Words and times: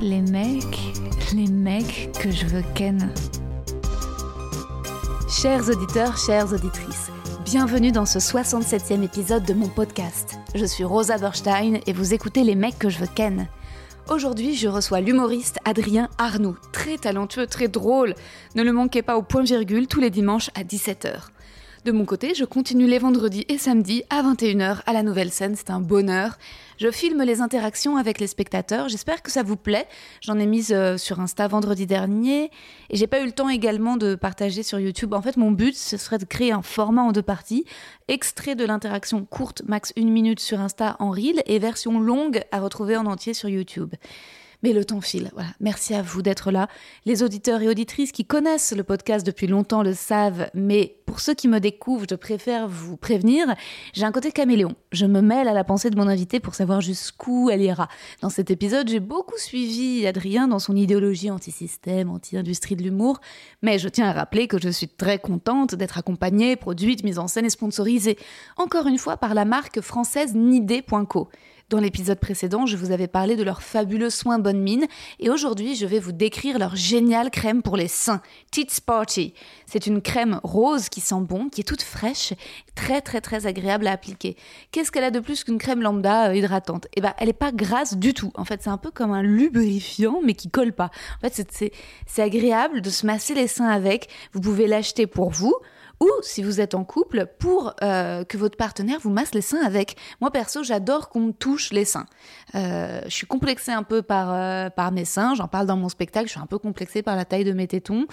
Les 0.00 0.22
mecs, 0.22 0.78
les 1.34 1.46
mecs 1.46 2.10
que 2.20 2.30
je 2.30 2.46
veux 2.46 2.62
ken. 2.74 3.12
Chers 5.28 5.68
auditeurs, 5.68 6.16
chères 6.16 6.52
auditrices, 6.52 7.10
bienvenue 7.44 7.90
dans 7.90 8.06
ce 8.06 8.18
67e 8.18 9.02
épisode 9.02 9.44
de 9.44 9.54
mon 9.54 9.68
podcast. 9.68 10.38
Je 10.54 10.64
suis 10.64 10.84
Rosa 10.84 11.18
Berstein 11.18 11.80
et 11.86 11.92
vous 11.92 12.14
écoutez 12.14 12.44
Les 12.44 12.54
mecs 12.54 12.78
que 12.78 12.88
je 12.88 12.98
veux 12.98 13.08
ken. 13.12 13.48
Aujourd'hui, 14.08 14.54
je 14.54 14.68
reçois 14.68 15.00
l'humoriste 15.00 15.58
Adrien 15.64 16.08
Arnoux, 16.18 16.56
très 16.72 16.96
talentueux, 16.96 17.46
très 17.46 17.68
drôle. 17.68 18.14
Ne 18.54 18.62
le 18.62 18.72
manquez 18.72 19.02
pas 19.02 19.16
au 19.16 19.22
point-virgule 19.22 19.86
tous 19.86 20.00
les 20.00 20.10
dimanches 20.10 20.50
à 20.54 20.62
17h. 20.62 21.28
De 21.88 21.92
mon 21.92 22.04
côté, 22.04 22.34
je 22.34 22.44
continue 22.44 22.86
les 22.86 22.98
vendredis 22.98 23.46
et 23.48 23.56
samedis 23.56 24.02
à 24.10 24.22
21h 24.22 24.82
à 24.84 24.92
la 24.92 25.02
nouvelle 25.02 25.30
scène, 25.30 25.56
c'est 25.56 25.70
un 25.70 25.80
bonheur. 25.80 26.36
Je 26.76 26.90
filme 26.90 27.22
les 27.22 27.40
interactions 27.40 27.96
avec 27.96 28.20
les 28.20 28.26
spectateurs, 28.26 28.90
j'espère 28.90 29.22
que 29.22 29.30
ça 29.30 29.42
vous 29.42 29.56
plaît. 29.56 29.88
J'en 30.20 30.38
ai 30.38 30.44
mise 30.44 30.70
euh, 30.70 30.98
sur 30.98 31.18
Insta 31.18 31.48
vendredi 31.48 31.86
dernier 31.86 32.50
et 32.90 32.96
j'ai 32.98 33.06
pas 33.06 33.22
eu 33.22 33.24
le 33.24 33.32
temps 33.32 33.48
également 33.48 33.96
de 33.96 34.16
partager 34.16 34.62
sur 34.62 34.78
YouTube. 34.78 35.14
En 35.14 35.22
fait, 35.22 35.38
mon 35.38 35.50
but, 35.50 35.74
ce 35.74 35.96
serait 35.96 36.18
de 36.18 36.26
créer 36.26 36.52
un 36.52 36.60
format 36.60 37.04
en 37.04 37.12
deux 37.12 37.22
parties, 37.22 37.64
extrait 38.08 38.54
de 38.54 38.66
l'interaction 38.66 39.24
courte, 39.24 39.62
max 39.66 39.94
une 39.96 40.10
minute 40.10 40.40
sur 40.40 40.60
Insta 40.60 40.94
en 40.98 41.10
reel 41.10 41.42
et 41.46 41.58
version 41.58 42.00
longue 42.00 42.42
à 42.52 42.60
retrouver 42.60 42.98
en 42.98 43.06
entier 43.06 43.32
sur 43.32 43.48
YouTube. 43.48 43.94
Mais 44.62 44.72
le 44.72 44.84
temps 44.84 45.00
file. 45.00 45.30
Voilà. 45.34 45.50
Merci 45.60 45.94
à 45.94 46.02
vous 46.02 46.20
d'être 46.20 46.50
là. 46.50 46.68
Les 47.04 47.22
auditeurs 47.22 47.62
et 47.62 47.68
auditrices 47.68 48.10
qui 48.10 48.24
connaissent 48.24 48.74
le 48.76 48.82
podcast 48.82 49.24
depuis 49.24 49.46
longtemps 49.46 49.82
le 49.84 49.94
savent, 49.94 50.50
mais 50.52 50.96
pour 51.06 51.20
ceux 51.20 51.34
qui 51.34 51.46
me 51.46 51.60
découvrent, 51.60 52.06
je 52.10 52.16
préfère 52.16 52.68
vous 52.68 52.96
prévenir. 52.96 53.46
J'ai 53.92 54.04
un 54.04 54.12
côté 54.12 54.32
caméléon. 54.32 54.74
Je 54.90 55.06
me 55.06 55.20
mêle 55.20 55.46
à 55.46 55.52
la 55.52 55.62
pensée 55.62 55.90
de 55.90 55.96
mon 55.96 56.08
invité 56.08 56.40
pour 56.40 56.56
savoir 56.56 56.80
jusqu'où 56.80 57.50
elle 57.50 57.62
ira. 57.62 57.88
Dans 58.20 58.30
cet 58.30 58.50
épisode, 58.50 58.88
j'ai 58.88 59.00
beaucoup 59.00 59.38
suivi 59.38 60.06
Adrien 60.06 60.48
dans 60.48 60.58
son 60.58 60.74
idéologie 60.74 61.30
anti-système, 61.30 62.10
anti-industrie 62.10 62.76
de 62.76 62.82
l'humour, 62.82 63.20
mais 63.62 63.78
je 63.78 63.88
tiens 63.88 64.08
à 64.08 64.12
rappeler 64.12 64.48
que 64.48 64.60
je 64.60 64.68
suis 64.68 64.88
très 64.88 65.18
contente 65.18 65.74
d'être 65.76 65.98
accompagnée, 65.98 66.56
produite, 66.56 67.04
mise 67.04 67.18
en 67.18 67.28
scène 67.28 67.46
et 67.46 67.50
sponsorisée, 67.50 68.18
encore 68.56 68.86
une 68.86 68.98
fois 68.98 69.16
par 69.16 69.34
la 69.34 69.44
marque 69.44 69.80
française 69.80 70.34
Nidé.co. 70.34 71.28
Dans 71.68 71.80
l'épisode 71.80 72.18
précédent, 72.18 72.64
je 72.64 72.78
vous 72.78 72.92
avais 72.92 73.08
parlé 73.08 73.36
de 73.36 73.42
leurs 73.42 73.62
fabuleux 73.62 74.08
soins 74.08 74.38
bonne 74.38 74.62
mine 74.62 74.86
et 75.20 75.28
aujourd'hui, 75.28 75.76
je 75.76 75.84
vais 75.84 75.98
vous 75.98 76.12
décrire 76.12 76.58
leur 76.58 76.76
géniale 76.76 77.30
crème 77.30 77.60
pour 77.60 77.76
les 77.76 77.88
seins, 77.88 78.22
Tits 78.50 78.80
Party. 78.86 79.34
C'est 79.66 79.86
une 79.86 80.00
crème 80.00 80.40
rose 80.42 80.88
qui 80.88 81.02
sent 81.02 81.20
bon, 81.20 81.50
qui 81.50 81.60
est 81.60 81.64
toute 81.64 81.82
fraîche, 81.82 82.32
très 82.74 83.02
très 83.02 83.20
très 83.20 83.46
agréable 83.46 83.86
à 83.86 83.92
appliquer. 83.92 84.38
Qu'est-ce 84.72 84.90
qu'elle 84.90 85.04
a 85.04 85.10
de 85.10 85.20
plus 85.20 85.44
qu'une 85.44 85.58
crème 85.58 85.82
lambda 85.82 86.30
euh, 86.30 86.36
hydratante? 86.36 86.86
Eh 86.96 87.02
ben, 87.02 87.12
elle 87.18 87.28
est 87.28 87.34
pas 87.34 87.52
grasse 87.52 87.98
du 87.98 88.14
tout. 88.14 88.32
En 88.34 88.46
fait, 88.46 88.62
c'est 88.62 88.70
un 88.70 88.78
peu 88.78 88.90
comme 88.90 89.12
un 89.12 89.22
lubrifiant 89.22 90.20
mais 90.24 90.32
qui 90.32 90.48
colle 90.48 90.72
pas. 90.72 90.90
En 91.22 91.28
fait, 91.28 91.70
c'est 92.06 92.22
agréable 92.22 92.80
de 92.80 92.88
se 92.88 93.04
masser 93.04 93.34
les 93.34 93.46
seins 93.46 93.68
avec. 93.68 94.08
Vous 94.32 94.40
pouvez 94.40 94.68
l'acheter 94.68 95.06
pour 95.06 95.28
vous 95.28 95.54
ou 96.00 96.08
si 96.22 96.42
vous 96.42 96.60
êtes 96.60 96.74
en 96.74 96.84
couple 96.84 97.26
pour 97.38 97.74
euh, 97.82 98.24
que 98.24 98.36
votre 98.36 98.56
partenaire 98.56 98.98
vous 99.00 99.10
masse 99.10 99.34
les 99.34 99.40
seins 99.40 99.62
avec. 99.64 99.96
Moi 100.20 100.30
perso, 100.30 100.62
j'adore 100.62 101.08
qu'on 101.08 101.20
me 101.20 101.32
touche 101.32 101.72
les 101.72 101.84
seins. 101.84 102.06
Euh, 102.54 103.00
je 103.04 103.14
suis 103.14 103.26
complexée 103.26 103.72
un 103.72 103.82
peu 103.82 104.02
par 104.02 104.32
euh, 104.32 104.70
par 104.70 104.92
mes 104.92 105.04
seins, 105.04 105.34
j'en 105.34 105.48
parle 105.48 105.66
dans 105.66 105.76
mon 105.76 105.88
spectacle. 105.88 106.26
Je 106.26 106.32
suis 106.32 106.40
un 106.40 106.46
peu 106.46 106.58
complexée 106.58 107.02
par 107.02 107.16
la 107.16 107.24
taille 107.24 107.44
de 107.44 107.52
mes 107.52 107.66
tétons, 107.66 108.06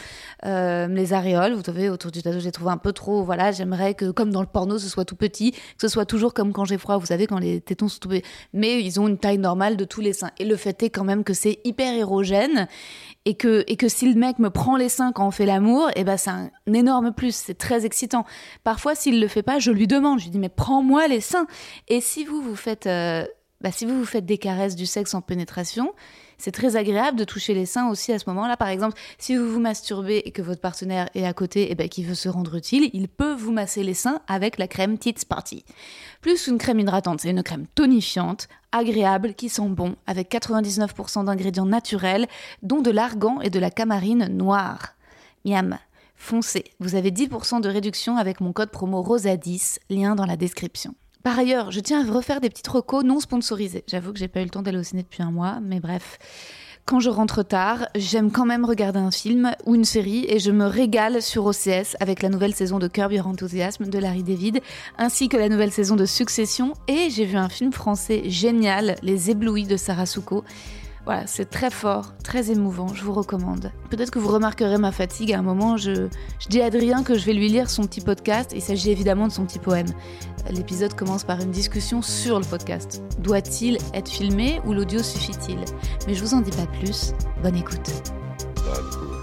les 0.44 1.13
aréoles. 1.13 1.53
Vous 1.53 1.63
savez, 1.63 1.90
autour 1.90 2.12
du 2.12 2.22
tatou, 2.22 2.40
j'ai 2.40 2.51
trouvé 2.51 2.72
un 2.72 2.78
peu 2.78 2.94
trop. 2.94 3.24
Voilà, 3.24 3.51
j'aimerais 3.51 3.94
que 3.94 4.12
comme 4.12 4.31
dans 4.31 4.41
le 4.41 4.47
porno, 4.47 4.78
ce 4.78 4.90
soit 4.90 5.06
tout 5.06 5.16
petit, 5.16 5.51
que 5.51 5.59
ce 5.81 5.88
soit 5.88 6.06
toujours 6.06 6.34
comme 6.34 6.53
quand 6.53 6.66
j'ai 6.66 6.78
froid. 6.78 6.97
Vous 6.97 7.07
savez, 7.07 7.28
quand 7.28 7.40
les 7.40 7.62
tétons 7.62 7.88
sont 7.88 8.00
tout 8.00 8.09
petits, 8.09 8.25
mais 8.53 8.84
ils 8.84 9.00
ont 9.00 9.07
une 9.07 9.18
taille 9.18 9.38
normale 9.38 9.78
de 9.78 9.85
tous 9.85 10.01
les 10.01 10.13
seins. 10.13 10.31
Et 10.40 10.45
le 10.45 10.56
fait 10.56 10.81
est 10.84 10.90
quand 10.90 11.03
même 11.03 11.24
que 11.24 11.34
c'est 11.34 11.59
hyper 11.63 11.94
érogène 11.94 12.68
et 13.25 13.36
que, 13.36 13.63
et 13.68 13.75
que 13.75 13.88
si 13.88 14.12
le 14.12 14.19
mec 14.19 14.40
me 14.40 14.50
prend 14.50 14.78
les 14.78 14.90
seins 14.90 15.12
quand 15.12 15.28
on 15.28 15.31
fait 15.31 15.46
l'amour, 15.46 15.90
et 15.96 16.03
ben 16.03 16.16
c'est 16.16 16.30
un 16.30 16.52
énorme 16.72 17.12
plus, 17.12 17.36
c'est 17.36 17.58
très 17.58 17.86
excitant. 17.86 18.25
Parfois, 18.63 18.96
s'il 18.96 19.19
le 19.19 19.28
fait 19.28 19.44
pas, 19.44 19.59
je 19.59 19.72
lui 19.72 19.88
demande, 19.88 20.19
je 20.19 20.25
lui 20.25 20.31
dis 20.31 20.40
mais 20.40 20.50
prends-moi 20.50 21.08
les 21.08 21.22
seins. 21.22 21.47
Et 21.88 22.02
si 22.02 22.24
vous 22.24 22.41
vous 22.41 22.56
faites, 22.56 22.86
euh, 22.88 23.25
bah, 23.62 23.72
si 23.72 23.86
vous 23.86 23.97
vous 23.97 24.06
faites 24.06 24.25
des 24.25 24.38
caresses 24.38 24.75
du 24.75 24.86
sexe 24.86 25.13
en 25.13 25.22
pénétration, 25.22 25.94
c'est 26.38 26.51
très 26.51 26.75
agréable 26.75 27.18
de 27.18 27.23
toucher 27.23 27.53
les 27.53 27.66
seins 27.66 27.90
aussi 27.90 28.12
à 28.12 28.19
ce 28.19 28.29
moment-là. 28.29 28.57
Par 28.57 28.69
exemple, 28.69 28.97
si 29.18 29.35
vous 29.35 29.50
vous 29.50 29.59
masturbez 29.59 30.22
et 30.25 30.31
que 30.31 30.41
votre 30.41 30.62
partenaire 30.62 31.09
est 31.16 31.25
à 31.25 31.34
côté 31.34 31.72
et 31.72 31.75
ben, 31.75 31.90
qui 31.90 32.03
veut 32.03 32.16
se 32.16 32.29
rendre 32.29 32.56
utile, 32.56 32.90
il 32.94 33.07
peut 33.07 33.34
vous 33.34 33.51
masser 33.51 33.84
les 33.84 33.94
seins 33.94 34.22
avec 34.28 34.57
la 34.57 34.68
crème 34.68 34.97
Tits 34.97 35.25
Party. 35.28 35.66
Plus 36.22 36.47
une 36.47 36.57
crème 36.57 36.79
hydratante, 36.79 37.22
c'est 37.22 37.29
une 37.29 37.44
crème 37.44 37.68
tonifiante, 37.75 38.47
agréable, 38.72 39.34
qui 39.34 39.50
sent 39.50 39.69
bon, 39.69 39.95
avec 40.07 40.31
99% 40.31 41.25
d'ingrédients 41.25 41.66
naturels, 41.66 42.28
dont 42.62 42.81
de 42.81 42.91
l'argan 42.91 43.40
et 43.41 43.50
de 43.50 43.59
la 43.59 43.72
camarine 43.72 44.28
noire. 44.28 44.95
Miam 45.45 45.78
Foncez, 46.16 46.63
vous 46.79 46.95
avez 46.95 47.12
10% 47.12 47.62
de 47.62 47.69
réduction 47.69 48.18
avec 48.18 48.41
mon 48.41 48.53
code 48.53 48.72
promo 48.72 49.03
ROSA10, 49.03 49.79
lien 49.90 50.16
dans 50.16 50.25
la 50.25 50.38
description. 50.38 50.95
Par 51.25 51.40
ailleurs, 51.40 51.72
je 51.72 51.80
tiens 51.80 52.08
à 52.08 52.13
refaire 52.13 52.40
des 52.40 52.52
petites 52.52 52.68
recos 52.68 53.03
non 53.03 53.19
sponsorisés. 53.19 53.84
J'avoue 53.88 54.13
que 54.13 54.19
j'ai 54.19 54.28
pas 54.28 54.41
eu 54.41 54.44
le 54.44 54.52
temps 54.52 54.62
d'aller 54.62 54.78
au 54.78 54.84
ciné 54.84 55.02
depuis 55.02 55.24
un 55.24 55.31
mois, 55.31 55.58
mais 55.59 55.80
bref. 55.80 56.19
Quand 56.86 57.00
je 57.00 57.09
rentre 57.09 57.41
tard, 57.41 57.88
j'aime 57.96 58.30
quand 58.30 58.46
même 58.46 58.63
regarder 58.63 59.00
un 59.00 59.09
film 59.09 59.52
ou 59.66 59.74
une 59.74 59.86
série 59.86 60.28
et 60.30 60.38
je 60.38 60.52
me 60.52 60.68
régale 60.68 61.24
sur 61.24 61.47
OCS 61.47 61.97
avec 62.00 62.22
la 62.22 62.30
nouvelle 62.30 62.53
saison 62.53 62.78
de 62.78 62.88
Curb 62.88 63.12
Your 63.12 63.25
Enthusiasm 63.25 63.86
de 63.86 63.97
Larry 63.97 64.22
David, 64.22 64.62
ainsi 65.00 65.28
que 65.28 65.36
la 65.36 65.50
nouvelle 65.50 65.72
saison 65.72 65.96
de 65.96 66.06
Succession. 66.06 66.74
Et 66.88 67.09
j'ai 67.09 67.25
vu 67.25 67.38
un 67.38 67.50
film 67.50 67.74
français 67.74 68.30
génial, 68.30 68.96
Les 69.02 69.31
Éblouis 69.31 69.66
de 69.66 69.78
Sarah. 69.78 70.06
Voilà, 71.06 71.28
c'est 71.28 71.46
très 71.46 71.70
fort, 71.70 72.16
très 72.24 72.50
émouvant, 72.50 72.88
je 72.88 73.04
vous 73.04 73.14
recommande. 73.14 73.72
Peut-être 73.92 74.10
que 74.10 74.18
vous 74.18 74.30
remarquerez 74.30 74.80
ma 74.80 74.92
fatigue 74.92 75.34
à 75.34 75.40
un 75.40 75.44
moment, 75.44 75.78
je, 75.78 76.08
dis 76.50 76.62
à 76.62 76.66
Adrien 76.66 77.04
que 77.04 77.16
je 77.16 77.26
vais 77.26 77.34
lui 77.34 77.48
lire 77.48 77.70
son 77.70 77.84
petit 77.84 78.02
podcast, 78.02 78.54
il 78.56 78.62
s'agit 78.62 78.90
évidemment 78.90 79.28
de 79.28 79.32
son 79.32 79.46
petit 79.46 79.60
poème. 79.60 79.88
L'épisode 80.50 80.96
commence 80.96 81.24
par 81.24 81.40
une 81.42 81.52
discussion 81.52 82.02
sur 82.02 82.40
le 82.40 82.46
podcast. 82.46 83.04
Doit-il 83.20 83.78
être 83.94 84.10
filmé 84.10 84.60
ou 84.66 84.74
l'audio 84.74 85.04
suffit-il? 85.04 85.60
Mais 86.08 86.16
je 86.16 86.24
vous 86.24 86.34
en 86.34 86.42
dis 86.42 86.52
pas 86.52 86.68
plus, 86.80 87.14
bonne 87.44 87.56
écoute. 87.56 87.88
Bah, 88.56 89.15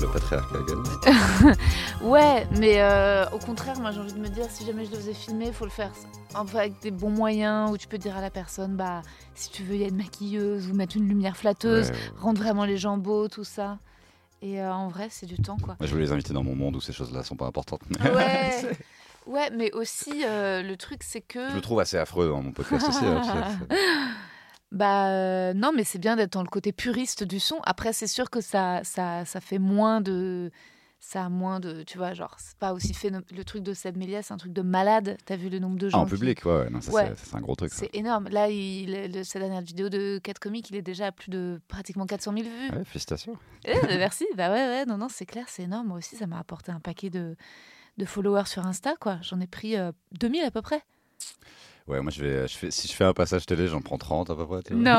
le 0.00 0.08
patriarcat 0.08 0.58
gagne. 0.66 1.54
Ouais, 2.02 2.46
mais 2.58 2.80
euh, 2.80 3.28
au 3.30 3.38
contraire, 3.38 3.78
moi 3.80 3.90
j'ai 3.90 4.00
envie 4.00 4.12
de 4.12 4.18
me 4.18 4.28
dire, 4.28 4.46
si 4.50 4.64
jamais 4.64 4.84
je 4.84 4.90
le 4.90 4.96
faisais 4.96 5.14
filmer, 5.14 5.52
faut 5.52 5.64
le 5.64 5.70
faire 5.70 5.90
enfin, 6.34 6.58
avec 6.58 6.80
des 6.80 6.90
bons 6.90 7.10
moyens, 7.10 7.70
où 7.70 7.78
tu 7.78 7.88
peux 7.88 7.98
dire 7.98 8.16
à 8.16 8.20
la 8.20 8.30
personne, 8.30 8.76
bah, 8.76 9.02
si 9.34 9.50
tu 9.50 9.62
veux, 9.62 9.74
il 9.74 9.80
y 9.80 9.84
a 9.84 9.88
une 9.88 9.96
maquilleuse, 9.96 10.68
ou 10.68 10.74
mettre 10.74 10.96
une 10.96 11.08
lumière 11.08 11.36
flatteuse, 11.36 11.90
Ouais, 11.90 11.96
rendre 12.16 12.40
vraiment 12.40 12.64
les 12.64 12.76
gens 12.76 12.96
beaux, 12.96 13.28
tout 13.28 13.44
ça. 13.44 13.78
Et 14.40 14.60
euh, 14.60 14.72
en 14.72 14.88
vrai, 14.88 15.08
c'est 15.10 15.26
du 15.26 15.36
temps, 15.36 15.56
quoi. 15.56 15.76
Je 15.80 15.92
veux 15.92 16.00
les 16.00 16.12
inviter 16.12 16.32
dans 16.32 16.44
mon 16.44 16.54
monde 16.54 16.76
où 16.76 16.80
ces 16.80 16.92
choses-là 16.92 17.22
sont 17.24 17.36
pas 17.36 17.46
importantes. 17.46 17.80
Ouais, 18.00 18.76
ouais, 19.26 19.50
mais 19.50 19.72
aussi, 19.72 20.24
euh, 20.24 20.62
le 20.62 20.76
truc, 20.76 21.02
c'est 21.02 21.20
que... 21.20 21.48
je 21.50 21.54
le 21.54 21.60
trouve 21.60 21.80
assez 21.80 21.96
affreux 21.96 22.28
dans 22.28 22.42
mon 22.42 22.52
podcast 22.52 22.88
aussi. 22.88 23.04
Bah 24.70 25.08
euh, 25.08 25.54
non, 25.54 25.72
mais 25.74 25.84
c'est 25.84 25.98
bien 25.98 26.16
d'être 26.16 26.34
dans 26.34 26.42
le 26.42 26.48
côté 26.48 26.72
puriste 26.72 27.24
du 27.24 27.40
son. 27.40 27.58
Après, 27.64 27.92
c'est 27.92 28.06
sûr 28.06 28.28
que 28.30 28.40
ça, 28.40 28.80
ça, 28.84 29.24
ça 29.24 29.40
fait 29.40 29.58
moins 29.58 30.00
de... 30.00 30.50
Ça 31.00 31.24
a 31.26 31.28
moins 31.28 31.60
de... 31.60 31.84
Tu 31.84 31.96
vois, 31.96 32.12
genre, 32.12 32.34
c'est 32.38 32.58
pas 32.58 32.72
aussi 32.72 32.92
fait... 32.92 33.08
Le 33.10 33.44
truc 33.44 33.62
de 33.62 33.72
Seb 33.72 33.96
c'est 34.20 34.32
un 34.32 34.36
truc 34.36 34.52
de 34.52 34.62
malade. 34.62 35.16
T'as 35.24 35.36
vu 35.36 35.48
le 35.48 35.60
nombre 35.60 35.78
de 35.78 35.86
Ah, 35.86 35.90
gens 35.90 36.00
en 36.00 36.04
qui- 36.06 36.10
public, 36.10 36.44
ouais, 36.44 36.52
ouais, 36.64 36.70
non, 36.70 36.80
ça, 36.80 36.90
Ouais. 36.92 37.12
c'est- 37.16 37.36
un 37.36 37.40
gros 37.40 37.54
truc. 37.54 37.72
C'est 37.72 37.88
énorme. 37.94 38.28
Là, 38.30 38.50
il, 38.50 39.12
le- 39.12 39.22
sa 39.22 39.38
dernière 39.38 39.60
vidéo 39.62 39.88
de 39.88 40.18
4 40.22 40.40
comiques, 40.40 40.68
il 40.70 40.76
est 40.76 40.82
déjà 40.82 41.06
à 41.06 41.12
plus 41.12 41.30
de 41.30 41.60
pratiquement 41.68 42.04
400 42.04 42.32
000 42.34 42.44
vues. 42.48 42.76
Ouais, 42.76 42.84
félicitations. 42.84 43.38
Eh, 43.64 43.74
bah, 43.80 43.96
merci. 43.96 44.26
Bah 44.36 44.50
ouais, 44.50 44.66
ouais, 44.66 44.86
non, 44.86 44.98
non, 44.98 45.08
c'est 45.08 45.24
clair, 45.24 45.46
c'est 45.48 45.62
énorme. 45.62 45.86
Moi 45.86 45.98
aussi, 45.98 46.16
ça 46.16 46.26
m'a 46.26 46.40
apporté 46.40 46.72
un 46.72 46.80
paquet 46.80 47.10
de, 47.10 47.36
de 47.96 48.04
followers 48.04 48.46
sur 48.46 48.66
Insta, 48.66 48.94
quoi. 49.00 49.18
J'en 49.22 49.40
ai 49.40 49.46
pris 49.46 49.76
euh, 49.76 49.92
2000 50.18 50.42
à 50.44 50.50
peu 50.50 50.62
près. 50.62 50.82
Ouais, 51.88 52.02
moi 52.02 52.10
je 52.10 52.22
vais, 52.22 52.46
je 52.46 52.54
fais, 52.56 52.70
si 52.70 52.86
je 52.86 52.92
fais 52.92 53.04
un 53.04 53.14
passage 53.14 53.46
télé, 53.46 53.66
j'en 53.66 53.80
prends 53.80 53.96
30 53.96 54.28
à 54.28 54.34
peu 54.34 54.46
près. 54.46 54.60
Non 54.74 54.90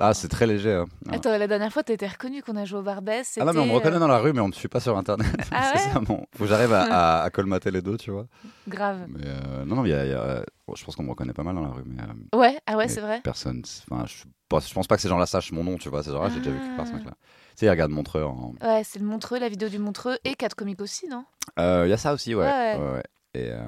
Ah, 0.00 0.10
c'est 0.14 0.26
très 0.28 0.46
léger. 0.48 0.72
hein. 0.74 0.86
Attends, 1.12 1.30
la 1.38 1.46
dernière 1.46 1.72
fois, 1.72 1.84
t'étais 1.84 2.08
reconnu 2.08 2.42
qu'on 2.42 2.56
a 2.56 2.64
joué 2.64 2.80
au 2.80 2.82
Barbès. 2.82 3.38
Ah 3.40 3.44
non, 3.44 3.52
mais 3.52 3.60
on 3.60 3.66
me 3.66 3.72
reconnaît 3.72 3.96
euh, 3.96 4.00
dans 4.00 4.08
la 4.08 4.18
rue, 4.18 4.32
mais 4.32 4.40
on 4.40 4.48
me 4.48 4.52
suit 4.52 4.66
pas 4.68 4.80
sur 4.80 4.98
internet. 4.98 5.28
Ah 5.52 5.70
c'est 5.76 5.86
ouais 5.86 5.92
ça, 5.94 6.00
bon. 6.00 6.26
Faut 6.36 6.44
que 6.44 6.50
j'arrive 6.50 6.72
à, 6.72 6.82
à- 6.82 7.22
à 7.22 7.30
colmater 7.30 7.70
les 7.70 7.82
deux, 7.82 7.96
tu 7.96 8.10
vois. 8.10 8.26
Grave. 8.66 9.06
Mais 9.08 9.24
euh, 9.26 9.64
non, 9.64 9.76
non, 9.76 9.84
il 9.84 9.90
y 9.90 9.94
a, 9.94 10.04
il 10.04 10.10
y 10.10 10.14
a- 10.14 10.44
bon, 10.66 10.74
je 10.74 10.84
pense 10.84 10.96
qu'on 10.96 11.04
me 11.04 11.10
reconnaît 11.10 11.32
pas 11.32 11.44
mal 11.44 11.54
dans 11.54 11.60
la 11.62 11.68
rue, 11.70 11.84
mais 11.86 12.02
euh, 12.02 12.36
Ouais, 12.38 12.58
ah 12.66 12.76
ouais, 12.76 12.88
c'est 12.88 13.00
vrai. 13.00 13.20
personne. 13.22 13.62
Enfin, 13.88 14.04
je, 14.06 14.24
pense- 14.48 14.68
je 14.68 14.74
pense 14.74 14.88
pas 14.88 14.96
que 14.96 15.02
ces 15.02 15.08
gens-là 15.08 15.26
sachent 15.26 15.52
mon 15.52 15.62
nom, 15.62 15.76
tu 15.76 15.88
vois. 15.88 16.02
Ces 16.02 16.10
gens-là, 16.10 16.30
j'ai 16.30 16.38
déjà 16.40 16.50
vu 16.50 16.58
quelque 16.58 16.76
part 16.76 16.86
ce 16.88 16.92
Ah. 16.92 16.96
mec-là. 16.96 17.12
Tu 17.12 17.60
sais, 17.60 17.66
ils 17.66 17.70
regardent 17.70 17.92
Montreux. 17.92 18.24
en- 18.24 18.54
Ouais, 18.60 18.82
c'est 18.84 18.98
le 18.98 19.04
Montreux, 19.04 19.38
la 19.38 19.48
vidéo 19.48 19.68
du 19.68 19.78
Montreux 19.78 20.18
et 20.24 20.34
4 20.34 20.56
comiques 20.56 20.80
aussi, 20.80 21.06
non? 21.06 21.24
Euh, 21.60 21.84
Il 21.86 21.90
y 21.90 21.92
a 21.92 21.96
ça 21.96 22.12
aussi, 22.12 22.34
ouais. 22.34 22.44
Ouais. 22.44 22.76
ouais, 22.76 22.92
ouais. 22.94 23.02
Et 23.34 23.50
euh, 23.52 23.58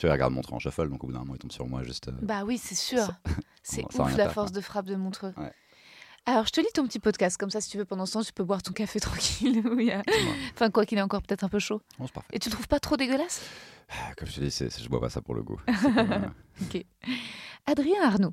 tu 0.00 0.06
vois, 0.06 0.14
ils 0.14 0.16
regardent 0.18 0.32
Montreux 0.34 0.56
en 0.56 0.58
shuffle, 0.58 0.88
donc 0.88 1.04
au 1.04 1.08
bout 1.08 1.12
d'un 1.12 1.18
moment, 1.18 1.34
ils 1.34 1.38
tombent 1.38 1.52
sur 1.52 1.66
moi 1.66 1.82
juste. 1.82 2.08
euh, 2.08 2.12
Bah 2.22 2.44
oui, 2.44 2.56
c'est 2.56 2.74
sûr. 2.74 3.06
C'est 3.62 3.84
ouf 3.84 3.98
la 3.98 4.24
faire, 4.24 4.32
force 4.32 4.50
de 4.52 4.62
frappe 4.62 4.86
de 4.86 4.96
Montreux. 4.96 5.34
Ouais. 5.36 5.52
Alors, 6.24 6.46
je 6.46 6.52
te 6.52 6.60
lis 6.60 6.66
ton 6.74 6.86
petit 6.86 6.98
podcast, 7.00 7.36
comme 7.36 7.50
ça, 7.50 7.60
si 7.60 7.68
tu 7.70 7.76
veux, 7.76 7.84
pendant 7.84 8.06
ce 8.06 8.14
temps, 8.14 8.22
tu 8.22 8.32
peux 8.32 8.42
boire 8.44 8.62
ton 8.62 8.72
café 8.72 8.98
tranquille. 9.00 9.62
il. 9.78 10.02
Enfin, 10.54 10.70
quoi 10.70 10.86
qu'il 10.86 10.96
est 10.96 11.02
encore 11.02 11.20
peut-être 11.22 11.44
un 11.44 11.48
peu 11.50 11.58
chaud. 11.58 11.82
C'est 12.00 12.12
parfait. 12.12 12.30
Et 12.32 12.38
tu 12.38 12.48
le 12.48 12.54
trouves 12.54 12.68
pas 12.68 12.80
trop 12.80 12.96
dégueulasse? 12.96 13.42
Comme 14.16 14.26
je 14.28 14.34
te 14.36 14.40
dis, 14.40 14.82
je 14.82 14.88
bois 14.88 15.00
pas 15.00 15.10
ça 15.10 15.20
pour 15.20 15.34
le 15.34 15.42
goût. 15.42 15.60
Euh, 15.98 16.82
Adrien 17.66 18.02
Arnaud. 18.02 18.32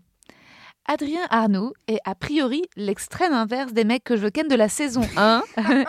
Adrien 0.89 1.27
Arnaud 1.29 1.73
est 1.89 1.99
a 2.05 2.15
priori 2.15 2.61
l'extrême 2.77 3.33
inverse 3.33 3.73
des 3.73 3.83
mecs 3.83 4.05
que 4.05 4.15
je 4.15 4.27
ken 4.27 4.47
de 4.47 4.55
la 4.55 4.69
saison 4.69 5.01
1. 5.17 5.43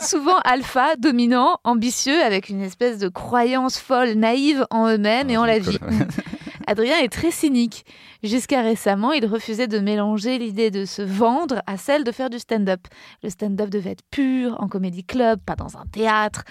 Souvent 0.00 0.38
alpha, 0.42 0.96
dominant, 0.96 1.58
ambitieux, 1.62 2.20
avec 2.20 2.48
une 2.48 2.60
espèce 2.60 2.98
de 2.98 3.08
croyance 3.08 3.78
folle, 3.78 4.14
naïve 4.14 4.66
en 4.70 4.88
eux-mêmes 4.88 5.30
et 5.30 5.36
Ah, 5.36 5.42
en 5.42 5.44
la 5.44 5.60
vie. 5.60 5.78
Adrien 6.66 6.98
est 6.98 7.12
très 7.12 7.30
cynique. 7.30 7.84
Jusqu'à 8.24 8.62
récemment, 8.62 9.12
il 9.12 9.24
refusait 9.24 9.68
de 9.68 9.78
mélanger 9.78 10.38
l'idée 10.38 10.72
de 10.72 10.84
se 10.84 11.02
vendre 11.02 11.62
à 11.68 11.76
celle 11.76 12.02
de 12.02 12.10
faire 12.10 12.28
du 12.28 12.40
stand-up. 12.40 12.80
Le 13.22 13.30
stand-up 13.30 13.70
devait 13.70 13.90
être 13.90 14.04
pur, 14.10 14.56
en 14.60 14.68
comédie 14.68 15.04
club, 15.04 15.40
pas 15.46 15.56
dans 15.56 15.76
un 15.76 15.84
théâtre. 15.92 16.44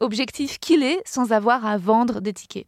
Objectif 0.00 0.58
qu'il 0.58 0.82
est 0.82 1.00
sans 1.04 1.30
avoir 1.30 1.64
à 1.64 1.78
vendre 1.78 2.20
des 2.20 2.32
tickets. 2.32 2.66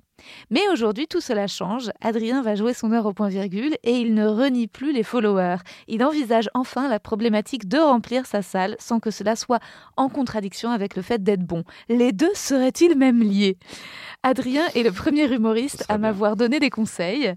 Mais 0.50 0.68
aujourd'hui, 0.72 1.06
tout 1.06 1.20
cela 1.20 1.46
change. 1.46 1.90
Adrien 2.00 2.42
va 2.42 2.54
jouer 2.54 2.74
son 2.74 2.92
heure 2.92 3.06
au 3.06 3.12
point 3.12 3.28
virgule 3.28 3.74
et 3.82 3.92
il 3.92 4.14
ne 4.14 4.26
renie 4.26 4.66
plus 4.66 4.92
les 4.92 5.02
followers. 5.02 5.58
Il 5.86 6.04
envisage 6.04 6.48
enfin 6.54 6.88
la 6.88 7.00
problématique 7.00 7.68
de 7.68 7.78
remplir 7.78 8.26
sa 8.26 8.42
salle 8.42 8.76
sans 8.78 9.00
que 9.00 9.10
cela 9.10 9.36
soit 9.36 9.60
en 9.96 10.08
contradiction 10.08 10.70
avec 10.70 10.96
le 10.96 11.02
fait 11.02 11.22
d'être 11.22 11.44
bon. 11.44 11.64
Les 11.88 12.12
deux 12.12 12.34
seraient-ils 12.34 12.96
même 12.96 13.22
liés? 13.22 13.56
Adrien 14.24 14.66
est 14.74 14.82
le 14.82 14.90
premier 14.90 15.32
humoriste 15.32 15.84
à 15.88 15.96
m'avoir 15.96 16.34
donné 16.34 16.58
des 16.58 16.70
conseils. 16.70 17.34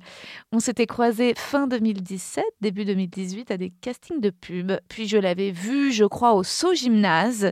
On 0.52 0.60
s'était 0.60 0.88
croisés 0.88 1.34
fin 1.38 1.68
2017, 1.68 2.44
début 2.60 2.86
2018 2.86 3.52
à 3.52 3.58
des 3.58 3.70
castings 3.70 4.20
de 4.20 4.32
pub. 4.32 4.72
Puis 4.90 5.08
je 5.08 5.18
l'avais 5.18 5.52
vu, 5.52 5.92
je 5.92 6.06
crois, 6.06 6.34
au 6.34 6.44
So 6.44 6.74
Gymnase 6.74 7.52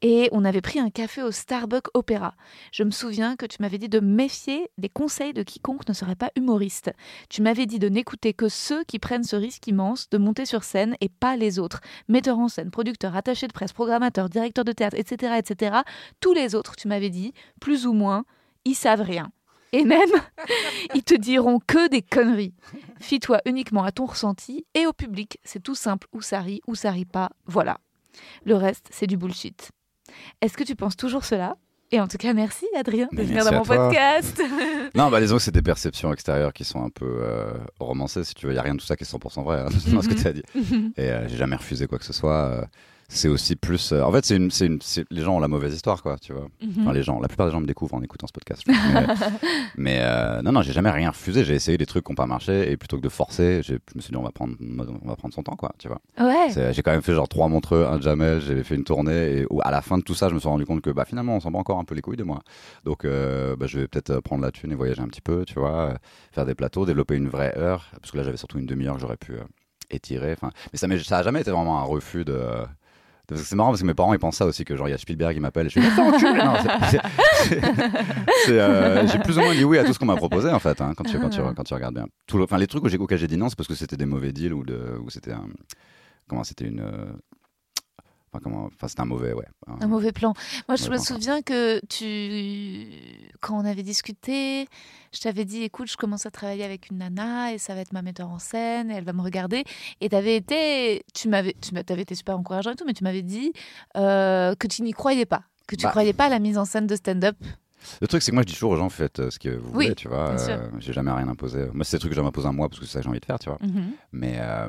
et 0.00 0.28
on 0.30 0.44
avait 0.44 0.60
pris 0.60 0.78
un 0.78 0.90
café 0.90 1.22
au 1.22 1.32
Starbucks 1.32 1.88
Opéra. 1.94 2.34
Je 2.70 2.84
me 2.84 2.92
souviens 2.92 3.34
que 3.34 3.46
tu 3.46 3.56
m'avais 3.60 3.78
dit 3.78 3.88
de 3.88 3.98
méfier 3.98 4.70
des 4.78 4.88
conseils 4.88 5.32
de 5.32 5.42
quiconque 5.42 5.88
ne 5.88 5.92
serait 5.92 6.14
pas 6.14 6.30
humoriste. 6.36 6.90
Tu 7.28 7.42
m'avais 7.42 7.66
dit 7.66 7.78
de 7.78 7.88
n'écouter 7.88 8.32
que 8.32 8.48
ceux 8.48 8.84
qui 8.84 8.98
prennent 8.98 9.24
ce 9.24 9.36
risque 9.36 9.66
immense 9.66 10.08
de 10.10 10.18
monter 10.18 10.46
sur 10.46 10.64
scène 10.64 10.96
et 11.00 11.08
pas 11.08 11.36
les 11.36 11.58
autres. 11.58 11.80
Metteurs 12.08 12.38
en 12.38 12.48
scène, 12.48 12.70
producteurs, 12.70 13.16
attachés 13.16 13.48
de 13.48 13.52
presse, 13.52 13.72
programmateurs, 13.72 14.28
directeurs 14.28 14.64
de 14.64 14.72
théâtre, 14.72 14.96
etc., 14.98 15.34
etc. 15.38 15.78
Tous 16.20 16.32
les 16.32 16.54
autres, 16.54 16.76
tu 16.76 16.88
m'avais 16.88 17.10
dit, 17.10 17.32
plus 17.60 17.86
ou 17.86 17.92
moins, 17.92 18.24
ils 18.64 18.74
savent 18.74 19.02
rien. 19.02 19.30
Et 19.72 19.84
même, 19.84 20.10
ils 20.94 21.04
te 21.04 21.14
diront 21.14 21.58
que 21.58 21.88
des 21.88 22.02
conneries. 22.02 22.54
Fie-toi 23.00 23.40
uniquement 23.44 23.84
à 23.84 23.92
ton 23.92 24.06
ressenti 24.06 24.64
et 24.74 24.86
au 24.86 24.92
public. 24.92 25.38
C'est 25.44 25.62
tout 25.62 25.74
simple, 25.74 26.06
ou 26.12 26.22
ça 26.22 26.40
rit, 26.40 26.60
ou 26.66 26.74
ça 26.74 26.90
rit 26.90 27.04
pas. 27.04 27.30
Voilà. 27.46 27.78
Le 28.44 28.54
reste, 28.54 28.88
c'est 28.90 29.06
du 29.06 29.16
bullshit. 29.16 29.70
Est-ce 30.40 30.56
que 30.56 30.64
tu 30.64 30.74
penses 30.74 30.96
toujours 30.96 31.24
cela? 31.24 31.56
Et 31.90 32.00
en 32.00 32.06
tout 32.08 32.18
cas, 32.18 32.34
merci 32.34 32.66
Adrien 32.76 33.08
de 33.12 33.22
venir 33.22 33.44
dans 33.44 33.52
mon 33.52 33.62
podcast. 33.62 34.42
Non, 34.94 35.10
bah 35.10 35.20
disons 35.20 35.36
que 35.36 35.42
c'est 35.42 35.52
des 35.52 35.62
perceptions 35.62 36.12
extérieures 36.12 36.52
qui 36.52 36.64
sont 36.64 36.82
un 36.82 36.88
peu 36.88 37.20
euh, 37.20 37.52
romancées, 37.78 38.24
si 38.24 38.34
tu 38.34 38.46
veux. 38.46 38.52
Il 38.52 38.54
n'y 38.54 38.58
a 38.58 38.62
rien 38.62 38.74
de 38.74 38.80
tout 38.80 38.86
ça 38.86 38.96
qui 38.96 39.04
est 39.04 39.06
100% 39.10 39.44
vrai, 39.44 39.60
hein, 39.60 39.68
dans 39.92 40.02
ce 40.02 40.08
que 40.08 40.14
tu 40.14 40.26
as 40.26 40.32
dit. 40.32 40.42
Et 40.96 41.10
euh, 41.10 41.28
j'ai 41.28 41.36
jamais 41.36 41.56
refusé 41.56 41.86
quoi 41.86 41.98
que 41.98 42.04
ce 42.04 42.12
soit. 42.12 42.66
C'est 43.10 43.28
aussi 43.28 43.56
plus. 43.56 43.92
euh, 43.92 44.02
en 44.02 44.12
fait, 44.12 44.24
c'est 44.24 44.36
une, 44.36 44.50
les 45.10 45.22
gens 45.22 45.36
ont 45.36 45.40
la 45.40 45.48
mauvaise 45.48 45.74
histoire, 45.74 46.02
quoi, 46.02 46.16
tu 46.18 46.32
vois. 46.32 46.46
Mhm. 46.62 46.82
Enfin, 46.82 46.92
les 46.92 47.02
gens, 47.02 47.20
la 47.20 47.28
plupart 47.28 47.46
des 47.46 47.52
gens 47.52 47.60
me 47.60 47.66
découvrent 47.66 47.94
en 47.94 48.02
écoutant 48.02 48.26
ce 48.26 48.32
podcast. 48.32 48.62
Mais, 48.66 48.74
mais, 49.76 49.98
euh, 50.02 50.42
non, 50.42 50.52
non, 50.52 50.62
j'ai 50.62 50.72
jamais 50.72 50.90
rien 50.90 51.10
refusé. 51.10 51.44
J'ai 51.44 51.54
essayé 51.54 51.78
des 51.78 51.86
trucs 51.86 52.04
qui 52.04 52.12
n'ont 52.12 52.16
pas 52.16 52.26
marché 52.26 52.70
et 52.70 52.76
plutôt 52.76 52.96
que 52.98 53.02
de 53.02 53.08
forcer, 53.08 53.62
je 53.62 53.74
me 53.94 54.00
suis 54.00 54.10
dit 54.10 54.16
on 54.16 54.22
va 54.22 54.30
prendre, 54.30 54.54
on 54.60 55.08
va 55.08 55.16
prendre 55.16 55.32
son 55.34 55.42
temps, 55.42 55.56
quoi, 55.56 55.72
tu 55.78 55.88
vois. 55.88 56.00
Ouais. 56.20 56.48
J'ai 56.72 56.82
quand 56.82 56.90
même 56.92 57.02
fait 57.02 57.14
genre 57.14 57.28
trois 57.28 57.48
montreux, 57.48 57.86
un 57.86 58.00
Jamel, 58.00 58.40
j'avais 58.40 58.62
fait 58.64 58.74
une 58.74 58.84
tournée 58.84 59.38
et 59.38 59.46
où, 59.50 59.60
à 59.62 59.70
la 59.70 59.80
fin 59.82 59.96
de 59.98 60.02
tout 60.02 60.14
ça, 60.14 60.28
je 60.28 60.34
me 60.34 60.38
suis 60.40 60.48
rendu 60.48 60.66
compte 60.66 60.82
que 60.82 60.90
bah, 60.90 61.04
finalement, 61.06 61.36
on 61.36 61.40
s'en 61.40 61.50
bat 61.50 61.58
encore 61.58 61.78
un 61.78 61.84
peu 61.84 61.94
les 61.94 62.02
couilles 62.02 62.16
de 62.16 62.24
moi. 62.24 62.40
Donc, 62.84 63.04
euh, 63.04 63.56
bah, 63.56 63.66
je 63.66 63.78
vais 63.80 63.88
peut-être 63.88 64.20
prendre 64.20 64.42
la 64.42 64.50
thune 64.50 64.70
et 64.72 64.74
voyager 64.74 65.00
un 65.00 65.08
petit 65.08 65.22
peu, 65.22 65.44
tu 65.46 65.54
vois, 65.58 65.94
faire 66.32 66.44
des 66.44 66.54
plateaux, 66.54 66.84
développer 66.86 67.14
une 67.16 67.28
vraie 67.28 67.56
heure, 67.56 67.86
parce 68.00 68.10
que 68.10 68.18
là, 68.18 68.22
j'avais 68.22 68.36
surtout 68.36 68.58
une 68.58 68.66
demi-heure 68.66 68.96
que 68.96 69.00
j'aurais 69.00 69.16
pu 69.16 69.32
étirer. 69.90 70.32
Enfin, 70.32 70.50
mais 70.72 70.78
ça, 70.78 70.86
m'est- 70.86 70.98
ça 71.02 71.18
a 71.18 71.22
jamais 71.22 71.40
été 71.40 71.50
vraiment 71.50 71.78
un 71.80 71.84
refus 71.84 72.24
de. 72.24 72.38
C'est 73.34 73.56
marrant 73.56 73.70
parce 73.70 73.80
que 73.82 73.86
mes 73.86 73.94
parents 73.94 74.12
ils 74.14 74.18
pensent 74.18 74.36
ça 74.36 74.46
aussi 74.46 74.64
que 74.64 74.74
genre 74.76 74.88
il 74.88 74.92
y 74.92 74.94
a 74.94 74.98
Spielberg 74.98 75.34
qui 75.34 75.40
m'appelle 75.40 75.66
et 75.66 75.70
je 75.70 75.80
suis 75.80 75.88
euh, 78.48 79.06
j'ai 79.06 79.18
plus 79.18 79.38
ou 79.38 79.42
moins 79.42 79.54
dit 79.54 79.64
oui 79.64 79.78
à 79.78 79.84
tout 79.84 79.92
ce 79.92 79.98
qu'on 79.98 80.06
m'a 80.06 80.16
proposé 80.16 80.50
en 80.50 80.58
fait 80.58 80.80
hein, 80.80 80.92
quand, 80.96 81.04
tu, 81.04 81.18
quand, 81.18 81.28
tu, 81.28 81.40
Ah. 81.40 81.52
quand 81.54 81.64
tu 81.64 81.74
regardes 81.74 81.94
bien 81.94 82.06
tout 82.26 82.38
le- 82.38 82.44
enfin 82.44 82.58
les 82.58 82.66
trucs 82.66 82.84
où 82.84 82.88
j'ai 82.88 83.26
dit 83.26 83.36
non 83.36 83.48
c'est 83.48 83.56
parce 83.56 83.68
que 83.68 83.74
c'était 83.74 83.96
des 83.96 84.06
mauvais 84.06 84.32
deals 84.32 84.54
ou 84.54 84.64
de 84.64 84.78
ou 85.04 85.10
c'était 85.10 85.32
un 85.32 85.44
comment 86.28 86.44
c'était 86.44 86.66
une 86.66 86.80
euh, 86.80 87.06
enfin 88.30 88.40
comment 88.42 88.66
enfin 88.66 88.88
c'était 88.88 89.00
un 89.00 89.06
mauvais 89.06 89.32
ouais 89.32 89.46
Un 89.80 89.86
mauvais 89.86 90.12
plan. 90.12 90.34
Moi, 90.68 90.76
je 90.76 90.88
me 90.90 90.98
souviens 90.98 91.42
que 91.42 91.80
tu, 91.86 92.86
quand 93.40 93.56
on 93.60 93.64
avait 93.64 93.82
discuté, 93.82 94.66
je 95.12 95.20
t'avais 95.20 95.44
dit, 95.44 95.62
écoute, 95.62 95.90
je 95.90 95.96
commence 95.96 96.26
à 96.26 96.30
travailler 96.30 96.64
avec 96.64 96.90
une 96.90 96.98
nana 96.98 97.52
et 97.52 97.58
ça 97.58 97.74
va 97.74 97.80
être 97.80 97.92
ma 97.92 98.02
metteur 98.02 98.28
en 98.30 98.38
scène 98.38 98.90
et 98.90 98.94
elle 98.94 99.04
va 99.04 99.12
me 99.12 99.22
regarder. 99.22 99.64
Et 100.00 100.08
t'avais 100.08 100.36
été, 100.36 101.04
tu 101.14 101.28
m'avais, 101.28 101.54
tu 101.60 101.72
t'avais 101.84 102.02
été 102.02 102.14
super 102.14 102.38
encourageant 102.38 102.72
et 102.72 102.76
tout, 102.76 102.84
mais 102.86 102.94
tu 102.94 103.04
m'avais 103.04 103.22
dit 103.22 103.52
euh, 103.96 104.54
que 104.54 104.66
tu 104.66 104.82
n'y 104.82 104.92
croyais 104.92 105.26
pas, 105.26 105.42
que 105.66 105.76
tu 105.76 105.84
Bah. 105.84 105.90
croyais 105.90 106.12
pas 106.12 106.26
à 106.26 106.28
la 106.28 106.38
mise 106.38 106.58
en 106.58 106.64
scène 106.64 106.86
de 106.86 106.96
stand-up. 106.96 107.36
Le 108.00 108.06
truc 108.06 108.22
c'est 108.22 108.30
que 108.30 108.34
moi 108.36 108.42
je 108.42 108.48
dis 108.48 108.54
toujours 108.54 108.72
aux 108.72 108.76
gens 108.76 108.88
faites 108.88 109.18
euh, 109.20 109.30
ce 109.30 109.38
que 109.38 109.48
vous 109.50 109.68
Oui, 109.74 109.84
voulez 109.86 109.94
tu 109.94 110.08
vois 110.08 110.30
euh, 110.30 110.68
j'ai 110.78 110.92
jamais 110.92 111.10
rien 111.12 111.28
imposé 111.28 111.66
moi 111.72 111.84
c'est 111.84 111.96
des 111.96 112.00
trucs 112.00 112.12
que 112.12 112.16
j'ai 112.20 112.24
imposé 112.26 112.48
à 112.48 112.52
moi 112.52 112.68
parce 112.68 112.80
que 112.80 112.86
c'est 112.86 112.92
ça 112.92 112.98
que 113.00 113.04
j'ai 113.04 113.10
envie 113.10 113.20
de 113.20 113.24
faire 113.24 113.38
tu 113.38 113.48
vois 113.48 113.58
Mhm. 113.60 113.92
Mais 114.12 114.36
euh, 114.38 114.68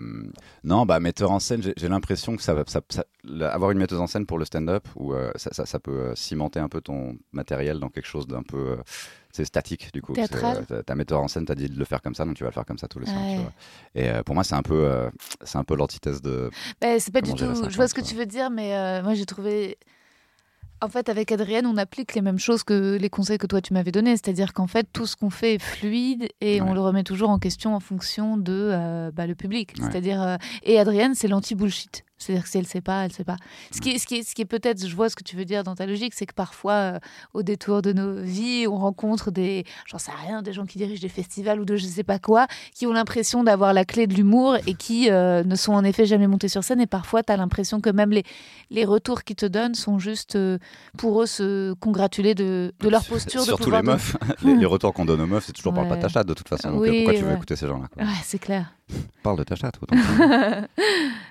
non, 0.63 0.86
bah 0.86 1.00
metteur 1.00 1.31
en 1.31 1.39
scène, 1.39 1.62
j'ai 1.77 1.88
l'impression 1.88 2.36
que 2.36 2.42
ça, 2.42 2.54
va- 2.54 2.63
ça, 2.68 2.81
avoir 3.51 3.71
une 3.71 3.77
metteuse 3.77 4.00
en 4.00 4.07
scène 4.07 4.25
pour 4.25 4.38
le 4.38 4.45
stand-up, 4.45 4.88
où 4.95 5.13
euh, 5.13 5.31
ça, 5.36 5.66
ça, 5.66 5.80
peut 5.80 6.12
cimenter 6.16 6.60
un 6.60 6.68
peu 6.69 6.81
ton 6.81 7.18
matériel 7.31 7.80
dans 7.80 7.89
quelque 7.89 8.06
chose 8.07 8.27
d'un 8.27 8.44
peu, 8.44 8.77
c'est 9.31 9.45
statique 9.45 9.92
du 9.94 10.01
coup. 10.01 10.13
Ta- 10.13 10.95
metteur 10.95 11.21
en 11.21 11.27
scène 11.27 11.45
t'a 11.45 11.56
dit 11.56 11.69
de 11.69 11.77
le 11.77 11.86
faire 11.86 12.01
comme 12.01 12.16
ça, 12.16 12.25
donc 12.25 12.36
tu 12.36 12.44
vas 12.44 12.50
le 12.50 12.54
faire 12.54 12.66
comme 12.66 12.77
ça 12.77 12.88
tous 12.88 13.00
les 13.00 13.06
soirs. 13.06 13.18
Ouais. 13.24 13.36
tu 13.36 13.42
vois. 13.42 14.19
Et 14.19 14.24
pour 14.24 14.36
moi, 14.36 14.44
c'est 14.44 14.56
un 14.56 14.62
peu, 14.63 15.10
c'est 15.44 15.57
un 15.57 15.63
peu 15.63 15.75
l'antithèse 15.75 16.21
de. 16.21 16.50
Ben, 16.81 17.00
c'est 17.00 17.12
pas 17.13 17.21
du 17.21 17.33
tout. 17.33 17.45
Je 17.69 17.75
vois 17.75 17.88
ce 17.88 17.94
que 17.94 18.01
tu 18.01 18.16
veux 18.16 18.25
dire, 18.25 18.50
mais 18.50 19.01
moi 19.01 19.13
j'ai 19.13 19.25
trouvé. 19.25 19.77
En 20.81 20.88
fait, 20.88 21.09
avec 21.09 21.31
Adrienne, 21.31 21.66
on 21.66 21.78
applique 21.78 22.16
les 22.16 22.21
mêmes 22.21 22.40
choses 22.40 22.64
que 22.64 22.95
les 22.95 23.09
conseils 23.09 23.38
que 23.38 23.48
toi 23.48 23.62
tu 23.62 23.74
m'avais 23.74 23.92
donnés. 23.92 24.12
C'est-à-dire 24.12 24.54
qu'en 24.54 24.68
fait, 24.68 24.88
tout 24.94 25.06
ce 25.06 25.16
qu'on 25.16 25.30
fait 25.30 25.56
est 25.56 25.62
fluide 25.62 26.30
et 26.40 26.62
on 26.62 26.74
le 26.74 26.80
remet 26.80 27.04
toujours 27.04 27.30
en 27.30 27.40
question 27.40 27.76
en 27.76 27.80
fonction 27.80 28.38
de 28.38 28.69
euh, 28.71 29.12
bah, 29.12 29.28
le 29.28 29.36
public. 29.36 29.74
Ouais. 29.78 29.86
C'est-à-dire 29.86 30.21
euh, 30.21 30.38
et 30.64 30.80
Adrienne, 30.80 31.16
c'est 31.16 31.28
l'anti-bullshit. 31.28 32.06
C'est-à-dire 32.19 32.44
que 32.44 32.49
si 32.49 32.57
elle 32.57 32.68
sait 32.68 32.81
pas, 32.81 33.06
elle 33.06 33.11
sait 33.14 33.23
pas. 33.23 33.38
Ce 33.71 33.80
qui 33.81 33.92
est, 33.92 33.97
ce 33.97 34.06
qui 34.06 34.23
ce 34.23 34.35
qui 34.35 34.42
est 34.42 34.45
peut-être, 34.45 34.85
je 34.85 34.95
vois 34.95 35.09
ce 35.09 35.16
que 35.16 35.23
tu 35.23 35.35
veux 35.35 35.45
dire 35.45 35.64
dans 35.64 35.73
ta 35.76 35.85
logique, 35.85 36.14
c'est 36.14 36.26
que 36.26 36.33
parfois, 36.33 36.73
euh, 36.73 36.99
au 37.33 37.44
détour 37.44 37.81
de 37.81 37.94
nos 37.94 38.14
vies, 38.21 38.68
on 38.68 38.78
rencontre 38.78 39.31
des, 39.31 39.64
j'en 39.88 39.97
sais 39.97 40.11
rien, 40.28 40.42
des 40.42 40.52
gens 40.54 40.66
qui 40.66 40.78
dirigent 40.78 41.02
des 41.02 41.07
festivals 41.09 41.59
ou 41.61 41.66
de 41.66 41.78
je 41.78 41.85
sais 41.85 42.04
pas 42.04 42.19
quoi, 42.19 42.45
qui 42.76 42.85
ont 42.85 42.92
l'impression 42.94 43.44
d'avoir 43.44 43.73
la 43.73 43.85
clé 43.85 44.06
de 44.06 44.14
l'humour 44.14 44.57
et 44.68 44.73
qui 44.76 45.09
euh, 45.09 45.44
ne 45.44 45.56
sont 45.56 45.71
en 45.73 45.83
effet 45.83 46.06
jamais 46.06 46.28
montés 46.28 46.49
sur 46.49 46.64
scène. 46.64 46.81
Et 46.81 46.88
parfois, 46.88 47.23
tu 47.23 47.31
as 47.31 47.38
l'impression 47.38 47.80
que 47.81 47.90
même 47.90 48.11
les, 48.11 48.23
les 48.69 48.85
retours 48.85 49.23
qu'ils 49.23 49.38
te 49.38 49.45
donnent 49.45 49.76
sont 49.76 49.97
juste 49.97 50.35
euh, 50.35 50.57
pour 50.97 51.21
eux 51.21 51.26
se 51.26 51.73
congratuler 51.76 52.35
de, 52.35 52.73
de 52.81 52.90
leur 52.90 53.06
posture. 53.06 53.42
de 53.42 53.45
Surtout 53.45 53.64
pouvoir 53.64 53.81
les 53.81 53.88
de- 53.88 53.92
meufs. 53.94 54.18
les, 54.44 54.56
les 54.56 54.66
retours 54.66 54.94
qu'on 54.94 55.06
donne 55.06 55.21
aux 55.21 55.28
meufs, 55.28 55.45
c'est 55.45 55.54
toujours 55.54 55.73
parle 55.73 55.88
pas 55.88 55.95
de 55.95 56.02
ta 56.02 56.07
Ouais. 56.07 56.14
chatte 56.14 56.28
de 56.28 56.33
toute 56.33 56.49
façon. 56.49 56.71
Donc 56.71 56.81
Oui, 56.81 56.97
pourquoi 56.97 57.14
tu 57.14 57.21
veux 57.23 57.30
ouais. 57.30 57.35
écouter 57.35 57.56
ces 57.56 57.68
gens-là 57.68 57.88
quoi? 57.94 58.04
Ouais, 58.04 58.09
c'est 58.23 58.40
clair. 58.40 58.73
Parle 59.24 59.38
de 59.38 59.44
ta 59.44 59.56
chatte. 59.56 59.80
autant 59.81 59.96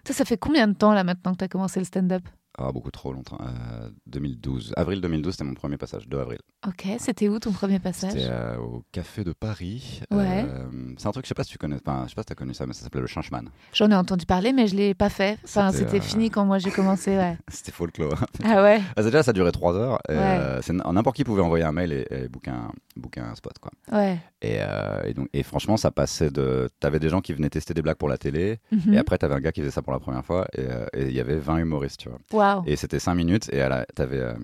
Toi, 0.05 0.15
ça 0.15 0.25
fait 0.25 0.37
combien 0.39 0.69
de 0.69 0.75
temps 0.75 0.93
là 0.93 1.05
maintenant 1.05 1.33
que 1.33 1.39
tu 1.39 1.45
as 1.45 1.49
commencé 1.49 1.81
le 1.81 1.85
stand-up? 1.85 2.23
Ah, 2.61 2.73
beaucoup 2.73 2.91
trop 2.91 3.13
longtemps. 3.13 3.39
Euh, 3.41 3.89
2012. 4.07 4.73
Avril 4.77 5.01
2012, 5.01 5.33
c'était 5.33 5.45
mon 5.45 5.55
premier 5.55 5.77
passage, 5.77 6.09
2 6.09 6.19
avril. 6.19 6.39
Ok, 6.67 6.87
c'était 6.99 7.29
où 7.29 7.39
ton 7.39 7.53
premier 7.53 7.79
passage 7.79 8.11
C'était 8.13 8.27
euh, 8.29 8.57
au 8.59 8.83
Café 8.91 9.23
de 9.23 9.33
Paris. 9.33 10.01
Ouais. 10.11 10.45
Euh, 10.49 10.67
c'est 10.99 11.07
un 11.07 11.13
truc, 11.13 11.25
je 11.25 11.29
sais 11.29 11.35
pas 11.35 11.45
si 11.45 11.53
tu 11.53 11.59
connais, 11.59 11.77
enfin, 11.77 12.03
je 12.05 12.09
sais 12.11 12.15
pas 12.17 12.23
si 12.23 12.27
tu 12.27 12.33
as 12.33 12.37
connu 12.37 12.55
ça, 12.55 12.67
mais 12.67 12.73
ça 12.73 12.83
s'appelait 12.83 13.01
le 13.01 13.07
Chanchman. 13.07 13.45
J'en 13.73 13.89
ai 13.91 13.95
entendu 13.95 14.27
parler, 14.27 14.53
mais 14.53 14.67
je 14.67 14.75
l'ai 14.75 14.93
pas 14.95 15.09
fait. 15.09 15.39
Enfin, 15.45 15.71
C'était, 15.71 15.99
euh, 15.99 16.01
fini 16.01 16.31
quand 16.31 16.45
moi 16.45 16.59
j'ai 16.59 16.73
commencé, 16.73 17.17
ouais. 17.17 17.39
C'était 17.49 17.71
folklore. 17.71 18.19
ah 18.45 18.63
ouais 18.63 18.81
Ah, 18.97 19.03
c'est 19.03 19.05
déjà, 19.05 19.23
ça 19.23 19.33
durait 19.33 19.53
3 19.53 19.77
heures. 19.77 19.99
et, 20.09 20.15
Ouais. 20.17 20.59
c'est 20.63 20.73
n'importe 20.73 21.15
qui 21.17 21.23
pouvait 21.25 21.43
envoyer 21.43 21.65
un 21.65 21.73
mail 21.73 21.93
et, 21.93 22.07
et 22.11 22.29
booker, 22.29 22.51
un, 22.51 22.73
booker 22.97 23.21
un 23.21 23.37
spot, 23.37 23.57
quoi. 23.61 23.71
Ouais. 23.93 24.19
Et, 24.43 24.59
et 25.05 25.15
donc, 25.15 25.29
et 25.33 25.43
franchement, 25.45 25.77
ça 25.77 25.93
passait 25.93 26.31
de. 26.31 26.69
T'avais 26.81 26.99
des 26.99 27.09
gens 27.09 27.21
qui 27.21 27.33
venaient 27.35 27.51
tester 27.51 27.73
des 27.75 27.83
blagues 27.83 27.97
pour 27.97 28.09
la 28.09 28.19
télé, 28.19 28.59
Mhm. 28.73 28.95
et 28.95 28.99
après, 28.99 29.17
t'avais 29.19 29.35
un 29.35 29.41
gars 29.41 29.53
qui 29.53 29.61
faisait 29.61 29.71
ça 29.71 29.83
pour 29.83 29.93
la 29.93 30.01
première 30.01 30.25
fois, 30.25 30.47
et 30.57 30.67
il 31.09 31.13
y 31.13 31.21
avait 31.21 31.37
20 31.39 31.59
humoristes, 31.59 32.01
tu 32.01 32.09
vois. 32.09 32.19
Waouh. 32.57 32.63
Et 32.67 32.77
c'était 32.77 32.99
5 32.99 33.15
minutes, 33.15 33.49
et 33.53 33.61
à 33.63 33.69
la- 33.69 33.87
t'avais 33.95 34.19
euh, 34.21 34.35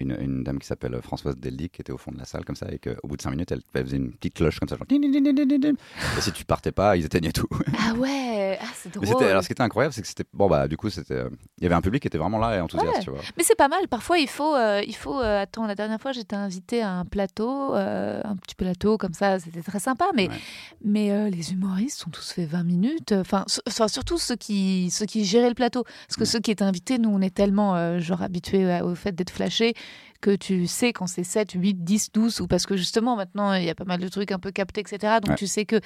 une, 0.00 0.16
une 0.20 0.42
dame 0.44 0.58
qui 0.58 0.66
s'appelle 0.66 0.98
Françoise 1.02 1.36
Deldic 1.36 1.72
qui 1.72 1.80
était 1.80 1.92
au 1.92 1.98
fond 1.98 2.10
de 2.12 2.18
la 2.18 2.24
salle, 2.24 2.44
comme 2.44 2.56
ça, 2.56 2.66
et 2.70 2.78
qu'au 2.78 3.06
bout 3.06 3.16
de 3.16 3.22
5 3.22 3.30
minutes, 3.30 3.52
elle, 3.52 3.60
elle 3.74 3.84
faisait 3.84 3.96
une 3.96 4.12
petite 4.12 4.34
cloche 4.34 4.58
comme 4.58 4.68
ça, 4.68 4.76
genre. 4.76 4.86
Et 4.90 6.20
si 6.20 6.32
tu 6.32 6.44
partais 6.44 6.72
pas, 6.72 6.96
ils 6.96 7.04
éteignaient 7.04 7.32
tout. 7.32 7.48
Ah 7.86 7.92
ouais, 7.94 8.58
ah, 8.62 8.64
c'est 8.74 8.92
drôle. 8.94 9.22
alors, 9.24 9.42
ce 9.42 9.48
qui 9.48 9.52
était 9.52 9.62
incroyable, 9.62 9.92
c'est 9.92 10.00
que 10.00 10.08
c'était. 10.08 10.24
Bon, 10.32 10.48
bah, 10.48 10.68
du 10.68 10.76
coup, 10.78 10.88
c'était. 10.88 11.14
euh, 11.14 11.28
Il 11.58 11.64
y 11.64 11.66
avait 11.66 11.74
un 11.74 11.82
public 11.82 12.00
qui 12.00 12.08
était 12.08 12.16
vraiment 12.18 12.38
là 12.38 12.56
et 12.56 12.60
enthousiaste, 12.60 12.96
Ouais. 12.96 13.02
tu 13.02 13.10
vois. 13.10 13.20
Mais 13.36 13.44
c'est 13.44 13.56
pas 13.56 13.68
mal. 13.68 13.86
Parfois, 13.88 14.18
il 14.18 14.28
faut. 14.28 14.54
euh, 14.56 14.80
il 14.86 14.94
faut 14.96 15.20
euh, 15.20 15.42
attends, 15.42 15.66
la 15.66 15.74
dernière 15.74 16.00
fois, 16.00 16.12
j'étais 16.12 16.34
invitée 16.36 16.80
à 16.82 16.90
un 16.92 17.04
plateau, 17.04 17.74
euh, 17.74 18.20
un 18.24 18.36
petit 18.36 18.54
plateau 18.54 18.96
comme 18.96 19.12
ça. 19.12 19.38
C'était 19.38 19.60
très 19.62 19.80
sympa. 19.80 20.06
Mais, 20.14 20.28
Ouais. 20.28 20.34
mais 20.82 21.10
euh, 21.12 21.28
les 21.28 21.52
humoristes 21.52 22.06
ont 22.06 22.10
tous 22.10 22.32
fait 22.32 22.46
20 22.46 22.64
minutes. 22.64 23.12
Enfin, 23.12 23.44
su- 23.48 23.60
enfin, 23.68 23.86
surtout 23.88 24.16
ceux 24.16 24.36
qui, 24.36 24.88
ceux 24.90 25.04
qui 25.06 25.24
géraient 25.26 25.50
le 25.50 25.54
plateau. 25.54 25.84
Parce 25.84 26.16
que 26.16 26.20
Ouais. 26.20 26.26
ceux 26.26 26.40
qui 26.40 26.50
étaient 26.50 26.64
invités, 26.64 26.98
nous, 26.98 27.10
on 27.10 27.20
est 27.20 27.34
tellement 27.34 27.76
euh, 27.76 27.98
genre 27.98 28.22
habitués 28.22 28.80
au 28.80 28.94
fait 28.94 29.12
d'être 29.12 29.30
flashés 29.30 29.74
que 30.20 30.34
tu 30.34 30.66
sais 30.66 30.94
quand 30.94 31.06
c'est 31.06 31.22
7, 31.22 31.52
8, 31.52 31.84
10, 31.84 32.12
12, 32.14 32.40
ou 32.40 32.46
parce 32.46 32.64
que 32.64 32.76
justement 32.78 33.14
maintenant 33.14 33.52
il 33.52 33.64
y 33.64 33.68
a 33.68 33.74
pas 33.74 33.84
mal 33.84 34.00
de 34.00 34.08
trucs 34.08 34.32
un 34.32 34.38
peu 34.38 34.52
captés, 34.52 34.80
etc. 34.80 35.18
Donc 35.20 35.30
Ouais. 35.32 35.34
tu 35.36 35.46
sais 35.46 35.66
que. 35.66 35.78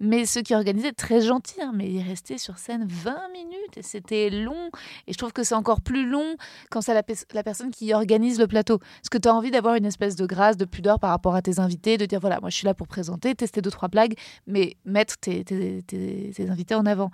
Mais 0.00 0.24
ceux 0.24 0.40
qui 0.40 0.54
organisaient, 0.54 0.92
très 0.92 1.20
gentils, 1.20 1.60
hein, 1.60 1.72
mais 1.74 1.90
ils 1.90 2.00
restaient 2.00 2.38
sur 2.38 2.56
scène 2.56 2.86
20 2.88 3.28
minutes 3.34 3.76
et 3.76 3.82
c'était 3.82 4.30
long. 4.30 4.70
Et 5.06 5.12
je 5.12 5.18
trouve 5.18 5.34
que 5.34 5.42
c'est 5.42 5.54
encore 5.54 5.82
plus 5.82 6.08
long 6.08 6.36
quand 6.70 6.80
c'est 6.80 6.94
la, 6.94 7.02
pe- 7.02 7.12
la 7.34 7.42
personne 7.42 7.70
qui 7.70 7.92
organise 7.92 8.38
le 8.40 8.46
plateau. 8.46 8.78
Parce 8.78 9.10
que 9.10 9.18
tu 9.18 9.28
as 9.28 9.34
envie 9.34 9.50
d'avoir 9.50 9.74
une 9.74 9.84
espèce 9.84 10.16
de 10.16 10.24
grâce, 10.24 10.56
de 10.56 10.64
pudeur 10.64 10.98
par 10.98 11.10
rapport 11.10 11.34
à 11.34 11.42
tes 11.42 11.58
invités, 11.60 11.98
de 11.98 12.06
dire 12.06 12.20
voilà, 12.20 12.40
moi 12.40 12.48
je 12.48 12.56
suis 12.56 12.66
là 12.66 12.72
pour 12.72 12.86
présenter, 12.88 13.34
tester 13.34 13.60
deux, 13.60 13.70
trois 13.70 13.88
blagues, 13.88 14.14
mais 14.46 14.76
mettre 14.86 15.18
tes, 15.18 15.44
tes- 15.44 15.82
tes- 15.82 16.30
tes 16.34 16.48
invités 16.48 16.74
en 16.74 16.86
avant. 16.86 17.10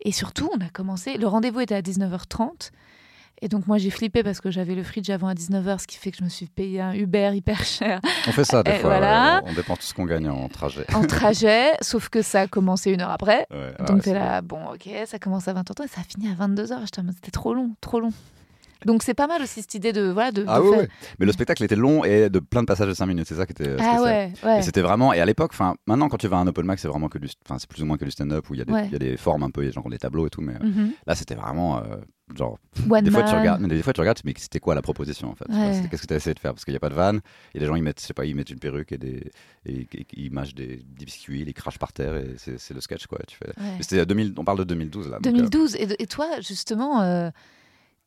Et 0.00 0.10
surtout, 0.10 0.50
on 0.52 0.60
a 0.60 0.70
commencé, 0.70 1.18
le 1.18 1.28
rendez-vous 1.28 1.60
était 1.60 1.76
à 1.76 1.82
19h30. 1.82 2.72
Et 3.42 3.48
donc 3.48 3.66
moi 3.66 3.76
j'ai 3.78 3.90
flippé 3.90 4.22
parce 4.22 4.40
que 4.40 4.50
j'avais 4.50 4.74
le 4.74 4.82
fridge 4.82 5.10
avant 5.10 5.28
à 5.28 5.34
19h, 5.34 5.80
ce 5.80 5.86
qui 5.86 5.98
fait 5.98 6.10
que 6.10 6.16
je 6.18 6.24
me 6.24 6.28
suis 6.30 6.46
payé 6.46 6.80
un 6.80 6.94
Uber 6.94 7.32
hyper 7.34 7.62
cher 7.64 8.00
On 8.26 8.32
fait 8.32 8.44
ça 8.44 8.62
des 8.62 8.70
Et 8.70 8.74
fois. 8.78 8.90
voilà. 8.90 9.42
ouais, 9.44 9.50
on 9.50 9.54
dépense 9.54 9.80
tout 9.80 9.86
ce 9.86 9.94
qu'on 9.94 10.06
gagne 10.06 10.28
en 10.28 10.48
trajet. 10.48 10.86
en 10.94 11.02
trajet, 11.06 11.72
sauf 11.82 12.08
que 12.08 12.22
ça 12.22 12.42
a 12.42 12.46
commencé 12.46 12.90
une 12.92 13.02
heure 13.02 13.10
après. 13.10 13.46
Ouais, 13.50 13.72
Donc 13.86 13.96
ouais, 13.96 14.00
t'es 14.02 14.14
là, 14.14 14.40
bon 14.40 14.58
ok, 14.72 14.88
ça 15.06 15.18
commence 15.18 15.48
à 15.48 15.54
20h 15.54 15.84
et 15.84 15.88
ça 15.88 16.00
finit 16.08 16.28
à 16.30 16.34
22h. 16.46 16.80
J'étais 16.84 17.00
en 17.00 17.04
mode, 17.04 17.14
C'était 17.14 17.30
trop 17.30 17.52
long, 17.52 17.72
trop 17.82 18.00
long. 18.00 18.12
Donc 18.84 19.02
c'est 19.02 19.14
pas 19.14 19.26
mal 19.26 19.40
aussi 19.42 19.62
cette 19.62 19.74
idée 19.74 19.92
de 19.92 20.10
voilà 20.10 20.30
de, 20.32 20.44
Ah 20.46 20.58
de 20.58 20.64
oui, 20.64 20.70
faire- 20.70 20.80
oui. 20.80 20.86
Mais 21.18 21.26
le 21.26 21.32
spectacle 21.32 21.64
était 21.64 21.76
long 21.76 22.04
et 22.04 22.28
de 22.28 22.38
plein 22.40 22.60
de 22.62 22.66
passages 22.66 22.88
de 22.88 22.94
5 22.94 23.06
minutes. 23.06 23.26
C'est 23.26 23.34
ça 23.36 23.46
qui 23.46 23.52
était 23.52 23.76
Ah 23.80 24.02
ouais, 24.02 24.32
ouais. 24.44 24.58
Et 24.58 24.62
c'était 24.62 24.82
vraiment. 24.82 25.12
Et 25.12 25.20
à 25.20 25.24
l'époque, 25.24 25.50
enfin, 25.54 25.76
maintenant, 25.86 26.08
quand 26.08 26.18
tu 26.18 26.28
vas 26.28 26.36
à 26.36 26.40
un 26.40 26.46
open 26.46 26.66
mic, 26.66 26.78
c'est 26.78 26.88
vraiment 26.88 27.08
que 27.08 27.18
du. 27.18 27.28
Enfin, 27.46 27.58
c'est 27.58 27.68
plus 27.68 27.82
ou 27.82 27.86
moins 27.86 27.96
que 27.96 28.04
du 28.04 28.10
stand-up 28.10 28.48
où 28.50 28.54
il 28.54 28.60
y, 28.60 28.70
Ouais. 28.70 28.88
y 28.88 28.94
a 28.94 28.98
des 28.98 29.16
formes 29.16 29.42
un 29.44 29.50
peu, 29.50 29.62
il 29.62 29.66
y 29.66 29.68
a 29.68 29.72
genre 29.72 29.88
des 29.88 29.98
tableaux 29.98 30.26
et 30.26 30.30
tout. 30.30 30.42
Mais 30.42 30.54
euh, 30.54 30.64
Mhm. 30.66 30.92
là, 31.06 31.14
c'était 31.14 31.34
vraiment. 31.34 31.78
euh, 31.78 31.96
genre. 32.36 32.58
One 32.90 33.04
Des 33.04 33.10
fois, 33.10 33.22
tu 33.22 33.34
regardes, 33.34 33.60
mais 33.62 33.68
des 33.68 33.82
fois, 33.82 33.92
tu 33.92 34.00
regardes, 34.00 34.18
mais 34.24 34.34
c'était 34.36 34.58
quoi 34.60 34.74
la 34.74 34.82
proposition 34.82 35.30
en 35.30 35.34
fait? 35.36 35.46
Ouais. 35.48 35.82
Qu'est-ce 35.90 36.02
que 36.02 36.06
tu 36.08 36.12
as 36.14 36.16
essayé 36.16 36.34
de 36.34 36.40
faire? 36.40 36.52
Parce 36.52 36.64
qu'il 36.64 36.72
n'y 36.72 36.76
a 36.76 36.80
pas 36.80 36.88
de 36.88 36.94
vanne. 36.94 37.20
Et 37.54 37.60
les 37.60 37.66
gens, 37.66 37.76
ils 37.76 37.82
mettent, 37.84 38.00
je 38.00 38.06
sais 38.06 38.14
pas, 38.14 38.24
ils 38.26 38.34
mettent 38.34 38.50
une 38.50 38.58
perruque 38.58 38.90
et, 38.92 38.98
des, 38.98 39.30
et, 39.64 39.86
et- 39.92 40.06
ils 40.14 40.32
mâchent 40.32 40.54
des, 40.54 40.82
des 40.84 41.04
biscuits, 41.04 41.40
ils 41.40 41.46
les 41.46 41.52
crachent 41.52 41.78
par 41.78 41.92
terre 41.92 42.16
et 42.16 42.34
c'est 42.36 42.74
le 42.74 42.80
sketch 42.80 43.06
quoi. 43.06 43.20
Tu 43.28 43.36
fais. 43.36 43.46
Ouais. 43.46 43.74
Mais 43.76 43.82
c'était 43.82 44.04
2000, 44.04 44.34
on 44.38 44.44
parle 44.44 44.58
de 44.58 44.64
2012 44.64 45.08
là. 45.08 45.18
donc, 45.20 45.26
euh, 45.26 45.36
2012. 45.36 45.76
Et, 45.76 45.86
de- 45.86 45.96
et 46.00 46.06
toi, 46.06 46.26
justement, 46.40 47.00
euh, 47.02 47.30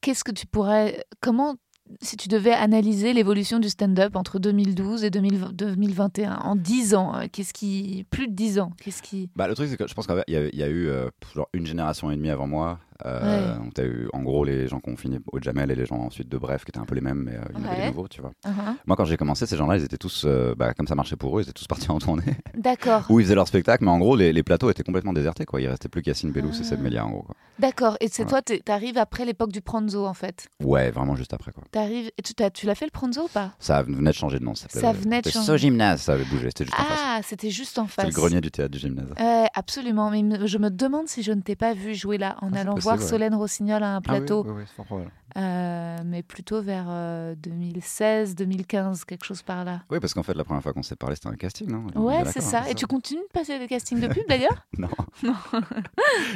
qu'est-ce 0.02 0.24
que 0.24 0.32
tu 0.32 0.46
pourrais. 0.48 1.04
Comment, 1.22 1.56
si 2.02 2.18
tu 2.18 2.28
devais 2.28 2.52
analyser 2.54 3.14
l'évolution 3.14 3.60
du 3.60 3.70
stand-up 3.70 4.16
entre 4.16 4.40
2012 4.40 5.04
et 5.04 5.10
2020 5.10 5.54
2021, 5.54 6.36
en 6.38 6.56
10 6.56 6.96
ans, 6.96 7.16
euh, 7.16 7.26
qu'est-ce 7.32 7.54
qui. 7.54 8.06
Plus 8.12 8.28
de 8.28 8.34
10 8.34 8.60
ans, 8.60 8.72
qu'est-ce 8.84 9.02
qui. 9.02 9.30
Bah, 9.36 9.48
le 9.48 9.56
truc, 9.56 9.70
c'est 9.70 9.78
que 9.78 9.88
je 9.88 9.94
pense 9.94 10.06
qu'il 10.08 10.24
y, 10.28 10.36
a- 10.64 10.68
eu 10.68 10.88
euh, 10.88 11.10
genre 11.36 11.50
une 11.54 11.66
génération 11.66 12.12
et 12.12 12.16
demie 12.16 12.30
avant 12.30 12.48
moi. 12.48 12.80
Euh, 13.06 13.56
donc, 13.58 13.74
t'as 13.74 13.84
eu 13.86 14.10
en 14.14 14.22
gros 14.24 14.44
les 14.44 14.68
gens 14.68 14.80
qui 14.80 14.90
ont 14.90 14.98
fini 14.98 15.20
au 15.32 15.40
Jamel 15.42 15.72
et 15.72 15.76
les 15.76 15.86
gens 15.86 15.98
ensuite 15.98 16.28
de 16.30 16.38
Bref 16.38 16.66
qui 16.66 16.72
étaient 16.72 16.80
un 16.80 16.86
peu 16.86 16.96
les 16.96 17.02
mêmes, 17.02 17.24
mais 17.26 17.36
euh, 17.36 17.42
il 17.56 17.60
y 17.60 17.62
en 17.62 17.66
avait 17.68 17.76
Ouais. 17.78 17.82
des 17.86 17.88
nouveaux, 17.90 18.08
tu 18.08 18.22
vois. 18.22 18.32
Uh-huh. 18.46 18.76
Moi, 18.86 18.96
quand 18.98 19.06
j'ai 19.06 19.18
commencé, 19.18 19.46
ces 19.46 19.56
gens-là, 19.58 19.78
ils 19.78 19.84
étaient 19.84 19.98
tous, 19.98 20.24
euh, 20.26 20.54
bah, 20.58 20.74
comme 20.74 20.88
ça 20.88 20.96
marchait 20.96 21.16
pour 21.16 21.38
eux, 21.38 21.42
ils 21.42 21.44
étaient 21.44 21.54
tous 21.54 21.68
partis 21.68 21.90
en 21.92 22.00
tournée. 22.00 22.24
D'accord, 22.56 23.06
Où 23.10 23.20
ils 23.20 23.24
faisaient 23.26 23.36
leur 23.36 23.48
spectacle, 23.48 23.84
mais 23.86 23.92
en 23.92 24.00
gros, 24.00 24.16
les, 24.16 24.34
les 24.34 24.44
plateaux 24.44 24.70
étaient 24.70 24.84
complètement 24.84 25.14
désertés, 25.14 25.46
quoi. 25.46 25.62
Il 25.62 25.68
restait 25.68 25.90
plus 25.90 26.02
qu'Yacine 26.02 26.32
Bellous 26.32 26.50
et 26.50 26.60
Ah. 26.62 26.64
Seb 26.64 26.82
Melia, 26.82 27.06
en 27.06 27.12
gros. 27.12 27.28
D'accord. 27.58 27.98
Et 28.02 28.08
c'est 28.10 28.24
Ouais. 28.24 28.42
toi, 28.42 28.42
t'arrives 28.42 28.98
après 28.98 29.26
l'époque 29.26 29.52
du 29.52 29.62
Pranzo, 29.62 30.06
en 30.06 30.14
fait? 30.14 30.48
Ouais, 30.64 30.92
vraiment 30.92 31.16
juste 31.16 31.34
après, 31.34 31.52
quoi. 31.52 31.64
T'arrives. 31.72 32.10
Et 32.18 32.22
tu, 32.22 32.66
l'as 32.66 32.76
fait 32.76 32.86
le 32.86 32.92
Pranzo 32.92 33.24
ou 33.24 33.28
pas? 33.28 33.52
Ça 33.60 33.82
venait 33.82 34.12
de 34.12 34.16
changer 34.16 34.40
de 34.40 34.44
nom. 34.46 34.56
Ça, 34.56 34.68
Ça 34.70 34.92
venait 34.94 35.22
de 35.22 35.30
changer. 35.30 35.46
So 35.46 35.58
Gymnase, 35.58 36.02
ça 36.02 36.14
avait 36.14 36.26
bougé, 36.26 36.48
c'était 36.48 36.66
juste 36.66 36.80
en 36.80 36.84
face. 36.84 37.00
Ah, 37.02 37.20
c'était 37.24 37.50
juste 37.50 37.78
en 37.80 37.88
face. 37.88 38.06
le 38.06 38.12
grenier 38.12 38.42
du 38.42 38.52
théâtre 38.52 38.72
du 38.72 38.80
gymnase. 38.80 39.08
Ouais, 39.20 39.48
absolument. 39.56 40.10
Mais 40.10 40.24
je 40.48 40.58
me 40.58 40.70
demande 40.70 41.08
si 41.08 41.22
je 41.24 41.32
ne 41.32 41.42
t'ai 41.42 41.56
pas 41.56 41.74
vu 41.74 41.96
jouer 41.96 42.18
là 42.18 42.38
en 42.42 42.54
Ah, 42.54 42.60
allant 42.62 42.76
voir. 42.98 43.10
Solène 43.10 43.36
Rossignol 43.36 43.84
à 43.84 43.96
un 43.96 44.02
plateau. 44.02 44.44
Ah 44.46 44.50
oui, 44.50 44.54
oui, 44.56 44.62
oui, 44.62 44.66
c'est 44.68 44.76
fort 44.76 44.86
probable. 44.86 45.12
Euh, 45.38 45.98
mais 46.06 46.24
plutôt 46.24 46.62
vers 46.62 46.86
euh, 46.90 47.36
2016, 47.36 48.36
2015, 48.36 49.06
quelque 49.06 49.26
chose 49.26 49.42
par 49.44 49.64
là. 49.64 49.82
Oui, 49.92 50.00
parce 50.00 50.14
qu'en 50.14 50.24
fait, 50.24 50.34
la 50.34 50.44
première 50.44 50.64
fois 50.64 50.74
qu'on 50.74 50.82
s'est 50.84 50.96
parlé, 50.96 51.16
c'était 51.16 51.28
un 51.30 51.36
casting, 51.36 51.70
non? 51.70 51.86
Ouais, 51.96 52.24
c'est 52.26 52.42
ça. 52.42 52.64
c'est 52.66 52.72
Et 52.72 52.76
tu 52.76 52.88
continues 52.88 53.22
de 53.22 53.32
passer 53.32 53.60
des 53.60 53.68
castings 53.68 54.00
de 54.00 54.08
pub 54.14 54.24
d'ailleurs? 54.28 54.66
Non. 54.78 54.90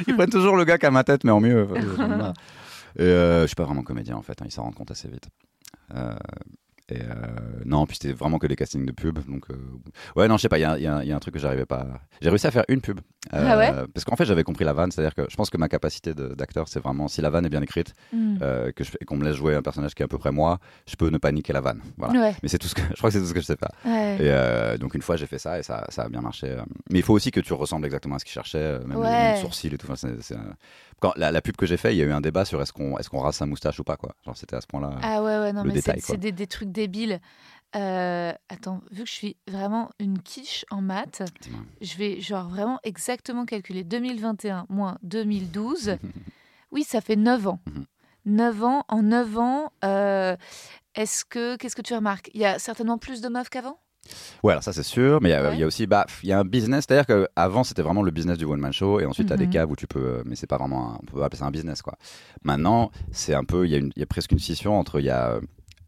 Ils 0.06 0.14
prennent 0.16 0.30
toujours 0.30 0.56
le 0.56 0.64
gars 0.64 0.78
qui 0.78 0.86
a 0.86 0.90
ma 0.90 1.04
tête, 1.04 1.24
mais 1.24 1.30
en 1.32 1.40
mieux. 1.40 1.66
Marre. 1.98 2.34
Et 2.96 3.02
euh, 3.02 3.42
je 3.42 3.46
suis 3.48 3.56
pas 3.56 3.64
vraiment 3.64 3.82
comédien 3.82 4.16
en 4.16 4.22
fait, 4.22 4.40
hein, 4.40 4.44
ils 4.46 4.52
s'en 4.52 4.62
rendent 4.62 4.76
compte 4.76 4.92
assez 4.92 5.08
vite. 5.08 5.28
Euh, 5.96 6.14
et 6.88 7.00
euh, 7.00 7.06
non, 7.64 7.86
puis 7.86 7.96
c'était 8.00 8.12
vraiment 8.14 8.38
que 8.38 8.46
des 8.46 8.54
castings 8.54 8.86
de 8.86 8.92
pub. 8.92 9.18
Donc, 9.28 9.50
euh, 9.50 9.56
ouais, 10.14 10.28
non, 10.28 10.36
je 10.36 10.42
sais 10.42 10.48
pas, 10.48 10.58
il 10.58 10.80
y 10.80 10.82
y 10.84 10.86
a 10.86 11.16
un 11.16 11.18
truc 11.18 11.34
que 11.34 11.40
j'arrivais 11.40 11.66
pas. 11.66 11.78
à- 11.80 12.00
J'ai 12.20 12.28
réussi 12.28 12.46
à 12.46 12.52
faire 12.52 12.64
une 12.68 12.80
pub. 12.80 13.00
Euh, 13.32 13.46
Ah 13.48 13.56
ouais 13.58 13.72
Parce 13.94 14.04
qu'en 14.04 14.16
fait, 14.16 14.24
j'avais 14.26 14.44
compris 14.44 14.64
la 14.64 14.72
vanne, 14.74 14.90
c'est-à-dire 14.90 15.14
que 15.14 15.22
je 15.30 15.36
pense 15.36 15.48
que 15.50 15.56
ma 15.56 15.68
capacité 15.68 16.12
d'acteur, 16.14 16.68
c'est 16.68 16.80
vraiment 16.80 17.08
si 17.08 17.22
la 17.22 17.30
vanne 17.30 17.46
est 17.46 17.48
bien 17.48 17.62
écrite, 17.62 17.94
Hmm. 18.12 18.36
euh, 18.42 18.70
que 18.72 18.82
qu'on 19.06 19.16
me 19.16 19.24
laisse 19.24 19.36
jouer 19.36 19.54
un 19.54 19.62
personnage 19.62 19.94
qui 19.94 20.02
est 20.02 20.04
à 20.04 20.08
peu 20.08 20.18
près 20.18 20.30
moi, 20.32 20.58
je 20.88 20.96
peux 20.96 21.08
ne 21.08 21.18
pas 21.18 21.32
niquer 21.32 21.52
la 21.52 21.60
vanne. 21.62 21.80
Voilà. 21.96 22.20
Ouais, 22.20 22.34
Mais 22.42 22.48
c'est 22.48 22.58
tout 22.58 22.68
ce 22.68 22.74
que 22.74 22.82
je 22.90 22.96
crois 22.96 23.10
que 23.10 23.14
c'est 23.14 23.20
tout 23.20 23.26
ce 23.28 23.34
que 23.34 23.40
je 23.40 23.46
sais 23.46 23.56
faire. 23.56 23.70
ouais. 23.84 24.16
Et 24.16 24.28
euh, 24.30 24.76
donc 24.78 24.94
une 24.94 25.02
fois 25.02 25.16
j'ai 25.16 25.26
fait 25.26 25.38
ça 25.38 25.58
et 25.58 25.62
ça, 25.62 25.84
ça 25.88 26.02
a 26.02 26.08
bien 26.08 26.20
marché. 26.20 26.54
Mais 26.90 26.98
il 26.98 27.02
faut 27.02 27.14
aussi 27.14 27.30
que 27.30 27.40
tu 27.40 27.52
ressembles 27.54 27.86
exactement 27.86 28.16
à 28.16 28.18
ce 28.18 28.24
qu'il 28.24 28.32
cherchait, 28.34 28.78
même 28.80 29.02
les- 29.02 29.34
les, 29.34 29.40
sourcils 29.40 29.68
et 29.74 29.78
tout. 29.78 29.86
Enfin, 29.90 30.08
Quand 31.00 31.12
la, 31.16 31.32
la 31.32 31.40
pub 31.42 31.56
que 31.56 31.66
j'ai 31.66 31.76
fait, 31.76 31.94
il 31.94 31.98
y 31.98 32.02
a 32.02 32.04
eu 32.04 32.12
un 32.12 32.20
débat 32.20 32.44
sur 32.44 32.60
est-ce 32.62 32.72
qu'on 32.72 32.98
est-ce 32.98 33.08
qu'on 33.10 33.20
rase 33.20 33.36
sa 33.36 33.46
moustache 33.46 33.78
ou 33.80 33.84
pas 33.84 33.96
quoi. 33.96 34.14
Genre 34.24 34.36
c'était 34.36 34.56
à 34.56 34.60
ce 34.60 34.66
point-là. 34.66 34.90
Ah 35.02 35.22
ouais, 35.22 35.38
ouais, 35.38 35.52
non, 35.52 35.64
le 35.64 35.72
mais 35.72 35.80
c'est 36.00 36.16
des, 36.18 36.32
des 36.32 36.46
trucs 36.46 36.70
débiles. 36.72 37.20
Euh, 37.76 38.32
attends, 38.48 38.80
vu 38.90 39.02
que 39.02 39.08
je 39.08 39.14
suis 39.14 39.36
vraiment 39.48 39.90
une 39.98 40.20
quiche 40.20 40.64
en 40.70 40.80
maths, 40.80 41.22
je 41.80 41.96
vais 41.96 42.20
genre 42.20 42.48
vraiment 42.48 42.78
exactement 42.84 43.44
calculer 43.46 43.82
2021 43.84 44.66
moins 44.68 44.98
2012. 45.02 45.96
Oui, 46.72 46.82
ça 46.82 47.00
fait 47.00 47.14
9 47.14 47.46
ans. 47.46 47.60
Mhm. 47.66 47.84
9 48.26 48.64
ans, 48.64 48.84
en 48.88 49.02
9 49.02 49.38
ans, 49.38 49.72
euh, 49.84 50.34
est-ce 50.96 51.24
que, 51.24 51.56
qu'est-ce 51.56 51.76
que 51.76 51.82
tu 51.82 51.94
remarques? 51.94 52.30
Il 52.34 52.40
y 52.40 52.44
a 52.44 52.58
certainement 52.58 52.98
plus 52.98 53.20
de 53.20 53.28
meufs 53.28 53.48
qu'avant? 53.48 53.78
Ouais, 54.42 54.52
alors 54.52 54.64
ça 54.64 54.72
c'est 54.72 54.82
sûr, 54.82 55.20
mais 55.22 55.28
il 55.28 55.32
y, 55.32 55.34
a- 55.36 55.42
Ouais. 55.50 55.54
il 55.56 55.60
y 55.60 55.62
a 55.62 55.66
aussi 55.66 55.86
bah 55.86 56.04
il 56.24 56.28
y 56.28 56.32
a 56.32 56.38
un 56.40 56.44
business, 56.44 56.84
c'est-à-dire 56.88 57.06
qu'avant 57.06 57.62
c'était 57.64 57.82
vraiment 57.82 58.02
le 58.02 58.10
business 58.10 58.36
du 58.38 58.44
one 58.44 58.58
man 58.60 58.72
show 58.72 58.98
et 59.00 59.06
ensuite 59.06 59.28
tu 59.28 59.32
as 59.32 59.36
des 59.36 59.46
Mhm. 59.46 59.50
caves 59.52 59.70
où 59.70 59.76
tu 59.76 59.86
peux, 59.86 60.00
euh, 60.04 60.22
mais 60.26 60.34
c'est 60.36 60.46
pas 60.48 60.58
vraiment, 60.58 60.94
un- 60.94 60.98
on 61.02 61.06
peut 61.06 61.22
appeler 61.22 61.38
ça 61.38 61.46
un 61.46 61.50
business 61.52 61.80
quoi. 61.80 61.94
Maintenant 62.42 62.90
c'est 63.12 63.34
un 63.34 63.44
peu, 63.44 63.66
il 63.68 63.72
y, 63.96 64.00
y 64.00 64.02
a 64.02 64.06
presque 64.06 64.32
une 64.32 64.38
scission 64.40 64.76
entre 64.78 64.98
il 65.00 65.06
y 65.06 65.10
a 65.10 65.38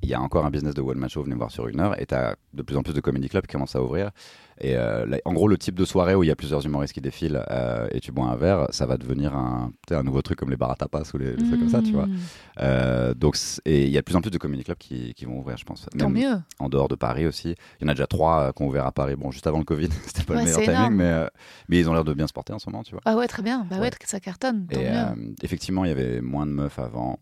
il 0.03 0.09
y 0.09 0.15
a 0.15 0.21
encore 0.21 0.45
un 0.47 0.51
business 0.51 0.75
de 0.75 0.83
one 0.83 0.99
man 0.99 1.09
show, 1.09 1.23
venez 1.23 1.35
me 1.35 1.39
voir 1.41 1.51
sur 1.51 1.67
une 1.69 1.81
heure, 1.81 2.01
et 2.01 2.07
tu 2.07 2.15
as 2.15 2.37
de 2.55 2.63
plus 2.63 2.77
en 2.77 2.83
plus 2.83 2.93
de 2.95 3.01
comedy 3.01 3.29
clubs 3.29 3.47
qui 3.47 3.53
commencent 3.53 3.77
à 3.77 3.83
ouvrir. 3.83 4.11
Et 4.59 4.75
euh, 4.77 5.05
là, 5.05 5.19
en 5.27 5.35
gros, 5.35 5.49
le 5.49 5.59
type 5.59 5.75
de 5.75 5.85
soirée 5.85 6.15
où 6.15 6.23
il 6.23 6.29
y 6.29 6.31
a 6.31 6.37
plusieurs 6.37 6.65
humoristes 6.65 6.95
qui 6.95 7.03
défilent 7.03 7.45
euh, 7.51 7.89
et 7.91 8.01
tu 8.01 8.11
bois 8.11 8.27
un 8.27 8.37
verre, 8.37 8.69
ça 8.71 8.87
va 8.87 8.97
devenir 8.97 9.35
un, 9.37 9.71
un 9.91 10.03
nouveau 10.03 10.23
truc 10.23 10.39
comme 10.39 10.49
les 10.49 10.57
bars 10.57 10.71
à 10.71 10.77
tapas 10.77 11.03
ou 11.13 11.19
les, 11.19 11.33
les 11.37 11.45
trucs 11.47 11.59
comme 11.61 11.69
ça, 11.69 11.83
tu 11.83 11.93
vois. 11.93 12.07
Hmm, 12.07 12.17
Euh, 12.61 13.13
donc, 13.13 13.37
et 13.67 13.85
il 13.85 13.91
y 13.91 13.99
a 13.99 14.01
de 14.01 14.05
plus 14.05 14.17
en 14.17 14.23
plus 14.23 14.31
de 14.31 14.39
comedy 14.39 14.65
clubs 14.65 14.79
qui, 14.79 15.13
qui 15.13 15.27
vont 15.27 15.39
ouvrir, 15.41 15.59
je 15.59 15.65
pense. 15.65 15.87
Tant 15.99 16.09
Même 16.09 16.23
mieux. 16.23 16.37
en 16.59 16.71
dehors 16.71 16.89
de 16.89 16.95
Paris 16.95 17.27
aussi. 17.27 17.55
Il 17.81 17.85
y 17.85 17.87
en 17.87 17.89
a 17.89 17.95
déjà 17.95 18.07
trois 18.07 18.55
qui 18.55 18.63
ont 18.63 18.69
ouvert 18.69 18.87
à 18.87 18.93
Paris. 18.93 19.15
Bon, 19.17 19.31
juste 19.31 19.47
avant 19.47 19.59
le 19.59 19.65
Covid, 19.65 19.91
c'était 20.07 20.23
pas 20.25 20.35
Ouais, 20.35 20.39
le 20.41 20.45
meilleur 20.47 20.61
timing, 20.63 20.77
énorme. 20.77 20.95
mais, 20.95 21.27
mais 21.69 21.79
ils 21.79 21.91
ont 21.91 21.93
l'air 21.93 22.05
de 22.05 22.15
bien 22.15 22.27
se 22.27 22.33
porter 22.33 22.55
en 22.55 22.59
ce 22.59 22.71
moment, 22.71 22.83
tu 22.83 22.93
vois. 22.93 23.03
Ah 23.05 23.15
ouais, 23.17 23.27
très 23.29 23.43
bien. 23.43 23.67
Bah 23.69 23.77
ouais, 23.77 23.83
Ouais. 23.83 23.91
ça 24.07 24.21
cartonne. 24.21 24.67
Tant 24.73 24.81
Et 24.81 24.91
mieux. 24.91 25.35
effectivement, 25.43 25.85
il 25.85 25.89
y 25.89 25.93
avait 25.93 26.23
moins 26.23 26.47
de 26.47 26.53
meufs 26.53 26.79
avant. 26.79 27.19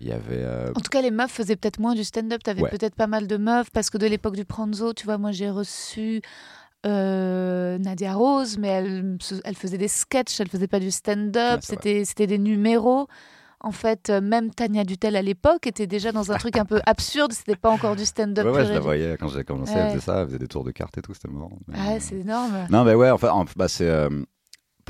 Euh, 0.00 0.04
il 0.04 0.08
y 0.08 0.12
avait. 0.12 0.42
euh, 0.44 0.70
En 0.74 0.80
tout 0.80 0.90
cas, 0.90 1.02
les 1.02 1.10
meufs 1.10 1.30
faisaient 1.30 1.56
peut-être 1.56 1.78
moins 1.78 1.94
du 1.94 2.04
stand-up. 2.04 2.42
T'avais 2.42 2.62
Ouais. 2.62 2.70
peut-être 2.70 2.94
pas 2.94 3.06
mal 3.06 3.26
de 3.26 3.36
meufs 3.36 3.70
parce 3.70 3.90
que 3.90 3.98
de 3.98 4.06
l'époque 4.06 4.36
du 4.36 4.44
Pranzo, 4.44 4.92
tu 4.94 5.04
vois, 5.04 5.18
moi 5.18 5.32
j'ai 5.32 5.50
reçu 5.50 6.22
euh, 6.86 7.78
Nadia 7.78 8.14
Rose, 8.14 8.56
mais 8.58 8.68
elle, 8.68 9.18
elle 9.44 9.54
faisait 9.56 9.78
des 9.78 9.88
sketchs, 9.88 10.40
elle 10.40 10.48
faisait 10.48 10.66
pas 10.68 10.80
du 10.80 10.90
stand-up. 10.90 11.56
Ouais, 11.56 11.58
c'était, 11.62 12.04
c'était 12.04 12.26
des 12.26 12.38
numéros. 12.38 13.06
en 13.62 13.72
fait, 13.72 14.08
euh, 14.08 14.22
même 14.22 14.54
Tania 14.54 14.84
Dutel 14.84 15.16
à 15.16 15.20
l'époque 15.22 15.66
était 15.66 15.86
déjà 15.86 16.12
dans 16.12 16.32
un 16.32 16.36
truc 16.38 16.56
un 16.56 16.64
peu 16.64 16.80
absurde. 16.86 17.32
C'était 17.34 17.56
pas 17.56 17.68
encore 17.68 17.94
du 17.96 18.06
stand-up. 18.06 18.46
Ouais, 18.46 18.64
je 18.64 18.72
la 18.72 18.80
voyais 18.80 19.16
quand 19.20 19.28
j'ai 19.28 19.44
commencé, 19.44 19.74
Ouais. 19.74 19.80
elle 19.80 19.88
faisait 19.90 20.00
ça, 20.00 20.20
elle 20.22 20.26
faisait 20.28 20.38
des 20.38 20.48
tours 20.48 20.64
de 20.64 20.70
cartes 20.70 20.96
et 20.96 21.02
tout, 21.02 21.12
c'était 21.12 21.28
marrant. 21.28 21.58
Mais, 21.68 21.74
Ah, 21.78 21.92
euh, 21.92 21.96
c'est 22.00 22.14
énorme. 22.20 22.66
Non, 22.70 22.84
mais 22.84 22.94
ouais, 22.94 23.10
enfin, 23.10 23.28
en- 23.32 23.44
bah, 23.56 23.68
c'est. 23.68 23.86
euh, 23.86 24.08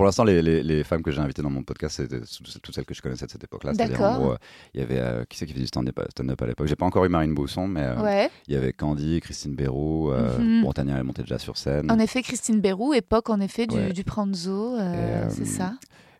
pour 0.00 0.06
l'instant, 0.06 0.24
les, 0.24 0.40
les, 0.40 0.62
les 0.62 0.82
femmes 0.82 1.02
que 1.02 1.10
j'ai 1.10 1.20
invitées 1.20 1.42
dans 1.42 1.50
mon 1.50 1.62
podcast, 1.62 1.96
c'était 1.96 2.20
toutes 2.62 2.74
celles 2.74 2.86
que 2.86 2.94
je 2.94 3.02
connaissais 3.02 3.26
de 3.26 3.30
cette 3.30 3.44
époque-là. 3.44 3.74
C'est-à-dire, 3.74 4.00
en 4.00 4.30
euh, 4.32 4.34
il 4.72 4.80
y 4.80 4.82
avait. 4.82 4.98
euh, 4.98 5.24
qui 5.28 5.36
c'est 5.36 5.44
qui 5.44 5.52
faisait 5.52 5.64
du 5.64 5.68
stand-up 5.68 5.98
à 6.00 6.46
l'époque? 6.46 6.66
J'ai 6.66 6.74
pas 6.74 6.86
encore 6.86 7.04
eu 7.04 7.10
Marine 7.10 7.34
Bousson, 7.34 7.68
mais 7.68 7.82
euh, 7.82 8.00
Ouais. 8.02 8.30
il 8.48 8.54
y 8.54 8.56
avait 8.56 8.72
Candy, 8.72 9.20
Christine 9.20 9.54
Béroux. 9.54 10.10
Mhm. 10.10 10.62
Bon, 10.62 10.72
Tania, 10.72 10.96
elle 10.96 11.04
montait 11.04 11.20
déjà 11.20 11.38
sur 11.38 11.58
scène. 11.58 11.90
En 11.92 11.98
effet, 11.98 12.22
Christine 12.22 12.62
Bérou, 12.62 12.94
époque 12.94 13.28
en 13.28 13.40
effet 13.40 13.66
du, 13.66 13.76
Ouais. 13.76 13.92
du 13.92 14.02
Pranzo, 14.02 14.78
c'est 15.28 15.44
ça. 15.44 15.74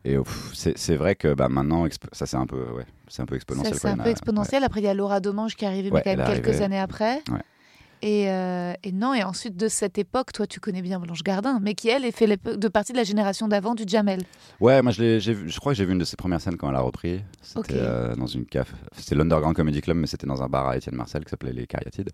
Et 0.05 0.17
c'est 0.55 0.97
vrai 0.97 1.15
que 1.15 1.33
bah, 1.33 1.49
maintenant, 1.49 1.87
ça 2.13 2.27
c'est 2.27 2.37
un 2.37 2.47
peu, 2.47 2.63
ouais, 2.73 2.85
c'est 3.09 3.23
un 3.23 3.27
peu 3.27 3.37
exponentiel. 3.37 3.75
C'est 3.75 3.89
un 3.89 3.97
peu 3.97 4.09
exponentiel. 4.11 4.63
Après, 4.65 4.81
il 4.81 4.85
y 4.85 4.89
a 4.89 4.95
Laura 4.95 5.21
Domange 5.21 5.57
qui 5.57 5.65
est 5.65 5.69
arrivée, 5.69 5.91
Ouais, 5.91 6.03
mais 6.07 6.11
quand 6.15 6.17
même 6.17 6.21
elle 6.21 6.33
est 6.33 6.35
quelques 6.37 6.49
arrivée. 6.49 6.65
années 6.65 6.79
après. 6.79 7.17
Ouais. 7.31 7.41
Et, 8.03 8.31
euh, 8.31 8.73
et 8.83 8.93
non, 8.93 9.13
et 9.13 9.23
ensuite 9.23 9.57
de 9.57 9.69
cette 9.69 9.99
époque, 9.99 10.33
toi 10.33 10.47
tu 10.47 10.59
connais 10.59 10.81
bien 10.81 10.99
Blanche 10.99 11.23
Gardin, 11.23 11.59
mais 11.61 11.75
qui 11.75 11.89
elle 11.89 12.05
est 12.05 12.13
fait 12.13 12.27
de 12.27 12.69
partie 12.69 12.93
de 12.93 12.97
la 12.97 13.05
génération 13.05 13.47
d'avant 13.47 13.75
du 13.75 13.85
Jamel. 13.87 14.23
Ouais, 14.61 14.81
moi 14.81 14.93
je, 14.93 15.59
crois 15.59 15.73
que 15.73 15.77
j'ai 15.79 15.85
vu 15.85 15.93
une 15.93 15.99
de 15.99 16.05
ses 16.05 16.17
premières 16.17 16.41
scènes 16.41 16.57
quand 16.57 16.71
elle 16.71 16.77
a 16.77 16.81
repris. 16.81 17.21
C'était 17.43 17.75
euh, 17.75 18.15
dans 18.15 18.27
une 18.27 18.47
caf. 18.47 18.73
C'était 18.97 19.15
l'Underground 19.15 19.55
Comedy 19.55 19.83
Club, 19.83 19.99
mais 19.99 20.07
c'était 20.07 20.27
dans 20.27 20.43
un 20.43 20.49
bar 20.49 20.69
à 20.69 20.77
Étienne 20.77 20.97
Marcel 20.97 21.25
qui 21.25 21.31
s'appelait 21.31 21.53
Les 21.53 21.67
Cariatides. 21.67 22.11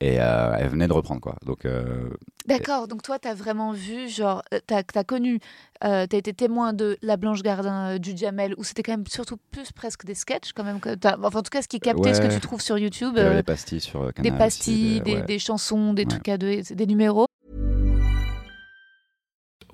Et 0.00 0.20
euh, 0.20 0.54
elle 0.58 0.68
venait 0.68 0.88
de 0.88 0.92
reprendre 0.92 1.22
quoi. 1.22 1.36
Donc 1.46 1.64
euh, 1.64 2.10
D'accord, 2.44 2.86
donc 2.86 3.02
toi 3.02 3.18
tu 3.18 3.28
as 3.28 3.34
vraiment 3.34 3.72
vu, 3.72 4.08
genre, 4.10 4.42
tu 4.68 4.74
as, 4.74 5.04
connu, 5.04 5.40
tu 5.40 5.46
as 5.86 6.02
été 6.12 6.34
témoin 6.34 6.74
de 6.74 6.98
la 7.00 7.16
Blanche 7.16 7.42
Gardin 7.42 7.94
euh, 7.94 7.98
du 7.98 8.14
Jamel, 8.14 8.54
où 8.58 8.62
c'était 8.64 8.82
quand 8.82 8.92
même 8.92 9.06
surtout 9.08 9.38
plus 9.50 9.72
presque 9.72 10.04
des 10.04 10.14
sketchs 10.14 10.52
quand 10.54 10.64
même. 10.64 10.80
Que 10.80 10.94
t'as- 10.94 11.16
enfin, 11.22 11.38
en 11.38 11.42
tout 11.42 11.48
cas, 11.50 11.62
ce 11.62 11.68
qui 11.68 11.80
captait, 11.80 12.12
ce 12.12 12.20
que 12.20 12.26
Ouais. 12.26 12.34
tu 12.34 12.40
trouves 12.40 12.60
sur 12.60 12.76
YouTube, 12.76 13.12
il 13.16 13.18
y 13.18 13.20
avait 13.22 13.30
euh, 13.30 13.36
des 13.38 13.42
pastilles 13.42 13.80
sur 13.80 14.02
euh, 14.02 14.10
des 14.18 14.28
aussi, 14.28 14.38
pastilles, 14.38 15.00
des, 15.00 15.14
ouais. 15.14 15.22
des 15.22 15.38
chansons, 15.38 15.94
des 15.94 16.02
Ouais. 16.02 16.08
trucs 16.08 16.28
à 16.28 16.36
deux, 16.36 16.60
des 16.60 16.86
numéros. 16.86 17.26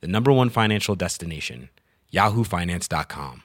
the 0.00 0.06
number 0.06 0.32
one 0.32 0.50
financial 0.50 0.96
destination, 0.96 1.68
yahoofinance.com. 2.12 3.42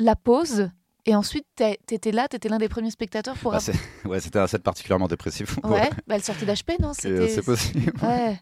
La 0.00 0.14
pause, 0.14 0.70
et 1.06 1.14
ensuite 1.16 1.46
t'étais 1.56 2.12
là, 2.12 2.28
t'étais 2.28 2.48
l'un 2.48 2.58
des 2.58 2.68
premiers 2.68 2.92
spectateurs 2.92 3.36
pour. 3.36 3.50
Bah, 3.50 3.58
ouais, 4.04 4.20
c'était 4.20 4.38
un 4.38 4.46
set 4.46 4.62
particulièrement 4.62 5.08
dépressif. 5.08 5.58
ouais, 5.64 5.90
bah, 6.06 6.14
elle 6.14 6.22
sortait 6.22 6.46
d'HP, 6.46 6.80
non 6.80 6.92
c'est 6.94 7.42
possible. 7.44 7.92
Ouais. 8.02 8.38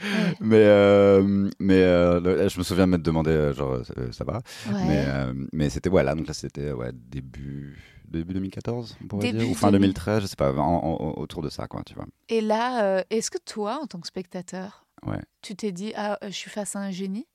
Ouais. 0.00 0.34
Mais, 0.40 0.56
euh, 0.62 1.50
mais 1.58 1.82
euh, 1.82 2.48
je 2.48 2.58
me 2.58 2.62
souviens 2.64 2.86
m'être 2.86 3.02
demandé, 3.02 3.30
euh, 3.30 3.52
genre, 3.52 3.82
euh, 3.96 4.12
ça 4.12 4.24
va. 4.24 4.40
Ouais. 4.68 4.84
Mais, 4.86 5.04
euh, 5.06 5.32
mais 5.52 5.70
c'était, 5.70 5.88
ouais, 5.88 6.04
là, 6.04 6.14
donc 6.14 6.28
là, 6.28 6.34
c'était 6.34 6.70
ouais, 6.72 6.90
début, 6.92 7.76
début 8.10 8.34
2014, 8.34 8.96
on 9.02 9.06
pourrait 9.06 9.26
Début 9.26 9.38
dire, 9.38 9.50
ou 9.50 9.54
fin 9.54 9.70
2000. 9.70 9.80
2013, 9.92 10.22
je 10.22 10.26
sais 10.26 10.36
pas, 10.36 10.52
en- 10.52 10.58
en- 10.60 11.14
autour 11.18 11.42
de 11.42 11.48
ça, 11.48 11.66
quoi, 11.66 11.82
tu 11.84 11.94
vois. 11.94 12.06
Et 12.28 12.40
là, 12.40 12.84
euh, 12.84 13.02
est-ce 13.10 13.30
que 13.30 13.38
toi, 13.38 13.78
en 13.82 13.86
tant 13.86 14.00
que 14.00 14.06
spectateur, 14.06 14.84
Ouais. 15.06 15.20
tu 15.42 15.54
t'es 15.54 15.70
dit 15.72 15.92
ah 15.96 16.18
euh, 16.22 16.26
je 16.28 16.34
suis 16.34 16.50
face 16.50 16.74
à 16.74 16.80
un 16.80 16.90
génie? 16.90 17.26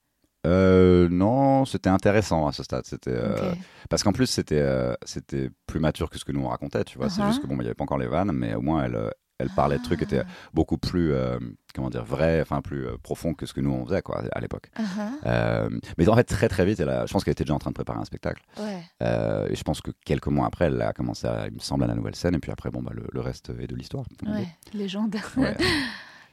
Euh, 0.45 1.07
non, 1.09 1.63
c'était 1.63 1.89
intéressant 1.89 2.47
à 2.47 2.51
ce 2.51 2.63
stade. 2.63 2.85
C'était 2.85 3.11
euh, 3.13 3.53
parce 3.89 4.03
qu'en 4.03 4.11
plus 4.11 4.27
c'était 4.27 4.59
euh, 4.59 4.93
c'était 5.05 5.49
plus 5.67 5.79
mature 5.79 6.09
que 6.09 6.17
ce 6.19 6.25
que 6.25 6.33
nous 6.33 6.41
on 6.41 6.49
racontait, 6.49 6.83
tu 6.83 6.97
vois. 6.97 7.09
C'est 7.09 7.21
Uh-huh. 7.21 7.27
juste 7.27 7.41
que 7.41 7.47
bon, 7.47 7.55
il 7.55 7.63
y 7.63 7.65
avait 7.65 7.75
pas 7.75 7.85
encore 7.85 7.97
les 7.97 8.07
vannes, 8.07 8.33
mais 8.33 8.53
au 8.53 8.61
moins 8.61 8.83
elle 8.83 9.09
elle 9.43 9.49
parlait 9.55 9.77
de 9.77 9.83
trucs 9.83 9.99
qui 9.99 10.05
étaient 10.05 10.23
beaucoup 10.53 10.77
plus 10.77 11.13
euh, 11.13 11.37
comment 11.75 11.89
dire 11.89 12.03
vrais, 12.03 12.41
enfin 12.41 12.61
plus 12.61 12.85
euh, 12.87 12.97
profonds 13.01 13.33
que 13.33 13.45
ce 13.45 13.53
que 13.53 13.61
nous 13.61 13.71
on 13.71 13.85
faisait 13.85 14.01
quoi 14.01 14.23
à 14.31 14.39
l'époque. 14.39 14.69
Uh-huh. 14.77 14.83
Euh, 15.25 15.69
mais 15.97 16.07
en 16.07 16.15
fait 16.15 16.23
très 16.23 16.47
très 16.49 16.65
vite, 16.65 16.79
elle 16.79 16.89
a- 16.89 17.05
je 17.05 17.13
pense 17.13 17.23
qu'elle 17.23 17.33
était 17.33 17.43
déjà 17.43 17.53
en 17.53 17.59
train 17.59 17.71
de 17.71 17.75
préparer 17.75 17.99
un 17.99 18.05
spectacle. 18.05 18.41
Ouais. 18.59 18.81
Euh, 19.01 19.47
et 19.49 19.55
je 19.55 19.63
pense 19.63 19.81
que 19.81 19.91
quelques 20.05 20.27
mois 20.27 20.47
après, 20.47 20.65
elle 20.65 20.81
a 20.81 20.93
commencé, 20.93 21.27
à, 21.27 21.47
il 21.47 21.53
me 21.53 21.59
semble, 21.59 21.83
à 21.83 21.87
la 21.87 21.95
nouvelle 21.95 22.15
scène. 22.15 22.35
Et 22.35 22.39
puis 22.39 22.51
après, 22.51 22.69
bon, 22.71 22.81
bah, 22.81 22.91
le, 22.93 23.03
le 23.11 23.19
reste 23.21 23.51
est 23.59 23.67
de 23.67 23.75
l'histoire. 23.75 24.05
Ouais, 24.25 24.47
légende. 24.73 25.15
Ouais. 25.37 25.55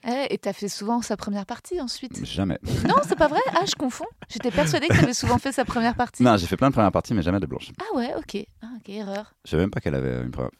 Eh, 0.03 0.33
et 0.33 0.39
t'as 0.39 0.55
fait 0.55 0.71
souvent 0.71 1.03
sa 1.03 1.19
première 1.19 1.45
partie 1.45 1.79
ensuite? 1.79 2.25
Jamais. 2.25 2.59
Non, 2.89 2.95
c'est 3.07 3.19
pas 3.19 3.29
vrai? 3.29 3.41
Ah, 3.53 3.67
je 3.69 3.75
confonds. 3.75 4.07
J'étais 4.31 4.51
persuadée 4.51 4.89
que 4.89 4.99
t'avais 4.99 5.13
souvent 5.13 5.37
fait 5.37 5.53
sa 5.53 5.67
première 5.67 5.95
partie. 5.95 6.23
non, 6.23 6.39
j'ai 6.39 6.47
fait 6.47 6.57
plein 6.57 6.69
de 6.69 6.73
premières 6.73 6.91
parties, 6.91 7.13
mais 7.13 7.21
jamais 7.21 7.39
de 7.39 7.45
blanche. 7.45 7.71
Ah 7.79 7.95
ouais, 7.97 8.15
ok. 8.17 8.47
Ah, 8.63 8.69
ok, 8.79 8.89
erreur. 8.89 9.35
Je 9.45 9.51
savais 9.51 9.65
même 9.65 9.71
pas 9.71 9.81
qu'elle 9.81 9.95
avait 9.95 10.23
une 10.23 10.31
première. 10.31 10.53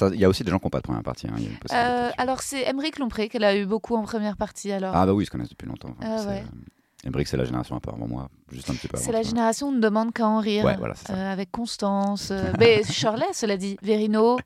Il 0.00 0.18
y 0.20 0.24
a 0.24 0.28
aussi 0.28 0.42
des 0.42 0.50
gens 0.50 0.58
qui 0.58 0.64
n'ont 0.64 0.70
pas 0.70 0.78
de 0.78 0.84
première 0.84 1.02
partie. 1.02 1.26
hein, 1.26 1.34
il 1.36 1.42
y 1.44 1.46
a 1.46 1.50
une 1.50 1.56
possibilité, 1.58 1.90
Euh, 1.92 2.10
alors 2.16 2.40
c'est 2.40 2.62
Emmerich 2.66 2.98
Lompré 2.98 3.28
qu'elle 3.28 3.44
a 3.44 3.54
eu 3.56 3.66
beaucoup 3.66 3.94
en 3.94 4.02
première 4.02 4.36
partie 4.38 4.72
alors. 4.72 4.92
Ah 4.96 5.04
bah 5.04 5.12
oui, 5.12 5.24
ils 5.24 5.26
se 5.26 5.30
connaissent 5.30 5.50
depuis 5.50 5.68
longtemps. 5.68 5.94
Ah 6.00 6.16
c'est, 6.18 6.26
ouais. 6.28 6.44
euh, 6.46 7.08
Emmerich, 7.08 7.28
c'est 7.28 7.36
la 7.36 7.44
génération 7.44 7.76
un 7.76 7.80
peu 7.80 7.90
avant 7.90 8.06
moi, 8.08 8.28
juste 8.50 8.70
un 8.70 8.74
petit 8.74 8.88
peu 8.88 8.96
avant. 8.96 9.04
c'est 9.04 9.12
la 9.12 9.22
génération 9.22 9.68
on 9.68 9.72
ne 9.72 9.80
demande 9.80 10.12
qu'à 10.14 10.26
en 10.26 10.38
rire. 10.38 10.64
Ouais, 10.64 10.76
voilà. 10.78 10.94
Euh, 11.10 11.32
avec 11.32 11.50
Constance. 11.50 12.30
euh, 12.30 12.52
mais 12.58 12.82
Shirley, 12.84 13.26
cela 13.34 13.56
dit. 13.58 13.76
Verino. 13.82 14.38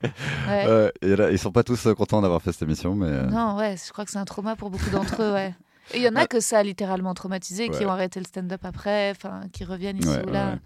Ouais. 0.48 0.90
Ils 1.02 1.38
sont 1.38 1.52
pas 1.52 1.62
tous 1.62 1.86
contents 1.96 2.22
d'avoir 2.22 2.42
fait 2.42 2.50
cette 2.52 2.62
émission, 2.62 2.94
mais 2.96 3.22
Non, 3.24 3.56
ouais, 3.56 3.76
je 3.76 3.92
crois 3.92 4.04
que 4.04 4.10
c'est 4.10 4.18
un 4.18 4.24
trauma 4.24 4.56
pour 4.56 4.70
beaucoup 4.70 4.90
d'entre 4.90 5.22
eux, 5.22 5.32
ouais. 5.32 5.54
Et 5.94 5.98
il 5.98 6.02
y 6.02 6.08
en 6.08 6.16
a 6.16 6.26
que 6.26 6.40
ça 6.40 6.58
a 6.58 6.62
littéralement 6.62 7.14
traumatisé, 7.14 7.68
qui 7.68 7.78
Ouais. 7.78 7.86
ont 7.86 7.90
arrêté 7.90 8.18
le 8.20 8.26
stand-up 8.26 8.60
après, 8.64 9.10
enfin, 9.12 9.42
qui 9.52 9.64
reviennent 9.64 9.98
ici 9.98 10.08
Ouais, 10.08 10.26
ou 10.26 10.32
là. 10.32 10.58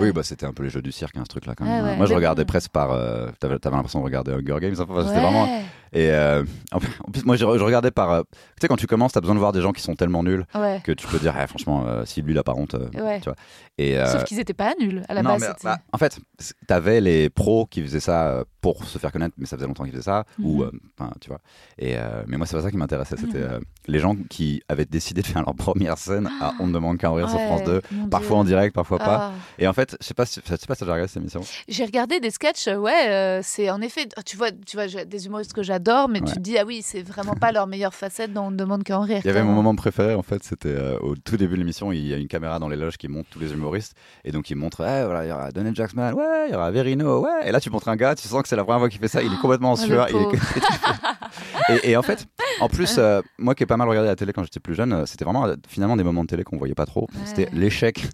oui, 0.00 0.12
bah, 0.12 0.22
c'était 0.22 0.46
un 0.46 0.52
peu 0.52 0.62
les 0.62 0.70
jeux 0.70 0.82
du 0.82 0.92
cirque, 0.92 1.16
hein, 1.16 1.22
ce 1.24 1.28
truc-là. 1.30 1.54
Quand 1.56 1.64
même. 1.64 1.84
ouais. 1.84 1.96
Moi, 1.96 2.06
je 2.06 2.14
regardais 2.14 2.44
presque 2.44 2.70
par. 2.70 2.92
euh, 2.92 3.28
T'avais 3.40 3.58
l'impression 3.64 3.98
de 4.00 4.04
regarder 4.04 4.32
Hunger 4.32 4.58
Games. 4.60 4.74
Enfin, 4.78 5.06
c'était 5.06 5.20
vraiment. 5.20 5.46
Et 5.92 6.10
euh, 6.10 6.44
en 6.72 6.78
plus- 6.80 7.24
moi, 7.24 7.34
je, 7.36 7.40
je 7.40 7.64
regardais 7.64 7.90
par. 7.90 8.10
euh, 8.12 8.22
tu 8.32 8.38
sais, 8.62 8.68
quand 8.68 8.76
tu 8.76 8.86
commences, 8.86 9.12
t'as 9.12 9.20
besoin 9.20 9.34
de 9.34 9.40
voir 9.40 9.52
des 9.52 9.60
gens 9.62 9.72
qui 9.72 9.82
sont 9.82 9.94
tellement 9.96 10.22
nuls 10.22 10.46
que 10.84 10.92
tu 10.92 11.06
peux 11.06 11.18
dire, 11.18 11.34
eh, 11.42 11.46
franchement, 11.46 11.84
euh, 11.86 12.04
si 12.04 12.22
lui, 12.22 12.32
il 12.32 12.38
a 12.38 12.42
pas 12.44 12.54
honte. 12.54 12.76
tu 12.92 12.98
vois. 13.00 13.34
Et, 13.78 13.96
Sauf 14.06 14.24
qu'ils 14.24 14.36
n'étaient 14.38 14.54
pas 14.54 14.74
nuls 14.80 15.02
à 15.08 15.14
la 15.14 15.22
non, 15.22 15.30
base. 15.30 15.40
mais, 15.42 15.48
bah, 15.64 15.78
en 15.92 15.98
fait, 15.98 16.18
t'avais 16.66 17.00
les 17.00 17.30
pros 17.30 17.66
qui 17.66 17.80
faisaient 17.82 18.00
ça 18.00 18.44
pour 18.60 18.84
se 18.84 18.98
faire 18.98 19.12
connaître, 19.12 19.34
mais 19.38 19.46
ça 19.46 19.56
faisait 19.56 19.68
longtemps 19.68 19.84
qu'ils 19.84 19.92
faisaient 19.92 20.02
ça, 20.02 20.24
ou, 20.42 20.64
Mhm. 20.64 21.10
tu 21.20 21.28
vois. 21.30 21.40
Et 21.78 21.96
mais 22.26 22.36
moi, 22.36 22.46
c'est 22.46 22.56
pas 22.56 22.62
ça 22.62 22.70
qui 22.70 22.76
m'intéressait. 22.76 23.16
C'était 23.16 23.38
Mhm. 23.48 23.60
les 23.86 23.98
gens 24.00 24.16
qui 24.28 24.62
avaient 24.68 24.84
décidé 24.84 25.22
de 25.22 25.26
faire 25.26 25.42
leur 25.42 25.54
première 25.54 25.96
scène 25.98 26.28
à 26.40 26.52
On 26.60 26.66
ne 26.66 26.72
demande 26.72 26.98
qu'à 26.98 27.10
en 27.10 27.14
rire 27.14 27.28
sur 27.30 27.38
France 27.40 27.64
2, 27.64 27.80
mon 27.92 28.08
parfois 28.08 28.28
Dieu. 28.28 28.36
en 28.36 28.44
direct, 28.44 28.74
parfois 28.74 28.98
pas. 28.98 29.32
Ah. 29.32 29.32
Et 29.58 29.66
en 29.66 29.72
fait, 29.72 29.96
je 30.00 30.06
sais 30.06 30.14
pas, 30.14 30.26
si, 30.26 30.40
sais 30.44 30.56
pas 30.66 30.74
si 30.74 30.84
j'ai 30.84 30.90
regardé 30.90 31.08
cette 31.08 31.16
émission. 31.22 31.40
J'ai 31.68 31.84
regardé 31.84 32.20
des 32.20 32.30
sketchs, 32.30 32.68
euh, 32.68 32.76
ouais, 32.76 33.08
euh, 33.08 33.40
c'est 33.42 33.70
en 33.70 33.80
effet, 33.80 34.06
tu 34.26 34.36
vois, 34.36 34.50
tu 34.52 34.76
vois, 34.76 34.86
des 35.04 35.26
humoristes 35.26 35.52
que 35.52 35.62
j'adore, 35.62 36.08
mais 36.08 36.20
tu 36.20 36.34
te 36.34 36.38
dis, 36.40 36.58
ah 36.58 36.64
oui, 36.66 36.82
c'est 36.84 37.02
vraiment 37.02 37.34
pas 37.34 37.52
leur 37.52 37.66
meilleure 37.66 37.94
facette 37.94 38.32
dont 38.32 38.42
on 38.44 38.50
ne 38.50 38.56
demande 38.56 38.84
qu'à 38.84 38.98
en 38.98 39.02
rire. 39.02 39.20
Il 39.24 39.26
y 39.26 39.30
avait 39.30 39.42
mon 39.42 39.52
moment 39.52 39.74
préféré 39.74 40.14
en 40.14 40.22
fait, 40.22 40.42
c'était 40.44 40.68
euh, 40.68 40.98
au 41.00 41.14
tout 41.16 41.36
début 41.36 41.54
de 41.54 41.60
l'émission, 41.60 41.90
il 41.92 42.06
y 42.06 42.12
a 42.12 42.16
une 42.16 42.28
caméra 42.28 42.58
dans 42.58 42.68
les 42.68 42.76
loges 42.76 42.96
qui 42.98 43.08
montre 43.08 43.28
tous 43.30 43.38
les 43.38 43.52
humoristes 43.52 43.94
et 44.24 44.32
donc 44.32 44.50
il 44.50 44.56
montre, 44.56 44.80
eh, 44.82 45.04
voilà, 45.04 45.24
il 45.24 45.28
y 45.28 45.32
aura 45.32 45.50
Donald 45.50 45.74
Jackson, 45.74 45.98
ouais, 45.98 46.46
il 46.48 46.52
y 46.52 46.54
aura 46.54 46.70
Verino, 46.70 47.20
ouais, 47.20 47.46
et 47.48 47.52
là 47.52 47.60
tu 47.60 47.70
montres 47.70 47.88
un 47.88 47.96
gars, 47.96 48.14
tu 48.14 48.28
sens 48.28 48.42
que 48.42 48.48
c'est 48.48 48.56
la 48.56 48.64
première 48.64 48.80
fois 48.80 48.88
qu'il 48.88 49.00
fait 49.00 49.08
ça, 49.08 49.22
il 49.22 49.32
est 49.32 49.38
complètement 49.40 49.70
en 49.72 49.74
Oh, 49.74 49.76
sueur, 49.76 50.08
il 50.10 50.16
est- 50.16 51.84
et, 51.84 51.90
et 51.90 51.96
en 51.96 52.02
fait, 52.02 52.26
en 52.60 52.68
plus, 52.68 52.96
euh, 52.98 53.20
moi 53.38 53.54
qui 53.54 53.62
ai 53.62 53.66
pas 53.66 53.76
mal 53.76 53.88
regardé 53.88 54.08
la 54.08 54.16
télé 54.16 54.32
quand 54.32 54.42
j'étais 54.42 54.57
plus 54.60 54.74
jeune, 54.74 54.92
euh, 54.92 55.06
c'était 55.06 55.24
vraiment 55.24 55.46
euh, 55.46 55.54
finalement 55.68 55.96
des 55.96 56.04
moments 56.04 56.22
de 56.22 56.28
télé 56.28 56.44
qu'on 56.44 56.56
voyait 56.58 56.74
pas 56.74 56.86
trop. 56.86 57.02
Ouais. 57.12 57.20
C'était 57.24 57.48
l'échec, 57.52 58.08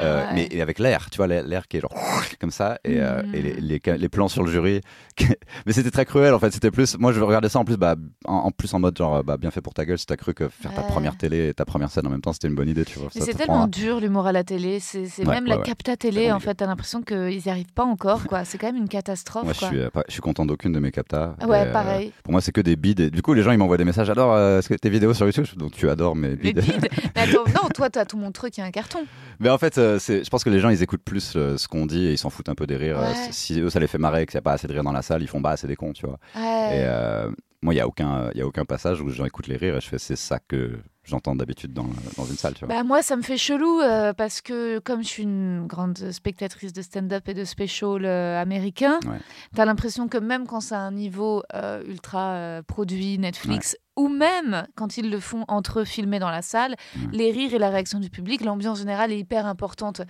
euh, 0.00 0.20
Ouais. 0.26 0.34
mais 0.34 0.48
et 0.50 0.62
avec 0.62 0.78
l'air, 0.78 1.08
tu 1.10 1.16
vois, 1.18 1.26
l'air 1.26 1.68
qui 1.68 1.76
est 1.76 1.80
genre 1.80 1.92
comme 2.40 2.50
ça, 2.50 2.78
et, 2.84 3.00
euh, 3.00 3.22
et 3.34 3.42
les, 3.42 3.54
les, 3.54 3.80
ca- 3.84 3.96
les 3.96 4.08
plans 4.08 4.28
sur 4.28 4.42
le 4.42 4.50
jury. 4.50 4.80
mais 5.66 5.72
c'était 5.72 5.90
très 5.90 6.04
cruel 6.06 6.32
en 6.34 6.38
fait. 6.38 6.50
C'était 6.52 6.70
plus, 6.70 6.96
moi 6.98 7.12
je 7.12 7.20
regardais 7.20 7.48
ça 7.48 7.58
en 7.58 7.64
plus, 7.64 7.76
bah, 7.76 7.96
en, 8.24 8.34
en 8.34 8.50
plus 8.50 8.72
en 8.74 8.80
mode 8.80 8.96
genre, 8.96 9.22
bah, 9.24 9.36
bien 9.36 9.50
fait 9.50 9.60
pour 9.60 9.74
ta 9.74 9.84
gueule 9.84 9.98
si 9.98 10.06
t'as 10.06 10.16
cru 10.16 10.32
que 10.34 10.48
faire 10.48 10.74
ta 10.74 10.82
première 10.82 11.16
télé 11.16 11.48
et 11.48 11.54
ta 11.54 11.64
première 11.64 11.90
scène 11.90 12.06
en 12.06 12.10
même 12.10 12.20
temps 12.22 12.32
c'était 12.32 12.48
une 12.48 12.54
bonne 12.54 12.68
idée, 12.68 12.84
tu 12.84 12.98
vois. 12.98 13.08
Mais 13.14 13.20
c'est 13.20 13.32
te 13.32 13.38
tellement 13.38 13.58
prend- 13.58 13.66
dur 13.66 14.00
l'humour 14.00 14.26
à 14.26 14.32
la 14.32 14.44
télé, 14.44 14.80
c'est 14.80 15.06
même 15.26 15.46
la 15.46 15.58
capta 15.58 15.96
télé, 15.96 16.32
en 16.32 16.40
fait, 16.40 16.54
t'as 16.54 16.66
l'impression 16.66 17.02
qu'ils 17.02 17.40
n'y 17.44 17.50
arrivent 17.50 17.72
pas 17.74 17.84
encore, 17.84 18.24
quoi. 18.24 18.44
C'est 18.44 18.58
quand 18.58 18.66
même 18.68 18.76
une 18.76 18.88
catastrophe, 18.88 19.44
Moi, 19.44 19.52
je 19.52 19.64
suis, 19.64 19.78
euh, 19.78 19.90
pas- 19.90 20.04
je 20.08 20.12
suis 20.12 20.20
content 20.22 20.46
d'aucune 20.46 20.72
de 20.72 20.78
mes 20.78 20.90
captas. 20.90 21.34
Ouais, 21.46 21.68
Et, 21.68 21.72
pareil. 21.72 22.12
pour 22.22 22.32
moi, 22.32 22.40
c'est 22.40 22.52
que 22.52 22.60
des 22.60 22.76
bides. 22.76 23.00
Et 23.00 23.10
du 23.10 23.20
coup, 23.22 23.34
les 23.34 23.42
gens, 23.42 23.50
ils 23.52 23.58
m'envoient 23.58 23.76
des 23.76 23.84
messages. 23.84 24.06
J'adore 24.06 24.32
euh, 24.34 24.60
ce 24.62 24.68
que- 24.68 24.74
tes 24.74 24.88
vidéos 24.90 25.12
sur 25.14 25.26
YouTube. 25.26 25.44
Donc, 25.56 25.72
tu 25.72 25.89
adores 25.90 26.14
Les. 26.14 26.36
Mais 27.16 27.20
attends, 27.22 27.44
non, 27.48 27.68
toi, 27.74 27.90
t'as 27.90 28.04
tout 28.04 28.16
mon 28.16 28.32
truc, 28.32 28.56
il 28.56 28.60
y 28.60 28.62
a 28.62 28.66
un 28.66 28.70
carton. 28.70 29.00
Mais 29.38 29.50
en 29.50 29.58
fait, 29.58 29.78
euh, 29.78 29.98
c'est- 29.98 30.24
je 30.24 30.30
pense 30.30 30.44
que 30.44 30.50
les 30.50 30.60
gens, 30.60 30.70
ils 30.70 30.82
écoutent 30.82 31.04
plus 31.04 31.34
euh, 31.36 31.56
ce 31.56 31.68
qu'on 31.68 31.86
dit 31.86 32.06
et 32.06 32.12
ils 32.12 32.18
s'en 32.18 32.30
foutent 32.30 32.48
un 32.48 32.54
peu 32.54 32.66
des 32.66 32.76
rires. 32.76 32.98
Euh, 33.00 33.12
si 33.30 33.60
eux, 33.60 33.70
ça 33.70 33.80
les 33.80 33.86
fait 33.86 33.98
marrer 33.98 34.26
qu'il 34.26 34.36
n'y 34.36 34.40
a 34.40 34.42
pas 34.42 34.52
assez 34.52 34.66
de 34.66 34.72
rire 34.72 34.84
dans 34.84 34.92
la 34.92 35.02
salle, 35.02 35.22
ils 35.22 35.28
font 35.28 35.40
bah, 35.40 35.56
c'est 35.56 35.66
des 35.66 35.76
cons, 35.76 35.92
tu 35.92 36.06
vois. 36.06 36.18
Ouais. 36.36 36.78
Et, 36.78 37.30
moi, 37.62 37.74
il 37.74 37.76
n'y 37.76 37.80
a, 37.82 37.86
aucun- 37.86 38.30
y 38.34 38.40
a 38.40 38.46
aucun 38.46 38.64
passage 38.64 39.02
où 39.02 39.10
j'écoute 39.10 39.46
les 39.46 39.56
rires 39.56 39.76
et 39.76 39.80
je 39.82 39.88
fais 39.88 39.98
c'est 39.98 40.16
ça 40.16 40.38
que 40.38 40.78
j'entends 41.10 41.34
d'habitude 41.36 41.72
dans, 41.72 41.86
dans 42.16 42.24
une 42.24 42.36
salle. 42.36 42.54
Tu 42.54 42.64
vois. 42.64 42.74
Bah, 42.74 42.82
moi, 42.84 43.02
ça 43.02 43.16
me 43.16 43.22
fait 43.22 43.36
chelou 43.36 43.80
euh, 43.80 44.12
parce 44.14 44.40
que 44.40 44.78
comme 44.78 45.02
je 45.02 45.08
suis 45.08 45.22
une 45.24 45.66
grande 45.66 46.10
spectatrice 46.12 46.72
de 46.72 46.82
stand-up 46.82 47.28
et 47.28 47.34
de 47.34 47.44
special 47.44 48.04
euh, 48.04 48.40
américain, 48.40 48.98
Ouais. 49.06 49.18
t'as 49.54 49.64
l'impression 49.64 50.08
que 50.08 50.18
même 50.18 50.46
quand 50.46 50.60
c'est 50.60 50.74
un 50.74 50.92
niveau 50.92 51.42
euh, 51.54 51.82
ultra 51.86 52.32
euh, 52.34 52.62
produit 52.62 53.18
Netflix 53.18 53.76
ou 53.96 54.08
même 54.08 54.66
quand 54.76 54.96
ils 54.96 55.10
le 55.10 55.18
font 55.20 55.44
entre 55.48 55.80
eux 55.80 55.84
filmés 55.84 56.20
dans 56.20 56.30
la 56.30 56.40
salle, 56.42 56.76
Ouais. 56.96 57.08
les 57.12 57.30
rires 57.32 57.52
et 57.52 57.58
la 57.58 57.68
réaction 57.70 57.98
du 57.98 58.08
public, 58.08 58.42
l'ambiance 58.42 58.78
générale 58.78 59.12
est 59.12 59.18
hyper 59.18 59.44
importante. 59.46 60.00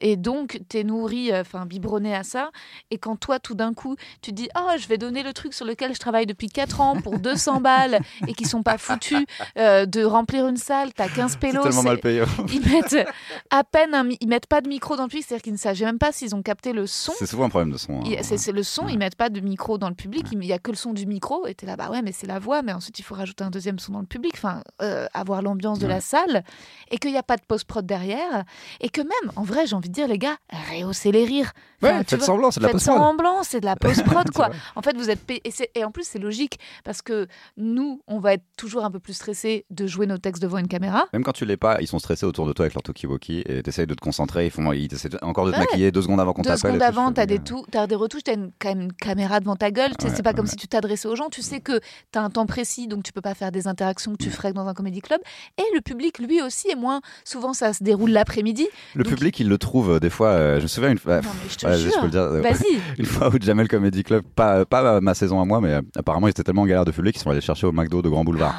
Et 0.00 0.16
donc, 0.16 0.60
t'es 0.68 0.82
nourri, 0.84 1.32
euh, 1.32 1.42
enfin 1.42 1.64
biberonné 1.64 2.14
à 2.14 2.24
ça. 2.24 2.50
Et 2.90 2.98
quand 2.98 3.16
toi, 3.16 3.38
tout 3.38 3.54
d'un 3.54 3.72
coup, 3.74 3.96
tu 4.22 4.32
te 4.32 4.36
dis, 4.36 4.48
oh, 4.58 4.72
je 4.78 4.86
vais 4.88 4.98
donner 4.98 5.22
le 5.22 5.32
truc 5.32 5.54
sur 5.54 5.64
lequel 5.64 5.94
je 5.94 5.98
travaille 6.00 6.26
depuis 6.26 6.48
4 6.48 6.80
ans 6.80 7.00
pour 7.00 7.18
200 7.20 7.60
balles 7.60 8.00
et 8.26 8.34
qui 8.34 8.44
sont 8.44 8.62
pas 8.62 8.76
foutus 8.76 9.24
de 9.56 10.04
remplir 10.04 10.46
une 10.48 10.56
salle, 10.56 10.92
t'as 10.94 11.08
15 11.08 11.32
c'est 11.32 11.38
pélos. 11.38 11.62
tellement 11.62 11.82
c'est- 11.82 11.88
mal 11.88 11.98
payé. 11.98 12.22
ils 12.52 12.60
mettent 12.70 12.96
à 13.50 13.64
peine 13.64 13.94
un 13.94 14.08
ils 14.20 14.28
mettent 14.28 14.46
pas 14.46 14.60
de 14.60 14.68
micro 14.68 14.96
dans 14.96 15.04
le 15.04 15.08
public, 15.08 15.24
c'est-à-dire 15.28 15.42
qu'ils 15.42 15.52
ne 15.52 15.58
savent 15.58 15.80
même 15.82 15.98
pas 15.98 16.12
s'ils 16.12 16.34
ont 16.34 16.42
capté 16.42 16.72
le 16.72 16.86
son. 16.86 17.12
c'est 17.18 17.26
souvent 17.26 17.44
un 17.44 17.48
problème 17.48 17.72
de 17.72 17.78
son. 17.78 18.00
hein. 18.00 18.18
C'est 18.22 18.38
c'est 18.38 18.52
le 18.52 18.62
son, 18.62 18.84
Ouais. 18.86 18.92
ils 18.92 18.98
mettent 18.98 19.16
pas 19.16 19.28
de 19.28 19.40
micro 19.40 19.78
dans 19.78 19.88
le 19.88 19.94
public, 19.94 20.26
il 20.32 20.44
y 20.44 20.52
a 20.52 20.58
que 20.58 20.70
le 20.70 20.76
son 20.76 20.92
du 20.92 21.06
micro. 21.06 21.46
Et 21.46 21.54
t'es 21.54 21.66
là, 21.66 21.76
bah 21.76 21.90
ouais, 21.90 22.02
mais 22.02 22.12
c'est 22.12 22.26
la 22.26 22.38
voix, 22.38 22.62
mais 22.62 22.72
ensuite 22.72 22.98
il 22.98 23.02
faut 23.02 23.14
rajouter 23.14 23.44
un 23.44 23.50
deuxième 23.50 23.78
son 23.78 23.92
dans 23.92 24.00
le 24.00 24.06
public, 24.06 24.32
enfin 24.36 24.62
euh, 24.82 25.06
avoir 25.14 25.42
l'ambiance 25.42 25.78
de 25.78 25.86
la 25.86 26.00
salle, 26.00 26.44
et 26.90 26.98
qu'il 26.98 27.10
n'y 27.12 27.18
a 27.18 27.22
pas 27.22 27.36
de 27.36 27.42
post 27.46 27.64
prod 27.64 27.84
derrière, 27.86 28.44
et 28.80 28.88
que 28.88 29.00
même, 29.00 29.32
en 29.36 29.42
vrai, 29.42 29.66
j'ai 29.66 29.76
envie 29.76 29.88
de 29.88 29.94
dire 29.94 30.08
les 30.08 30.18
gars, 30.18 30.36
rehaussez 30.72 31.12
les 31.12 31.24
rires. 31.24 31.52
Ouais, 31.82 31.90
Enfin, 31.90 32.02
faites 32.04 32.22
semblant, 32.22 32.50
c'est 32.50 32.58
de 32.60 32.66
la 32.66 32.72
post-prod. 32.72 32.96
semblant, 32.98 33.42
c'est 33.44 33.60
de 33.60 33.64
la 33.66 33.76
post 33.76 34.02
prod 34.04 34.24
C'est 34.26 34.34
quoi. 34.34 34.50
En 34.74 34.82
fait, 34.82 34.96
vous 34.96 35.10
êtes 35.10 35.20
payé. 35.24 35.40
Et, 35.44 35.52
et 35.76 35.84
en 35.84 35.90
plus, 35.92 36.04
c'est 36.04 36.18
logique 36.18 36.58
parce 36.84 37.02
que 37.02 37.28
nous, 37.56 38.02
on 38.08 38.18
va 38.18 38.34
être 38.34 38.42
toujours 38.56 38.84
un 38.84 38.90
peu 38.90 38.98
plus 38.98 39.12
stressés 39.12 39.64
de 39.70 39.86
jouer 39.86 40.06
nos 40.06 40.18
textes 40.18 40.37
devant 40.40 40.58
une 40.58 40.68
caméra. 40.68 41.06
Même 41.12 41.24
quand 41.24 41.32
tu 41.32 41.44
l'es 41.44 41.56
pas, 41.56 41.78
ils 41.80 41.86
sont 41.86 41.98
stressés 41.98 42.26
autour 42.26 42.46
de 42.46 42.52
toi 42.52 42.64
avec 42.64 42.74
leur 42.74 42.82
talkie-walkie 42.82 43.42
et 43.46 43.62
t'essayes 43.62 43.86
de 43.86 43.94
te 43.94 44.00
concentrer. 44.00 44.46
Ils, 44.46 44.50
font, 44.50 44.72
ils 44.72 44.92
essaient 44.92 45.10
encore 45.22 45.46
de 45.46 45.50
te 45.52 45.56
Ouais. 45.56 45.62
maquiller 45.64 45.90
deux 45.90 46.02
secondes 46.02 46.20
avant 46.20 46.32
qu'on 46.32 46.42
Deux 46.42 46.48
t'appelle. 46.50 46.72
secondes 46.72 46.76
et 46.76 46.78
tout, 46.78 46.84
avant, 47.00 47.12
t'as 47.12 47.26
des, 47.26 47.38
tout, 47.38 47.64
as 47.74 47.86
des 47.86 47.94
retouches, 47.94 48.22
t'as 48.24 48.34
une, 48.34 48.50
quand 48.60 48.68
même 48.68 48.80
une 48.82 48.92
caméra 48.92 49.40
devant 49.40 49.56
ta 49.56 49.70
gueule. 49.70 49.90
Ouais, 50.02 50.10
c'est 50.14 50.22
pas 50.22 50.32
comme 50.32 50.46
si 50.46 50.56
tu 50.56 50.68
t'adressais 50.68 51.08
aux 51.08 51.16
gens. 51.16 51.28
Tu 51.30 51.42
sais 51.42 51.60
que 51.60 51.80
t'as 52.12 52.20
un 52.22 52.30
temps 52.30 52.46
précis, 52.46 52.86
donc 52.88 53.02
tu 53.02 53.12
peux 53.12 53.20
pas 53.20 53.34
faire 53.34 53.52
des 53.52 53.66
interactions 53.68 54.12
que 54.12 54.22
tu 54.22 54.30
ferais 54.30 54.52
dans 54.52 54.66
un 54.66 54.74
comédie 54.74 55.00
club. 55.00 55.20
Et 55.58 55.64
le 55.74 55.80
public, 55.80 56.18
lui 56.18 56.40
aussi, 56.42 56.68
est 56.70 56.76
moins. 56.76 57.00
Souvent, 57.24 57.52
ça 57.52 57.72
se 57.72 57.82
déroule 57.82 58.10
l'après-midi. 58.10 58.66
Le 58.94 59.04
Donc- 59.04 59.12
public, 59.14 59.38
il 59.40 59.48
le 59.48 59.58
trouve 59.58 59.92
euh, 59.92 60.00
des 60.00 60.10
fois. 60.10 60.28
euh, 60.28 60.56
je 60.58 60.62
me 60.62 60.68
souviens 60.68 60.90
une 60.90 60.98
fois. 60.98 61.20
Non, 61.20 61.30
mais 61.42 61.50
je 61.50 61.56
te 61.56 61.66
je 61.72 61.88
jure. 61.90 62.08
dire. 62.08 62.28
Vas-y. 62.28 62.78
Une 62.98 63.06
fois 63.06 63.28
où 63.28 63.38
Jamel 63.40 63.68
Comedy 63.68 64.02
Club, 64.04 64.22
pas, 64.34 64.64
pas 64.64 65.00
ma 65.00 65.14
saison 65.14 65.40
à 65.40 65.44
moi, 65.44 65.60
mais 65.60 65.72
euh, 65.74 65.82
apparemment 65.96 66.26
ils 66.26 66.30
étaient 66.30 66.42
tellement 66.42 66.62
en 66.62 66.66
galère 66.66 66.84
de 66.84 66.90
public 66.90 67.14
qu'ils 67.14 67.22
sont 67.22 67.30
allés 67.30 67.40
chercher 67.40 67.66
au 67.66 67.72
McDo 67.72 68.02
de 68.02 68.08
Grand 68.08 68.24
Boulevard. 68.24 68.54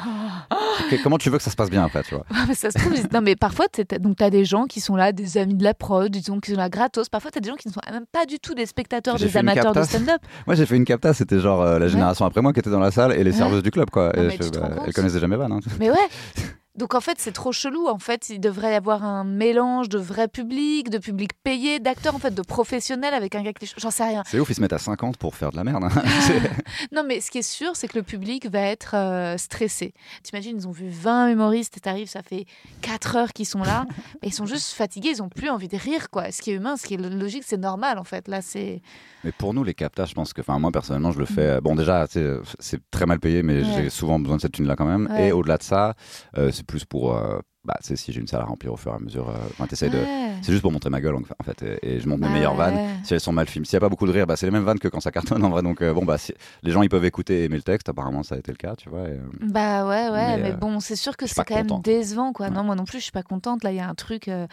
Comment 1.02 1.18
tu 1.18 1.30
veux 1.30 1.38
que 1.38 1.42
ça 1.44 1.50
se 1.50 1.56
passe 1.56 1.70
bien 1.70 1.84
après, 1.84 2.02
tu 2.02 2.14
vois? 2.14 2.24
Mais 2.48 2.54
ça 2.54 2.70
se 2.70 2.78
trouve. 2.78 2.92
non, 3.12 3.20
mais 3.20 3.36
parfois, 3.36 3.66
donc 4.00 4.16
t'as 4.16 4.30
des 4.30 4.44
gens 4.44 4.64
qui 4.66 4.80
sont 4.80 4.96
là, 4.96 5.12
des 5.12 5.38
amis 5.38 5.54
de 5.54 5.64
la 5.64 5.74
prod, 5.74 6.10
disons, 6.10 6.40
qui 6.40 6.50
sont 6.52 6.56
là 6.56 6.68
gratos. 6.68 7.08
Parfois, 7.08 7.30
t'as 7.30 7.40
des 7.40 7.48
gens 7.48 7.56
qui 7.56 7.68
ne 7.68 7.72
sont 7.72 7.80
même 7.90 8.06
pas 8.10 8.26
du 8.26 8.38
tout 8.38 8.54
des 8.54 8.66
spectateurs, 8.66 9.16
des 9.16 9.36
amateurs 9.36 9.72
de 9.72 9.82
stand-up. 9.82 10.20
Moi 10.46 10.54
j'ai 10.56 10.66
fait 10.66 10.76
une 10.76 10.84
capta, 10.84 11.14
c'était 11.14 11.40
genre 11.40 11.62
euh, 11.62 11.78
la 11.78 11.88
génération 11.88 12.24
après 12.24 12.42
moi 12.42 12.52
qui 12.52 12.60
était 12.60 12.70
dans 12.70 12.80
la 12.80 12.90
salle 12.90 13.12
et 13.12 13.24
les 13.24 13.30
Ouais. 13.30 13.36
serveuses 13.36 13.62
du 13.62 13.70
club, 13.70 13.90
quoi. 13.90 14.12
Non, 14.16 14.22
Et 14.22 14.26
mais 14.26 14.36
je 14.40 14.48
bah, 14.50 14.70
elles 14.86 14.92
connaissaient 14.92 15.20
jamais 15.20 15.36
Van. 15.36 15.50
hein. 15.50 15.60
Mais 15.78 15.90
ouais. 15.90 15.96
Donc 16.76 16.94
en 16.94 17.00
fait, 17.00 17.16
c'est 17.18 17.32
trop 17.32 17.50
chelou. 17.52 17.88
En 17.88 17.98
fait, 17.98 18.30
il 18.30 18.38
devrait 18.40 18.72
y 18.72 18.74
avoir 18.74 19.04
un 19.04 19.24
mélange 19.24 19.88
de 19.88 19.98
vrai 19.98 20.28
public, 20.28 20.88
de 20.88 20.98
public 20.98 21.32
payé, 21.42 21.80
d'acteurs, 21.80 22.14
en 22.14 22.18
fait, 22.18 22.32
de 22.32 22.42
professionnels 22.42 23.12
avec 23.12 23.34
un 23.34 23.42
gars 23.42 23.52
qui... 23.52 23.70
J'en 23.76 23.90
sais 23.90 24.04
rien. 24.04 24.22
C'est 24.26 24.38
ouf, 24.38 24.48
ils 24.50 24.54
se 24.54 24.60
mettent 24.60 24.72
à 24.72 24.78
50 24.78 25.16
pour 25.16 25.34
faire 25.34 25.50
de 25.50 25.56
la 25.56 25.64
merde. 25.64 25.84
hein. 25.84 25.90
Non, 26.92 27.02
mais 27.06 27.20
ce 27.20 27.30
qui 27.30 27.38
est 27.38 27.42
sûr, 27.42 27.74
c'est 27.74 27.88
que 27.88 27.98
le 27.98 28.04
public 28.04 28.48
va 28.50 28.60
être 28.60 28.94
euh, 28.94 29.36
stressé. 29.36 29.94
T'imagines, 30.22 30.56
ils 30.56 30.68
ont 30.68 30.72
vu 30.72 30.88
20 30.88 31.28
humoristes 31.30 31.76
et 31.76 31.80
t'arrives, 31.80 32.08
ça 32.08 32.22
fait 32.22 32.46
4 32.82 33.16
heures 33.16 33.32
qu'ils 33.32 33.46
sont 33.46 33.62
là. 33.64 33.84
et 34.22 34.28
ils 34.28 34.34
sont 34.34 34.46
juste 34.46 34.72
fatigués, 34.72 35.10
ils 35.10 35.22
ont 35.22 35.28
plus 35.28 35.50
envie 35.50 35.68
de 35.68 35.76
rire, 35.76 36.08
quoi. 36.10 36.30
Ce 36.30 36.40
qui 36.40 36.52
est 36.52 36.54
humain, 36.54 36.76
ce 36.76 36.86
qui 36.86 36.94
est 36.94 36.98
logique, 36.98 37.42
c'est 37.44 37.56
normal, 37.58 37.98
en 37.98 38.04
fait. 38.04 38.28
Là, 38.28 38.42
c'est... 38.42 38.80
Mais 39.24 39.32
pour 39.32 39.52
nous, 39.54 39.64
les 39.64 39.74
captas, 39.74 40.06
je 40.06 40.14
pense 40.14 40.32
que, 40.32 40.40
enfin, 40.40 40.58
moi 40.58 40.70
personnellement, 40.72 41.12
je 41.12 41.18
le 41.18 41.26
fais. 41.26 41.60
Bon, 41.60 41.74
déjà, 41.74 42.06
sais, 42.06 42.36
c'est 42.58 42.80
très 42.90 43.06
mal 43.06 43.20
payé, 43.20 43.42
mais. 43.42 43.62
Ouais. 43.62 43.72
j'ai 43.76 43.90
souvent 43.90 44.18
besoin 44.18 44.36
de 44.36 44.42
cette 44.42 44.52
thune-là 44.52 44.76
quand 44.76 44.86
même. 44.86 45.08
Ouais. 45.10 45.28
Et 45.28 45.32
au-delà 45.32 45.58
de 45.58 45.62
ça, 45.62 45.94
euh, 46.38 46.50
c'est 46.52 46.64
plus 46.66 46.84
pour, 46.84 47.16
euh, 47.16 47.38
bah, 47.64 47.76
sais, 47.82 47.96
si 47.96 48.12
j'ai 48.12 48.20
une 48.22 48.26
salle 48.26 48.40
à 48.40 48.44
remplir 48.44 48.72
au 48.72 48.76
fur 48.76 48.92
et 48.92 48.94
à 48.94 48.98
mesure, 48.98 49.28
euh, 49.28 49.34
enfin, 49.50 49.66
t'essayes 49.66 49.90
de. 49.90 49.98
Ouais. 49.98 50.30
C'est 50.42 50.52
juste 50.52 50.62
pour 50.62 50.72
montrer 50.72 50.88
ma 50.88 51.02
gueule 51.02 51.14
en 51.16 51.44
fait, 51.44 51.62
et, 51.62 51.96
et 51.96 52.00
je 52.00 52.08
montre 52.08 52.22
mes 52.22 52.28
Ah 52.28 52.32
meilleures 52.32 52.54
vannes. 52.54 52.74
ouais. 52.76 52.88
Si 53.04 53.12
elles 53.12 53.20
sont 53.20 53.32
mal 53.32 53.46
filmées, 53.46 53.66
s'il 53.66 53.76
n'y 53.76 53.78
a 53.78 53.80
pas 53.80 53.90
beaucoup 53.90 54.06
de 54.06 54.12
rire, 54.12 54.26
bah, 54.26 54.36
c'est 54.36 54.46
les 54.46 54.52
mêmes 54.52 54.64
vannes 54.64 54.78
que 54.78 54.88
quand 54.88 55.00
ça 55.00 55.10
cartonne 55.10 55.44
en 55.44 55.50
vrai. 55.50 55.62
Donc 55.62 55.82
euh, 55.82 55.92
bon, 55.92 56.06
bah, 56.06 56.16
si- 56.16 56.32
les 56.62 56.70
gens 56.72 56.80
ils 56.80 56.88
peuvent 56.88 57.04
écouter 57.04 57.40
et 57.40 57.44
aimer 57.44 57.56
le 57.56 57.62
texte. 57.62 57.90
Apparemment, 57.90 58.22
ça 58.22 58.36
a 58.36 58.38
été 58.38 58.50
le 58.50 58.56
cas, 58.56 58.74
tu 58.76 58.88
vois. 58.88 59.00
et, 59.00 59.12
euh, 59.12 59.18
Bah 59.42 59.86
ouais, 59.86 60.08
ouais, 60.08 60.36
mais, 60.38 60.42
Mais, 60.44 60.50
euh, 60.52 60.56
bon, 60.56 60.80
c'est 60.80 60.96
sûr 60.96 61.18
que 61.18 61.26
c'est 61.26 61.44
quand 61.44 61.54
même 61.54 61.82
décevant, 61.82 62.32
quoi. 62.32 62.46
Ouais. 62.46 62.52
Non, 62.54 62.64
moi 62.64 62.74
non 62.76 62.84
plus, 62.84 62.98
je 63.00 63.02
suis 63.04 63.12
pas 63.12 63.22
contente. 63.22 63.62
Là, 63.62 63.72
il 63.72 63.76
y 63.76 63.80
a 63.80 63.88
un 63.88 63.94
truc 63.94 64.28
euh, 64.28 64.46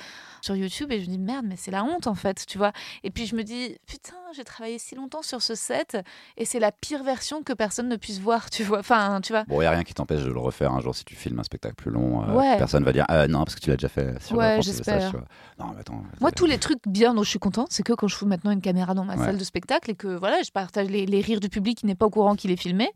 sur 0.48 0.56
YouTube 0.56 0.92
et 0.94 1.00
je 1.02 1.06
me 1.08 1.12
dis 1.12 1.18
merde, 1.20 1.46
mais 1.48 1.56
c'est 1.58 1.72
la 1.72 1.84
honte 1.84 2.08
en 2.08 2.16
fait, 2.16 2.46
tu 2.48 2.58
vois. 2.58 2.72
Et 3.04 3.12
puis 3.12 3.26
je 3.26 3.36
me 3.36 3.44
dis 3.44 3.76
putain, 3.86 4.16
j'ai 4.36 4.44
travaillé 4.46 4.80
si 4.80 4.96
longtemps 4.96 5.22
sur 5.22 5.42
ce 5.42 5.56
set 5.56 5.98
et 6.38 6.46
c'est 6.46 6.60
la 6.60 6.72
pire 6.72 7.04
version 7.04 7.44
que 7.44 7.52
personne 7.52 7.90
ne 7.90 7.98
puisse 7.98 8.20
voir, 8.20 8.50
tu 8.50 8.64
vois. 8.64 8.80
Enfin, 8.80 9.20
tu 9.22 9.34
vois. 9.34 9.44
Bon, 9.44 9.56
il 9.58 9.60
n'y 9.60 9.66
a 9.66 9.72
rien 9.72 9.84
qui 9.84 9.94
t'empêche 9.94 10.24
de 10.24 10.32
le 10.32 10.40
refaire 10.40 10.72
un 10.72 10.80
jour 10.80 10.96
si 10.96 11.04
tu 11.04 11.16
filmes 11.16 11.40
un 11.40 11.44
spectacle 11.44 11.76
plus 11.76 11.92
long. 11.92 12.24
euh, 12.24 12.34
Ouais. 12.34 12.58
Personne 12.58 12.84
va 12.86 12.94
dire 12.94 13.06
ah, 13.10 13.28
non, 13.28 13.40
parce 13.44 13.56
que 13.56 13.60
tu 13.60 13.70
l'as 13.70 13.76
déjà 13.76 13.90
fait 13.90 14.22
sur 14.24 14.38
Ouais, 14.38 14.60
j'espère. 14.62 15.12
Non, 15.60 15.68
mais 15.74 15.82
attends. 15.82 16.02
Moi, 16.22 16.32
tous 16.32 16.46
les 16.46 16.58
trucs 16.60 16.80
bien 16.88 17.14
dont 17.14 17.24
je 17.24 17.30
suis 17.30 17.40
contente, 17.40 17.68
c'est 17.72 17.84
que 17.84 17.92
quand 17.94 18.08
je 18.08 18.16
fous 18.16 18.26
maintenant 18.26 18.52
une 18.52 18.62
caméra 18.62 18.94
dans 18.94 19.04
ma 19.04 19.16
Ouais. 19.18 19.26
salle 19.26 19.38
de 19.38 19.44
spectacle 19.44 19.92
et 19.92 19.96
que 19.96 20.08
voilà, 20.08 20.42
je 20.44 20.52
partage 20.52 20.88
les, 20.90 21.06
les 21.06 21.20
rires 21.22 21.40
du 21.42 21.50
public 21.50 21.80
qui 21.80 21.86
n'est 21.86 21.96
pas 21.96 22.06
au 22.06 22.10
courant 22.10 22.36
qu'il 22.36 22.52
est 22.52 22.56
filmé. 22.62 22.90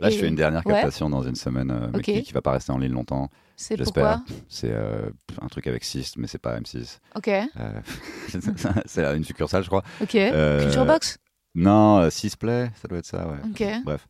Là, 0.00 0.08
Et- 0.08 0.12
je 0.12 0.18
fais 0.18 0.26
une 0.28 0.34
dernière 0.34 0.66
Ouais. 0.66 0.72
captation 0.74 1.08
dans 1.10 1.22
une 1.22 1.36
semaine, 1.36 1.70
euh, 1.70 1.88
mais 1.94 2.02
qui, 2.02 2.22
qui 2.24 2.32
va 2.32 2.40
pas 2.42 2.52
rester 2.52 2.72
en 2.72 2.78
ligne 2.78 2.92
longtemps. 2.92 3.28
C'est 3.60 3.76
pourquoi 3.76 4.22
C'est 4.48 4.70
euh, 4.70 5.10
un 5.42 5.48
truc 5.48 5.66
avec 5.66 5.82
6, 5.82 6.16
mais 6.16 6.28
c'est 6.28 6.38
pas 6.38 6.58
M6. 6.60 7.00
Ok, 7.16 7.26
Euh, 7.28 7.80
c'est 8.86 9.04
une 9.16 9.24
succursale, 9.24 9.64
je 9.64 9.68
crois. 9.68 9.82
ok. 10.00 10.14
Euh, 10.14 10.62
Culture 10.62 10.86
Box? 10.86 11.18
Non, 11.56 11.98
euh, 11.98 12.08
6 12.10 12.36
Play, 12.36 12.70
ça 12.80 12.86
doit 12.86 12.98
être 12.98 13.06
ça, 13.06 13.26
ouais. 13.26 13.38
Ok. 13.50 13.64
Bref. 13.84 14.06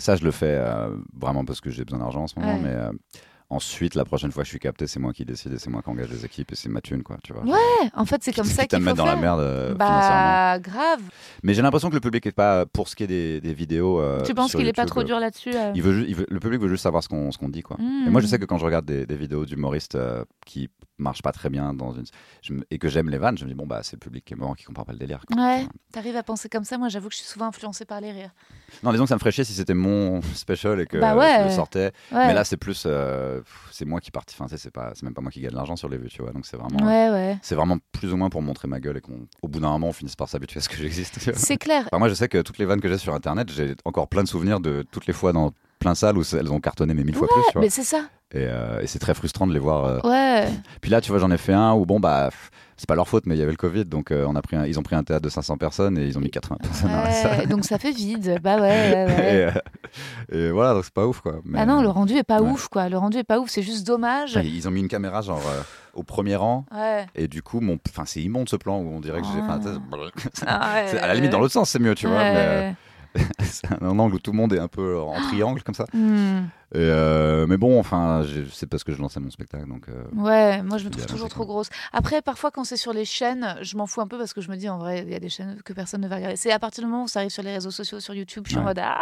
Ça, 0.00 0.16
je 0.16 0.24
le 0.24 0.30
fais 0.30 0.58
vraiment 1.14 1.44
parce 1.44 1.60
que 1.60 1.70
j'ai 1.70 1.84
besoin 1.84 1.98
d'argent 2.00 2.22
en 2.22 2.26
ce 2.28 2.38
moment, 2.38 2.54
Ouais. 2.54 2.60
mais 2.62 2.76
ensuite, 3.50 3.94
la 3.94 4.04
prochaine 4.04 4.32
fois 4.32 4.42
que 4.42 4.46
je 4.46 4.50
suis 4.50 4.58
capté, 4.58 4.86
c'est 4.86 4.98
moi 5.00 5.12
qui 5.12 5.24
décide 5.24 5.52
et 5.52 5.58
c'est 5.58 5.70
moi 5.70 5.82
qui 5.82 5.88
engage 5.90 6.10
les 6.10 6.24
équipes 6.24 6.52
et 6.52 6.56
c'est 6.56 6.68
ma 6.68 6.80
thune, 6.80 7.02
quoi, 7.02 7.16
tu 7.22 7.32
vois. 7.32 7.42
Ouais, 7.44 7.90
en 7.94 8.04
fait, 8.04 8.22
c'est 8.22 8.32
comme 8.32 8.44
ça 8.44 8.66
qu'il 8.66 8.78
me 8.78 8.84
faut 8.84 8.86
mettre 8.90 8.96
dans 8.98 9.04
faire. 9.06 9.14
la 9.14 9.20
merde 9.20 9.40
euh, 9.40 9.72
financièrement. 9.74 9.98
bah, 9.98 10.58
grave. 10.58 11.00
Mais 11.42 11.54
j'ai 11.54 11.62
l'impression 11.62 11.88
que 11.88 11.94
le 11.94 12.00
public 12.00 12.26
est 12.26 12.32
pas, 12.32 12.66
pour 12.66 12.88
ce 12.88 12.96
qui 12.96 13.04
est 13.04 13.06
des, 13.06 13.40
des 13.40 13.54
vidéos. 13.54 14.00
euh, 14.00 14.22
tu 14.22 14.34
penses 14.34 14.52
qu'il 14.54 14.66
est 14.66 14.72
pas 14.72 14.86
trop 14.86 15.02
dur 15.04 15.20
là-dessus 15.20 15.50
euh 15.54 15.72
il 15.74 15.82
veut, 15.82 15.92
ju- 15.92 16.04
il 16.08 16.14
veut- 16.16 16.26
le 16.28 16.40
public 16.40 16.60
veut 16.60 16.68
juste 16.68 16.82
savoir 16.82 17.02
ce 17.02 17.08
qu'on 17.08 17.30
ce 17.30 17.38
qu'on 17.38 17.48
dit 17.48 17.62
quoi. 17.62 17.76
Hmm. 17.78 18.06
Et 18.06 18.10
moi 18.10 18.20
je 18.20 18.26
sais 18.26 18.38
que 18.38 18.44
quand 18.44 18.58
je 18.58 18.64
regarde 18.64 18.84
des, 18.86 19.06
des 19.06 19.16
vidéos 19.16 19.44
d'humoristes 19.46 19.94
euh, 19.94 20.24
qui 20.44 20.68
marchent 20.98 21.22
pas 21.22 21.32
très 21.32 21.50
bien 21.50 21.74
dans 21.74 21.92
une 21.92 22.04
je 22.42 22.52
me- 22.54 22.64
et 22.70 22.78
que 22.78 22.88
j'aime 22.88 23.10
les 23.10 23.18
vannes, 23.18 23.36
je 23.38 23.44
me 23.44 23.50
dis 23.50 23.54
bon 23.54 23.66
bah 23.66 23.80
c'est 23.82 23.94
le 23.96 24.00
public 24.00 24.24
qui 24.24 24.32
est 24.34 24.36
mort 24.36 24.56
qui 24.56 24.64
comprend 24.64 24.84
pas 24.84 24.92
le 24.92 24.98
délire. 24.98 25.20
quoi. 25.26 25.36
Ouais, 25.42 25.66
t'arrives 25.92 26.16
à 26.16 26.22
penser 26.22 26.48
comme 26.48 26.64
ça. 26.64 26.78
Moi, 26.78 26.88
j'avoue 26.88 27.08
que 27.08 27.14
je 27.14 27.18
suis 27.20 27.28
souvent 27.28 27.46
influencée 27.46 27.84
par 27.84 28.00
les 28.00 28.12
rires. 28.12 28.30
Non 28.82 28.90
disons 28.92 29.04
que 29.04 29.08
ça 29.10 29.14
me 29.14 29.18
ferait 29.20 29.30
chier 29.32 29.44
si 29.44 29.52
c'était 29.52 29.74
mon 29.74 30.20
special 30.34 30.80
et 30.80 30.86
que 30.86 30.98
Bah 30.98 31.14
ouais. 31.16 31.36
je 31.40 31.44
le 31.44 31.50
sortais. 31.50 31.92
Ouais. 32.12 32.26
Mais 32.28 32.34
là 32.34 32.44
c'est 32.44 32.56
plus 32.56 32.86
euh, 33.36 33.42
c'est 33.70 33.84
moi 33.84 34.00
qui 34.00 34.10
parti. 34.10 34.34
Enfin 34.38 34.46
c'est 34.56 34.70
pas 34.70 34.92
c'est 34.94 35.02
même 35.04 35.14
pas 35.14 35.20
moi 35.22 35.30
qui 35.30 35.40
gagne 35.40 35.50
de 35.52 35.56
l'argent 35.56 35.76
sur 35.76 35.88
les 35.88 35.98
vues 35.98 36.08
tu 36.08 36.22
vois. 36.22 36.32
Donc 36.32 36.46
c'est 36.46 36.56
vraiment 36.56 36.78
ouais, 36.86 37.10
ouais. 37.10 37.38
c'est 37.42 37.54
vraiment 37.54 37.78
plus 37.92 38.12
ou 38.12 38.16
moins 38.16 38.28
pour 38.30 38.42
montrer 38.42 38.68
ma 38.68 38.80
gueule 38.80 38.96
et 38.96 39.00
qu'on 39.00 39.26
au 39.42 39.48
bout 39.48 39.60
d'un 39.60 39.70
moment 39.70 39.88
on 39.88 39.92
finisse 39.92 40.16
par 40.16 40.28
s'habituer 40.28 40.58
à 40.58 40.62
ce 40.62 40.68
que 40.68 40.76
j'existe. 40.76 41.18
C'est 41.34 41.56
clair. 41.56 41.82
Enfin, 41.86 41.98
moi 41.98 42.08
je 42.08 42.14
sais 42.14 42.28
que 42.28 42.42
toutes 42.42 42.58
les 42.58 42.64
vannes 42.64 42.80
que 42.80 42.88
j'ai 42.88 42.98
sur 42.98 43.14
internet 43.14 43.50
j'ai 43.52 43.74
encore 43.84 44.08
plein 44.08 44.22
de 44.22 44.28
souvenirs 44.28 44.60
de 44.60 44.84
toutes 44.90 45.06
les 45.06 45.12
fois 45.12 45.32
dans 45.32 45.52
plein 45.78 45.94
salles 45.94 46.16
où 46.18 46.22
elles 46.32 46.52
ont 46.52 46.60
cartonné 46.60 46.94
mais 46.94 47.04
mille 47.04 47.14
fois 47.14 47.28
plus 47.28 47.42
tu 47.48 47.52
vois. 47.52 47.62
Mais 47.62 47.70
c'est 47.70 47.84
ça. 47.84 48.02
Et, 48.32 48.38
euh, 48.48 48.80
et 48.82 48.86
c'est 48.88 48.98
très 48.98 49.14
frustrant 49.14 49.46
de 49.46 49.52
les 49.52 49.58
voir. 49.60 49.84
euh. 49.84 50.00
Ouais. 50.02 50.48
Puis 50.80 50.90
là, 50.90 51.00
tu 51.00 51.12
vois, 51.12 51.20
j'en 51.20 51.30
ai 51.30 51.38
fait 51.38 51.52
un 51.52 51.74
où, 51.74 51.86
bon, 51.86 52.00
bah, 52.00 52.30
c'est 52.76 52.88
pas 52.88 52.96
leur 52.96 53.06
faute, 53.06 53.24
mais 53.24 53.36
il 53.36 53.38
y 53.38 53.42
avait 53.42 53.52
le 53.52 53.56
Covid, 53.56 53.84
donc 53.84 54.10
euh, 54.10 54.26
on 54.28 54.34
a 54.34 54.42
pris 54.42 54.56
un- 54.56 54.66
ils 54.66 54.80
ont 54.80 54.82
pris 54.82 54.96
un 54.96 55.04
théâtre 55.04 55.22
de 55.22 55.28
500 55.28 55.56
personnes 55.58 55.96
et 55.96 56.06
ils 56.06 56.18
ont 56.18 56.20
mis 56.20 56.30
80 56.30 56.56
personnes 56.60 56.90
dans 56.90 57.02
la 57.02 57.12
salle. 57.12 57.46
donc 57.48 57.64
ça 57.64 57.78
fait 57.78 57.92
vide. 57.92 58.40
Bah 58.42 58.56
ouais, 58.56 58.62
ouais, 58.62 59.06
ouais. 59.06 59.52
Et, 60.32 60.36
euh, 60.36 60.50
voilà, 60.50 60.74
donc 60.74 60.84
c'est 60.84 60.92
pas 60.94 61.06
ouf, 61.06 61.20
quoi. 61.20 61.40
Mais, 61.44 61.58
Ah 61.60 61.66
non, 61.66 61.82
le 61.82 61.88
rendu 61.88 62.14
est 62.14 62.22
pas 62.24 62.40
Ouais. 62.42 62.50
ouf, 62.50 62.68
quoi. 62.68 62.88
Le 62.88 62.98
rendu 62.98 63.18
est 63.18 63.24
pas 63.24 63.38
ouf. 63.38 63.50
C'est 63.50 63.62
juste 63.62 63.86
dommage. 63.86 64.36
enfin, 64.36 64.46
ils 64.46 64.66
ont 64.68 64.70
mis 64.70 64.80
une 64.80 64.88
caméra, 64.88 65.20
genre, 65.22 65.42
euh, 65.46 65.62
au 65.94 66.02
premier 66.02 66.36
rang. 66.36 66.64
Ouais. 66.74 67.06
Et 67.14 67.28
du 67.28 67.42
coup, 67.42 67.60
mon, 67.60 67.78
enfin, 67.88 68.04
c'est 68.06 68.20
immonde 68.22 68.48
ce 68.48 68.56
plan 68.56 68.78
où 68.78 68.88
on 68.88 69.00
dirait 69.00 69.20
que 69.20 69.26
j'ai. 69.26 69.40
enfin, 69.40 69.60
c'est- 70.32 70.44
Ah 70.46 70.74
ouais, 70.74 70.98
à 70.98 71.06
la 71.06 71.14
limite, 71.14 71.30
dans 71.32 71.40
l'autre 71.40 71.52
sens, 71.54 71.70
c'est 71.70 71.78
mieux, 71.78 71.94
tu 71.94 72.06
vois. 72.06 72.18
Mais 72.18 72.34
euh, 72.36 72.70
c'est 73.42 73.66
un 73.82 73.98
angle 73.98 74.14
où 74.14 74.18
tout 74.18 74.30
le 74.32 74.36
monde 74.36 74.52
est 74.52 74.58
un 74.58 74.68
peu 74.68 74.98
en 75.00 75.14
triangle 75.22 75.62
comme 75.62 75.74
ça. 75.74 75.86
Hmm. 75.94 76.48
Et, 76.74 76.78
euh, 76.80 77.46
mais 77.46 77.56
bon, 77.56 77.78
enfin, 77.80 78.24
c'est 78.52 78.66
parce 78.66 78.82
que 78.84 78.92
je 78.92 79.00
lançais 79.00 79.20
mon 79.20 79.30
spectacle, 79.30 79.66
donc. 79.68 79.88
euh, 79.88 80.02
Ouais, 80.16 80.60
moi 80.62 80.76
je 80.78 80.84
me 80.84 80.90
trouve 80.90 81.06
toujours 81.06 81.28
trop 81.28 81.46
grosse. 81.46 81.68
Après, 81.92 82.20
parfois 82.20 82.50
quand 82.50 82.64
c'est 82.64 82.76
sur 82.76 82.92
les 82.92 83.04
chaînes, 83.06 83.56
je 83.62 83.76
m'en 83.78 83.86
fous 83.86 84.00
un 84.02 84.06
peu 84.08 84.18
parce 84.18 84.34
que 84.34 84.40
je 84.42 84.50
me 84.50 84.56
dis 84.56 84.68
en 84.68 84.76
vrai, 84.76 85.02
il 85.06 85.10
y 85.10 85.14
a 85.14 85.20
des 85.20 85.28
chaînes 85.30 85.58
que 85.64 85.72
personne 85.72 86.00
ne 86.02 86.08
va 86.08 86.16
regarder. 86.16 86.36
C'est 86.36 86.50
à 86.52 86.58
partir 86.58 86.84
du 86.84 86.90
moment 86.90 87.04
où 87.04 87.08
ça 87.08 87.20
arrive 87.20 87.30
sur 87.30 87.44
les 87.44 87.52
réseaux 87.52 87.70
sociaux, 87.70 88.00
sur 88.00 88.12
YouTube, 88.14 88.42
je 88.46 88.50
suis 88.50 88.58
en 88.58 88.64
mode 88.64 88.80
ah 88.82 88.98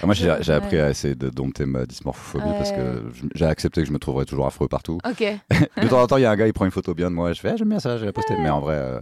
Ah, 0.00 0.06
Moi, 0.06 0.14
j'ai 0.14 0.32
j'ai 0.40 0.52
appris 0.52 0.78
à 0.78 0.90
essayer 0.90 1.14
de 1.14 1.28
dompter 1.28 1.66
ma 1.66 1.84
dysmorphophobie 1.86 2.52
parce 2.56 2.70
que 2.72 3.02
j'ai 3.34 3.46
accepté 3.46 3.80
que 3.82 3.86
je 3.88 3.92
me 3.92 3.98
trouverais 3.98 4.24
toujours 4.26 4.46
affreux 4.46 4.68
partout. 4.68 4.98
Ok. 5.08 5.20
De 5.82 5.88
temps 5.88 6.00
en 6.02 6.06
temps, 6.06 6.16
il 6.18 6.22
y 6.22 6.26
a 6.26 6.30
un 6.30 6.36
gars, 6.36 6.46
il 6.46 6.52
prend 6.52 6.64
une 6.64 6.70
photo 6.70 6.94
bien 6.94 7.10
de 7.10 7.16
moi, 7.16 7.30
et 7.30 7.34
je 7.34 7.40
fais, 7.40 7.50
ah, 7.50 7.56
j'aime 7.56 7.68
bien 7.68 7.80
ça, 7.80 7.96
je 7.96 8.00
vais 8.00 8.06
la 8.06 8.12
poster. 8.12 8.34
Mais 8.38 8.50
en 8.50 8.60
vrai, 8.60 8.76
euh, 8.76 9.00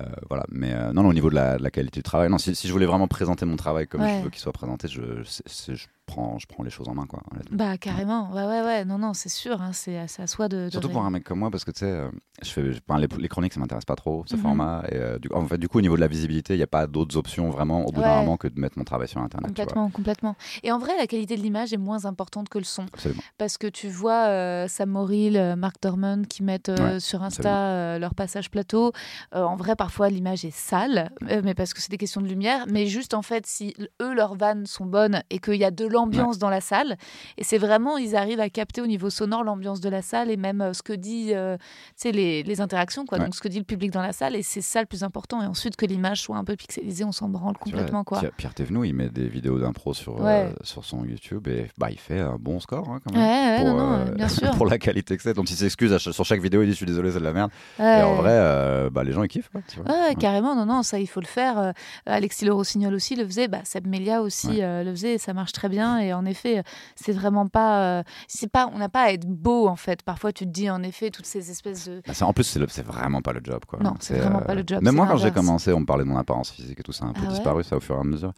Euh, 0.00 0.04
voilà, 0.28 0.44
mais 0.50 0.74
euh, 0.74 0.92
non, 0.92 1.02
non, 1.02 1.08
au 1.08 1.12
niveau 1.14 1.30
de 1.30 1.34
la, 1.34 1.56
de 1.56 1.62
la 1.62 1.70
qualité 1.70 2.00
du 2.00 2.04
travail, 2.04 2.28
non, 2.28 2.36
si, 2.36 2.54
si 2.54 2.68
je 2.68 2.72
voulais 2.74 2.84
vraiment 2.86 3.08
présenter 3.08 3.46
mon 3.46 3.56
travail 3.56 3.86
comme 3.88 4.02
Ouais. 4.02 4.18
je 4.18 4.24
veux 4.24 4.30
qu'il 4.30 4.38
soit 4.40 4.52
présenté, 4.52 4.86
je, 4.86 5.00
je, 5.24 5.86
prends, 6.08 6.38
je 6.38 6.46
prends 6.46 6.64
les 6.64 6.70
choses 6.70 6.88
en 6.88 6.94
main, 6.94 7.06
quoi. 7.06 7.22
Bah 7.52 7.78
carrément, 7.78 8.32
ouais 8.32 8.44
ouais 8.44 8.62
ouais, 8.62 8.84
non 8.84 8.98
non 8.98 9.14
c'est 9.14 9.28
sûr, 9.28 9.62
hein, 9.62 9.70
c'est 9.72 9.96
à, 9.98 10.26
soi 10.26 10.48
de... 10.48 10.64
de 10.66 10.70
Surtout 10.70 10.88
pour 10.88 11.02
un 11.04 11.10
mec 11.10 11.22
comme 11.24 11.38
moi, 11.38 11.50
parce 11.50 11.64
que 11.64 11.70
tu 11.70 11.80
sais, 11.80 11.86
euh, 11.86 12.10
je 12.42 12.50
fais, 12.50 12.72
je- 12.72 12.80
les, 12.98 13.06
les 13.18 13.28
chroniques, 13.28 13.52
ça 13.52 13.60
m'intéresse 13.60 13.84
pas 13.84 13.94
trop, 13.96 14.24
ce 14.26 14.34
Mhm. 14.36 14.42
format. 14.42 14.82
Et, 14.90 14.96
euh, 14.96 15.18
du, 15.18 15.28
en 15.32 15.46
fait, 15.46 15.58
du 15.58 15.68
coup, 15.68 15.78
au 15.78 15.80
niveau 15.80 15.94
de 15.96 16.00
la 16.00 16.08
visibilité, 16.08 16.54
il 16.54 16.56
n'y 16.56 16.62
a 16.62 16.66
pas 16.68 16.86
d'autres 16.86 17.16
options 17.16 17.50
vraiment 17.50 17.84
au 17.86 17.92
bout 17.92 18.00
d'un 18.02 18.16
moment 18.16 18.36
que 18.36 18.48
de 18.48 18.58
mettre 18.60 18.78
mon 18.78 18.84
travail 18.84 19.06
sur 19.08 19.20
Internet. 19.20 19.48
Complètement, 19.48 19.90
complètement. 19.90 20.34
Et 20.62 20.72
en 20.72 20.78
vrai, 20.78 20.92
la 20.98 21.06
qualité 21.06 21.36
de 21.36 21.42
l'image 21.42 21.72
est 21.72 21.76
moins 21.78 22.04
importante 22.06 22.48
que 22.48 22.58
le 22.58 22.64
son. 22.64 22.86
Absolument. 22.92 23.22
Parce 23.38 23.58
que 23.58 23.66
tu 23.66 23.88
vois 23.88 24.26
euh, 24.28 24.66
Sam 24.68 24.90
Morrill, 24.90 25.36
euh, 25.36 25.56
Mark 25.56 25.76
Dorman 25.82 26.26
qui 26.26 26.42
mettent 26.42 26.68
Ouais, 26.68 26.98
sur 27.00 27.22
Insta 27.22 27.98
leur 27.98 28.14
passage 28.14 28.50
plateau. 28.50 28.92
En 29.32 29.56
vrai, 29.56 29.76
parfois, 29.76 30.08
l'image 30.08 30.44
est 30.44 30.54
sale, 30.56 31.10
mais 31.44 31.54
parce 31.54 31.74
que 31.74 31.80
c'est 31.80 31.90
des 31.90 31.98
questions 31.98 32.20
de 32.20 32.28
lumière. 32.28 32.64
Mais 32.68 32.86
juste, 32.86 33.14
en 33.14 33.22
fait, 33.22 33.46
si 33.46 33.74
eux, 34.02 34.14
leurs 34.14 34.34
vannes 34.36 34.66
sont 34.66 34.86
bonnes 34.86 35.22
et 35.30 35.38
qu'il 35.38 35.54
y 35.56 35.64
a 35.64 35.70
de 35.70 35.84
l'ambiance 35.98 36.38
dans 36.38 36.50
la 36.50 36.60
salle, 36.60 36.96
et 37.36 37.44
c'est 37.44 37.58
vraiment, 37.58 37.96
ils 37.98 38.14
arrivent 38.16 38.40
à 38.40 38.48
capter 38.50 38.80
au 38.80 38.86
niveau 38.86 39.10
sonore 39.10 39.42
l'ambiance 39.44 39.80
de 39.80 39.88
la 39.88 40.02
salle 40.02 40.30
et 40.30 40.36
même 40.36 40.60
euh, 40.60 40.72
ce 40.72 40.82
que 40.82 40.92
dit, 40.92 41.30
euh, 41.34 41.56
les, 42.04 42.42
les 42.42 42.60
interactions, 42.60 43.04
quoi. 43.04 43.18
Ouais. 43.18 43.24
Donc, 43.24 43.34
ce 43.34 43.40
que 43.40 43.48
dit 43.48 43.58
le 43.58 43.64
public 43.64 43.90
dans 43.90 44.02
la 44.02 44.12
salle. 44.12 44.36
Et 44.36 44.42
c'est 44.42 44.60
ça 44.60 44.80
le 44.80 44.86
plus 44.86 45.02
important. 45.02 45.42
Et 45.42 45.46
ensuite, 45.46 45.76
que 45.76 45.86
l'image 45.86 46.20
soit 46.22 46.36
un 46.36 46.44
peu 46.44 46.56
pixelisée, 46.56 47.04
on 47.04 47.12
s'en 47.12 47.28
branle 47.28 47.54
vois, 47.54 47.64
complètement, 47.64 48.04
quoi. 48.04 48.20
Pierre, 48.36 48.54
Thévenoud, 48.54 48.86
il 48.86 48.94
met 48.94 49.08
des 49.08 49.28
vidéos 49.28 49.58
d'impro 49.58 49.94
sur, 49.94 50.24
euh, 50.24 50.50
sur 50.62 50.84
son 50.84 51.04
YouTube 51.04 51.48
et 51.48 51.66
bah, 51.78 51.90
il 51.90 51.98
fait 51.98 52.20
un 52.20 52.36
bon 52.38 52.60
score 52.60 52.88
hein, 52.90 53.00
quand 53.04 53.12
même. 53.14 53.64
pour, 53.64 53.66
non, 53.66 53.76
non, 53.76 53.92
euh, 54.06 54.10
bien 54.12 54.28
sûr. 54.28 54.50
pour 54.56 54.66
la 54.66 54.78
qualité 54.78 55.16
que 55.16 55.22
c'est. 55.22 55.34
Donc 55.34 55.50
il 55.50 55.56
s'excuse 55.56 55.90
ch- 55.90 56.10
sur 56.10 56.24
chaque 56.24 56.40
vidéo, 56.40 56.62
il 56.62 56.66
dit 56.66 56.72
je 56.72 56.76
suis 56.76 56.86
désolé, 56.86 57.10
c'est 57.12 57.18
de 57.20 57.24
la 57.24 57.32
merde. 57.32 57.50
Et 57.78 57.82
en 58.02 58.14
vrai, 58.16 58.88
bah, 58.90 59.02
les 59.04 59.12
gens 59.12 59.22
ils 59.22 59.28
kiffent. 59.28 59.48
quoi, 59.50 59.60
tu 59.68 59.80
vois. 59.80 59.90
Ouais, 59.90 60.14
carrément, 60.14 60.54
non, 60.54 60.66
non, 60.66 60.82
ça 60.82 60.98
il 60.98 61.06
faut 61.08 61.20
le 61.20 61.26
faire. 61.26 61.72
Alexis 62.06 62.44
Le 62.44 62.52
Rossignol 62.52 62.94
aussi 62.94 63.16
le 63.16 63.24
faisait, 63.26 63.48
bah, 63.48 63.60
Seb 63.64 63.86
Melia 63.86 64.22
aussi 64.22 64.48
Ouais. 64.48 64.58
euh, 64.62 64.84
le 64.84 64.90
faisait, 64.92 65.14
et 65.14 65.18
ça 65.18 65.32
marche 65.34 65.52
très 65.52 65.68
bien. 65.68 65.87
Et 65.96 66.12
en 66.12 66.26
effet, 66.26 66.62
c'est 66.94 67.12
vraiment 67.12 67.48
pas, 67.48 67.98
euh, 68.00 68.02
c'est 68.28 68.50
pas, 68.52 68.70
on 68.70 68.76
n'a 68.78 68.90
pas 68.90 69.04
à 69.04 69.12
être 69.12 69.26
beau 69.26 69.66
en 69.68 69.76
fait. 69.76 70.02
Parfois, 70.02 70.32
tu 70.32 70.44
te 70.44 70.50
dis 70.50 70.68
en 70.68 70.82
effet 70.82 71.10
toutes 71.10 71.24
ces 71.26 71.50
espèces 71.50 71.88
de, 71.88 72.02
Bah, 72.06 72.12
en 72.26 72.32
plus, 72.34 72.44
c'est 72.44 72.82
vraiment 72.84 73.22
pas 73.22 73.32
le 73.32 73.40
job. 73.42 73.64
Quoi. 73.66 73.78
Non, 73.82 73.94
c'est 74.00 74.18
vraiment 74.18 74.42
pas 74.42 74.54
le 74.54 74.64
job, 74.66 74.82
Même 74.82 74.94
moi, 74.94 75.06
quand 75.06 75.16
j'ai 75.16 75.30
commencé, 75.30 75.72
on 75.72 75.80
me 75.80 75.86
parlait 75.86 76.04
de 76.04 76.08
mon 76.08 76.18
apparence 76.18 76.50
physique 76.50 76.78
et 76.78 76.82
tout, 76.82 76.92
ça 76.92 77.06
a 77.06 77.08
un 77.08 77.12
peu 77.12 77.20
Ah 77.20 77.24
ouais 77.24 77.28
disparu, 77.30 77.64
ça 77.64 77.76
au 77.76 77.80
fur 77.80 77.96
et 77.96 78.00
à 78.00 78.04
mesure. 78.04 78.32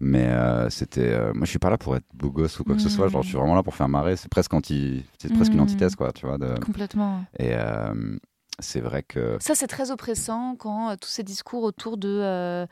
Mais 0.00 0.26
euh, 0.26 0.70
c'était. 0.70 1.12
euh, 1.12 1.32
moi, 1.34 1.44
je 1.44 1.50
suis 1.50 1.58
pas 1.58 1.70
là 1.70 1.78
pour 1.78 1.94
être 1.96 2.04
beau 2.14 2.30
gosse 2.30 2.58
ou 2.58 2.64
quoi 2.64 2.74
que 2.74 2.80
ce 2.82 2.88
soit. 2.88 3.08
Genre, 3.08 3.22
je 3.22 3.28
suis 3.28 3.36
vraiment 3.38 3.54
là 3.54 3.62
pour 3.62 3.74
faire 3.74 3.88
marrer. 3.88 4.16
C'est 4.16 4.28
presque 4.28 4.52
anti. 4.54 5.04
C'est 5.18 5.32
presque 5.32 5.52
une 5.54 5.60
Mm. 5.60 5.64
antithèse, 5.64 5.94
quoi, 5.94 6.12
tu 6.12 6.26
vois. 6.26 6.38
de- 6.38 6.58
complètement. 6.60 7.24
Et 7.38 7.52
euh, 7.54 8.16
c'est 8.58 8.80
vrai 8.80 9.02
que. 9.02 9.36
Ça, 9.40 9.54
c'est 9.54 9.66
très 9.68 9.90
oppressant 9.90 10.56
quand 10.56 10.96
tous 11.00 11.08
ces 11.08 11.22
discours 11.22 11.62
autour 11.62 11.96
de 11.96 12.66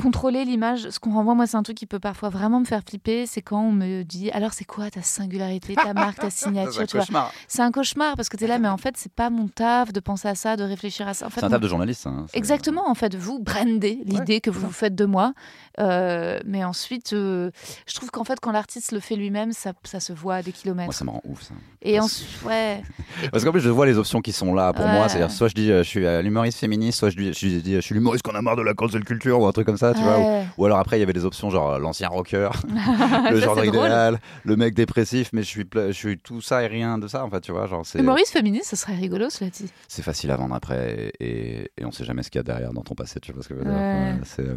contrôler 0.00 0.44
l'image. 0.44 0.88
Ce 0.90 0.98
qu'on 1.00 1.12
renvoie, 1.12 1.34
moi, 1.34 1.46
c'est 1.46 1.56
un 1.56 1.62
truc 1.62 1.76
qui 1.76 1.86
peut 1.86 1.98
parfois 1.98 2.28
vraiment 2.28 2.60
me 2.60 2.64
faire 2.64 2.82
flipper. 2.88 3.26
C'est 3.26 3.42
quand 3.42 3.60
on 3.60 3.72
me 3.72 4.04
dit 4.04 4.30
alors, 4.30 4.52
c'est 4.52 4.64
quoi 4.64 4.90
ta 4.90 5.02
singularité, 5.02 5.74
ta 5.74 5.92
marque, 5.92 6.20
ta 6.20 6.30
C'est 6.30 6.44
signature 6.46 6.80
un 6.82 6.86
tu 6.86 6.96
vois? 6.96 7.00
cauchemar. 7.04 7.32
C'est 7.48 7.62
un 7.62 7.70
cauchemar 7.72 8.14
parce 8.16 8.28
que 8.28 8.36
tu 8.36 8.44
es 8.44 8.46
là, 8.46 8.58
mais 8.58 8.68
en 8.68 8.76
fait, 8.78 8.94
c'est 8.96 9.12
pas 9.12 9.28
mon 9.28 9.48
taf 9.48 9.92
de 9.92 10.00
penser 10.00 10.28
à 10.28 10.34
ça, 10.34 10.56
de 10.56 10.62
réfléchir 10.62 11.06
à 11.08 11.14
ça. 11.14 11.26
En 11.26 11.30
fait, 11.30 11.40
C'est 11.40 11.46
un 11.46 11.50
table 11.50 11.64
de 11.64 11.68
journaliste. 11.68 12.06
hein, 12.06 12.26
c'est- 12.30 12.38
Exactement, 12.38 12.88
en 12.88 12.94
fait, 12.94 13.14
vous 13.16 13.40
brandez 13.40 14.00
l'idée 14.04 14.40
que 14.40 14.50
vous 14.50 14.60
vous 14.60 14.72
faites 14.72 14.94
de 14.94 15.04
moi. 15.04 15.32
Euh, 15.80 16.38
mais 16.44 16.64
ensuite, 16.64 17.12
euh, 17.12 17.50
je 17.86 17.94
trouve 17.94 18.10
qu'en 18.10 18.24
fait, 18.24 18.38
quand 18.40 18.52
l'artiste 18.52 18.92
le 18.92 19.00
fait 19.00 19.16
lui-même, 19.16 19.52
ça, 19.52 19.72
ça 19.84 20.00
se 20.00 20.12
voit 20.12 20.36
à 20.36 20.42
des 20.42 20.50
Moi, 20.50 20.58
kilomètres. 20.60 20.92
ça 20.92 21.04
me 21.04 21.10
rend 21.10 21.20
ouf, 21.24 21.42
ça. 21.42 21.54
Et 21.82 22.00
ensuite, 22.00 22.28
ouais. 22.44 22.82
Parce 23.32 23.44
qu'en 23.44 23.52
plus, 23.52 23.60
je 23.60 23.68
vois 23.70 23.86
les 23.86 23.98
options 23.98 24.20
qui 24.20 24.32
sont 24.32 24.52
là 24.54 24.72
pour 24.72 24.84
Ouais. 24.84 24.92
moi. 24.92 25.08
C'est-à-dire, 25.08 25.30
soit 25.30 25.48
je 25.48 25.54
dis 25.54 25.70
euh, 25.70 25.82
je 25.84 25.88
suis 25.88 26.00
l'humoriste 26.22 26.58
féministe, 26.58 26.98
soit 26.98 27.10
je 27.10 27.16
dis 27.16 27.32
je, 27.32 27.58
dis, 27.60 27.74
je 27.74 27.80
suis 27.80 27.94
l'humoriste 27.94 28.24
qu'on 28.24 28.34
a 28.34 28.42
marre 28.42 28.56
de 28.56 28.62
la 28.62 28.74
cancel 28.74 29.04
culture 29.04 29.40
ou 29.40 29.46
un 29.46 29.52
truc 29.52 29.66
comme 29.66 29.76
ça, 29.76 29.87
tu 29.94 30.00
vois. 30.02 30.42
Ou, 30.56 30.64
alors 30.64 30.78
après, 30.78 30.96
il 30.96 31.00
y 31.00 31.02
avait 31.02 31.12
des 31.12 31.24
options 31.24 31.50
genre 31.50 31.72
euh, 31.74 31.78
l'ancien 31.78 32.08
rocker, 32.08 32.50
Ça, 32.62 33.30
le 33.30 33.40
genre 33.40 33.54
drôle. 33.56 33.68
idéal, 33.68 34.20
le 34.44 34.56
mec 34.56 34.74
dépressif, 34.74 35.30
mais 35.32 35.42
je 35.42 35.46
suis, 35.48 35.64
je 35.74 35.92
suis 35.92 36.18
tout 36.18 36.40
ça 36.40 36.62
et 36.62 36.66
rien 36.66 36.98
de 36.98 37.06
ça, 37.08 37.24
en 37.24 37.30
fait, 37.30 37.40
tu 37.40 37.52
vois. 37.52 37.66
Genre, 37.66 37.84
c'est, 37.86 37.98
Humoriste 38.00 38.32
féministe, 38.32 38.66
ça 38.66 38.76
serait 38.76 38.94
rigolo, 38.94 39.30
cela 39.30 39.50
dit. 39.50 39.70
c'est 39.86 40.02
facile 40.02 40.30
à 40.30 40.36
vendre 40.36 40.54
après 40.54 41.12
et, 41.20 41.24
et, 41.60 41.70
et 41.78 41.84
on 41.84 41.92
sait 41.92 42.04
jamais 42.04 42.22
ce 42.22 42.30
qu'il 42.30 42.38
y 42.38 42.40
a 42.40 42.44
derrière 42.44 42.72
dans 42.72 42.82
ton 42.82 42.94
passé, 42.94 43.20
tu 43.20 43.32
vois 43.32 43.42
ce 43.42 43.48
que 43.48 43.54
je 43.54 43.60
veux 43.60 43.64
dire. 43.64 43.74
Ouais. 43.74 44.14
C'est, 44.24 44.54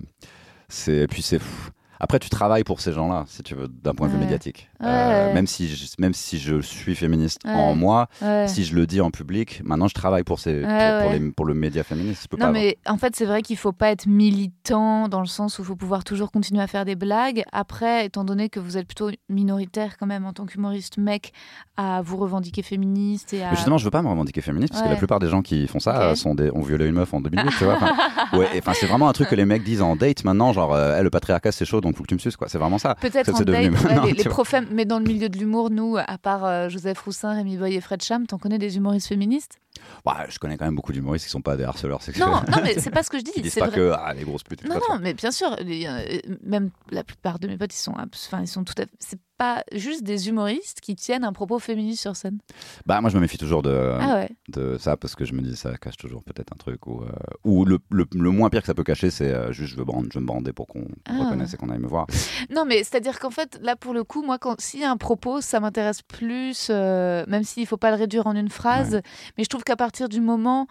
c'est, 0.70 0.98
et 0.98 1.08
puis 1.08 1.22
c'est 1.22 1.40
fou. 1.40 1.72
Après, 2.04 2.18
tu 2.18 2.30
travailles 2.30 2.64
pour 2.64 2.82
ces 2.82 2.94
gens-là, 2.94 3.26
si 3.28 3.44
tu 3.44 3.54
veux, 3.54 3.68
d'un 3.68 3.94
point 3.94 4.08
de 4.08 4.14
vue 4.14 4.18
médiatique. 4.18 4.70
Ouais. 4.80 4.88
Euh, 4.90 5.34
même, 5.36 5.46
si 5.46 5.68
je, 5.70 5.86
même 6.00 6.16
si 6.16 6.40
je 6.40 6.60
suis 6.60 6.96
féministe 6.96 7.40
Ouais. 7.46 7.52
en 7.54 7.76
moi, 7.76 8.08
si 8.48 8.64
je 8.66 8.76
le 8.76 8.88
dis 8.88 9.02
en 9.02 9.12
public, 9.12 9.62
maintenant 9.64 9.88
je 9.88 9.94
travaille 9.94 10.24
pour, 10.24 10.40
ces, 10.40 10.62
pour, 10.62 10.70
Ouais, 10.70 11.00
pour 11.02 11.12
ouais. 11.12 11.20
les- 11.20 11.32
pour 11.32 11.46
le 11.46 11.54
média 11.54 11.84
féministe. 11.84 12.24
Je 12.24 12.28
peux 12.28 12.38
Non, 12.38 12.48
pas 12.48 12.52
mais 12.54 12.78
en 12.88 12.98
fait, 12.98 13.16
c'est 13.16 13.26
vrai 13.26 13.44
qu'il 13.44 13.56
faut 13.58 13.72
pas 13.72 13.92
être 13.92 14.08
militant 14.08 15.08
dans 15.10 15.20
le 15.22 15.28
sens 15.28 15.60
où 15.60 15.62
il 15.62 15.66
faut 15.66 15.76
pouvoir 15.76 16.04
toujours 16.04 16.32
continuer 16.32 16.62
à 16.62 16.68
faire 16.68 16.86
des 16.86 16.96
blagues. 16.96 17.44
Après, 17.52 18.06
étant 18.08 18.24
donné 18.24 18.50
que 18.50 18.60
vous 18.60 18.78
êtes 18.78 18.88
plutôt 18.88 19.12
minoritaire 19.30 19.98
quand 20.00 20.08
même 20.08 20.26
en 20.26 20.34
tant 20.34 20.46
qu'humoriste 20.46 20.98
mec 20.98 21.34
à 21.78 22.02
vous 22.02 22.18
revendiquer 22.18 22.64
féministe 22.64 23.34
et 23.34 23.44
à. 23.44 23.50
Mais 23.52 23.56
justement, 23.56 23.78
je 23.78 23.86
veux 23.86 23.92
pas 23.92 24.02
me 24.02 24.08
revendiquer 24.10 24.42
féministe 24.42 24.74
parce 24.74 24.84
que 24.84 24.90
la 24.90 24.96
plupart 24.96 25.20
des 25.20 25.30
gens 25.30 25.42
qui 25.42 25.68
font 25.68 25.80
ça 25.80 25.92
Ok. 25.96 26.02
euh, 26.02 26.16
sont 26.16 26.34
des, 26.36 26.50
ont 26.52 26.62
violé 26.62 26.88
une 26.88 26.96
meuf 26.96 27.14
en 27.14 27.22
2008, 27.22 27.50
tu 27.58 27.64
vois. 27.66 27.78
Enfin, 28.34 28.74
c'est 28.74 28.86
vraiment 28.88 29.10
un 29.10 29.14
truc 29.14 29.28
que 29.30 29.36
les 29.36 29.46
mecs 29.46 29.64
disent 29.64 29.82
en 29.82 29.96
date 29.96 30.24
maintenant, 30.24 30.54
genre, 30.54 30.74
euh, 30.74 30.98
Eh, 31.00 31.04
le 31.04 31.10
patriarcat 31.10 31.52
c'est 31.52 31.66
chaud 31.66 31.82
donc 31.82 31.91
faut 31.94 32.04
que 32.04 32.08
tu 32.08 32.16
me 32.16 32.20
suces, 32.20 32.38
quoi. 32.38 32.48
C'est 32.48 32.58
vraiment 32.58 32.78
ça. 32.78 32.96
Peut-être 32.96 33.30
en 33.30 33.40
date, 33.40 33.48
devenu 33.48 33.78
ouais, 34.06 34.14
les, 34.14 34.24
profèmes, 34.24 34.68
mais 34.72 34.86
dans 34.86 35.00
le 35.00 35.06
milieu 35.06 35.30
de 35.30 35.38
l'humour, 35.38 35.70
nous, 35.70 35.98
à 35.98 36.18
part 36.18 36.46
euh, 36.46 36.70
Joseph 36.70 37.00
Roussin, 37.02 37.34
Rémi 37.34 37.58
Boy 37.58 37.76
et 37.76 37.82
Fred 37.82 38.02
Cham, 38.02 38.28
t'en 38.28 38.38
connais 38.38 38.60
des 38.60 38.78
humoristes 38.78 39.08
féministes? 39.08 39.60
Bah, 40.06 40.26
je 40.30 40.40
connais 40.40 40.58
quand 40.58 40.66
même 40.66 40.76
beaucoup 40.76 40.92
d'humoristes 40.94 41.26
qui 41.26 41.32
sont 41.32 41.42
pas 41.42 41.56
des 41.58 41.64
harceleurs 41.64 42.02
sexuels. 42.02 42.28
Non, 42.28 42.36
non, 42.52 42.58
mais 42.64 42.80
c'est 42.80 42.92
pas 42.92 43.04
ce 43.04 43.10
que 43.10 43.20
je 43.20 43.24
dis. 43.42 43.50
c'est 43.50 43.60
pas 43.60 43.68
vrai. 43.68 43.76
que 43.76 43.92
ah, 43.96 44.14
les 44.14 44.24
grosses 44.24 44.44
putes. 44.44 44.64
Non, 44.68 44.76
non, 44.90 45.00
mais 45.02 45.14
bien 45.14 45.32
sûr, 45.32 45.56
les- 45.60 45.86
euh, 45.88 46.20
même 46.44 46.70
la 46.92 47.04
plupart 47.04 47.40
de 47.40 47.48
mes 47.48 47.58
potes, 47.58 47.74
ils 47.74 47.78
sont, 47.78 47.94
enfin, 47.94 48.42
ils 48.42 48.48
sont 48.48 48.64
tout 48.64 48.74
à 48.78 48.82
fait. 48.84 48.92
C'est 49.00 49.20
pas 49.38 49.64
juste 49.74 50.04
des 50.04 50.30
humoristes 50.30 50.82
qui 50.82 50.96
tiennent 50.96 51.24
un 51.24 51.34
propos 51.34 51.58
féministe 51.58 52.02
sur 52.02 52.16
scène. 52.16 52.38
Bah, 52.86 53.02
moi 53.02 53.10
je 53.10 53.16
me 53.16 53.22
méfie 53.22 53.40
toujours 53.40 53.64
de, 53.64 53.96
ah 54.00 54.16
ouais. 54.18 54.30
de 54.50 54.78
ça 54.78 54.98
parce 54.98 55.16
que 55.16 55.26
je 55.26 55.34
me 55.34 55.42
dis 55.42 55.56
ça 55.56 55.76
cache 55.78 55.98
toujours 55.98 56.24
peut-être 56.24 56.54
un 56.54 56.58
truc 56.58 56.86
ou, 56.86 57.02
euh, 57.02 57.10
ou 57.44 57.66
le, 57.66 57.80
le, 57.90 58.06
le 58.14 58.30
moins 58.30 58.52
pire 58.52 58.62
que 58.62 58.68
ça 58.68 58.76
peut 58.76 58.84
cacher 58.84 59.10
c'est 59.10 59.34
euh, 59.34 59.52
juste 59.52 59.72
je 59.74 59.78
veux, 59.78 59.84
brand- 59.84 60.06
je 60.12 60.20
veux 60.20 60.22
me 60.22 60.28
brander 60.28 60.54
pour 60.54 60.68
qu'on 60.68 60.86
Ah. 61.08 61.18
reconnaisse 61.24 61.56
et 61.56 61.58
qu'on 61.58 61.70
aille 61.70 61.80
me 61.80 61.88
voir. 61.88 62.06
Non, 62.52 62.66
mais 62.66 62.78
c'est-à-dire 62.84 63.18
qu'en 63.20 63.30
fait, 63.32 63.58
là, 63.62 63.76
pour 63.76 63.94
le 63.94 64.04
coup, 64.04 64.22
moi, 64.24 64.38
quand 64.38 64.60
s'il 64.60 64.82
y 64.82 64.84
a 64.84 64.92
un 64.92 64.98
propos, 64.98 65.42
ça 65.42 65.60
m'intéresse 65.60 66.02
plus, 66.02 66.70
même 66.70 67.44
s'il 67.44 67.66
faut 67.66 67.78
pas 67.78 67.90
le 67.92 67.98
réduire 67.98 68.28
en 68.28 68.36
une 68.36 68.50
phrase. 68.50 69.02
Mais 69.38 69.44
je 69.44 69.50
trouve 69.50 69.64
qu'à 69.64 69.76
partir 69.78 69.91
du 70.10 70.22
moment 70.22 70.68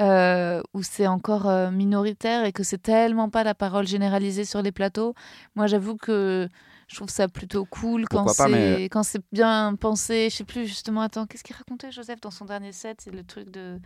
euh, 0.00 0.60
où 0.74 0.82
c'est 0.82 1.06
encore 1.06 1.48
euh, 1.48 1.70
minoritaire 1.70 2.44
et 2.44 2.52
que 2.52 2.62
c'est 2.62 2.82
tellement 2.82 3.30
pas 3.30 3.44
la 3.44 3.54
parole 3.54 3.86
généralisée 3.86 4.44
sur 4.44 4.60
les 4.62 4.72
plateaux, 4.72 5.14
moi, 5.54 5.66
j'avoue 5.66 5.96
que 5.96 6.48
je 6.88 6.96
trouve 6.96 7.08
ça 7.08 7.26
plutôt 7.28 7.64
cool 7.64 8.06
quand 8.08 8.28
c'est 8.28 8.48
mais- 8.48 8.84
quand 8.84 9.02
c'est 9.02 9.22
bien 9.32 9.74
pensé. 9.80 10.28
Je 10.30 10.36
sais 10.36 10.44
plus 10.44 10.66
justement. 10.66 11.00
Attends, 11.00 11.26
qu'est-ce 11.26 11.42
qu'il 11.42 11.56
racontait 11.56 11.90
Joseph 11.90 12.20
dans 12.20 12.30
son 12.30 12.44
dernier 12.44 12.72
set? 12.72 13.00
C'est 13.02 13.10
le 13.10 13.24
truc 13.24 13.50
de 13.50 13.78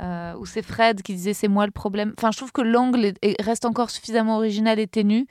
euh, 0.00 0.34
où 0.38 0.44
c'est 0.44 0.62
Fred 0.62 1.00
qui 1.02 1.14
disait 1.14 1.32
c'est 1.32 1.48
moi 1.48 1.64
le 1.64 1.72
problème. 1.72 2.12
Enfin, 2.18 2.30
je 2.32 2.36
trouve 2.36 2.52
que 2.52 2.60
l'angle 2.60 3.04
est- 3.06 3.18
est- 3.22 3.40
reste 3.40 3.64
encore 3.64 3.88
suffisamment 3.90 4.36
original 4.36 4.78
et 4.78 4.86
ténu 4.86 5.26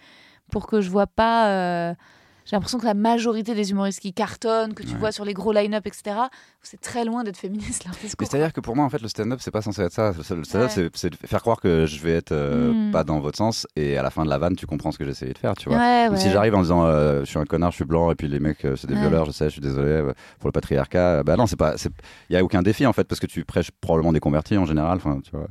pour 0.50 0.66
que 0.66 0.82
je 0.82 0.90
vois 0.90 1.08
pas. 1.08 1.50
euh, 1.50 1.94
J'ai 2.48 2.56
l'impression 2.56 2.78
que 2.78 2.86
la 2.86 2.94
majorité 2.94 3.56
des 3.56 3.72
humoristes 3.72 4.00
qui 4.00 4.14
cartonnent, 4.14 4.76
que 4.76 4.84
tu 4.84 4.94
Ouais. 4.94 5.00
vois 5.00 5.12
sur 5.12 5.26
les 5.26 5.34
gros 5.34 5.52
line-up, 5.52 5.88
etc., 5.88 6.28
c'est 6.68 6.80
très 6.82 7.06
loin 7.06 7.24
d'être 7.24 7.38
féministe 7.38 7.86
leur 7.86 7.94
discours. 7.96 8.28
c'est-à-dire 8.28 8.52
que 8.54 8.60
pour 8.62 8.76
moi, 8.76 8.86
en 8.86 8.90
fait, 8.90 9.02
le 9.02 9.08
stand-up, 9.08 9.40
c'est 9.42 9.52
pas 9.52 9.62
censé 9.62 9.82
être 9.84 9.94
ça. 9.94 10.14
Le 10.18 10.44
stand-up, 10.44 10.70
Ouais. 10.76 10.90
c'est- 10.94 11.16
faire 11.28 11.42
croire 11.42 11.60
que 11.62 11.86
je 11.86 12.00
vais 12.02 12.14
être 12.14 12.32
euh, 12.32 12.72
Mm. 12.90 12.92
pas 12.92 13.04
dans 13.04 13.20
votre 13.20 13.38
sens 13.38 13.68
et 13.76 13.98
à 13.98 14.04
la 14.04 14.10
fin 14.10 14.24
de 14.26 14.30
la 14.30 14.38
vanne, 14.38 14.56
tu 14.56 14.66
comprends 14.66 14.92
ce 14.92 14.98
que 14.98 15.06
j'essayais 15.06 15.34
de 15.34 15.38
faire, 15.38 15.56
tu 15.56 15.70
vois. 15.70 15.78
Ouais, 15.78 16.08
Ou 16.10 16.14
ouais. 16.14 16.18
si 16.18 16.30
j'arrive 16.32 16.56
en 16.56 16.62
disant 16.62 16.86
euh, 16.86 17.22
je 17.22 17.26
suis 17.26 17.40
un 17.40 17.46
connard, 17.46 17.72
je 17.72 17.76
suis 17.78 17.86
blanc 17.86 18.12
et 18.12 18.16
puis 18.16 18.28
les 18.28 18.40
mecs 18.40 18.66
euh, 18.66 18.76
c'est 18.76 18.88
des 18.88 18.96
violeurs, 18.96 19.26
je 19.26 19.32
sais, 19.32 19.46
je 19.46 19.52
suis 19.52 19.62
désolé 19.62 20.02
pour 20.40 20.48
le 20.48 20.52
patriarcat. 20.52 21.24
Bah 21.24 21.36
non, 21.38 21.46
c'est 21.48 21.56
pas, 21.56 21.76
il 22.30 22.34
y 22.34 22.38
a 22.38 22.44
aucun 22.44 22.62
défi 22.62 22.86
en 22.86 22.94
fait 22.94 23.04
parce 23.06 23.20
que 23.20 23.28
tu 23.28 23.46
prêches 23.46 23.72
probablement 23.82 24.12
des 24.14 24.20
convertis 24.20 24.58
en 24.58 24.66
général. 24.66 24.98
Enfin, 24.98 25.20
tu 25.24 25.32
vois, 25.32 25.48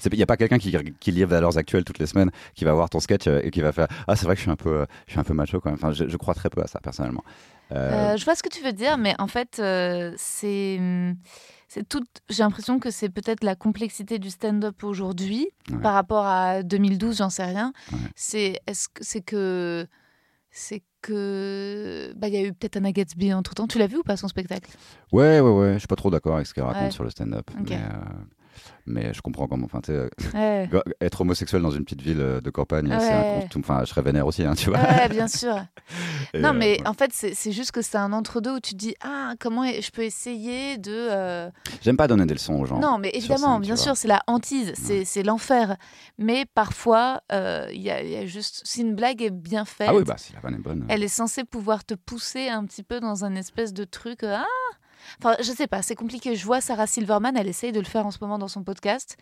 c'est- 0.00 0.12
il 0.12 0.18
y 0.18 0.22
a 0.22 0.26
pas 0.26 0.36
quelqu'un 0.36 0.58
qui 0.58 0.76
qui 1.00 1.10
lit 1.12 1.24
Valeurs 1.24 1.56
Actuelles 1.56 1.84
toutes 1.84 1.98
les 1.98 2.06
semaines 2.06 2.30
qui 2.54 2.64
va 2.64 2.72
voir 2.72 2.90
ton 2.90 3.00
sketch 3.00 3.26
et 3.26 3.50
qui 3.50 3.60
va 3.60 3.72
faire 3.72 3.86
ah 4.06 4.16
c'est 4.16 4.26
vrai 4.26 4.34
que 4.34 4.38
je 4.38 4.42
suis 4.42 4.50
un 4.50 4.56
peu, 4.56 4.86
je 5.06 5.12
suis 5.12 5.20
un 5.20 5.24
peu 5.24 5.34
macho 5.34 5.60
quand 5.60 5.70
même. 5.70 5.78
Enfin, 5.80 5.92
je, 5.92 6.08
je 6.08 6.16
crois 6.16 6.34
très 6.34 6.50
peu 6.50 6.60
à 6.62 6.66
ça 6.66 6.80
personnellement. 6.80 7.22
Euh, 7.72 8.14
Euh, 8.14 8.16
je 8.16 8.24
vois 8.24 8.34
ce 8.34 8.42
que 8.42 8.48
tu 8.48 8.62
veux 8.62 8.72
dire, 8.72 8.96
mais 8.98 9.14
en 9.18 9.26
fait, 9.26 9.58
euh, 9.58 10.12
c'est. 10.16 10.80
C'est 11.70 11.86
tout. 11.86 12.02
J'ai 12.30 12.42
l'impression 12.42 12.78
que 12.78 12.90
c'est 12.90 13.10
peut-être 13.10 13.44
la 13.44 13.54
complexité 13.54 14.18
du 14.18 14.30
stand-up 14.30 14.82
aujourd'hui 14.84 15.48
Ouais. 15.70 15.78
par 15.82 15.92
rapport 15.92 16.24
à 16.24 16.62
2012, 16.62 17.18
j'en 17.18 17.28
sais 17.28 17.44
rien. 17.44 17.74
Ouais. 17.92 17.98
C'est 18.16 18.60
est-ce 18.66 18.88
que 18.88 19.04
c'est 19.04 19.20
que 19.20 19.86
c'est 20.50 20.82
que 21.02 22.12
bah 22.16 22.28
il 22.28 22.34
y 22.34 22.38
a 22.38 22.42
eu 22.42 22.54
peut-être 22.54 22.76
Anna 22.78 22.90
Gatsby 22.90 23.34
entre 23.34 23.52
temps. 23.54 23.66
Tu 23.66 23.78
l'as 23.78 23.86
vu 23.86 23.98
ou 23.98 24.02
pas 24.02 24.16
son 24.16 24.28
spectacle? 24.28 24.70
Ouais, 25.12 25.40
ouais, 25.40 25.50
ouais. 25.50 25.72
Je 25.74 25.78
suis 25.80 25.86
pas 25.88 25.94
trop 25.96 26.10
d'accord 26.10 26.36
avec 26.36 26.46
ce 26.46 26.54
qu'elle 26.54 26.64
raconte 26.64 26.84
Ouais. 26.84 26.90
sur 26.90 27.04
le 27.04 27.10
stand-up. 27.10 27.50
Mais, 27.68 27.78
mais 28.86 29.12
je 29.14 29.20
comprends 29.22 29.46
comment. 29.46 29.66
Enfin, 29.66 29.80
Ouais. 30.34 30.68
être 31.00 31.20
homosexuel 31.20 31.62
dans 31.62 31.70
une 31.70 31.84
petite 31.84 32.02
ville 32.02 32.20
euh, 32.20 32.40
de 32.40 32.50
campagne, 32.50 32.88
c'est 33.00 33.08
Ouais. 33.08 33.48
Enfin, 33.58 33.80
je 33.84 33.86
serais 33.90 34.02
vénère 34.02 34.26
aussi, 34.26 34.44
hein, 34.44 34.54
tu 34.54 34.70
vois. 34.70 34.78
Ouais, 34.78 35.08
bien 35.08 35.28
sûr. 35.28 35.56
Et, 36.34 36.40
non, 36.40 36.50
euh, 36.50 36.52
mais 36.52 36.78
en 36.86 36.92
fait, 36.94 37.10
c'est 37.12 37.52
juste 37.52 37.72
que 37.72 37.80
c'est 37.82 37.96
un 37.98 38.12
entre-deux 38.12 38.56
où 38.56 38.60
tu 38.60 38.72
te 38.72 38.76
dis 38.76 38.94
Ah, 39.02 39.34
comment 39.40 39.64
je 39.64 39.90
peux 39.90 40.02
essayer 40.02 40.76
de. 40.78 40.92
euh, 40.92 41.50
J'aime 41.82 41.96
pas 41.96 42.06
donner 42.08 42.26
des 42.26 42.34
leçons 42.34 42.54
aux 42.54 42.66
gens. 42.66 42.78
Non, 42.78 42.98
mais 42.98 43.10
évidemment, 43.14 43.54
scène, 43.54 43.62
bien 43.62 43.74
vois. 43.74 43.82
sûr, 43.84 43.96
c'est 43.96 44.08
la 44.08 44.20
hantise, 44.26 44.72
c'est 45.04 45.22
l'enfer. 45.22 45.76
Mais 46.18 46.44
parfois, 46.54 47.22
euh, 47.32 47.66
il 47.72 47.80
y, 47.80 47.90
a, 47.90 48.02
il 48.02 48.10
y 48.10 48.16
a 48.16 48.26
juste. 48.26 48.62
Si 48.64 48.82
une 48.82 48.94
blague 48.94 49.22
est 49.22 49.30
bien 49.30 49.64
faite, 49.64 49.88
Ah 49.90 49.94
oui, 49.94 50.04
bah 50.04 50.16
si 50.18 50.32
la 50.32 50.40
vanne 50.40 50.54
est 50.54 50.58
bonne. 50.62 50.84
elle 50.88 51.02
est 51.02 51.08
censée 51.08 51.44
pouvoir 51.44 51.84
te 51.84 51.94
pousser 51.94 52.48
un 52.48 52.64
petit 52.64 52.82
peu 52.82 53.00
dans 53.00 53.24
un 53.24 53.34
espèce 53.34 53.72
de 53.72 53.84
truc. 53.84 54.22
ah 54.24 54.44
Enfin, 55.22 55.36
je 55.40 55.50
sais 55.52 55.66
pas, 55.66 55.82
c'est 55.82 55.94
compliqué. 55.94 56.34
Je 56.36 56.44
vois 56.44 56.60
Sarah 56.60 56.86
Silverman, 56.86 57.36
elle 57.36 57.48
essaye 57.48 57.72
de 57.72 57.80
le 57.80 57.86
faire 57.86 58.06
en 58.06 58.10
ce 58.10 58.18
moment 58.20 58.38
dans 58.38 58.48
son 58.48 58.62
podcast. 58.62 59.16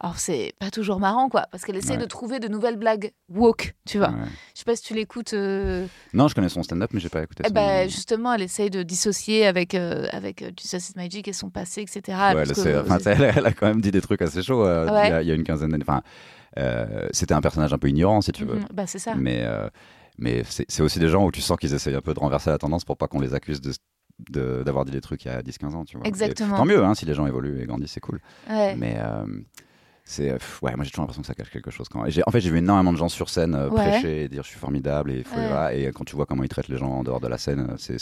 Alors, 0.00 0.18
c'est 0.18 0.54
pas 0.58 0.70
toujours 0.72 0.98
marrant, 0.98 1.28
quoi, 1.28 1.46
parce 1.52 1.64
qu'elle 1.64 1.76
essaye 1.76 1.92
Ouais. 1.96 2.02
de 2.02 2.06
trouver 2.08 2.40
de 2.40 2.48
nouvelles 2.48 2.76
blagues 2.76 3.12
woke, 3.28 3.74
tu 3.86 3.98
vois. 3.98 4.08
Ouais. 4.08 4.24
Je 4.54 4.58
sais 4.58 4.64
pas 4.64 4.74
si 4.74 4.82
tu 4.82 4.92
l'écoutes. 4.94 5.34
euh, 5.34 5.86
Non, 6.12 6.26
je 6.26 6.34
connais 6.34 6.48
son 6.48 6.64
stand-up, 6.64 6.90
mais 6.92 6.98
j'ai 6.98 7.08
pas 7.08 7.22
écouté 7.22 7.42
eh 7.44 7.48
son- 7.48 7.54
ben, 7.54 7.88
justement, 7.88 8.32
elle 8.34 8.42
essaye 8.42 8.70
de 8.70 8.82
dissocier 8.82 9.46
avec, 9.46 9.74
euh, 9.76 10.08
avec 10.10 10.40
Jesus 10.60 10.78
is 10.90 10.92
Magic 10.96 11.28
et 11.28 11.32
son 11.32 11.48
passé, 11.50 11.82
etc. 11.82 12.00
Ouais, 12.08 12.44
parce 12.44 12.58
elle, 12.58 12.64
que- 12.64 12.80
enfin, 12.80 12.98
elle, 13.38 13.46
a 13.46 13.52
quand 13.52 13.66
même 13.68 13.80
dit 13.80 13.92
des 13.92 14.00
trucs 14.00 14.20
assez 14.22 14.42
chauds 14.42 14.66
euh, 14.66 14.86
il, 14.88 14.94
y 14.94 15.12
a, 15.12 15.22
il 15.22 15.28
y 15.28 15.30
a 15.30 15.34
une 15.34 15.44
quinzaine 15.44 15.70
d'années. 15.70 15.84
Enfin, 15.86 16.02
euh, 16.58 17.06
c'était 17.12 17.34
un 17.34 17.40
personnage 17.40 17.72
un 17.72 17.78
peu 17.78 17.88
ignorant, 17.88 18.20
si 18.20 18.32
tu 18.32 18.44
veux. 18.44 18.56
Mhm, 18.56 18.66
bah, 18.72 18.88
c'est 18.88 18.98
ça. 18.98 19.14
Mais, 19.14 19.42
euh, 19.44 19.68
mais 20.18 20.42
c'est 20.68 20.82
aussi 20.82 20.98
des 20.98 21.08
gens 21.08 21.24
où 21.24 21.30
tu 21.30 21.40
sens 21.40 21.56
qu'ils 21.56 21.72
essayent 21.72 21.94
un 21.94 22.00
peu 22.00 22.14
de 22.14 22.18
renverser 22.20 22.50
la 22.50 22.58
tendance 22.58 22.84
pour 22.84 22.96
pas 22.96 23.06
qu'on 23.06 23.20
les 23.20 23.32
accuse 23.34 23.60
de 23.60 23.72
de- 24.30 24.62
d'avoir 24.64 24.84
dit 24.84 24.92
des 24.92 25.00
trucs 25.00 25.24
il 25.24 25.28
y 25.28 25.30
a 25.30 25.42
10-15 25.42 25.74
ans, 25.74 25.84
tu 25.84 25.96
vois. 25.96 26.06
Et 26.06 26.08
Exactement. 26.08 26.56
tant 26.56 26.64
mieux, 26.64 26.82
hein, 26.84 26.94
si 26.94 27.04
les 27.06 27.14
gens 27.14 27.26
évoluent 27.26 27.60
et 27.60 27.66
grandissent, 27.66 27.92
c'est 27.92 28.00
cool. 28.00 28.20
Ouais. 28.48 28.74
Mais 28.76 28.96
euh, 28.98 29.24
c'est, 30.04 30.30
euh, 30.30 30.38
ouais, 30.62 30.74
moi 30.76 30.84
j'ai 30.84 30.90
toujours 30.90 31.02
l'impression 31.02 31.22
que 31.22 31.26
ça 31.26 31.34
cache 31.34 31.50
quelque 31.50 31.70
chose. 31.70 31.88
Quand... 31.88 32.02
En 32.04 32.30
fait, 32.30 32.40
j'ai 32.40 32.50
vu 32.50 32.58
énormément 32.58 32.92
de 32.92 32.98
gens 32.98 33.08
sur 33.08 33.28
scène 33.30 33.54
euh, 33.54 33.68
Ouais. 33.70 33.76
prêcher 33.88 34.24
et 34.24 34.28
dire 34.28 34.42
je 34.42 34.48
suis 34.48 34.58
formidable 34.58 35.10
et 35.10 35.24
voilà. 35.32 35.74
Et 35.74 35.90
quand 35.92 36.04
tu 36.04 36.14
vois 36.14 36.26
comment 36.26 36.42
ils 36.42 36.48
traitent 36.48 36.68
les 36.68 36.76
gens 36.78 36.90
en 36.90 37.02
dehors 37.02 37.20
de 37.20 37.28
la 37.28 37.38
scène, 37.38 37.74
c'est, 37.78 37.98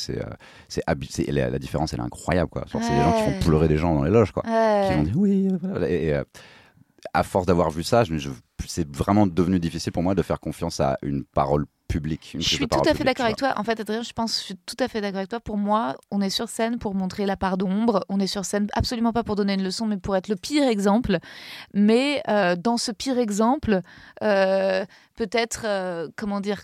la, 1.29 1.51
la 1.51 1.59
différence 1.59 1.93
elle 1.93 2.01
est 2.01 2.05
incroyable 2.05 2.51
quoi. 2.51 2.65
C'est 2.71 2.79
des 2.79 2.85
gens 2.87 3.13
qui 3.13 3.23
font 3.33 3.41
pleurer 3.49 3.69
des 3.69 3.79
gens 3.79 3.95
dans 3.95 4.03
les 4.05 4.11
loges 4.11 4.33
quoi. 4.33 4.43
Qui 4.43 4.95
vont 4.95 5.03
dire 5.05 5.17
oui. 5.17 5.49
voilà. 5.63 5.89
Et, 5.91 6.09
et, 6.09 6.21
à 7.15 7.23
force 7.25 7.47
d'avoir 7.47 7.71
vu 7.71 7.83
ça, 7.83 8.05
je, 8.05 8.17
je- 8.17 8.31
c'est 8.67 8.89
vraiment 8.97 9.27
devenu 9.27 9.59
difficile 9.59 9.93
pour 9.93 10.05
moi 10.05 10.15
de 10.15 10.23
faire 10.23 10.39
confiance 10.39 10.79
à 10.81 10.99
une 11.03 11.25
parole 11.25 11.67
publique. 11.93 12.37
Je 12.39 12.49
suis 12.49 12.67
tout 12.67 12.81
à 12.89 12.95
fait 12.95 13.05
d'accord 13.05 13.27
avec 13.27 13.37
toi. 13.37 13.53
En 13.57 13.65
fait, 13.65 13.79
Adrien, 13.79 14.03
je 14.03 14.13
pense, 14.13 14.39
je 14.39 14.45
suis 14.45 14.57
tout 14.67 14.77
à 14.79 14.89
fait 14.89 15.01
d'accord 15.01 15.19
avec 15.19 15.29
toi. 15.29 15.41
Pour 15.41 15.59
moi, 15.59 15.97
on 16.11 16.21
est 16.21 16.31
sur 16.31 16.49
scène 16.49 16.79
pour 16.79 16.95
montrer 16.95 17.27
la 17.27 17.37
part 17.37 17.59
d'ombre. 17.59 18.05
On 18.09 18.19
est 18.19 18.27
sur 18.27 18.45
scène 18.45 18.67
absolument 18.73 19.13
pas 19.13 19.23
pour 19.23 19.37
donner 19.37 19.55
une 19.55 19.63
leçon, 19.63 19.87
mais 19.87 19.99
pour 19.99 20.17
être 20.17 20.29
le 20.29 20.37
pire 20.37 20.67
exemple. 20.67 21.19
Mais 21.75 22.23
euh, 22.29 22.57
dans 22.57 22.79
ce 22.79 22.93
pire 22.93 23.19
exemple, 23.19 23.83
euh, 24.23 24.85
peut-être, 25.17 25.63
euh, 25.67 26.09
comment 26.17 26.41
dire, 26.41 26.63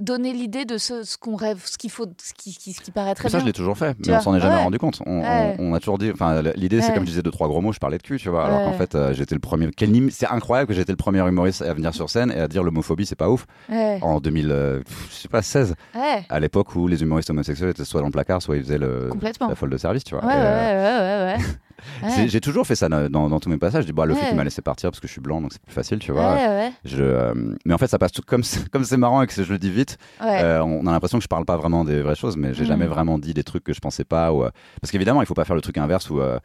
donner 0.00 0.32
l'idée 0.32 0.64
de 0.64 0.78
ce, 0.78 1.02
ce 1.04 1.16
qu'on 1.16 1.36
rêve, 1.36 1.60
ce 1.64 1.76
qu'il 1.78 1.90
faut, 1.90 2.06
ce 2.22 2.32
qui, 2.34 2.56
qui, 2.56 2.72
ce 2.72 2.80
qui 2.80 2.90
paraît 2.90 3.14
très 3.14 3.24
Mais 3.24 3.30
ça, 3.30 3.38
je 3.38 3.42
bien. 3.44 3.48
l'ai 3.48 3.52
toujours 3.52 3.76
fait, 3.78 3.96
mais 4.06 4.14
on 4.16 4.20
s'en 4.20 4.34
est 4.34 4.40
jamais 4.40 4.56
ouais. 4.56 4.62
rendu 4.62 4.78
compte. 4.78 5.00
On, 5.06 5.20
Ouais. 5.20 5.56
on- 5.58 5.72
on 5.72 5.74
a 5.74 5.80
toujours 5.80 5.98
dit, 5.98 6.10
enfin, 6.12 6.42
l'idée, 6.56 6.80
c'est 6.80 6.88
Ouais. 6.88 6.94
comme 6.94 7.04
je 7.04 7.10
disais 7.10 7.22
deux 7.22 7.30
trois 7.30 7.48
gros 7.48 7.60
mots, 7.60 7.72
je 7.72 7.78
parlais 7.78 7.98
de 7.98 8.02
cul, 8.02 8.18
tu 8.18 8.28
vois. 8.28 8.46
Alors 8.46 8.64
qu'en 8.64 8.72
fait, 8.76 8.94
euh, 8.94 9.12
j'étais 9.14 9.34
le 9.34 9.40
premier. 9.40 9.68
C'est 10.10 10.26
incroyable 10.26 10.68
que 10.68 10.74
j'étais 10.74 10.92
le 10.92 10.96
premier 10.96 11.20
humoriste 11.26 11.62
à 11.62 11.72
venir 11.74 11.94
sur 11.94 12.10
scène 12.10 12.30
et 12.30 12.40
à 12.40 12.48
dire 12.48 12.62
l'homophobie, 12.62 13.06
c'est 13.06 13.14
pas 13.16 13.28
ouf. 13.30 13.46
En 13.70 14.20
2000, 14.20 14.50
euh, 14.50 14.80
pff, 14.80 15.08
je 15.10 15.14
sais 15.16 15.28
pas, 15.28 15.42
16, 15.42 15.74
Ouais. 15.94 16.24
à 16.28 16.40
l'époque 16.40 16.74
où 16.74 16.86
les 16.88 17.02
humoristes 17.02 17.30
homosexuels 17.30 17.70
étaient 17.70 17.84
soit 17.84 18.00
dans 18.00 18.06
le 18.06 18.12
placard, 18.12 18.42
soit 18.42 18.56
ils 18.56 18.62
faisaient 18.62 18.78
le, 18.78 19.10
la 19.40 19.54
folle 19.54 19.70
de 19.70 19.76
service, 19.78 20.04
tu 20.04 20.14
vois. 20.14 20.24
Ouais, 20.24 20.32
ouais, 20.32 20.38
Et, 20.38 20.42
ouais, 20.42 20.46
euh, 20.46 21.34
ouais, 21.36 21.38
ouais, 21.38 21.44
ouais. 22.02 22.28
J'ai 22.28 22.40
toujours 22.40 22.66
fait 22.66 22.76
ça 22.76 22.88
dans, 22.88 23.08
dans- 23.10 23.28
dans 23.28 23.40
tous 23.40 23.48
mes 23.48 23.58
passages. 23.58 23.82
Je 23.82 23.86
dis, 23.86 23.92
bah, 23.92 24.06
le 24.06 24.14
fait 24.14 24.26
qu'il 24.28 24.36
m'a 24.36 24.44
laissé 24.44 24.62
partir 24.62 24.90
parce 24.90 25.00
que 25.00 25.06
je 25.06 25.12
suis 25.12 25.20
blanc, 25.20 25.40
donc 25.40 25.52
c'est 25.52 25.62
plus 25.62 25.72
facile, 25.72 25.98
tu 25.98 26.12
vois. 26.12 26.34
Ouais, 26.34 26.72
Je, 26.84 27.02
euh, 27.02 27.34
mais 27.64 27.74
en 27.74 27.78
fait, 27.78 27.86
ça 27.88 27.98
passe 27.98 28.12
tout 28.12 28.22
comme 28.26 28.42
c'est- 28.42 28.68
comme 28.70 28.84
c'est 28.84 28.96
marrant 28.96 29.22
et 29.22 29.26
que 29.26 29.32
je 29.42 29.50
le 29.52 29.58
dis 29.58 29.70
vite. 29.70 29.98
Euh, 30.22 30.60
on 30.60 30.86
a 30.86 30.92
l'impression 30.92 31.18
que 31.18 31.24
je 31.24 31.28
parle 31.28 31.44
pas 31.44 31.56
vraiment 31.56 31.84
des 31.84 32.02
vraies 32.02 32.14
choses, 32.14 32.36
mais 32.36 32.54
j'ai 32.54 32.62
Mhm. 32.62 32.68
jamais 32.68 32.86
vraiment 32.86 33.18
dit 33.18 33.34
des 33.34 33.44
trucs 33.44 33.64
que 33.64 33.72
je 33.72 33.80
pensais 33.80 34.04
pas. 34.04 34.32
Ou, 34.32 34.44
euh, 34.44 34.50
Parce 34.80 34.90
qu'évidemment, 34.90 35.22
il 35.22 35.26
faut 35.26 35.34
pas 35.34 35.44
faire 35.44 35.56
le 35.56 35.62
truc 35.62 35.78
inverse 35.78 36.10
où 36.10 36.20
euh, 36.20 36.38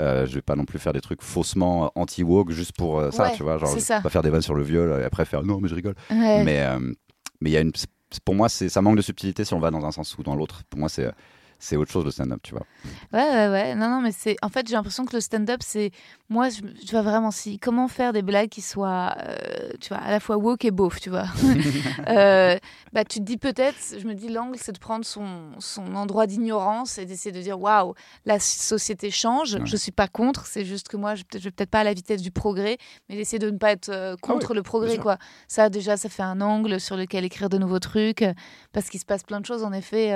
je 0.00 0.34
vais 0.34 0.42
pas 0.42 0.54
non 0.56 0.64
plus 0.64 0.78
faire 0.78 0.92
des 0.92 1.00
trucs 1.00 1.22
faussement 1.22 1.90
anti-woke 1.96 2.50
juste 2.50 2.72
pour 2.72 3.00
euh, 3.00 3.10
ça, 3.10 3.24
Ouais, 3.24 3.32
tu 3.36 3.42
vois. 3.42 3.58
Genre, 3.58 3.70
je 3.76 3.80
vais 3.84 4.00
pas 4.02 4.10
faire 4.10 4.22
des 4.22 4.30
vannes 4.30 4.42
sur 4.42 4.54
le 4.54 4.62
viol 4.62 5.00
et 5.00 5.04
après 5.04 5.24
faire 5.24 5.42
non, 5.42 5.58
mais 5.60 5.68
je 5.68 5.74
rigole. 5.74 5.94
Ouais. 6.10 6.44
Mais 6.44 6.60
euh, 6.60 6.78
mais 7.40 7.50
y 7.50 7.56
a 7.56 7.60
une. 7.60 7.72
Pour 8.24 8.34
moi, 8.34 8.48
c'est 8.48 8.68
ça 8.68 8.82
manque 8.82 8.96
de 8.96 9.02
subtilité 9.02 9.44
si 9.44 9.54
on 9.54 9.58
va 9.58 9.70
dans 9.70 9.84
un 9.86 9.90
sens 9.90 10.16
ou 10.18 10.22
dans 10.22 10.36
l'autre. 10.36 10.62
Pour 10.70 10.78
moi, 10.78 10.88
c'est 10.88 11.10
c'est 11.62 11.76
autre 11.76 11.92
chose 11.92 12.04
le 12.04 12.10
stand-up, 12.10 12.40
tu 12.42 12.56
vois. 12.56 12.66
Ouais, 13.12 13.22
ouais, 13.22 13.48
ouais. 13.48 13.74
Non, 13.76 13.88
non, 13.88 14.00
mais 14.00 14.10
c'est. 14.10 14.36
En 14.42 14.48
fait, 14.48 14.66
j'ai 14.66 14.74
l'impression 14.74 15.04
que 15.04 15.14
le 15.14 15.20
stand-up, 15.20 15.60
c'est. 15.62 15.92
Moi, 16.28 16.48
je, 16.48 16.60
je 16.84 16.90
vois 16.90 17.02
vraiment 17.02 17.30
si. 17.30 17.60
Comment 17.60 17.86
faire 17.86 18.12
des 18.12 18.22
blagues 18.22 18.48
qui 18.48 18.62
soient, 18.62 19.14
euh, 19.20 19.70
tu 19.80 19.90
vois, 19.90 19.98
à 19.98 20.10
la 20.10 20.18
fois 20.18 20.38
woke 20.38 20.64
et 20.64 20.72
beauf, 20.72 21.00
tu 21.00 21.10
vois. 21.10 21.26
Euh, 22.08 22.58
bah, 22.92 23.04
tu 23.04 23.20
te 23.20 23.24
dis 23.24 23.36
peut-être, 23.36 23.76
je 23.96 24.06
me 24.06 24.14
dis, 24.14 24.28
l'angle, 24.28 24.56
c'est 24.58 24.72
de 24.72 24.78
prendre 24.78 25.04
son, 25.04 25.52
son 25.60 25.94
endroit 25.94 26.26
d'ignorance 26.26 26.98
et 26.98 27.06
d'essayer 27.06 27.30
de 27.30 27.40
dire, 27.40 27.60
waouh, 27.60 27.94
la 28.26 28.40
société 28.40 29.10
change. 29.10 29.54
Ouais. 29.54 29.60
Je 29.64 29.76
suis 29.76 29.92
pas 29.92 30.08
contre. 30.08 30.46
C'est 30.46 30.64
juste 30.64 30.88
que 30.88 30.96
moi, 30.96 31.14
je 31.14 31.22
je 31.32 31.38
vais 31.38 31.50
peut-être 31.52 31.70
pas 31.70 31.80
à 31.80 31.84
la 31.84 31.94
vitesse 31.94 32.22
du 32.22 32.32
progrès, 32.32 32.78
mais 33.08 33.16
d'essayer 33.16 33.38
de 33.38 33.50
ne 33.50 33.56
pas 33.56 33.70
être 33.70 33.88
euh, 33.88 34.16
contre 34.20 34.52
le 34.52 34.62
progrès, 34.62 34.98
quoi. 34.98 35.16
Ça, 35.46 35.70
déjà, 35.70 35.96
ça 35.96 36.08
fait 36.08 36.24
un 36.24 36.40
angle 36.40 36.80
sur 36.80 36.96
lequel 36.96 37.24
écrire 37.24 37.48
de 37.48 37.58
nouveaux 37.58 37.78
trucs, 37.78 38.24
parce 38.72 38.88
qu'il 38.88 38.98
se 38.98 39.06
passe 39.06 39.22
plein 39.22 39.40
de 39.40 39.46
choses, 39.46 39.62
en 39.62 39.72
effet. 39.72 40.12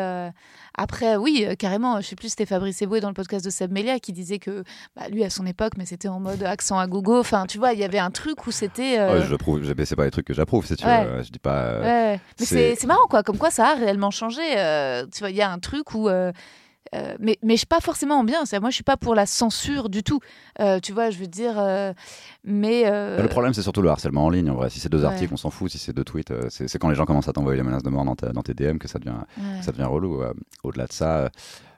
après, 0.76 1.16
oui, 1.16 1.36
euh, 1.44 1.55
carrément, 1.55 2.01
je 2.01 2.07
sais 2.07 2.16
plus, 2.16 2.29
c'était 2.31 2.46
Fabrice 2.46 2.81
Eboué 2.81 3.01
dans 3.01 3.09
le 3.09 3.14
podcast 3.14 3.44
de 3.44 3.51
Seb 3.51 3.70
Melia 3.72 3.99
qui 3.99 4.12
disait 4.12 4.38
que 4.38 4.64
bah, 4.96 5.09
lui, 5.11 5.25
à 5.25 5.31
son 5.31 5.44
époque, 5.44 5.72
mais 5.77 5.85
c'était 5.85 6.09
en 6.09 6.20
mode 6.20 6.42
accent 6.44 6.79
à 6.79 6.87
gogo. 6.87 7.18
Enfin, 7.20 7.44
tu 7.46 7.59
vois, 7.59 7.72
il 7.72 7.79
y 7.81 7.85
avait 7.85 7.99
un 7.99 8.11
truc 8.11 8.46
où 8.46 8.51
c'était. 8.51 8.99
euh, 8.99 9.18
Ouais, 9.20 9.27
je 9.27 9.35
prouve, 9.37 9.61
c'est 9.85 9.96
pas 9.96 10.05
des 10.05 10.11
trucs 10.11 10.27
que 10.27 10.35
j'approuve, 10.35 10.64
si 10.64 10.77
tu 10.77 10.87
Ouais. 10.87 11.05
veux. 11.05 11.22
Je 11.22 11.31
dis 11.31 11.38
pas. 11.38 11.62
euh, 11.64 11.83
ouais. 12.14 12.20
Mais 12.53 12.75
c'est 12.77 12.87
marrant, 12.87 13.07
quoi. 13.11 13.22
Comme 13.22 13.37
quoi, 13.38 13.51
ça 13.51 13.68
a 13.70 13.75
réellement 13.75 14.11
changé. 14.11 14.40
euh, 14.57 15.05
tu 15.12 15.18
vois, 15.20 15.31
il 15.31 15.37
y 15.37 15.42
a 15.42 15.51
un 15.51 15.59
truc 15.59 15.94
où. 15.94 16.09
Euh, 16.94 17.16
mais, 17.20 17.38
mais 17.42 17.55
je 17.55 17.59
suis 17.59 17.66
pas 17.66 17.81
forcément 17.81 18.16
en 18.20 18.25
bien. 18.25 18.42
Moi, 18.61 18.70
je 18.70 18.75
suis 18.75 18.85
pas 18.85 18.96
pour 18.96 19.14
la 19.14 19.27
censure 19.27 19.88
du 19.88 20.03
tout. 20.03 20.20
Euh, 20.61 20.79
tu 20.81 20.92
vois, 20.92 21.11
je 21.11 21.18
veux 21.18 21.27
dire. 21.27 21.55
euh, 21.59 21.92
mais. 22.44 22.85
euh, 22.87 23.20
Le 23.22 23.29
problème, 23.29 23.55
c'est 23.55 23.62
surtout 23.62 23.83
le 23.83 23.88
harcèlement 23.90 24.25
en 24.25 24.31
ligne. 24.31 24.51
En 24.51 24.55
vrai, 24.55 24.70
si 24.70 24.81
c'est 24.81 24.88
deux 24.88 25.01
Ouais. 25.01 25.05
articles, 25.07 25.33
on 25.33 25.37
s'en 25.37 25.51
fout. 25.51 25.70
Si 25.70 25.79
c'est 25.79 25.92
deux 25.92 26.05
tweets, 26.05 26.33
c'est 26.51 26.79
quand 26.79 26.88
les 26.88 26.94
gens 26.94 27.05
commencent 27.07 27.29
à 27.29 27.33
t'envoyer 27.33 27.57
les 27.57 27.62
menaces 27.62 27.83
de 27.83 27.90
mort 27.90 28.05
dans, 28.05 28.16
ta- 28.16 28.33
dans 28.33 28.42
tes 28.42 28.55
DM 28.55 28.79
que 28.79 28.88
ça 28.88 28.99
devient, 28.99 29.16
ouais. 29.38 29.62
ça 29.62 29.72
devient 29.72 29.85
relou. 29.85 30.22
Au-delà 30.62 30.87
de 30.87 30.92
ça, 30.92 31.31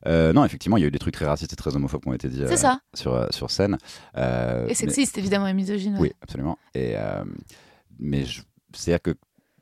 euh, 0.06 0.32
non, 0.32 0.44
effectivement, 0.44 0.76
il 0.76 0.80
y 0.82 0.84
a 0.84 0.86
eu 0.88 0.90
des 0.92 0.98
trucs 0.98 1.14
très 1.14 1.26
racistes 1.26 1.52
et 1.52 1.56
très 1.56 1.74
homophobes 1.74 2.02
qui 2.02 2.08
ont 2.08 2.12
été 2.14 2.28
dits 2.28 2.42
euh, 2.42 2.48
C'est 2.48 2.56
ça. 2.56 2.80
sur, 2.94 3.14
euh, 3.14 3.26
sur 3.30 3.50
scène. 3.50 3.78
Et 4.16 4.20
mais- 4.20 4.74
sexiste, 4.74 5.18
évidemment, 5.18 5.46
et 5.48 5.54
misogyne. 5.54 5.94
ouais. 5.94 6.00
Oui, 6.00 6.12
absolument. 6.22 6.58
Et, 6.74 6.94
mais 7.98 8.24
je- 8.24 8.42
c'est-à-dire 8.74 9.02
que 9.02 9.14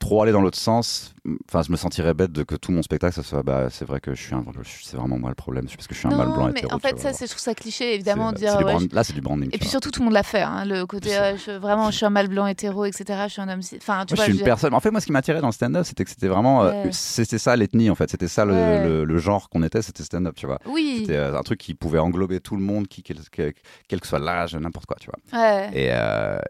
trop 0.06 0.22
aller 0.22 0.32
dans 0.32 0.40
l'autre 0.40 0.58
sens, 0.58 1.14
enfin, 1.48 1.62
je 1.62 1.70
me 1.72 1.76
sentirais 1.76 2.14
bête 2.14 2.32
de 2.32 2.42
que 2.44 2.54
tout 2.54 2.70
mon 2.72 2.82
spectacle, 2.82 3.14
ça 3.14 3.22
soit, 3.22 3.42
bah, 3.42 3.68
c'est 3.70 3.84
vrai 3.84 4.00
que 4.00 4.14
je 4.14 4.22
suis 4.22 4.34
un, 4.34 4.44
c'est 4.82 4.96
vraiment 4.96 5.18
moi 5.18 5.30
le 5.30 5.34
problème, 5.34 5.66
parce 5.66 5.86
que 5.86 5.94
je 5.94 5.98
suis 5.98 6.06
un 6.08 6.12
non, 6.12 6.18
mâle 6.18 6.28
blanc 6.32 6.44
mais 6.52 6.60
hétéro. 6.60 6.74
en 6.74 6.78
fait, 6.78 6.98
ça, 6.98 7.12
c'est, 7.12 7.26
je 7.26 7.30
trouve 7.32 7.42
ça 7.42 7.54
cliché, 7.54 7.94
évidemment, 7.94 8.32
dire. 8.32 8.52
c'est 8.52 8.58
du 8.58 8.64
ouais, 8.64 8.72
brand- 8.72 8.88
je- 8.90 8.94
Là, 8.94 9.04
c'est 9.04 9.12
du 9.12 9.20
branding. 9.20 9.48
Et 9.48 9.58
puis 9.58 9.60
vois. 9.62 9.70
surtout, 9.70 9.90
tout 9.90 10.00
le 10.00 10.04
monde 10.04 10.14
l'a 10.14 10.22
fait. 10.22 10.40
hein, 10.42 10.64
le 10.64 10.86
côté, 10.86 11.16
euh, 11.16 11.36
je, 11.36 11.50
vraiment, 11.52 11.90
je 11.90 11.96
suis 11.96 12.06
un 12.06 12.10
mâle 12.10 12.28
blanc 12.28 12.46
hétéro, 12.46 12.84
etc. 12.84 13.04
Je 13.26 13.32
suis 13.32 13.42
un 13.42 13.48
homme. 13.48 13.60
Enfin, 13.76 14.04
tu 14.06 14.14
Moi, 14.14 14.16
vois, 14.16 14.24
je 14.26 14.30
suis 14.30 14.38
une 14.38 14.44
personne. 14.44 14.72
En 14.74 14.80
fait, 14.80 14.90
moi, 14.90 15.00
ce 15.00 15.06
qui 15.06 15.12
m'attirait 15.12 15.40
dans 15.40 15.48
le 15.48 15.52
stand-up, 15.52 15.84
c'était 15.84 16.04
que 16.04 16.10
c'était 16.10 16.28
vraiment, 16.28 16.62
euh, 16.64 16.84
c'était 16.92 17.38
ça 17.38 17.56
l'ethnie, 17.56 17.90
en 17.90 17.94
fait. 17.94 18.08
C'était 18.10 18.28
ça 18.28 18.44
le, 18.44 18.52
Ouais. 18.54 18.84
le- 18.84 19.04
le 19.04 19.18
genre 19.18 19.48
qu'on 19.50 19.62
était, 19.62 19.82
c'était 19.82 20.02
stand-up, 20.04 20.34
tu 20.36 20.46
vois. 20.46 20.58
Oui. 20.66 20.98
C'était 21.00 21.16
euh, 21.16 21.36
un 21.38 21.42
truc 21.42 21.58
qui 21.58 21.74
pouvait 21.74 21.98
englober 21.98 22.40
tout 22.40 22.56
le 22.56 22.62
monde, 22.62 22.86
qui, 22.86 23.02
quel, 23.02 23.18
quel- 23.32 23.54
quel 23.88 24.00
que 24.00 24.06
soit 24.06 24.18
l'âge, 24.20 24.54
n'importe 24.54 24.86
quoi, 24.86 24.96
tu 25.00 25.08
vois. 25.10 25.40
Ouais. 25.40 25.70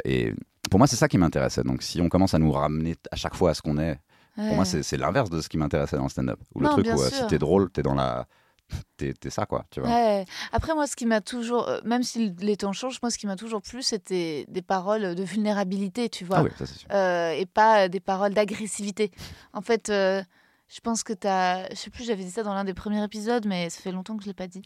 Et, 0.04 0.10
et 0.26 0.34
pour 0.70 0.78
moi, 0.78 0.86
c'est 0.86 0.96
ça 0.96 1.08
qui 1.08 1.18
m'intéressait. 1.18 1.62
Donc, 1.62 1.82
si 1.82 2.00
on 2.00 2.08
commence 2.08 2.34
à 2.34 2.38
nous 2.38 2.52
ramener 2.52 2.96
à 3.10 3.16
chaque 3.16 3.34
fois 3.34 3.50
à 3.50 3.54
ce 3.54 3.62
qu'on 3.62 3.78
est, 3.78 3.98
ouais. 4.38 4.46
pour 4.48 4.56
moi, 4.56 4.64
c'est 4.64 4.96
l'inverse 4.96 5.30
de 5.30 5.40
ce 5.40 5.48
qui 5.48 5.58
m'intéressait 5.58 5.96
dans 5.96 6.04
le 6.04 6.08
stand-up. 6.08 6.40
Ou 6.54 6.60
le 6.60 6.68
truc 6.68 6.86
où 6.86 7.00
euh, 7.00 7.08
si 7.10 7.26
t'es 7.26 7.38
drôle, 7.38 7.70
t'es 7.70 7.82
dans 7.82 7.94
la. 7.94 8.26
T'es 8.96 9.14
ça, 9.30 9.46
quoi, 9.46 9.64
tu 9.70 9.78
vois. 9.80 9.88
Ouais. 9.88 10.24
Après, 10.50 10.74
moi, 10.74 10.88
ce 10.88 10.96
qui 10.96 11.06
m'a 11.06 11.20
toujours, 11.20 11.68
euh, 11.68 11.78
même 11.84 12.02
si 12.02 12.34
les 12.40 12.56
temps 12.56 12.72
changent, 12.72 12.98
moi, 13.00 13.10
ce 13.10 13.18
qui 13.18 13.28
m'a 13.28 13.36
toujours 13.36 13.62
plu, 13.62 13.80
c'était 13.80 14.44
des 14.48 14.62
paroles 14.62 15.14
de 15.14 15.22
vulnérabilité, 15.22 16.08
tu 16.08 16.24
vois, 16.24 16.38
Ah 16.38 16.42
oui, 16.42 16.50
ça 16.58 16.66
sûr. 16.66 16.88
Euh, 16.92 17.30
et 17.30 17.46
pas 17.46 17.88
des 17.88 18.00
paroles 18.00 18.34
d'agressivité. 18.34 19.12
En 19.52 19.60
fait, 19.60 19.88
euh, 19.88 20.20
je 20.68 20.80
pense 20.80 21.02
que 21.04 21.12
tu 21.12 21.26
as, 21.28 21.68
je 21.70 21.76
sais 21.76 21.90
plus, 21.90 22.04
j'avais 22.04 22.24
dit 22.24 22.30
ça 22.30 22.42
dans 22.42 22.52
l'un 22.54 22.64
des 22.64 22.74
premiers 22.74 23.02
épisodes, 23.04 23.46
mais 23.46 23.70
ça 23.70 23.80
fait 23.80 23.92
longtemps 23.92 24.16
que 24.16 24.22
je 24.24 24.28
l'ai 24.28 24.34
pas 24.34 24.48
dit. 24.48 24.62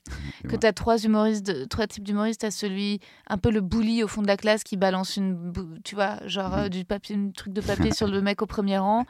Que 0.49 0.57
tu 0.57 0.67
as 0.67 0.73
trois 0.73 0.97
humoristes, 0.99 1.69
trois 1.69 1.87
types 1.87 2.05
d'humoristes. 2.05 2.41
Tu 2.41 2.51
celui, 2.51 3.01
un 3.29 3.37
peu 3.37 3.51
le 3.51 3.61
bully 3.61 4.03
au 4.03 4.09
fond 4.09 4.23
de 4.23 4.27
la 4.27 4.37
classe 4.39 4.65
qui 4.65 4.77
balance 4.77 5.17
une, 5.17 5.53
tu 5.85 5.95
vois, 5.95 6.17
genre 6.27 6.53
Mhm. 6.53 6.59
euh, 6.59 6.69
du 6.71 6.85
papier, 6.85 7.17
un 7.17 7.31
truc 7.31 7.53
de 7.53 7.61
papier 7.61 7.93
sur 7.93 8.07
le 8.09 8.21
mec 8.23 8.41
au 8.43 8.47
premier 8.47 8.79
rang. 8.79 9.05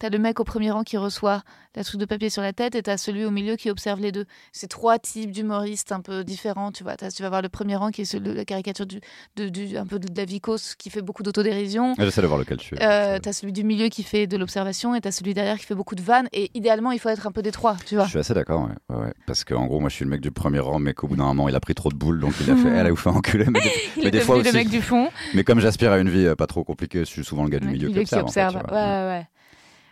T'as 0.00 0.10
le 0.10 0.18
mec 0.18 0.40
au 0.40 0.44
premier 0.44 0.70
rang 0.72 0.82
qui 0.82 0.96
reçoit 0.96 1.42
la 1.76 1.84
truc 1.84 2.00
de 2.00 2.04
papier 2.04 2.28
sur 2.28 2.42
la 2.42 2.52
tête 2.52 2.74
et 2.74 2.82
t'as 2.82 2.96
celui 2.96 3.24
au 3.24 3.30
milieu 3.30 3.54
qui 3.56 3.70
observe 3.70 4.00
les 4.00 4.10
deux. 4.12 4.26
C'est 4.52 4.66
trois 4.68 4.98
types 4.98 5.30
d'humoristes 5.30 5.92
un 5.92 6.00
peu 6.00 6.24
différents, 6.24 6.72
tu 6.72 6.82
vois. 6.82 6.96
Tu 6.96 7.22
vas 7.22 7.28
voir 7.28 7.42
le 7.42 7.48
premier 7.48 7.76
rang 7.76 7.90
qui 7.90 8.02
est 8.02 8.04
celui- 8.04 8.34
la 8.34 8.44
caricature 8.44 8.86
du, 8.86 9.00
de, 9.36 9.48
du- 9.48 9.76
un 9.76 9.86
peu 9.86 9.98
de 9.98 10.08
Davikos 10.08 10.74
qui 10.78 10.90
fait 10.90 11.00
beaucoup 11.02 11.22
d'autodérision. 11.22 11.94
J'essaie 11.98 12.22
de 12.22 12.26
voir 12.26 12.38
lequel 12.38 12.58
tu 12.58 12.74
Euh, 12.74 12.78
c'est- 13.14 13.20
t'as 13.20 13.32
celui 13.32 13.52
du 13.52 13.62
milieu 13.64 13.88
qui 13.88 14.02
fait 14.02 14.26
de 14.26 14.36
l'observation 14.36 14.94
et 14.94 15.00
t'as 15.00 15.12
celui 15.12 15.32
derrière 15.34 15.58
qui 15.58 15.64
fait 15.66 15.74
beaucoup 15.76 15.94
de 15.94 16.02
vannes. 16.02 16.28
Et 16.32 16.50
idéalement, 16.54 16.90
il 16.92 16.98
faut 16.98 17.08
être 17.08 17.26
un 17.26 17.32
peu 17.32 17.42
des 17.42 17.52
trois, 17.52 17.76
tu 17.86 17.94
vois. 17.94 18.04
Je 18.04 18.10
suis 18.10 18.18
assez 18.18 18.34
d'accord, 18.34 18.62
ouais. 18.68 18.96
Ouais, 18.96 19.04
ouais. 19.06 19.14
Parce 19.26 19.44
qu'en 19.44 19.66
gros, 19.66 19.78
moi, 19.80 19.88
je 19.88 19.94
suis 19.94 20.04
le 20.04 20.10
mec 20.10 20.20
du 20.20 20.30
premier 20.32 20.58
rang, 20.58 20.78
mais 20.80 20.92
qu'au 20.94 21.06
bout 21.08 21.16
d'un 21.16 21.24
moment, 21.24 21.48
il 21.48 21.54
a 21.54 21.60
pris 21.60 21.74
trop 21.74 21.88
de 21.90 21.96
boules, 21.96 22.18
donc 22.20 22.34
il 22.40 22.50
a 22.50 22.56
fait, 22.56 22.68
elle 22.68 22.86
a 22.86 22.90
vous 22.90 22.96
fait 22.96 23.10
enculer. 23.10 23.46
Mais, 23.48 23.60
Il 23.96 24.02
mais 24.02 24.08
est 24.08 24.10
des 24.10 24.20
fois 24.20 24.36
le 24.36 24.42
aussi. 24.42 24.52
mec 24.52 24.68
du 24.68 24.82
fond. 24.82 25.08
Mais 25.34 25.44
comme 25.44 25.60
j'aspire 25.60 25.92
à 25.92 25.98
une 25.98 26.08
vie 26.10 26.26
euh, 26.26 26.34
pas 26.34 26.46
trop 26.48 26.64
compliquée, 26.64 27.00
je 27.00 27.04
suis 27.04 27.24
souvent 27.24 27.44
le 27.44 27.50
gars 27.50 27.60
du 27.60 27.68
milieu, 27.68 27.88
qui 27.90 27.98
observe. 28.00 28.24
en 28.24 28.28
fait, 28.28 28.40
observe. 28.44 28.62
tu 28.64 28.68
vois. 28.70 28.78
ouais, 28.78 29.08
ouais. 29.08 29.26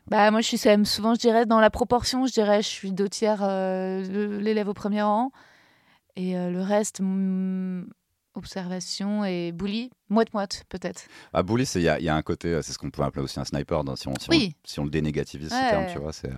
Bah, 0.09 0.31
moi, 0.31 0.41
je 0.41 0.47
suis 0.49 0.59
quand 0.59 0.71
même 0.71 0.85
souvent, 0.85 1.15
je 1.15 1.21
dirais, 1.21 1.47
dans 1.47 1.61
la 1.61 1.71
proportion, 1.71 2.27
je 2.27 2.33
dirais, 2.33 2.63
je 2.63 2.69
suis 2.69 2.93
deux 2.93 3.09
tiers 3.09 3.41
euh, 3.43 4.39
l'élève 4.41 4.69
au 4.69 4.75
premier 4.75 5.03
rang. 5.03 5.31
Et 6.17 6.37
euh, 6.37 6.51
le 6.51 6.61
reste, 6.61 7.01
mm, 7.01 7.85
observation 8.35 9.25
et 9.25 9.53
bully, 9.53 9.91
moite-moite, 10.11 10.65
peut-être. 10.69 11.05
Ah, 11.33 11.43
bully, 11.43 11.65
il 11.77 11.83
y 11.83 11.89
a, 11.89 11.99
il 11.99 12.05
y 12.05 12.09
a 12.09 12.15
un 12.17 12.23
côté, 12.23 12.49
euh, 12.49 12.63
c'est 12.63 12.73
ce 12.73 12.79
qu'on 12.79 12.91
peut 12.91 13.03
appeler 13.03 13.23
aussi 13.23 13.39
un 13.41 13.45
sniper, 13.45 13.85
dans- 13.85 13.97
si 13.97 14.09
on, 14.09 14.15
si 14.19 14.29
on- 14.31 14.33
Oui. 14.35 14.57
si 14.65 14.81
on 14.81 14.85
le 14.85 14.91
dénégativise, 14.91 15.49
ce 15.51 15.71
terme, 15.71 15.87
tu 15.87 15.99
vois. 15.99 16.13
C'est 16.13 16.31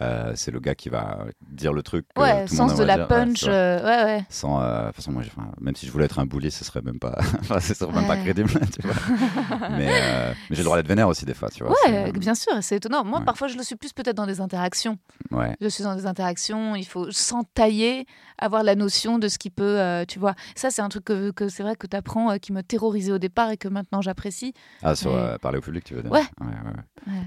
euh, 0.00 0.32
c'est 0.34 0.50
le 0.50 0.58
gars 0.60 0.74
qui 0.74 0.88
va 0.88 1.26
dire 1.50 1.72
le 1.72 1.82
truc. 1.82 2.06
Ouais, 2.16 2.46
tout 2.46 2.54
le 2.54 2.58
monde 2.60 2.70
sens 2.70 2.78
de 2.78 2.84
la 2.84 2.96
dire. 2.96 3.08
Punch. 3.08 3.44
euh, 3.46 3.78
ouais, 3.84 4.04
ouais. 4.04 4.24
Sans, 4.30 4.60
euh, 4.62 4.80
de 4.82 4.86
toute 4.86 4.96
façon, 4.96 5.12
moi, 5.12 5.22
enfin, 5.26 5.50
même 5.60 5.76
si 5.76 5.86
je 5.86 5.92
voulais 5.92 6.06
être 6.06 6.18
un 6.18 6.26
bully, 6.26 6.50
ce 6.50 6.64
serait 6.64 6.80
même 6.82 6.98
pas, 6.98 7.18
enfin, 7.40 7.60
ce 7.60 7.74
serait 7.74 7.92
même 7.92 8.06
pas 8.06 8.16
crédible, 8.16 8.48
tu 8.80 8.86
vois. 8.86 9.68
mais 9.70 9.88
euh, 9.90 10.32
mais 10.48 10.56
j'ai 10.56 10.62
le 10.62 10.64
droit 10.64 10.76
d'être 10.76 10.88
vénère 10.88 11.08
aussi 11.08 11.24
des 11.26 11.34
fois, 11.34 11.48
tu 11.50 11.62
vois. 11.64 11.74
Ouais, 11.86 12.10
bien 12.12 12.34
sûr, 12.34 12.52
c'est 12.62 12.76
étonnant. 12.76 13.04
Moi, 13.04 13.20
parfois, 13.20 13.48
je 13.48 13.56
le 13.56 13.62
suis 13.62 13.76
plus 13.76 13.92
peut-être 13.92 14.16
dans 14.16 14.26
des 14.26 14.40
interactions. 14.40 14.98
ouais. 15.30 15.56
Je 15.60 15.68
suis 15.68 15.84
dans 15.84 15.94
des 15.94 16.06
interactions, 16.06 16.74
il 16.76 16.84
faut 16.86 17.10
s'entailler, 17.10 18.06
avoir 18.38 18.62
la 18.62 18.74
notion 18.74 19.18
de 19.18 19.28
ce 19.28 19.38
qui 19.38 19.50
peut, 19.50 19.78
tu 20.08 20.18
vois. 20.18 20.34
Ça, 20.56 20.70
c'est 20.70 20.82
un 20.82 20.88
truc 20.88 21.04
que, 21.04 21.30
que 21.32 21.48
c'est 21.48 21.62
vrai 21.62 21.76
que 21.76 21.86
tu 21.86 21.96
apprends, 21.96 22.36
qui 22.38 22.52
me 22.52 22.62
terrorisait 22.62 23.12
au 23.12 23.18
départ 23.18 23.50
et 23.50 23.56
que 23.56 23.68
maintenant 23.68 24.00
j'apprécie. 24.00 24.54
Ah, 24.82 24.94
sur 24.94 25.12
parler 25.40 25.58
au 25.58 25.62
public, 25.62 25.84
tu 25.84 25.94
veux 25.94 26.02
dire? 26.02 26.10
Ouais. 26.12 26.22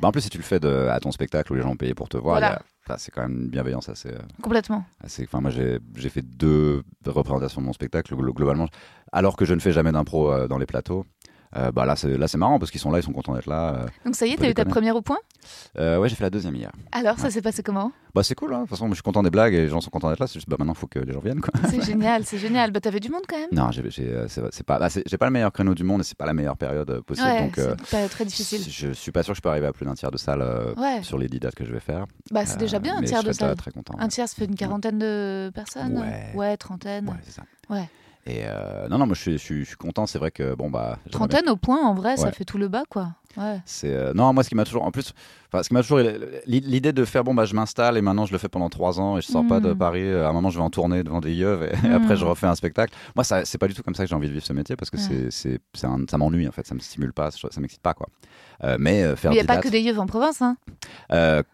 Bah, 0.01 0.07
en 0.07 0.11
plus, 0.11 0.21
si 0.21 0.29
tu 0.29 0.37
le 0.37 0.43
fais 0.43 0.59
de, 0.59 0.87
à 0.89 0.99
ton 0.99 1.11
spectacle 1.11 1.51
où 1.51 1.55
les 1.55 1.61
gens 1.61 1.71
ont 1.71 1.75
payé 1.75 1.93
pour 1.93 2.07
te 2.09 2.17
voir, 2.17 2.39
Voilà. 2.39 2.54
Enfin, 2.85 2.97
c'est 2.97 3.11
quand 3.11 3.21
même 3.21 3.43
une 3.43 3.49
bienveillance 3.49 3.89
assez. 3.89 4.09
euh, 4.09 4.19
Complètement. 4.41 4.85
assez 5.03 5.23
enfin, 5.23 5.41
moi, 5.41 5.51
j'ai 5.51 6.09
fait 6.09 6.21
deux 6.21 7.11
représentations 7.11 7.61
de 7.61 7.65
mon 7.65 7.73
spectacle, 7.73 8.13
glo- 8.15 8.33
globalement. 8.33 8.67
Alors 9.11 9.35
que 9.35 9.45
je 9.45 9.53
ne 9.53 9.59
fais 9.59 9.71
jamais 9.71 9.91
d'impro 9.91 10.31
euh, 10.31 10.47
dans 10.47 10.57
les 10.57 10.65
plateaux. 10.65 11.05
Euh, 11.57 11.71
bah 11.71 11.85
là 11.85 11.95
c'est 11.95 12.17
là 12.17 12.27
c'est 12.27 12.37
marrant 12.37 12.59
parce 12.59 12.71
qu'ils 12.71 12.81
sont 12.81 12.91
là 12.91 12.99
ils 12.99 13.03
sont 13.03 13.13
contents 13.13 13.33
d'être 13.33 13.47
là 13.47 13.75
euh. 13.75 13.85
Donc 14.05 14.15
ça 14.15 14.25
y 14.27 14.31
est, 14.31 14.37
t'as 14.37 14.49
eu 14.49 14.53
ta 14.53 14.65
première 14.65 14.95
au 14.95 15.01
point? 15.01 15.17
Euh, 15.77 15.97
ouais 15.99 16.09
j'ai 16.09 16.15
fait 16.15 16.23
la 16.23 16.29
deuxième 16.29 16.55
hier 16.55 16.71
Alors, 16.91 17.19
ça 17.19 17.29
s'est 17.29 17.41
passé 17.41 17.61
comment? 17.63 17.91
Bah 18.13 18.23
c'est 18.23 18.35
cool 18.35 18.53
hein. 18.53 18.57
de 18.57 18.61
toute 18.63 18.69
façon 18.71 18.87
je 18.89 18.93
suis 18.95 19.03
content 19.03 19.23
des 19.23 19.29
blagues 19.29 19.53
et 19.53 19.57
les 19.61 19.67
gens 19.67 19.81
sont 19.81 19.89
contents 19.89 20.09
d'être 20.09 20.19
là 20.19 20.27
c'est 20.27 20.35
juste 20.35 20.49
bah 20.49 20.55
maintenant 20.59 20.73
faut 20.73 20.87
que 20.87 20.99
les 20.99 21.13
gens 21.13 21.19
viennent 21.19 21.41
quoi 21.41 21.53
C'est 21.69 21.81
génial, 21.85 22.25
c'est 22.25 22.37
génial. 22.37 22.71
Bah, 22.71 22.79
t'avais 22.79 22.99
du 22.99 23.09
monde 23.09 23.23
quand 23.27 23.37
même 23.37 23.49
non 23.51 23.71
j'ai 23.71 23.83
j'ai, 23.89 24.07
euh, 24.09 24.27
c'est 24.27 24.41
c'est 24.51 24.65
pas 24.65 24.79
bah, 24.79 24.89
c'est- 24.89 25.03
j'ai 25.07 25.17
pas 25.17 25.25
le 25.25 25.31
meilleur 25.31 25.51
créneau 25.51 25.73
du 25.75 25.83
monde 25.83 26.01
et 26.01 26.03
c'est 26.03 26.17
pas 26.17 26.25
la 26.25 26.33
meilleure 26.33 26.57
période 26.57 27.01
possible 27.01 27.27
Ouais, 27.27 27.41
donc 27.43 27.53
c'est 27.55 27.69
une 27.69 27.75
période 27.75 28.09
très 28.09 28.25
difficile. 28.25 28.61
je 28.69 28.91
suis 28.93 29.11
pas 29.11 29.23
sûr 29.23 29.33
que 29.33 29.37
je 29.37 29.41
peux 29.41 29.49
arriver 29.49 29.67
à 29.67 29.73
plus 29.73 29.85
d'un 29.85 29.93
tiers 29.95 30.11
de 30.11 30.17
salle 30.17 30.43
Ouais. 30.77 31.03
sur 31.03 31.17
les 31.17 31.27
10 31.27 31.39
dates 31.39 31.55
que 31.55 31.65
je 31.65 31.71
vais 31.73 31.79
faire 31.79 32.05
Bah, 32.31 32.45
c'est 32.45 32.57
déjà 32.57 32.79
bien, 32.79 32.97
un 32.97 33.01
tiers 33.03 33.23
de 33.23 33.31
salle. 33.31 33.55
très 33.55 33.71
content 33.71 33.95
Un 33.99 34.07
tiers, 34.07 34.27
ça 34.27 34.35
fait 34.35 34.45
une 34.45 34.55
quarantaine 34.55 34.97
de 34.99 35.51
personnes 35.53 35.97
Ouais. 35.97 36.31
Ouais, 36.35 36.57
trentaine. 36.57 37.07
ouais 37.09 37.15
c'est 37.23 37.31
ça 37.31 37.43
Ouais. 37.69 37.89
Et 38.25 38.43
euh, 38.45 38.87
non 38.89 38.97
non 38.97 39.05
moi 39.05 39.15
je 39.15 39.21
suis, 39.21 39.31
je 39.33 39.43
suis, 39.43 39.59
je 39.61 39.67
suis 39.69 39.75
content 39.75 40.05
c'est 40.05 40.17
vrai 40.19 40.31
que 40.31 40.55
bon 40.55 40.69
bah 40.69 40.97
bien 41.05 41.11
Trentaine 41.11 41.49
au 41.49 41.55
point, 41.55 41.81
en 41.81 41.93
vrai, 41.93 42.17
ça 42.17 42.31
fait 42.31 42.45
tout 42.45 42.57
le 42.57 42.67
bas, 42.67 42.83
quoi. 42.89 43.09
Ouais. 43.37 43.59
C'est 43.65 43.93
euh, 43.93 44.13
non 44.13 44.33
moi 44.33 44.43
ce 44.43 44.49
qui 44.49 44.55
m'a 44.55 44.65
toujours 44.65 44.83
en 44.83 44.91
plus 44.91 45.13
enfin 45.51 45.61
ce 45.63 45.67
qui 45.69 45.73
m'a 45.73 45.81
toujours 45.81 45.99
l'idée 46.47 46.91
de 46.93 47.05
faire 47.05 47.23
bon 47.23 47.33
bah 47.33 47.45
je 47.45 47.53
m'installe 47.55 47.97
et 47.97 48.01
maintenant 48.01 48.25
je 48.25 48.31
le 48.31 48.37
fais 48.37 48.49
pendant 48.49 48.69
trois 48.69 48.99
ans 48.99 49.17
et 49.17 49.21
je 49.21 49.27
sors 49.27 49.45
pas 49.45 49.59
de 49.59 49.73
Mm. 49.73 49.77
Paris 49.77 50.03
euh, 50.03 50.25
à 50.25 50.29
un 50.29 50.33
moment 50.33 50.49
je 50.49 50.57
vais 50.57 50.63
en 50.63 50.69
tournée 50.69 51.03
devant 51.03 51.19
des 51.21 51.33
yeux 51.33 51.69
et, 51.71 51.87
Mm. 51.87 51.91
après 51.93 52.15
je 52.17 52.25
refais 52.25 52.47
un 52.47 52.55
spectacle 52.55 52.93
moi 53.15 53.23
ça 53.23 53.45
c'est 53.45 53.57
pas 53.57 53.67
du 53.67 53.73
tout 53.73 53.83
comme 53.83 53.95
ça 53.95 54.03
que 54.03 54.09
j'ai 54.09 54.15
envie 54.15 54.27
de 54.27 54.33
vivre 54.33 54.45
ce 54.45 54.53
métier 54.53 54.75
parce 54.75 54.89
que 54.89 54.97
Ouais. 54.97 55.27
c'est 55.29 55.59
ça 55.73 56.17
m'ennuie 56.17 56.47
en 56.47 56.51
fait 56.51 56.65
ça 56.65 56.73
me 56.75 56.79
stimule 56.79 57.13
pas 57.13 57.31
ça, 57.31 57.47
ça 57.51 57.61
m'excite 57.61 57.81
pas 57.81 57.93
quoi 57.93 58.07
Euh, 58.63 58.77
mais 58.79 59.03
euh, 59.03 59.15
faire 59.17 59.31
il 59.31 59.35
n'y 59.35 59.41
a 59.41 59.43
pas 59.43 59.55
dates, 59.55 59.63
que 59.65 59.69
des 59.69 59.81
yeux 59.81 59.99
en 59.99 60.05
province, 60.07 60.41
hein. 60.41 60.55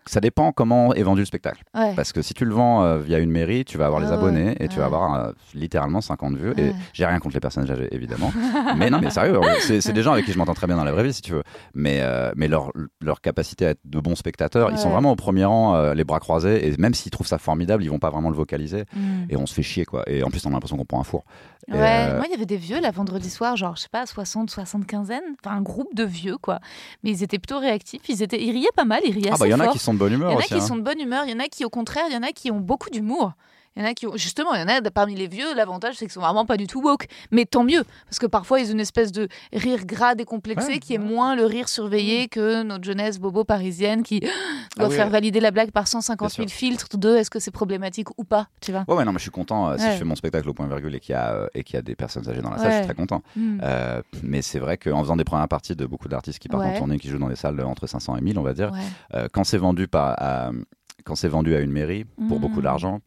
ça 0.05 0.19
dépend 0.19 0.51
comment 0.51 0.93
est 0.93 1.01
vendu 1.03 1.21
le 1.21 1.25
spectacle 1.25 1.63
Ouais. 1.75 1.93
parce 1.95 2.11
que 2.13 2.21
si 2.21 2.33
tu 2.35 2.45
le 2.45 2.53
vends 2.53 2.97
via 2.97 3.17
une 3.19 3.31
mairie 3.31 3.65
tu 3.65 3.77
vas 3.77 3.85
avoir 3.87 3.99
les 4.01 4.07
Ah 4.07 4.13
abonnés 4.13 4.55
et 4.59 4.67
tu 4.67 4.77
vas 4.77 4.85
avoir 4.85 5.33
littéralement 5.55 6.01
50 6.01 6.35
vues 6.37 6.53
et 6.57 6.71
j'ai 6.93 7.05
rien 7.05 7.19
contre 7.19 7.33
les 7.35 7.39
personnages 7.39 7.71
âgés 7.71 7.87
évidemment 7.91 8.31
mais 8.77 8.89
non 8.89 8.99
mais 9.01 9.09
sérieux 9.09 9.39
c'est 9.59 9.93
des 9.93 10.03
gens 10.03 10.13
avec 10.13 10.25
qui 10.25 10.31
je 10.31 10.37
m'entends 10.37 10.53
très 10.53 10.67
bien 10.67 10.75
dans 10.77 10.83
la 10.83 10.91
vraie 10.91 11.03
vie 11.03 11.13
si 11.13 11.21
tu 11.21 11.31
veux 11.31 11.43
mais 11.73 11.99
euh, 12.01 12.31
mais 12.35 12.47
leur 12.47 12.71
leur 13.01 13.21
capacité 13.21 13.65
à 13.65 13.69
être 13.71 13.79
de 13.85 13.99
bons 13.99 14.15
spectateurs 14.15 14.71
ils 14.71 14.77
sont 14.77 14.89
vraiment 14.89 15.11
au 15.11 15.15
premier 15.15 15.45
rang 15.45 15.75
euh, 15.75 15.93
les 15.93 16.03
bras 16.03 16.19
croisés 16.19 16.67
et 16.67 16.77
même 16.77 16.93
s'ils 16.93 17.11
trouvent 17.11 17.27
ça 17.27 17.37
formidable 17.37 17.83
ils 17.83 17.89
vont 17.89 17.99
pas 17.99 18.09
vraiment 18.09 18.29
le 18.29 18.35
vocaliser 18.35 18.83
Mm. 18.95 19.25
et 19.29 19.37
on 19.37 19.45
se 19.45 19.53
fait 19.53 19.63
chier 19.63 19.85
quoi 19.85 20.03
et 20.07 20.23
en 20.23 20.29
plus 20.29 20.45
on 20.45 20.49
a 20.49 20.53
l'impression 20.53 20.77
qu'on 20.77 20.85
prend 20.85 20.99
un 20.99 21.03
four 21.03 21.23
Et, 21.67 21.73
Ouais, 21.73 22.07
euh, 22.09 22.17
moi 22.17 22.25
il 22.27 22.31
y 22.31 22.33
avait 22.33 22.45
des 22.45 22.57
vieux 22.57 22.79
là 22.81 22.91
vendredi 22.91 23.29
soir, 23.29 23.55
genre 23.55 23.75
je 23.75 23.83
sais 23.83 23.89
pas, 23.89 24.05
60, 24.05 24.49
75 24.49 25.11
enfin 25.43 25.55
un 25.55 25.61
groupe 25.61 25.93
de 25.95 26.03
vieux 26.03 26.37
quoi. 26.37 26.59
Mais 27.03 27.11
ils 27.11 27.23
étaient 27.23 27.39
plutôt 27.39 27.59
réactifs, 27.59 28.01
ils, 28.09 28.23
étaient, 28.23 28.41
ils 28.41 28.51
riaient 28.51 28.67
pas 28.75 28.85
mal, 28.85 29.01
ils 29.05 29.13
riaient 29.13 29.29
ah 29.29 29.33
assez 29.33 29.41
bah 29.41 29.47
il 29.47 29.51
y 29.51 29.53
en 29.53 29.59
a 29.59 29.67
qui 29.67 29.79
sont 29.79 29.93
de 29.93 29.99
bonne 29.99 30.11
Il 30.11 30.15
y 30.15 30.17
humeur 30.17 30.31
en 30.31 30.35
a 30.35 30.37
aussi 30.39 30.47
qui 30.47 30.53
hein. 30.55 30.59
sont 30.59 30.75
de 30.75 30.81
bonne 30.81 30.99
humeur, 30.99 31.23
il 31.25 31.31
y 31.31 31.33
en 31.33 31.39
a 31.39 31.47
qui 31.47 31.63
au 31.65 31.69
contraire, 31.69 32.05
il 32.09 32.13
y 32.13 32.17
en 32.17 32.23
a 32.23 32.31
qui 32.31 32.51
ont 32.51 32.59
beaucoup 32.59 32.89
d'humour. 32.89 33.33
Il 33.77 33.81
y 33.81 33.85
en 33.85 33.89
a 33.89 33.93
qui 33.93 34.05
ont, 34.05 34.17
justement, 34.17 34.53
il 34.53 34.59
y 34.59 34.63
en 34.63 34.67
a 34.67 34.81
parmi 34.91 35.15
les 35.15 35.27
vieux, 35.27 35.55
l'avantage 35.55 35.95
c'est 35.95 36.05
qu'ils 36.05 36.11
sont 36.11 36.19
vraiment 36.19 36.45
pas 36.45 36.57
du 36.57 36.67
tout 36.67 36.81
woke. 36.81 37.07
Mais 37.31 37.45
tant 37.45 37.63
mieux, 37.63 37.83
parce 38.05 38.19
que 38.19 38.25
parfois 38.25 38.59
ils 38.59 38.67
ont 38.69 38.73
une 38.73 38.79
espèce 38.81 39.11
de 39.13 39.29
rire 39.53 39.85
gras 39.85 40.13
décomplexé 40.15 40.73
Ouais, 40.73 40.79
qui 40.79 40.93
est 40.93 40.97
moins 40.97 41.35
le 41.37 41.45
rire 41.45 41.69
surveillé 41.69 42.27
que 42.27 42.63
notre 42.63 42.83
jeunesse 42.83 43.17
bobo 43.19 43.43
parisienne 43.45 44.03
qui 44.03 44.19
doit 44.19 44.29
Ah 44.79 44.87
oui, 44.89 44.95
faire 44.95 45.05
ouais. 45.05 45.11
valider 45.11 45.39
la 45.39 45.51
blague 45.51 45.71
par 45.71 45.87
150 45.87 46.31
000 46.31 46.45
Bien 46.47 46.53
filtres 46.53 46.97
de 46.97 47.15
est-ce 47.15 47.29
que 47.29 47.39
c'est 47.39 47.51
problématique 47.51 48.07
ou 48.17 48.23
pas, 48.25 48.47
tu 48.59 48.71
vois? 48.73 48.83
Ouais, 48.89 49.05
non, 49.05 49.13
mais 49.13 49.19
je 49.19 49.23
suis 49.23 49.31
content. 49.31 49.69
euh, 49.69 49.77
Si 49.77 49.85
je 49.85 49.91
fais 49.97 50.03
mon 50.03 50.15
spectacle 50.15 50.49
au 50.49 50.53
point 50.53 50.67
virgule 50.67 50.95
et 50.95 50.99
qu'il 50.99 51.13
y, 51.13 51.15
a, 51.15 51.31
euh, 51.33 51.47
et 51.53 51.63
qu'il 51.63 51.75
y 51.75 51.79
a 51.79 51.81
des 51.81 51.95
personnes 51.95 52.27
âgées 52.29 52.41
dans 52.41 52.49
la 52.51 52.57
salle, 52.57 52.71
je 52.71 52.77
suis 52.77 52.85
très 52.85 52.95
content. 52.95 53.21
Mm. 53.37 53.59
Euh, 53.63 54.01
mais 54.23 54.41
c'est 54.41 54.59
vrai 54.59 54.77
qu'en 54.77 55.01
faisant 55.01 55.15
des 55.15 55.23
premières 55.23 55.47
parties 55.47 55.75
de 55.77 55.85
beaucoup 55.85 56.09
d'artistes 56.09 56.39
qui 56.39 56.49
partent 56.49 56.65
en 56.65 56.73
tournée, 56.77 56.99
qui 56.99 57.07
jouent 57.09 57.19
dans 57.19 57.29
des 57.29 57.35
salles 57.37 57.61
entre 57.63 57.87
500 57.87 58.17
et 58.17 58.21
1000, 58.21 58.37
on 58.37 58.43
va 58.43 58.53
dire, 58.53 58.71
quand 59.31 59.45
c'est 59.45 59.57
vendu 59.57 59.87
par. 59.87 60.15
à- 60.21 60.51
quand 61.05 61.15
c'est 61.15 61.27
vendu 61.27 61.55
à 61.55 61.59
une 61.59 61.71
mairie 61.71 62.05
pour 62.27 62.37
Mm. 62.37 62.41
beaucoup 62.41 62.61
d'argent, 62.61 62.99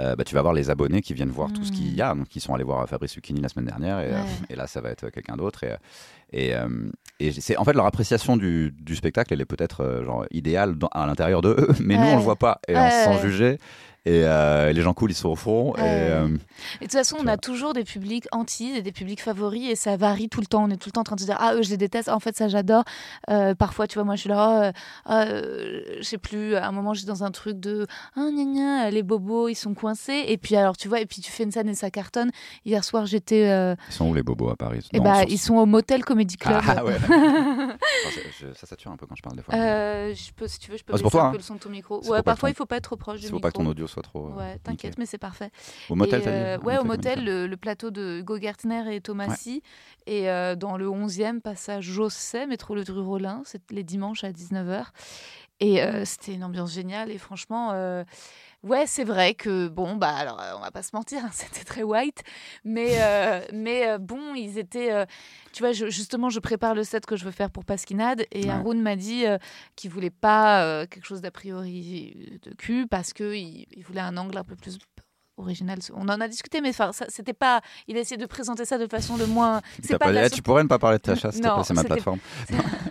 euh, 0.00 0.14
bah, 0.16 0.24
tu 0.24 0.34
vas 0.34 0.42
voir 0.42 0.54
les 0.54 0.70
abonnés 0.70 1.00
qui 1.02 1.14
viennent 1.14 1.30
voir 1.30 1.52
tout 1.52 1.64
ce 1.64 1.72
qu'il 1.72 1.94
y 1.94 2.02
a. 2.02 2.14
Donc, 2.14 2.34
ils 2.36 2.40
sont 2.40 2.54
allés 2.54 2.64
voir 2.64 2.88
Fabrice 2.88 3.14
Lucchini 3.16 3.40
la 3.40 3.48
semaine 3.48 3.66
dernière 3.66 4.00
et, 4.00 4.12
euh, 4.12 4.16
Ouais. 4.22 4.26
et 4.50 4.56
là, 4.56 4.66
ça 4.66 4.80
va 4.80 4.90
être 4.90 5.10
quelqu'un 5.10 5.36
d'autre. 5.36 5.64
Et, 5.64 5.74
et, 6.32 6.54
euh, 6.54 6.68
et 7.20 7.32
c'est 7.32 7.56
en 7.56 7.64
fait 7.64 7.72
leur 7.72 7.86
appréciation 7.86 8.36
du, 8.36 8.72
du 8.80 8.94
spectacle, 8.96 9.32
elle 9.32 9.40
est 9.40 9.44
peut-être 9.46 10.02
genre 10.04 10.24
idéale 10.30 10.76
dans- 10.76 10.88
à 10.92 11.06
l'intérieur 11.06 11.40
de 11.42 11.50
eux, 11.50 11.68
mais 11.80 11.96
nous 11.96 12.06
on 12.06 12.16
le 12.16 12.22
voit 12.22 12.36
pas 12.36 12.60
et 12.68 12.76
on 12.76 12.90
se 12.90 13.04
sent 13.04 13.18
jugé. 13.26 13.58
Et 14.08 14.24
euh, 14.24 14.72
les 14.72 14.80
gens 14.80 14.94
cool, 14.94 15.10
ils 15.10 15.14
sont 15.14 15.28
au. 15.28 15.76
Et, 15.76 15.80
euh, 15.80 16.28
Et 16.28 16.30
de 16.32 16.38
toute 16.84 16.92
façon, 16.92 17.16
on 17.20 17.26
a 17.26 17.36
toujours 17.36 17.74
des 17.74 17.84
publics 17.84 18.26
anti 18.32 18.70
et 18.74 18.80
des 18.80 18.90
publics 18.92 19.20
favoris 19.20 19.68
et 19.70 19.76
ça 19.76 19.98
varie 19.98 20.30
tout 20.30 20.40
le 20.40 20.46
temps. 20.46 20.64
On 20.64 20.70
est 20.70 20.78
tout 20.78 20.88
le 20.88 20.92
temps 20.92 21.02
en 21.02 21.04
train 21.04 21.16
de 21.16 21.20
se 21.20 21.26
dire 21.26 21.36
Ah, 21.38 21.54
eux, 21.54 21.62
je 21.62 21.68
les 21.68 21.76
déteste. 21.76 22.08
En 22.08 22.18
fait, 22.18 22.34
ça, 22.34 22.48
j'adore. 22.48 22.84
Euh, 23.28 23.54
parfois, 23.54 23.86
tu 23.86 23.94
vois, 23.98 24.04
moi, 24.04 24.14
je 24.16 24.20
suis 24.20 24.30
là, 24.30 24.72
ah, 25.04 25.22
euh, 25.24 25.82
ah, 25.90 25.96
je 25.98 26.02
sais 26.04 26.16
plus, 26.16 26.54
à 26.56 26.66
un 26.68 26.72
moment, 26.72 26.94
j'étais 26.94 27.08
dans 27.08 27.22
un 27.22 27.30
truc 27.30 27.60
de 27.60 27.86
Ah, 28.16 28.30
gna 28.32 28.44
gna, 28.44 28.90
les 28.90 29.02
bobos, 29.02 29.48
ils 29.48 29.54
sont 29.54 29.74
coincés. 29.74 30.24
Et 30.28 30.38
puis, 30.38 30.56
alors, 30.56 30.78
tu 30.78 30.88
vois, 30.88 31.00
et 31.00 31.06
puis 31.06 31.20
tu 31.20 31.30
fais 31.30 31.42
une 31.42 31.52
scène 31.52 31.68
et 31.68 31.74
ça 31.74 31.90
cartonne. 31.90 32.30
Hier 32.64 32.82
soir, 32.84 33.04
j'étais. 33.04 33.42
Ils 33.88 33.92
sont 33.92 34.08
où 34.08 34.14
les 34.14 34.22
bobos 34.22 34.48
à 34.48 34.56
Paris? 34.56 34.88
Eh 34.94 34.98
Non, 34.98 35.04
bah, 35.04 35.24
ils 35.28 35.38
sont 35.38 35.56
au 35.56 35.66
Motel 35.66 36.02
Comedy 36.02 36.38
Club. 36.38 36.62
Ah 36.66 36.82
ouais. 36.82 36.94
Attends, 37.08 38.10
je- 38.40 38.46
je- 38.46 38.52
ça 38.54 38.66
sature 38.66 38.90
un 38.90 38.96
peu 38.96 39.06
quand 39.06 39.16
je 39.16 39.22
parle 39.22 39.36
des 39.36 39.42
fois. 39.42 39.54
Je 39.54 40.32
peux, 40.34 40.48
si 40.48 40.58
tu 40.58 40.70
veux, 40.70 40.78
je 40.78 40.84
peux 40.84 40.94
Ah, 40.94 41.02
baisser 41.02 41.18
un 41.18 41.24
hein. 41.26 41.30
peu 41.30 41.36
le 41.36 41.42
son 41.42 41.54
de 41.56 41.60
ton 41.60 41.68
micro. 41.70 42.00
Ouais, 42.08 42.22
parfois, 42.22 42.48
ton- 42.48 42.54
il 42.54 42.56
faut 42.56 42.64
pas 42.66 42.76
être 42.76 42.84
trop 42.84 42.96
proche 42.96 43.20
du 43.20 43.26
Il 43.26 43.28
faut 43.28 43.36
micro. 43.36 43.48
pas 43.48 43.50
que 43.52 43.56
ton 43.62 43.66
audio 43.66 43.86
soit 44.00 44.02
trop. 44.02 44.28
euh, 44.28 44.36
Ouais, 44.36 44.58
t'inquiète, 44.62 44.98
mais 44.98 45.06
c'est 45.06 45.18
parfait. 45.18 45.50
Au 45.90 45.94
motel, 45.94 46.22
t'as 46.22 46.30
dit 46.30 46.36
euh, 46.36 46.58
Ouais, 46.64 46.78
au 46.78 46.84
motel, 46.84 47.24
le, 47.24 47.46
le 47.46 47.56
plateau 47.56 47.90
de 47.90 48.18
Hugo 48.20 48.38
Gertner 48.40 48.94
et 48.94 49.00
Thomasy. 49.00 49.62
Et 50.06 50.30
euh, 50.30 50.54
dans 50.56 50.76
le 50.76 50.86
11e 50.88 51.40
passage 51.40 51.84
Josset, 51.84 52.46
métro 52.46 52.74
Le 52.74 52.84
Dru-Rollin, 52.84 53.42
c'est 53.44 53.62
les 53.70 53.84
dimanches 53.84 54.24
à 54.24 54.30
19h. 54.32 54.86
Et 55.60 55.82
euh, 55.82 56.04
c'était 56.04 56.34
une 56.34 56.44
ambiance 56.44 56.72
géniale. 56.72 57.10
Et 57.10 57.18
franchement, 57.18 57.70
euh, 57.72 58.04
ouais, 58.62 58.84
c'est 58.86 59.04
vrai 59.04 59.34
que, 59.34 59.68
bon, 59.68 59.96
bah, 59.96 60.14
alors, 60.14 60.40
euh, 60.40 60.52
on 60.56 60.60
va 60.60 60.70
pas 60.70 60.82
se 60.82 60.90
mentir, 60.94 61.20
hein, 61.24 61.30
c'était 61.32 61.64
très 61.64 61.82
white. 61.82 62.22
Mais, 62.64 63.00
euh, 63.02 63.40
mais 63.52 63.88
euh, 63.88 63.98
bon, 63.98 64.34
ils 64.34 64.58
étaient. 64.58 64.92
euh, 64.92 65.04
tu 65.52 65.62
vois, 65.62 65.72
je- 65.72 65.86
justement, 65.88 66.30
je 66.30 66.40
prépare 66.40 66.74
le 66.74 66.84
set 66.84 67.06
que 67.06 67.16
je 67.16 67.24
veux 67.24 67.30
faire 67.30 67.50
pour 67.50 67.64
Pasquinade. 67.64 68.24
Et 68.32 68.44
Ouais. 68.44 68.50
Haroun 68.50 68.80
m'a 68.80 68.96
dit 68.96 69.24
qu'il 69.76 69.90
voulait 69.90 70.10
pas 70.10 70.86
quelque 70.86 71.04
chose 71.06 71.20
d'a 71.20 71.30
priori 71.30 72.38
de 72.42 72.54
cul 72.54 72.86
parce 72.86 73.12
qu'il 73.12 73.66
il 73.70 73.82
voulait 73.84 74.00
un 74.00 74.16
angle 74.16 74.38
un 74.38 74.44
peu 74.44 74.54
plus 74.56 74.78
original. 75.36 75.78
On 75.94 76.08
en 76.08 76.20
a 76.20 76.26
discuté, 76.28 76.60
mais 76.60 76.70
enfin, 76.70 76.90
c'était 77.08 77.32
pas. 77.32 77.60
Il 77.86 77.96
a 77.96 78.00
essayé 78.00 78.16
de 78.16 78.26
présenter 78.26 78.64
ça 78.64 78.76
de 78.78 78.86
façon 78.88 79.16
le 79.16 79.26
moins. 79.26 79.60
C'est 79.82 79.92
pas 79.98 80.06
pas, 80.06 80.08
de 80.10 80.14
la 80.16 80.26
Eh, 80.26 80.30
tu 80.30 80.42
pourrais 80.42 80.62
ne 80.64 80.68
pas 80.68 80.78
parler 80.80 80.98
de 80.98 81.02
ta 81.02 81.14
chasse, 81.14 81.36
c'est 81.36 81.74
ma 81.74 81.84
plateforme. 81.84 82.18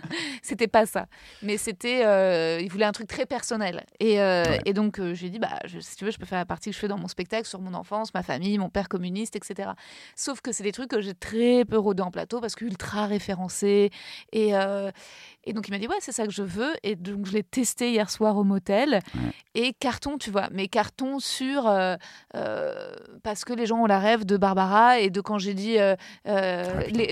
C'était 0.42 0.68
pas 0.68 0.86
ça. 0.86 1.06
Mais 1.42 1.56
c'était. 1.56 2.04
euh, 2.04 2.58
il 2.60 2.70
voulait 2.70 2.84
un 2.84 2.92
truc 2.92 3.08
très 3.08 3.26
personnel. 3.26 3.84
Et, 4.00 4.20
euh, 4.20 4.44
Ouais. 4.44 4.60
et 4.64 4.72
donc, 4.72 4.98
euh, 5.00 5.14
j'ai 5.14 5.28
dit, 5.30 5.38
bah, 5.38 5.58
je- 5.64 5.80
si 5.80 5.96
tu 5.96 6.04
veux, 6.04 6.10
je 6.10 6.18
peux 6.18 6.26
faire 6.26 6.38
la 6.38 6.46
partie 6.46 6.70
que 6.70 6.74
je 6.74 6.80
fais 6.80 6.88
dans 6.88 6.98
mon 6.98 7.08
spectacle 7.08 7.46
sur 7.46 7.60
mon 7.60 7.74
enfance, 7.74 8.14
ma 8.14 8.22
famille, 8.22 8.56
mon 8.58 8.68
père 8.70 8.88
communiste, 8.88 9.36
etc. 9.36 9.70
Sauf 10.16 10.40
que 10.40 10.52
c'est 10.52 10.62
des 10.62 10.72
trucs 10.72 10.90
que 10.90 11.00
j'ai 11.00 11.14
très 11.14 11.64
peu 11.64 11.78
rodé 11.78 12.02
en 12.02 12.10
plateau 12.10 12.40
parce 12.40 12.54
que 12.54 12.64
ultra 12.64 13.06
référencés. 13.06 13.90
Et, 14.32 14.50
et 15.44 15.52
donc, 15.52 15.68
il 15.68 15.70
m'a 15.72 15.78
dit, 15.78 15.86
ouais, 15.88 15.96
c'est 16.00 16.12
ça 16.12 16.26
que 16.26 16.32
je 16.32 16.42
veux. 16.42 16.72
Et 16.82 16.94
donc, 16.96 17.26
je 17.26 17.32
l'ai 17.32 17.42
testé 17.42 17.90
hier 17.90 18.08
soir 18.10 18.36
au 18.36 18.44
motel. 18.44 19.00
Ouais. 19.14 19.30
Et 19.54 19.72
carton, 19.72 20.18
tu 20.18 20.30
vois. 20.30 20.48
Mais 20.52 20.68
carton 20.68 21.18
sur. 21.18 21.64
parce 23.22 23.44
que 23.44 23.52
les 23.52 23.66
gens 23.66 23.78
ont 23.82 23.86
la 23.86 23.98
rêve 23.98 24.24
de 24.24 24.36
Barbara 24.36 25.00
et 25.00 25.10
de 25.10 25.20
quand 25.20 25.38
j'ai 25.38 25.54
dit. 25.54 25.76
Ah, 25.78 25.96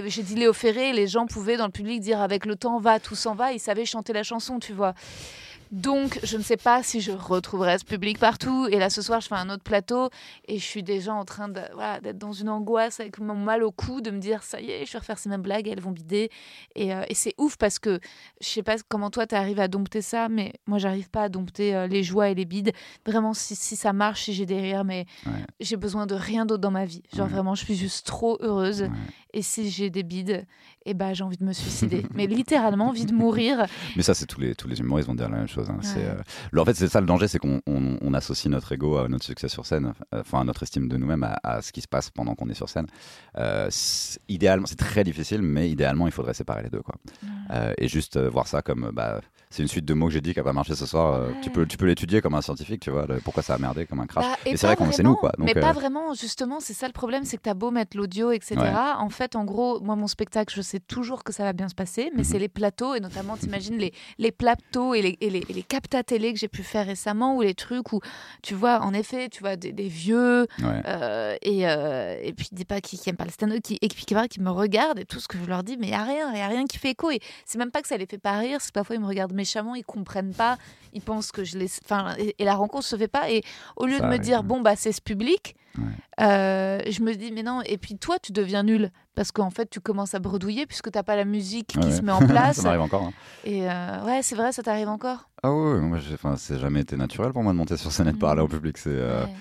j'ai 0.07 0.23
dit 0.23 0.35
Léo 0.35 0.53
Ferré, 0.53 0.93
les 0.93 1.07
gens 1.07 1.27
pouvaient 1.27 1.57
dans 1.57 1.67
le 1.67 1.73
public 1.73 2.01
dire 2.01 2.21
avec 2.21 2.47
le 2.47 2.57
temps 2.57 2.79
va, 2.87 3.01
tout 3.01 3.17
s'en 3.17 3.35
va. 3.35 3.53
Ils 3.53 3.59
savaient 3.61 3.85
chanter 3.85 4.13
la 4.13 4.23
chanson, 4.23 4.59
tu 4.61 4.73
vois. 4.73 4.95
Donc, 5.73 6.21
je 6.23 6.37
ne 6.37 6.45
sais 6.45 6.57
pas 6.57 6.85
si 6.85 7.01
je 7.01 7.11
retrouverai 7.11 7.77
ce 7.79 7.85
public 7.85 8.21
partout. 8.21 8.69
Et 8.71 8.79
là, 8.79 8.89
ce 8.89 9.03
soir, 9.03 9.21
je 9.21 9.27
fais 9.27 9.35
un 9.35 9.51
autre 9.51 9.65
plateau 9.65 10.11
et 10.47 10.59
je 10.61 10.65
suis 10.65 10.85
déjà 10.85 11.13
en 11.13 11.25
train 11.25 11.51
voilà, 11.75 11.99
d'être 12.01 12.19
dans 12.19 12.31
une 12.33 12.49
angoisse 12.49 13.01
avec 13.01 13.19
mon 13.19 13.35
mal 13.35 13.65
au 13.65 13.73
cou, 13.73 14.01
de 14.01 14.13
me 14.13 14.21
dire 14.21 14.45
ça 14.45 14.61
y 14.61 14.71
est, 14.71 14.87
je 14.87 14.93
vais 14.93 15.01
refaire 15.01 15.19
ces 15.19 15.29
mêmes 15.29 15.43
blagues, 15.43 15.67
elles 15.67 15.81
vont 15.81 15.91
bider. 15.91 16.31
Et, 16.77 16.95
euh, 16.95 17.03
et 17.09 17.15
c'est 17.15 17.35
ouf 17.37 17.57
parce 17.57 17.81
que 17.81 17.99
je 18.41 18.47
sais 18.47 18.63
pas 18.63 18.77
comment 18.89 19.11
toi, 19.11 19.27
tu 19.27 19.35
arrives 19.35 19.59
à 19.59 19.67
dompter 19.67 20.03
ça, 20.03 20.29
mais 20.29 20.53
moi, 20.69 20.79
j'arrive 20.79 21.11
pas 21.11 21.25
à 21.25 21.29
dompter 21.29 21.75
euh, 21.75 21.89
les 21.89 22.05
joies 22.05 22.29
et 22.29 22.35
les 22.37 22.45
bides. 22.45 22.71
Vraiment, 23.05 23.35
si, 23.35 23.57
si 23.57 23.75
ça 23.75 23.93
marche, 23.93 24.23
si 24.27 24.35
j'ai 24.35 24.47
des 24.47 24.61
rires, 24.61 24.85
mais 24.85 25.05
Ouais. 25.27 25.33
j'ai 25.59 25.77
besoin 25.77 26.07
de 26.07 26.15
rien 26.15 26.47
d'autre 26.47 26.61
dans 26.63 26.71
ma 26.71 26.85
vie. 26.85 27.03
Genre, 27.13 27.27
Ouais. 27.27 27.33
vraiment, 27.33 27.57
je 27.57 27.65
suis 27.65 27.75
juste 27.77 28.07
trop 28.07 28.39
heureuse. 28.41 28.83
Ouais. 28.83 28.91
Et 29.37 29.43
si 29.43 29.69
j'ai 29.69 29.91
des 29.91 30.03
bides, 30.03 30.47
eh 30.87 30.95
ben, 30.95 31.13
j'ai 31.13 31.23
envie 31.23 31.37
de 31.37 31.45
me 31.45 31.53
suicider. 31.53 32.07
mais 32.15 32.27
littéralement, 32.27 32.89
envie 32.89 33.05
de 33.05 33.13
mourir. 33.13 33.67
Mais 33.95 34.03
ça, 34.03 34.15
c'est 34.15 34.25
tous 34.25 34.41
les, 34.41 34.55
tous 34.55 34.67
les 34.67 34.81
humoristes 34.81 35.09
vont 35.09 35.15
dire 35.15 35.29
la 35.29 35.37
même 35.37 35.47
chose. 35.49 35.69
hein. 35.69 35.79
Ouais. 35.83 36.05
euh, 36.55 36.59
en 36.61 36.65
fait, 36.65 36.73
c'est 36.75 36.89
ça 36.89 37.01
le 37.03 37.07
danger, 37.07 37.29
c'est 37.29 37.39
qu'on 37.39 37.61
on, 37.67 37.99
on 38.01 38.15
associe 38.15 38.51
notre 38.51 38.73
ego 38.73 38.97
à 38.97 39.09
notre 39.09 39.25
succès 39.25 39.49
sur 39.49 39.67
scène, 39.67 39.93
enfin 40.13 40.41
à 40.41 40.45
notre 40.45 40.63
estime 40.63 40.89
de 40.89 40.97
nous-mêmes, 40.97 41.23
à, 41.23 41.39
à 41.43 41.61
ce 41.61 41.71
qui 41.71 41.83
se 41.83 41.89
passe 41.89 42.09
pendant 42.09 42.35
qu'on 42.35 42.49
est 42.49 42.55
sur 42.55 42.71
scène. 42.71 42.87
Euh, 43.37 43.69
idéalement, 44.29 44.67
c'est 44.67 44.79
très 44.79 45.05
difficile, 45.05 45.43
mais 45.43 45.69
idéalement, 45.71 46.07
il 46.07 46.13
faudrait 46.13 46.33
séparer 46.35 46.63
les 46.63 46.71
deux. 46.71 46.81
Quoi. 46.83 46.95
Euh, 47.51 47.75
et 47.77 47.89
juste 47.89 48.19
voir 48.19 48.47
ça 48.49 48.63
comme, 48.63 48.91
bah, 48.95 49.21
c'est 49.57 49.63
une 49.63 49.69
suite 49.69 49.85
de 49.87 49.95
mots 49.95 50.07
que 50.09 50.13
j'ai 50.13 50.21
dit 50.21 50.35
qui 50.35 50.41
a 50.41 50.45
pas 50.45 50.53
marché 50.53 50.75
ce 50.75 50.87
soir. 50.87 51.15
euh, 51.15 51.27
Ouais. 51.29 51.35
Tu 51.43 51.51
peux, 51.51 51.67
tu 51.67 51.77
peux 51.77 51.87
l'étudier 51.87 52.21
comme 52.21 52.35
un 52.35 52.43
scientifique, 52.43 52.81
tu 52.83 52.91
vois, 52.91 53.07
le- 53.07 53.21
pourquoi 53.21 53.43
ça 53.43 53.55
a 53.55 53.59
merdé, 53.59 53.87
comme 53.87 54.01
un 54.01 54.07
crash. 54.07 54.25
Bah, 54.25 54.37
et 54.45 54.51
et 54.51 54.57
c'est 54.57 54.67
vrai 54.67 54.77
qu'on 54.77 54.91
c'est 54.93 55.03
nous, 55.03 55.17
quoi. 55.17 55.33
Donc, 55.39 55.47
mais 55.47 55.57
euh, 55.57 55.61
pas 55.61 55.73
vraiment, 55.73 56.15
justement, 56.15 56.61
c'est 56.61 56.75
ça 56.75 56.87
le 56.87 56.93
problème, 56.93 57.25
c'est 57.25 57.37
que 57.39 57.43
t'as 57.43 57.55
beau 57.55 57.71
mettre 57.71 57.97
l'audio, 57.97 58.31
etc. 58.33 58.57
Ouais. 58.61 58.71
En 58.99 59.09
fait, 59.11 59.35
en 59.35 59.45
gros, 59.45 59.81
moi, 59.81 59.97
mon 59.97 60.07
spectacle, 60.07 60.55
je 60.55 60.61
sais 60.63 60.79
toujours 60.81 61.25
que 61.25 61.33
ça 61.33 61.43
va 61.45 61.53
bien 61.53 61.69
se 61.69 61.75
passer, 61.75 62.11
mais 62.15 62.19
Mhm. 62.19 62.25
c'est 62.25 62.39
les 62.39 62.49
plateaux, 62.49 62.95
et 62.95 63.01
notamment, 63.01 63.37
t'imagines 63.37 63.79
les, 63.79 63.93
les 64.19 64.31
plateaux 64.33 64.95
et 64.95 65.03
les, 65.03 65.17
et 65.21 65.31
les, 65.31 65.43
et 65.49 65.53
les 65.53 65.63
captas 65.63 66.03
télé 66.03 66.33
que 66.33 66.39
j'ai 66.39 66.49
pu 66.49 66.63
faire 66.63 66.87
récemment, 66.87 67.37
ou 67.37 67.43
les 67.43 67.55
trucs 67.55 67.93
où, 67.93 68.01
tu 68.43 68.55
vois, 68.55 68.81
en 68.83 68.93
effet, 68.93 69.29
tu 69.31 69.41
vois, 69.41 69.57
des, 69.57 69.73
des 69.73 69.89
vieux, 69.89 70.47
ouais. 70.61 70.83
euh, 70.87 71.35
et, 71.43 71.67
euh, 71.69 72.19
et 72.23 72.33
puis 72.33 72.49
des 72.53 72.65
pas 72.65 72.81
qui, 72.81 72.99
qui 72.99 73.09
aiment 73.11 73.17
pas 73.17 73.25
le 73.25 73.31
stand-up, 73.31 73.61
qui, 73.63 73.79
et 73.81 73.89
qui, 73.89 74.05
qui 74.05 74.41
me 74.41 74.51
regardent, 74.51 74.99
et 74.99 75.05
tout 75.05 75.21
ce 75.21 75.29
que 75.29 75.39
je 75.39 75.45
leur 75.49 75.63
dis, 75.65 75.77
mais 75.79 75.87
il 75.89 75.91
y 75.91 75.95
a 75.95 76.05
rien, 76.05 76.33
il 76.35 76.41
a 76.41 76.49
rien 76.49 76.67
qui 76.67 76.79
fait 76.79 76.91
écho, 76.91 77.11
et 77.11 77.21
c'est 77.47 77.59
même 77.59 77.71
pas 77.71 77.81
que 77.83 77.89
ça 77.89 77.97
les 77.97 78.07
fait 78.07 78.19
pas 78.19 78.39
rire, 78.39 78.59
c'est 78.61 78.73
parfois 78.73 78.97
ils 78.97 79.01
me 79.01 79.07
regardent 79.07 79.33
méchamment, 79.47 79.75
ils 79.77 79.85
comprennent 79.85 80.35
pas, 80.35 80.59
ils 80.93 81.01
pensent 81.03 81.31
que 81.31 81.45
je 81.45 81.57
les... 81.57 81.69
Enfin, 81.85 82.15
et, 82.19 82.35
et 82.39 82.45
la 82.45 82.55
rencontre 82.57 82.85
se 82.85 82.97
fait 82.97 83.07
pas, 83.09 83.31
et 83.31 83.43
au 83.77 83.87
lieu 83.87 83.99
Ça 83.99 84.05
de 84.05 84.09
me 84.09 84.19
dire, 84.19 84.43
bon, 84.43 84.61
bah, 84.61 84.75
c'est 84.77 84.93
ce 84.93 85.01
public, 85.01 85.55
Ouais. 85.79 85.85
euh, 86.23 86.81
je 86.91 87.03
me 87.03 87.15
dis, 87.15 87.31
mais 87.33 87.43
non, 87.43 87.61
et 87.67 87.77
puis 87.79 87.97
toi, 87.99 88.17
tu 88.19 88.33
deviens 88.33 88.63
nul. 88.63 88.91
Parce 89.15 89.31
qu'en 89.31 89.51
fait, 89.51 89.69
tu 89.71 89.79
commences 89.81 90.15
à 90.15 90.19
bredouiller 90.19 90.67
puisque 90.67 90.91
t'as 90.91 91.03
pas 91.03 91.17
la 91.17 91.25
musique 91.25 91.69
qui 91.69 91.79
Ouais, 91.79 91.91
se 91.91 92.03
met 92.03 92.13
en 92.13 92.27
place. 92.27 92.57
ça 92.61 92.63
m'arrive 92.63 92.81
encore. 92.81 93.03
hein. 93.05 93.13
et 93.45 93.71
euh, 93.71 94.05
ouais, 94.05 94.21
c'est 94.23 94.35
vrai, 94.37 94.53
ça 94.53 94.63
t'arrive 94.63 94.89
encore. 94.89 95.29
Ah 95.43 95.53
ouais, 95.53 95.81
moi, 95.81 95.99
c'est 96.37 96.59
jamais 96.59 96.81
été 96.81 96.97
naturel 96.97 97.33
pour 97.33 97.43
moi 97.43 97.53
de 97.53 97.59
monter 97.59 97.77
sur 97.77 97.93
scène 97.93 98.09
et 98.09 98.13
de 98.13 98.17
parler 98.19 98.41
Mhm. 98.41 98.47
au 98.47 98.49
public. 98.49 98.79
C'est, 98.79 98.89
euh, 98.91 99.25
Ouais. 99.25 99.33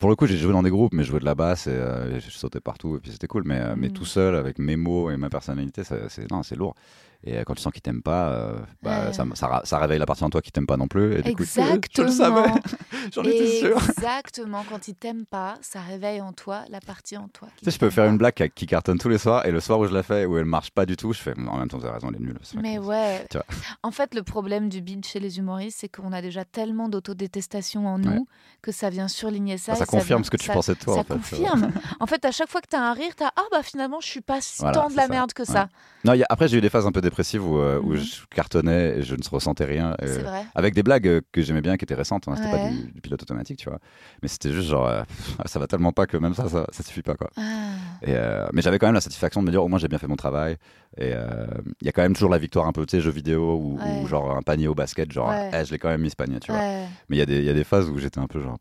Pour 0.00 0.10
le 0.10 0.16
coup, 0.16 0.26
j'ai 0.26 0.36
joué 0.36 0.52
dans 0.52 0.64
des 0.64 0.70
groupes, 0.70 0.92
mais 0.92 1.04
je 1.04 1.10
jouais 1.10 1.20
de 1.20 1.24
la 1.24 1.36
basse 1.36 1.68
et, 1.68 1.70
euh, 1.72 2.16
et 2.16 2.20
je 2.20 2.28
sautais 2.30 2.60
partout 2.60 2.96
et 2.96 3.00
puis 3.00 3.12
c'était 3.12 3.28
cool. 3.28 3.44
Mais, 3.46 3.60
euh, 3.60 3.74
mais 3.76 3.86
Mhm. 3.86 3.92
tout 3.92 4.04
seul, 4.04 4.34
avec 4.34 4.58
mes 4.58 4.76
mots 4.76 5.10
et 5.10 5.16
ma 5.16 5.30
personnalité, 5.30 5.82
c'est 5.84 6.56
lourd. 6.56 6.74
Et 7.26 7.38
euh, 7.38 7.44
quand 7.44 7.54
tu 7.54 7.62
sens 7.62 7.72
qu'ils 7.72 7.80
t'aiment 7.80 8.02
pas, 8.02 8.28
euh, 8.28 8.58
bah, 8.82 9.06
Ouais. 9.06 9.12
ça, 9.14 9.24
ça, 9.64 9.78
réveille 9.78 9.98
la 9.98 10.04
partie 10.04 10.24
en 10.24 10.30
toi 10.30 10.42
qui 10.42 10.52
t'aime 10.52 10.66
pas 10.66 10.76
non 10.76 10.88
plus. 10.88 11.14
Et 11.18 11.22
du 11.22 11.34
coup, 11.34 11.42
Exactement. 11.42 11.78
je 11.96 12.02
le 12.02 12.08
savais, 12.10 12.50
j'en 13.14 13.22
étais 13.22 13.46
sûr. 13.60 13.76
Exactement. 13.88 14.62
Quand 14.68 14.88
ils 14.88 14.94
t'aiment 14.94 15.24
pas, 15.24 15.54
ça 15.62 15.80
réveille 15.80 16.20
en 16.20 16.32
toi 16.34 16.64
la 16.68 16.80
partie 16.80 17.16
en 17.16 17.28
toi. 17.28 17.48
qui 17.56 17.64
Tu 17.64 17.70
sais, 17.70 17.70
je 17.70 17.78
peux 17.78 17.86
t'aime 17.86 17.94
faire 17.94 18.04
pas. 18.04 18.10
une 18.10 18.18
blague 18.18 18.50
qui, 18.54 18.66
cartonne 18.66 18.98
tous 18.98 19.08
les 19.08 19.16
soirs 19.18 19.46
et 19.46 19.50
le 19.52 19.60
soir 19.60 19.78
où 19.78 19.86
je 19.86 19.94
la 19.94 20.02
fais, 20.02 20.26
où 20.26 20.36
elle 20.36 20.44
marche 20.44 20.70
pas 20.70 20.84
du 20.84 20.96
tout, 20.96 21.12
je 21.14 21.18
fais 21.20 21.32
en 21.38 21.56
même 21.56 21.68
temps, 21.68 21.78
vous 21.78 21.84
avez 21.86 21.94
raison, 21.94 22.08
elle 22.10 22.16
est 22.16 22.24
nulle. 22.26 22.38
Mais 22.60 22.78
ouais. 22.78 23.26
Tu 23.30 23.38
vois. 23.38 23.46
En 23.82 23.90
fait, 23.90 24.14
le 24.14 24.22
problème 24.22 24.68
du 24.68 24.80
bide 24.82 25.04
chez 25.06 25.18
les 25.20 25.38
humoristes, 25.38 25.78
c'est 25.80 25.88
qu'on 25.88 26.12
a 26.12 26.20
déjà 26.20 26.44
tellement 26.44 26.88
d'autodétestation 26.90 27.86
en 27.86 27.98
nous 27.98 28.10
Ouais. 28.10 28.20
que 28.62 28.70
ça 28.72 28.90
vient 28.90 29.08
surligner 29.08 29.56
ça. 29.56 29.72
Enfin, 29.72 29.80
ça 29.80 29.86
confirme 29.86 30.20
vient- 30.20 30.24
ce 30.24 30.30
que 30.30 30.36
tu 30.36 30.50
pensais 30.50 30.74
de 30.74 30.78
toi. 30.78 30.94
ça 30.94 31.00
en 31.00 31.04
fait. 31.04 31.14
confirme. 31.14 31.70
en 32.00 32.06
fait, 32.06 32.22
à 32.26 32.30
chaque 32.32 32.50
fois 32.50 32.60
que 32.60 32.68
tu 32.68 32.76
as 32.76 32.82
un 32.82 32.92
rire, 32.92 33.14
tu 33.16 33.24
as 33.24 33.32
Ah, 33.36 33.42
bah 33.50 33.62
finalement, 33.62 34.00
je 34.00 34.06
suis 34.08 34.20
pas 34.20 34.40
si 34.40 34.60
Voilà, 34.60 34.74
tant 34.82 34.88
de 34.90 34.96
la 34.96 35.02
ça. 35.04 35.08
merde 35.08 35.32
que 35.32 35.42
Ouais. 35.42 35.46
ça. 35.46 35.68
Non, 36.04 36.12
il 36.12 36.18
y 36.18 36.22
a- 36.22 36.26
après, 36.28 36.48
j'ai 36.48 36.58
eu 36.58 36.60
des 36.60 36.68
phases 36.70 36.86
un 36.86 36.92
peu 36.92 37.00
dépressives 37.14 37.46
où, 37.46 37.58
euh, 37.58 37.80
où 37.80 37.90
Mhm. 37.92 37.96
je 37.98 38.24
cartonnais 38.34 38.98
et 38.98 39.02
je 39.02 39.14
ne 39.14 39.20
ressentais 39.30 39.64
rien. 39.64 39.94
C'est 40.00 40.22
vrai. 40.22 40.44
Avec 40.56 40.74
des 40.74 40.82
blagues 40.82 41.06
euh, 41.06 41.20
que 41.32 41.42
j'aimais 41.42 41.60
bien, 41.60 41.76
qui 41.76 41.84
étaient 41.84 41.94
récentes. 41.94 42.26
hein, 42.26 42.34
C'était 42.36 42.50
pas 42.50 42.58
du, 42.58 42.90
du 42.92 43.00
pilote 43.00 43.22
automatique, 43.22 43.58
tu 43.60 43.68
vois. 43.68 43.78
Mais 44.22 44.28
c'était 44.28 44.50
juste 44.52 44.68
genre, 44.68 44.86
euh, 44.88 45.02
pff, 45.04 45.36
ça 45.46 45.58
va 45.60 45.66
tellement 45.68 45.92
pas 45.92 46.06
que 46.06 46.16
même 46.16 46.34
ça, 46.34 46.48
ça, 46.48 46.66
ça 46.72 46.82
suffit 46.82 47.02
pas, 47.02 47.14
quoi. 47.14 47.30
Ah. 47.36 47.42
Et, 48.02 48.14
euh, 48.16 48.46
mais 48.52 48.62
j'avais 48.62 48.78
quand 48.80 48.86
même 48.86 48.94
la 48.94 49.00
satisfaction 49.00 49.40
de 49.42 49.46
me 49.46 49.50
dire, 49.52 49.62
au 49.62 49.68
moins 49.68 49.78
j'ai 49.78 49.88
bien 49.88 49.98
fait 49.98 50.08
mon 50.08 50.16
travail. 50.16 50.56
Et 50.96 51.12
euh, 51.14 51.46
il 51.80 51.86
y 51.86 51.88
a 51.88 51.92
quand 51.92 52.02
même 52.02 52.14
toujours 52.14 52.30
la 52.30 52.38
victoire 52.38 52.66
un 52.66 52.72
peu, 52.72 52.84
tu 52.84 52.96
sais, 52.96 53.00
jeux 53.00 53.10
vidéo 53.12 53.54
ou, 53.56 53.78
Ouais. 53.78 54.00
ou 54.02 54.06
genre 54.08 54.36
un 54.36 54.42
panier 54.42 54.66
au 54.68 54.74
basket, 54.74 55.12
genre, 55.12 55.28
Ouais. 55.28 55.50
eh, 55.52 55.64
je 55.64 55.70
l'ai 55.72 55.78
quand 55.78 55.88
même 55.88 56.02
mis 56.02 56.10
ce 56.10 56.16
panier, 56.16 56.40
tu 56.40 56.50
vois. 56.52 56.60
Mais 57.08 57.16
il 57.16 57.18
y, 57.18 57.22
a 57.22 57.26
des- 57.26 57.42
y 57.42 57.48
a 57.50 57.54
des 57.54 57.64
phases 57.64 57.88
où 57.88 57.96
j'étais 57.98 58.18
un 58.18 58.26
peu 58.26 58.40
genre, 58.40 58.58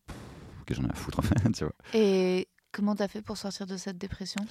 ok, 0.61 0.73
j'en 0.75 0.83
ai 0.83 0.91
à 0.91 0.95
foutre, 0.95 1.19
en 1.19 1.21
fait, 1.23 1.51
tu 1.51 1.63
vois. 1.63 1.73
Et 1.93 2.47
comment 2.71 2.95
t'as 2.95 3.07
fait 3.07 3.21
pour 3.23 3.37
sortir 3.37 3.65
de 3.65 3.77
cette 3.77 3.97
dépression? 3.97 4.43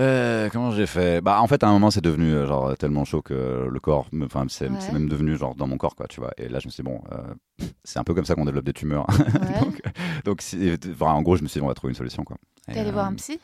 Euh, 0.00 0.48
comment 0.50 0.72
j'ai 0.72 0.86
fait? 0.86 1.20
Bah 1.20 1.40
en 1.40 1.46
fait 1.46 1.62
à 1.62 1.68
un 1.68 1.72
moment 1.72 1.90
c'est 1.92 2.00
devenu 2.00 2.32
euh, 2.32 2.46
genre 2.46 2.76
tellement 2.76 3.04
chaud 3.04 3.22
que 3.22 3.68
le 3.70 3.80
corps, 3.80 4.08
enfin 4.24 4.44
c'est 4.48 4.68
Ouais. 4.68 4.76
c'est 4.80 4.90
même 4.92 5.08
devenu 5.08 5.36
genre 5.36 5.54
dans 5.54 5.68
mon 5.68 5.76
corps 5.78 5.94
quoi, 5.94 6.08
tu 6.08 6.18
vois. 6.20 6.32
Et 6.36 6.48
là 6.48 6.58
je 6.58 6.66
me 6.66 6.70
suis 6.72 6.82
dit 6.82 6.88
bon, 6.90 7.00
euh, 7.12 7.34
c'est 7.84 8.00
un 8.00 8.04
peu 8.04 8.12
comme 8.12 8.24
ça 8.24 8.34
qu'on 8.34 8.44
développe 8.44 8.64
des 8.64 8.72
tumeurs. 8.72 9.06
Ouais. 9.40 9.60
donc 9.60 9.80
donc 10.24 10.42
si- 10.42 10.72
enfin, 10.92 11.12
en 11.12 11.22
gros 11.22 11.36
je 11.36 11.42
me 11.44 11.48
suis 11.48 11.60
dit 11.60 11.64
on 11.64 11.68
va 11.68 11.74
trouver 11.74 11.92
une 11.92 11.96
solution 11.96 12.24
quoi. 12.24 12.36
Et, 12.68 12.72
T'es 12.72 12.80
allé 12.80 12.90
voir 12.90 13.06
un 13.06 13.14
psy? 13.14 13.38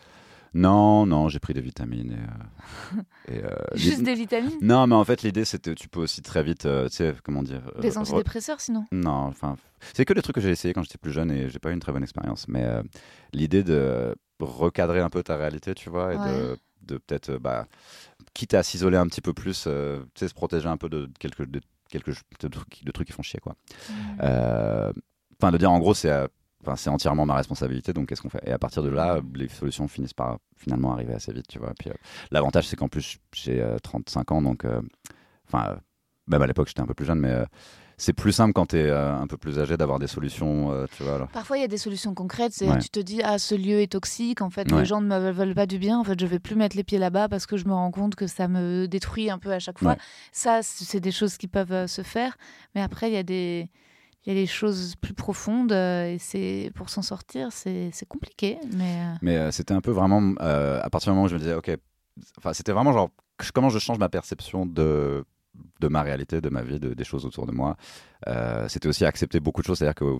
Non 0.53 1.07
non 1.07 1.28
j'ai 1.28 1.38
pris 1.38 1.55
des 1.55 1.61
vitamines 1.61 2.18
et, 3.28 3.34
euh, 3.34 3.38
et, 3.38 3.44
euh, 3.44 3.55
Juste 3.76 4.03
des 4.03 4.14
vitamines? 4.14 4.59
Non 4.61 4.88
mais 4.88 4.96
en 4.96 5.05
fait 5.05 5.22
l'idée 5.22 5.44
c'était 5.44 5.76
tu 5.76 5.88
peux 5.88 6.01
aussi 6.01 6.20
très 6.22 6.42
vite, 6.42 6.66
euh, 6.66 6.88
tu 6.88 6.96
sais 6.96 7.14
comment 7.22 7.44
dire. 7.44 7.62
euh, 7.76 7.80
Des 7.80 7.90
re- 7.92 7.98
antidépresseurs 7.98 8.61
sinon? 8.61 8.84
Non, 8.90 9.11
enfin, 9.28 9.55
c'est 9.94 10.05
que 10.05 10.14
des 10.14 10.22
trucs 10.22 10.34
que 10.34 10.40
j'ai 10.40 10.51
essayé 10.51 10.74
quand 10.74 10.82
j'étais 10.82 10.98
plus 10.98 11.12
jeune 11.12 11.30
et 11.30 11.48
j'ai 11.48 11.61
pas 11.61 11.70
eu 11.70 11.74
une 11.74 11.78
très 11.80 11.92
bonne 11.92 12.03
expérience. 12.03 12.48
Mais 12.48 12.64
euh, 12.64 12.82
l'idée 13.32 13.62
de 13.62 14.16
recadrer 14.47 15.01
un 15.01 15.11
peu 15.11 15.22
ta 15.22 15.36
réalité, 15.36 15.74
tu 15.74 15.91
vois, 15.91 16.14
et 16.14 16.16
de, 16.18 16.22
Ouais. 16.22 16.57
de 16.82 16.99
peut-être, 16.99 17.36
bah, 17.38 17.66
quitte 18.34 18.55
à 18.55 18.62
s'isoler 18.62 18.97
un 18.97 19.07
petit 19.07 19.20
peu 19.20 19.32
plus, 19.32 19.64
euh, 19.66 20.01
tu 20.14 20.20
sais, 20.20 20.28
se 20.28 20.34
protéger 20.34 20.68
un 20.68 20.76
peu 20.76 20.88
de 20.88 21.09
quelques, 21.18 21.47
de, 21.47 21.61
quelques 21.91 22.14
de 22.41 22.49
trucs, 22.49 22.84
de 22.84 22.91
trucs 22.93 23.07
qui 23.09 23.12
font 23.12 23.22
chier, 23.22 23.41
quoi. 23.41 23.55
Mm. 23.88 23.93
Euh, 24.22 24.93
Enfin, 25.43 25.53
de 25.53 25.57
dire 25.59 25.70
en 25.72 25.78
gros, 25.78 25.95
c'est. 25.95 26.11
euh, 26.11 26.26
Enfin, 26.62 26.76
c'est 26.76 26.91
entièrement 26.91 27.24
ma 27.24 27.36
responsabilité, 27.36 27.95
donc 27.95 28.07
qu'est-ce 28.11 28.20
qu'on 28.20 28.28
fait? 28.28 28.43
Et 28.47 28.53
à 28.53 28.59
partir 28.59 28.82
de 28.82 28.91
là, 28.91 29.20
les 29.34 29.49
solutions 29.49 29.88
finissent 29.88 30.12
par 30.12 30.41
finalement 30.59 30.93
arriver 30.93 31.14
assez 31.14 31.32
vite, 31.32 31.47
tu 31.49 31.59
vois. 31.59 31.72
Puis 31.78 31.88
euh, 31.88 31.95
l'avantage, 32.30 32.68
c'est 32.68 32.76
qu'en 32.76 32.88
plus, 32.88 33.16
j'ai 33.34 33.62
euh, 33.62 33.78
35 33.78 34.30
ans, 34.32 34.43
donc, 34.43 34.66
enfin, 35.49 35.78
même 36.30 36.42
à 36.42 36.46
l'époque, 36.46 36.68
j'étais 36.68 36.80
un 36.80 36.86
peu 36.86 36.94
plus 36.94 37.04
jeune, 37.06 37.20
mais 37.20 37.30
euh, 37.30 37.44
c'est 37.96 38.12
plus 38.14 38.32
simple 38.32 38.54
quand 38.54 38.66
tu 38.66 38.78
es 38.78 38.90
un 38.90 39.26
peu 39.26 39.36
plus 39.36 39.58
âgé 39.58 39.76
d'avoir 39.76 39.98
des 39.98 40.06
solutions, 40.06 40.72
euh, 40.72 40.86
tu 40.96 41.02
vois. 41.02 41.16
alors. 41.16 41.28
Parfois, 41.28 41.58
il 41.58 41.60
y 41.60 41.64
a 41.64 41.68
des 41.68 41.76
solutions 41.76 42.14
concrètes. 42.14 42.54
Ouais. 42.62 42.78
tu 42.78 42.88
te 42.88 43.00
dis, 43.00 43.20
ah, 43.22 43.38
ce 43.38 43.54
lieu 43.54 43.80
est 43.80 43.92
toxique. 43.92 44.40
En 44.40 44.48
fait, 44.48 44.72
Ouais. 44.72 44.78
les 44.78 44.84
gens 44.86 45.02
ne 45.02 45.06
me 45.06 45.30
veulent- 45.32 45.54
pas 45.54 45.66
du 45.66 45.78
bien. 45.78 45.98
En 45.98 46.04
fait, 46.04 46.18
je 46.18 46.24
vais 46.24 46.38
plus 46.38 46.54
mettre 46.56 46.76
les 46.76 46.84
pieds 46.84 46.98
là-bas 46.98 47.28
parce 47.28 47.44
que 47.46 47.58
je 47.58 47.66
me 47.66 47.74
rends 47.74 47.90
compte 47.90 48.14
que 48.14 48.26
ça 48.26 48.48
me 48.48 48.86
détruit 48.88 49.28
un 49.28 49.38
peu 49.38 49.52
à 49.52 49.58
chaque 49.58 49.78
fois. 49.78 49.92
Ouais. 49.92 49.98
Ça, 50.32 50.60
c'est 50.62 51.00
des 51.00 51.12
choses 51.12 51.36
qui 51.36 51.46
peuvent 51.46 51.72
euh, 51.72 51.86
se 51.86 52.00
faire. 52.02 52.38
Mais 52.74 52.80
après, 52.80 53.10
il 53.10 53.14
y 53.14 53.18
a 53.18 53.22
des 53.22 53.68
il 54.26 54.34
y 54.34 54.36
a 54.36 54.38
des 54.38 54.46
choses 54.46 54.96
plus 55.00 55.14
profondes 55.14 55.72
euh, 55.72 56.12
et 56.12 56.18
c'est 56.18 56.70
pour 56.74 56.90
s'en 56.90 57.00
sortir, 57.00 57.48
c'est 57.52 57.90
compliqué. 58.06 58.58
Mais 58.76 58.96
euh, 59.00 59.14
Mais 59.22 59.36
euh, 59.38 59.50
c'était 59.50 59.72
un 59.72 59.80
peu 59.80 59.92
vraiment, 59.92 60.34
euh, 60.42 60.78
à 60.82 60.90
partir 60.90 61.10
du 61.10 61.14
moment 61.16 61.24
où 61.24 61.28
je 61.28 61.34
me 61.34 61.38
disais, 61.38 61.54
ok, 61.54 61.70
enfin, 62.36 62.52
c'était 62.52 62.72
vraiment 62.72 62.92
genre, 62.92 63.08
comment 63.54 63.70
je 63.70 63.78
change 63.78 63.98
ma 63.98 64.10
perception 64.10 64.66
de, 64.66 65.24
de 65.80 65.88
ma 65.88 66.02
réalité, 66.02 66.40
de 66.40 66.48
ma 66.48 66.62
vie, 66.62 66.78
de- 66.80 66.94
des 66.94 67.04
choses 67.04 67.24
autour 67.26 67.46
de 67.46 67.52
moi. 67.52 67.76
Euh, 68.28 68.68
c'était 68.68 68.88
aussi 68.88 69.04
accepter 69.04 69.40
beaucoup 69.40 69.61
de 69.62 69.66
choses, 69.66 69.78
c'est-à-dire 69.78 69.94
que 69.94 70.18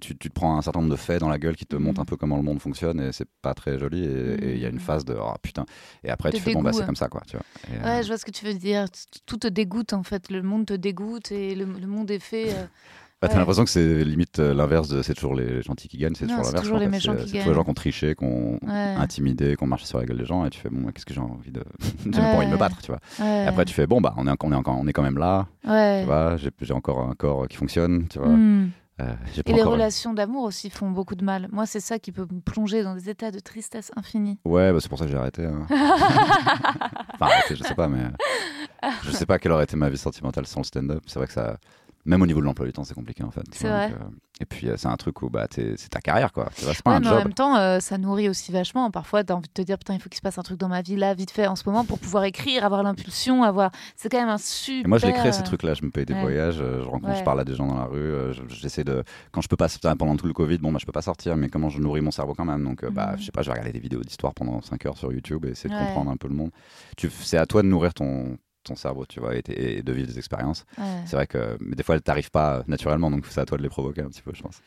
tu, 0.00 0.16
tu 0.16 0.30
te 0.30 0.34
prends 0.34 0.56
un 0.56 0.62
certain 0.62 0.80
nombre 0.80 0.92
de 0.92 0.96
faits 0.96 1.20
dans 1.20 1.28
la 1.28 1.38
gueule 1.38 1.56
qui 1.56 1.66
te 1.66 1.76
Mhm. 1.76 1.82
montrent 1.82 2.00
un 2.00 2.04
peu 2.06 2.16
comment 2.16 2.36
le 2.36 2.42
monde 2.42 2.58
fonctionne 2.60 3.00
et 3.00 3.12
c'est 3.12 3.28
pas 3.42 3.52
très 3.52 3.78
joli 3.78 4.02
et 4.02 4.54
il 4.54 4.58
y 4.58 4.64
a 4.64 4.68
une 4.70 4.76
Mhm. 4.76 4.80
phase 4.80 5.04
de 5.04 5.14
oh 5.14 5.34
putain 5.42 5.66
et 6.02 6.08
après 6.10 6.30
De 6.30 6.36
tu 6.38 6.42
fais 6.42 6.52
bon 6.54 6.62
bah 6.62 6.70
dégoût, 6.70 6.76
c'est 6.76 6.80
ouais. 6.80 6.86
comme 6.86 6.96
ça 6.96 7.08
quoi 7.08 7.20
tu 7.28 7.36
vois 7.36 7.44
Et, 7.68 7.78
euh, 7.78 7.84
ouais, 7.96 8.02
je 8.02 8.08
vois 8.08 8.16
ce 8.16 8.24
que 8.24 8.30
tu 8.30 8.46
veux 8.46 8.54
dire. 8.54 8.86
Tout 9.26 9.36
te 9.36 9.46
dégoûte 9.46 9.92
en 9.92 10.02
fait. 10.02 10.30
Le 10.30 10.40
monde 10.42 10.64
te 10.66 10.72
dégoûte 10.72 11.32
et 11.32 11.54
le, 11.54 11.66
le 11.66 11.86
monde 11.86 12.10
est 12.10 12.18
fait. 12.18 12.54
euh, 12.54 12.66
Bah, 13.24 13.28
t'as 13.28 13.34
Ouais. 13.34 13.38
l'impression 13.40 13.64
que 13.64 13.70
c'est 13.70 14.04
limite 14.04 14.38
euh, 14.38 14.52
l'inverse 14.54 14.88
de 14.88 15.02
c'est 15.02 15.14
toujours 15.14 15.34
les 15.34 15.62
gentils 15.62 15.88
qui 15.88 15.96
gagnent, 15.98 16.14
c'est 16.14 16.26
toujours 16.26 16.44
c'est 16.44 16.50
l'inverse. 16.52 16.62
toujours 16.62 16.76
en 16.76 16.80
les 16.80 16.84
fait. 16.86 16.90
méchants 16.90 17.12
C'est- 17.16 17.24
qui 17.24 17.30
C'est 17.30 17.38
toujours 17.38 17.44
gagnent. 17.44 17.48
les 17.50 17.54
gens 17.54 17.64
qui 17.64 17.70
ont 17.70 17.74
triché, 17.74 18.14
qui 18.14 18.24
ont 18.24 18.58
Ouais. 18.66 18.94
intimidé, 18.98 19.56
qui 19.56 19.62
ont 19.62 19.66
marché 19.66 19.86
sur 19.86 19.98
la 19.98 20.04
gueule 20.04 20.18
des 20.18 20.24
gens, 20.26 20.44
et 20.44 20.50
tu 20.50 20.58
fais 20.60 20.68
bon, 20.68 20.80
moi, 20.80 20.92
qu'est-ce 20.92 21.06
que 21.06 21.14
j'ai 21.14 21.20
envie 21.20 21.50
de. 21.52 21.62
j'ai 22.04 22.10
pas 22.10 22.18
Ouais. 22.18 22.36
envie 22.36 22.46
de 22.46 22.52
me 22.52 22.56
battre, 22.56 22.80
tu 22.82 22.92
vois. 22.92 23.00
Et 23.26 23.46
après, 23.46 23.64
tu 23.64 23.74
fais 23.74 23.86
bon, 23.86 24.00
bah, 24.00 24.14
on 24.16 24.26
est, 24.26 24.30
on 24.42 24.52
est, 24.52 24.54
encore, 24.54 24.76
on 24.78 24.86
est 24.86 24.92
quand 24.92 25.02
même 25.02 25.18
là, 25.18 25.46
Ouais. 25.66 26.00
tu 26.00 26.06
vois, 26.06 26.36
j'ai 26.60 26.74
encore 26.74 27.00
un 27.08 27.14
corps 27.14 27.48
qui 27.48 27.56
fonctionne, 27.56 28.06
tu 28.08 28.18
vois. 28.18 28.28
Hmm. 28.28 28.70
Euh, 29.00 29.06
pas 29.12 29.50
Et 29.50 29.52
les 29.52 29.62
relations 29.64 30.14
d'amour 30.14 30.44
aussi 30.44 30.70
font 30.70 30.88
beaucoup 30.88 31.16
de 31.16 31.24
mal. 31.24 31.48
Moi, 31.50 31.66
c'est 31.66 31.80
ça 31.80 31.98
qui 31.98 32.12
peut 32.12 32.28
me 32.30 32.38
plonger 32.40 32.84
dans 32.84 32.94
des 32.94 33.10
états 33.10 33.32
de 33.32 33.40
tristesse 33.40 33.90
infinie. 33.96 34.38
Ouais, 34.44 34.72
bah, 34.72 34.78
c'est 34.80 34.88
pour 34.88 34.98
ça 34.98 35.06
que 35.06 35.10
j'ai 35.10 35.16
arrêté. 35.16 35.44
hein. 35.44 35.66
enfin, 35.70 37.26
arrêté, 37.26 37.56
je 37.56 37.62
sais 37.64 37.74
pas, 37.74 37.88
mais 37.88 38.04
euh, 38.04 38.88
je 39.02 39.10
sais 39.10 39.26
pas 39.26 39.38
quelle 39.40 39.50
aurait 39.50 39.64
été 39.64 39.76
ma 39.76 39.88
vie 39.88 39.98
sentimentale 39.98 40.46
sans 40.46 40.60
le 40.60 40.64
stand-up. 40.64 41.02
C'est 41.06 41.18
vrai 41.18 41.26
que 41.26 41.32
ça, 41.32 41.56
même 42.04 42.22
au 42.22 42.26
niveau 42.26 42.40
de 42.40 42.44
l'emploi 42.44 42.66
du 42.66 42.72
temps, 42.72 42.84
c'est 42.84 42.94
compliqué 42.94 43.22
en 43.22 43.30
fait. 43.30 43.42
C'est 43.52 43.68
vrai. 43.68 43.90
donc, 43.90 43.98
euh, 44.00 44.04
et 44.40 44.46
puis 44.46 44.68
euh, 44.68 44.76
c'est 44.76 44.88
un 44.88 44.96
truc 44.96 45.22
où 45.22 45.30
bah, 45.30 45.46
c'est 45.50 45.76
ta 45.88 46.00
carrière, 46.00 46.32
quoi. 46.32 46.48
C'est 46.56 46.64
pas 46.82 46.90
Ouais, 46.90 46.96
un 46.96 47.00
mais 47.00 47.08
en 47.08 47.16
même 47.18 47.32
temps, 47.34 47.56
euh, 47.56 47.78
ça 47.80 47.98
nourrit 47.98 48.28
aussi 48.28 48.50
vachement. 48.52 48.90
Parfois, 48.90 49.22
t'as 49.24 49.34
envie 49.34 49.48
de 49.48 49.52
te 49.52 49.62
dire, 49.62 49.78
putain, 49.78 49.94
il 49.94 50.00
faut 50.00 50.08
qu'il 50.08 50.16
se 50.16 50.22
passe 50.22 50.36
un 50.38 50.42
truc 50.42 50.58
dans 50.58 50.68
ma 50.68 50.82
vie 50.82 50.96
là, 50.96 51.14
vite 51.14 51.30
fait, 51.30 51.46
en 51.46 51.54
ce 51.56 51.62
moment, 51.66 51.84
pour 51.84 51.98
pouvoir 52.00 52.24
écrire, 52.24 52.64
avoir 52.64 52.82
l'impulsion, 52.82 53.42
avoir. 53.44 53.70
C'est 53.96 54.08
quand 54.08 54.18
même 54.18 54.28
un 54.28 54.38
super. 54.38 54.84
Et 54.84 54.88
moi, 54.88 54.98
je 54.98 55.06
crée 55.06 55.28
euh, 55.28 55.32
ces 55.32 55.44
trucs-là. 55.44 55.74
Je 55.74 55.84
me 55.84 55.90
paye 55.90 56.04
des 56.04 56.14
ouais. 56.14 56.20
voyages, 56.20 56.56
je 56.56 56.80
rencontre, 56.84 57.10
Ouais. 57.10 57.16
je 57.18 57.22
parle 57.24 57.40
à 57.40 57.44
des 57.44 57.54
gens 57.54 57.66
dans 57.68 57.76
la 57.78 57.84
rue. 57.84 58.12
je- 58.32 58.42
J'essaie 58.48 58.84
de. 58.84 59.04
Quand 59.32 59.40
je 59.40 59.48
peux 59.48 59.56
pas, 59.56 59.68
pendant 59.96 60.16
tout 60.16 60.26
le 60.26 60.32
Covid, 60.32 60.58
bon, 60.58 60.72
bah, 60.72 60.78
je 60.80 60.86
peux 60.86 60.92
pas 60.92 61.02
sortir, 61.02 61.36
mais 61.36 61.48
comment 61.48 61.68
je 61.68 61.78
nourris 61.80 62.00
mon 62.00 62.10
cerveau 62.10 62.34
quand 62.34 62.44
même. 62.44 62.64
Donc, 62.64 62.84
bah, 62.90 63.12
Mhm. 63.12 63.18
je 63.20 63.24
sais 63.26 63.32
pas, 63.32 63.42
je 63.42 63.46
vais 63.46 63.52
regarder 63.52 63.72
des 63.72 63.78
vidéos 63.80 64.00
d'histoire 64.00 64.34
pendant 64.34 64.60
5 64.62 64.84
heures 64.86 64.98
sur 64.98 65.12
YouTube 65.12 65.44
et 65.46 65.50
essayer 65.50 65.72
de 65.72 65.78
comprendre 65.78 66.10
un 66.10 66.16
peu 66.16 66.28
le 66.28 66.34
monde. 66.34 66.50
Tu, 66.96 67.08
c'est 67.10 67.38
à 67.38 67.46
toi 67.46 67.62
de 67.62 67.68
nourrir 67.68 67.94
ton 67.94 68.36
ton 68.64 68.76
cerveau, 68.76 69.06
tu 69.06 69.20
vois, 69.20 69.34
et, 69.36 69.82
de 69.82 69.92
vivre 69.92 70.08
des 70.08 70.18
expériences. 70.18 70.64
ouais. 70.78 71.02
C'est 71.06 71.16
vrai 71.16 71.26
que, 71.26 71.56
mais 71.60 71.76
des 71.76 71.82
fois, 71.82 71.94
elles 71.94 72.02
t'arrivent 72.02 72.30
pas 72.30 72.62
naturellement, 72.66 73.10
donc 73.10 73.26
c'est 73.28 73.40
à 73.40 73.44
toi 73.44 73.56
de 73.58 73.62
les 73.62 73.68
provoquer 73.68 74.02
un 74.02 74.08
petit 74.08 74.22
peu, 74.22 74.32
je 74.34 74.42
pense. 74.42 74.60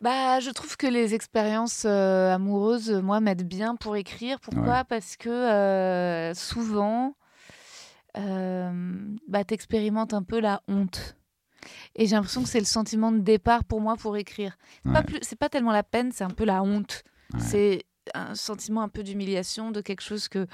Bah, 0.00 0.40
je 0.40 0.50
trouve 0.50 0.76
que 0.76 0.86
les 0.86 1.14
expériences 1.14 1.84
euh, 1.86 2.32
amoureuses, 2.34 2.90
euh, 2.90 3.00
moi, 3.02 3.20
m'aident 3.20 3.48
bien 3.48 3.76
pour 3.76 3.96
écrire. 3.96 4.38
Pourquoi? 4.40 4.84
Parce 4.84 5.16
que 5.16 5.30
euh, 5.30 6.34
souvent, 6.34 7.16
euh, 8.16 8.70
bah, 9.28 9.44
t'expérimentes 9.44 10.14
un 10.14 10.22
peu 10.22 10.40
la 10.40 10.62
honte. 10.68 11.16
Et 11.96 12.06
j'ai 12.06 12.14
l'impression 12.16 12.42
que 12.42 12.48
c'est 12.48 12.58
le 12.58 12.66
sentiment 12.66 13.10
de 13.10 13.18
départ 13.20 13.64
pour 13.64 13.80
moi 13.80 13.96
pour 13.96 14.16
écrire. 14.16 14.56
C'est 14.84 14.92
pas 14.92 14.98
Ouais. 15.00 15.04
plus- 15.04 15.18
C'est 15.22 15.38
pas 15.38 15.48
tellement 15.48 15.72
la 15.72 15.82
peine, 15.82 16.12
c'est 16.12 16.24
un 16.24 16.30
peu 16.30 16.44
la 16.44 16.62
honte. 16.62 17.02
C'est 17.38 17.84
un 18.14 18.34
sentiment 18.34 18.82
un 18.82 18.88
peu 18.88 19.02
d'humiliation 19.02 19.70
de 19.70 19.80
quelque 19.80 20.02
chose 20.02 20.28
que. 20.28 20.46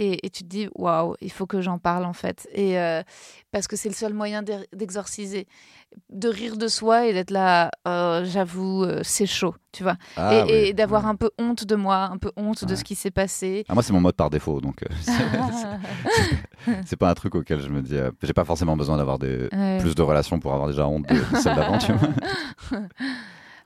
Et, 0.00 0.24
et 0.24 0.30
tu 0.30 0.44
te 0.44 0.48
dis, 0.48 0.68
waouh, 0.76 1.14
il 1.20 1.32
faut 1.32 1.46
que 1.46 1.60
j'en 1.60 1.78
parle 1.78 2.04
en 2.04 2.12
fait. 2.12 2.46
Et 2.52 2.78
euh, 2.78 3.02
parce 3.50 3.66
que 3.66 3.74
c'est 3.76 3.88
le 3.88 3.94
seul 3.94 4.14
moyen 4.14 4.42
d'e- 4.42 4.66
d'exorciser. 4.72 5.46
De 6.10 6.28
rire 6.28 6.56
de 6.58 6.68
soi 6.68 7.06
et 7.06 7.14
d'être 7.14 7.30
là, 7.30 7.70
euh, 7.88 8.22
j'avoue, 8.26 8.84
euh, 8.84 9.00
c'est 9.02 9.24
chaud, 9.26 9.54
tu 9.72 9.82
vois. 9.82 9.96
Ah, 10.16 10.34
et 10.34 10.42
oui, 10.42 10.50
et 10.52 10.72
d'avoir 10.74 11.04
ouais. 11.04 11.08
un 11.10 11.14
peu 11.16 11.30
honte 11.38 11.64
de 11.64 11.74
moi, 11.76 12.10
un 12.12 12.18
peu 12.18 12.30
honte 12.36 12.64
de 12.66 12.76
ce 12.76 12.84
qui 12.84 12.94
s'est 12.94 13.10
passé. 13.10 13.64
Ah, 13.70 13.74
moi, 13.74 13.82
c'est 13.82 13.94
mon 13.94 14.00
mode 14.02 14.14
par 14.14 14.28
défaut, 14.28 14.60
donc 14.60 14.84
c'est- 15.00 15.22
c'est 16.84 16.96
pas 16.96 17.08
un 17.10 17.14
truc 17.14 17.34
auquel 17.34 17.60
je 17.62 17.68
me 17.70 17.80
dis. 17.80 17.96
euh, 17.96 18.10
J'ai 18.22 18.34
pas 18.34 18.44
forcément 18.44 18.76
besoin 18.76 18.98
d'avoir 18.98 19.18
des 19.18 19.48
Ouais. 19.52 19.78
plus 19.80 19.94
de 19.94 20.02
relations 20.02 20.38
pour 20.38 20.52
avoir 20.52 20.68
déjà 20.68 20.86
honte 20.86 21.08
de, 21.08 21.14
de 21.14 21.36
celle 21.40 21.56
d'avant, 21.56 21.78
tu 21.78 21.92
vois. 21.92 22.08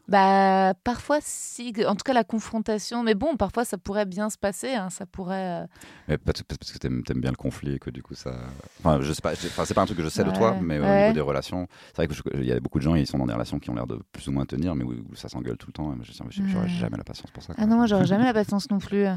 Bah, 0.08 0.74
parfois, 0.84 1.18
si. 1.20 1.72
En 1.86 1.94
tout 1.94 2.02
cas, 2.04 2.12
la 2.12 2.24
confrontation. 2.24 3.02
Mais 3.02 3.14
bon, 3.14 3.36
parfois, 3.36 3.64
ça 3.64 3.78
pourrait 3.78 4.04
bien 4.04 4.30
se 4.30 4.36
passer. 4.36 4.74
hein, 4.74 4.90
Ça 4.90 5.06
pourrait. 5.06 5.62
euh, 5.62 5.66
Mais 6.08 6.18
parce, 6.18 6.42
parce 6.42 6.72
que 6.72 6.78
t'aimes 6.78 7.02
aimes 7.08 7.20
bien 7.20 7.30
le 7.30 7.36
conflit 7.36 7.74
et 7.74 7.78
que 7.78 7.88
du 7.88 8.02
coup 8.02 8.14
ça. 8.14 8.34
Enfin, 8.80 9.00
je 9.00 9.12
sais 9.12 9.22
pas. 9.22 9.32
Enfin, 9.32 9.64
c'est 9.64 9.74
pas 9.74 9.82
un 9.82 9.86
truc 9.86 9.98
que 9.98 10.02
je 10.04 10.08
sais 10.08 10.24
de 10.24 10.30
toi, 10.32 10.52
Ouais. 10.52 10.60
mais 10.60 10.78
au 10.80 10.84
niveau 10.84 11.12
des 11.12 11.20
relations, 11.20 11.68
c'est 11.88 11.96
vrai 11.96 12.08
que 12.08 12.14
je- 12.14 12.22
il 12.34 12.44
y 12.44 12.52
a 12.52 12.58
beaucoup 12.60 12.78
de 12.78 12.82
gens, 12.84 12.94
ils 12.96 13.06
sont 13.06 13.18
dans 13.18 13.26
des 13.26 13.32
relations 13.32 13.58
qui 13.60 13.70
ont 13.70 13.74
l'air 13.74 13.86
de 13.86 14.00
plus 14.12 14.26
ou 14.28 14.32
moins 14.32 14.44
tenir, 14.44 14.74
mais 14.74 14.84
où, 14.84 14.90
où 14.92 15.14
ça 15.14 15.28
s'engueule 15.28 15.56
tout 15.56 15.68
le 15.68 15.72
temps. 15.72 15.94
J'aurais 16.02 16.62
Ouais. 16.64 16.68
jamais 16.68 16.96
la 16.96 17.04
patience 17.04 17.30
pour 17.30 17.42
ça. 17.42 17.54
Ah 17.56 17.66
non, 17.66 17.76
moi, 17.76 17.86
j'aurais 17.86 18.06
jamais 18.06 18.24
la 18.24 18.34
patience 18.34 18.70
non 18.70 18.78
plus. 18.78 19.06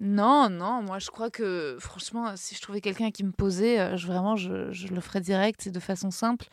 Non, 0.00 0.48
non, 0.48 0.82
moi, 0.82 0.98
je 0.98 1.10
crois 1.10 1.28
que, 1.30 1.76
franchement, 1.78 2.32
si 2.34 2.54
je 2.54 2.62
trouvais 2.62 2.80
quelqu'un 2.80 3.10
qui 3.10 3.24
me 3.24 3.30
posait, 3.30 3.78
euh, 3.78 3.96
je, 3.98 4.06
vraiment, 4.06 4.36
je, 4.36 4.72
je 4.72 4.88
le 4.88 5.00
ferais 5.02 5.20
direct 5.20 5.66
et 5.66 5.70
de 5.70 5.80
façon 5.80 6.10
simple. 6.10 6.46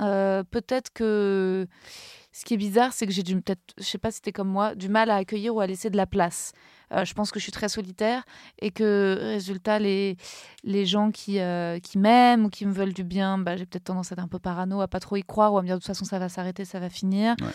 Euh, 0.00 0.44
peut-être 0.44 0.92
que 0.92 1.66
ce 2.38 2.44
qui 2.44 2.54
est 2.54 2.58
bizarre, 2.58 2.92
c'est 2.92 3.04
que 3.04 3.12
j'ai 3.12 3.24
du, 3.24 3.34
peut-être, 3.40 3.74
je 3.78 3.82
sais 3.82 3.98
pas 3.98 4.12
si 4.12 4.16
c'était 4.18 4.30
comme 4.30 4.46
moi, 4.46 4.76
du 4.76 4.88
mal 4.88 5.10
à 5.10 5.16
accueillir 5.16 5.56
ou 5.56 5.60
à 5.60 5.66
laisser 5.66 5.90
de 5.90 5.96
la 5.96 6.06
place. 6.06 6.52
Euh, 6.92 7.04
je 7.04 7.12
pense 7.12 7.32
que 7.32 7.40
je 7.40 7.42
suis 7.42 7.50
très 7.50 7.68
solitaire 7.68 8.22
et 8.62 8.70
que, 8.70 9.18
résultat, 9.20 9.80
les, 9.80 10.16
les 10.62 10.86
gens 10.86 11.10
qui, 11.10 11.40
euh, 11.40 11.80
qui 11.80 11.98
m'aiment 11.98 12.44
ou 12.44 12.48
qui 12.48 12.64
me 12.64 12.70
veulent 12.72 12.92
du 12.92 13.02
bien, 13.02 13.38
bah, 13.38 13.56
j'ai 13.56 13.66
peut-être 13.66 13.82
tendance 13.82 14.12
à 14.12 14.14
être 14.14 14.20
un 14.20 14.28
peu 14.28 14.38
parano, 14.38 14.80
à 14.80 14.86
pas 14.86 15.00
trop 15.00 15.16
y 15.16 15.24
croire 15.24 15.52
ou 15.52 15.58
à 15.58 15.62
me 15.62 15.66
dire 15.66 15.74
de 15.74 15.80
toute 15.80 15.88
façon 15.88 16.04
ça 16.04 16.20
va 16.20 16.28
s'arrêter, 16.28 16.64
ça 16.64 16.78
va 16.78 16.88
finir. 16.88 17.34
Ouais. 17.40 17.48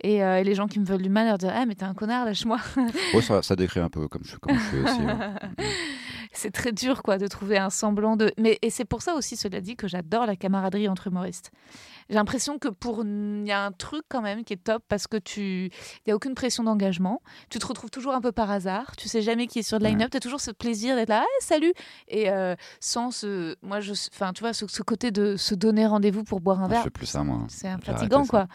Et, 0.00 0.24
euh, 0.24 0.40
et 0.40 0.44
les 0.44 0.56
gens 0.56 0.66
qui 0.66 0.80
me 0.80 0.84
veulent 0.84 1.00
du 1.02 1.10
mal, 1.10 1.28
leur 1.28 1.38
dire 1.38 1.52
Ah, 1.54 1.64
mais 1.64 1.76
t'es 1.76 1.84
un 1.84 1.94
connard, 1.94 2.24
lâche-moi. 2.24 2.58
Ouais, 3.14 3.22
ça, 3.22 3.40
ça 3.40 3.54
décrit 3.54 3.78
un 3.78 3.88
peu 3.88 4.08
comme 4.08 4.24
je, 4.24 4.36
comme 4.38 4.58
je 4.58 4.64
suis 4.66 4.80
aussi. 4.80 5.00
ouais. 5.00 5.64
c'est 6.32 6.50
très 6.50 6.72
dur 6.72 7.04
quoi 7.04 7.16
de 7.16 7.28
trouver 7.28 7.58
un 7.58 7.70
semblant 7.70 8.16
de 8.16 8.32
mais 8.38 8.58
et 8.60 8.70
c'est 8.70 8.84
pour 8.84 9.02
ça 9.02 9.14
aussi 9.14 9.36
cela 9.36 9.60
dit 9.60 9.76
que 9.76 9.86
j'adore 9.86 10.26
la 10.26 10.34
camaraderie 10.34 10.88
entre 10.88 11.06
humoristes 11.06 11.52
j'ai 12.08 12.14
l'impression 12.16 12.58
que 12.58 12.68
pour 12.68 13.02
il 13.04 13.46
y 13.46 13.52
a 13.52 13.64
un 13.64 13.72
truc 13.72 14.02
quand 14.08 14.22
même 14.22 14.44
qui 14.44 14.52
est 14.52 14.62
top 14.62 14.82
parce 14.88 15.06
que 15.06 15.16
tu 15.16 15.66
il 16.06 16.08
y 16.08 16.10
a 16.10 16.16
aucune 16.16 16.34
pression 16.34 16.64
d'engagement. 16.64 17.22
Tu 17.50 17.58
te 17.58 17.66
retrouves 17.66 17.90
toujours 17.90 18.14
un 18.14 18.20
peu 18.20 18.32
par 18.32 18.50
hasard. 18.50 18.96
Tu 18.96 19.08
sais 19.08 19.22
jamais 19.22 19.46
qui 19.46 19.60
est 19.60 19.62
sur 19.62 19.78
le 19.78 19.84
line-up. 19.86 20.10
Tu 20.10 20.16
as 20.16 20.20
toujours 20.20 20.40
ce 20.40 20.50
plaisir 20.50 20.96
d'être 20.96 21.08
là 21.08 21.22
Ah, 21.24 21.40
salut. 21.40 21.72
Et 22.08 22.30
euh, 22.30 22.54
sans 22.80 23.10
ce 23.10 23.56
moi 23.62 23.80
je 23.80 23.92
enfin 24.12 24.32
tu 24.32 24.40
vois 24.42 24.52
ce, 24.52 24.66
ce 24.66 24.82
côté 24.82 25.10
de 25.10 25.36
se 25.36 25.54
donner 25.54 25.86
rendez-vous 25.86 26.24
pour 26.24 26.40
boire 26.40 26.60
un 26.60 26.64
je 26.66 26.70
verre. 26.70 26.82
fais 26.84 26.90
plus 26.90 27.06
ça, 27.06 27.22
moi. 27.24 27.44
c'est 27.48 27.68
fatigant 27.82 28.24
ça. 28.24 28.46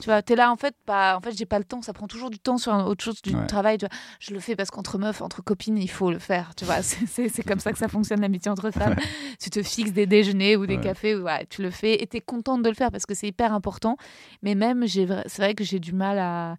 Tu 0.00 0.06
vois 0.06 0.22
t'es 0.22 0.36
là 0.36 0.50
en 0.52 0.56
fait 0.56 0.74
pas 0.86 1.16
en 1.16 1.20
fait 1.20 1.32
j'ai 1.36 1.46
pas 1.46 1.58
le 1.58 1.64
temps. 1.64 1.82
Ça 1.82 1.92
prend 1.92 2.06
toujours 2.06 2.30
du 2.30 2.38
temps 2.38 2.56
sur 2.58 2.72
un- 2.72 2.84
autre 2.84 3.02
chose 3.04 3.20
du 3.22 3.34
Ouais. 3.34 3.46
travail 3.46 3.78
tu 3.78 3.86
vois. 3.86 3.94
je 4.20 4.32
le 4.32 4.40
fais 4.40 4.54
parce 4.56 4.70
qu'entre 4.70 4.98
meufs 4.98 5.20
entre 5.22 5.42
copines 5.42 5.76
il 5.78 5.90
faut 5.90 6.10
le 6.10 6.18
faire 6.18 6.54
tu 6.54 6.64
vois. 6.64 6.82
C'est- 6.82 7.42
comme 7.46 7.58
ça 7.60 7.72
que 7.72 7.78
ça 7.78 7.88
fonctionne 7.88 8.20
l'amitié 8.20 8.50
entre 8.50 8.70
femmes. 8.70 8.96
Tu 9.40 9.50
te 9.50 9.62
fixes 9.62 9.92
des 9.92 10.06
déjeuners 10.06 10.56
ou 10.56 10.66
des 10.66 10.76
Ouais. 10.76 10.82
cafés 10.82 11.16
tu 11.50 11.62
le 11.62 11.70
fais 11.70 12.02
et 12.02 12.06
t'es 12.06 12.20
contente 12.20 12.62
de 12.62 12.68
le 12.68 12.74
faire 12.74 12.90
parce 12.90 13.06
que 13.06 13.14
c'est 13.14 13.28
hyper 13.28 13.52
important. 13.52 13.96
Mais 14.42 14.54
même 14.54 14.86
c'est 14.86 15.04
vrai 15.38 15.54
que 15.54 15.64
j'ai 15.64 15.78
du 15.80 15.92
mal 15.92 16.18
à, 16.18 16.56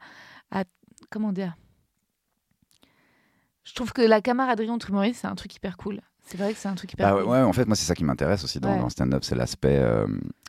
à 0.52 0.64
comment 1.10 1.32
dire? 1.32 1.56
Je 3.64 3.74
trouve 3.76 3.94
que 3.94 4.02
la 4.02 4.22
camaraderie 4.22 4.70
entre 4.70 4.90
humoristes 4.90 5.22
c'est 5.22 5.28
un 5.28 5.36
truc 5.36 5.56
hyper 5.56 5.78
cool 5.78 6.02
c'est 6.30 6.38
vrai 6.38 6.54
que 6.54 6.60
c'est 6.60 6.68
un 6.68 6.76
truc 6.76 6.94
hyper 6.94 7.08
Bah 7.10 7.16
ouais, 7.16 7.24
cool 7.24 7.32
ouais, 7.32 7.42
en 7.42 7.54
fait, 7.54 7.66
moi, 7.66 7.76
c'est 7.76 7.86
ça 7.86 7.96
qui 7.96 8.04
m'intéresse 8.04 8.44
aussi 8.44 8.60
dans, 8.60 8.72
Ouais. 8.72 8.78
dans 8.78 8.84
le 8.86 8.90
stand-up, 8.90 9.24
c'est 9.24 9.36
l'aspect, 9.36 9.78
euh, 9.80 10.06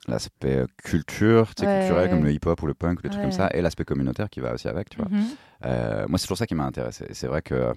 l'aspect 0.08 0.56
euh, 0.58 0.66
culture, 0.84 1.54
tu 1.54 1.62
sais, 1.62 1.66
Ouais, 1.68 1.78
culturel 1.80 2.10
comme 2.10 2.24
le 2.24 2.32
hip-hop 2.32 2.62
ou 2.62 2.66
le 2.66 2.74
punk, 2.74 2.98
ou 2.98 3.02
des 3.02 3.08
trucs 3.10 3.22
comme 3.22 3.32
ça, 3.32 3.48
et 3.54 3.62
l'aspect 3.62 3.84
communautaire 3.84 4.28
qui 4.30 4.40
va 4.40 4.52
aussi 4.54 4.68
avec, 4.68 4.90
tu 4.90 4.98
vois. 4.98 5.08
Mhm. 5.10 5.24
Euh, 5.66 6.06
moi, 6.08 6.18
c'est 6.18 6.24
toujours 6.26 6.38
ça 6.38 6.46
qui 6.46 6.54
m'a 6.54 6.64
intéressé. 6.64 7.06
C'est 7.12 7.26
vrai 7.26 7.42
que 7.42 7.72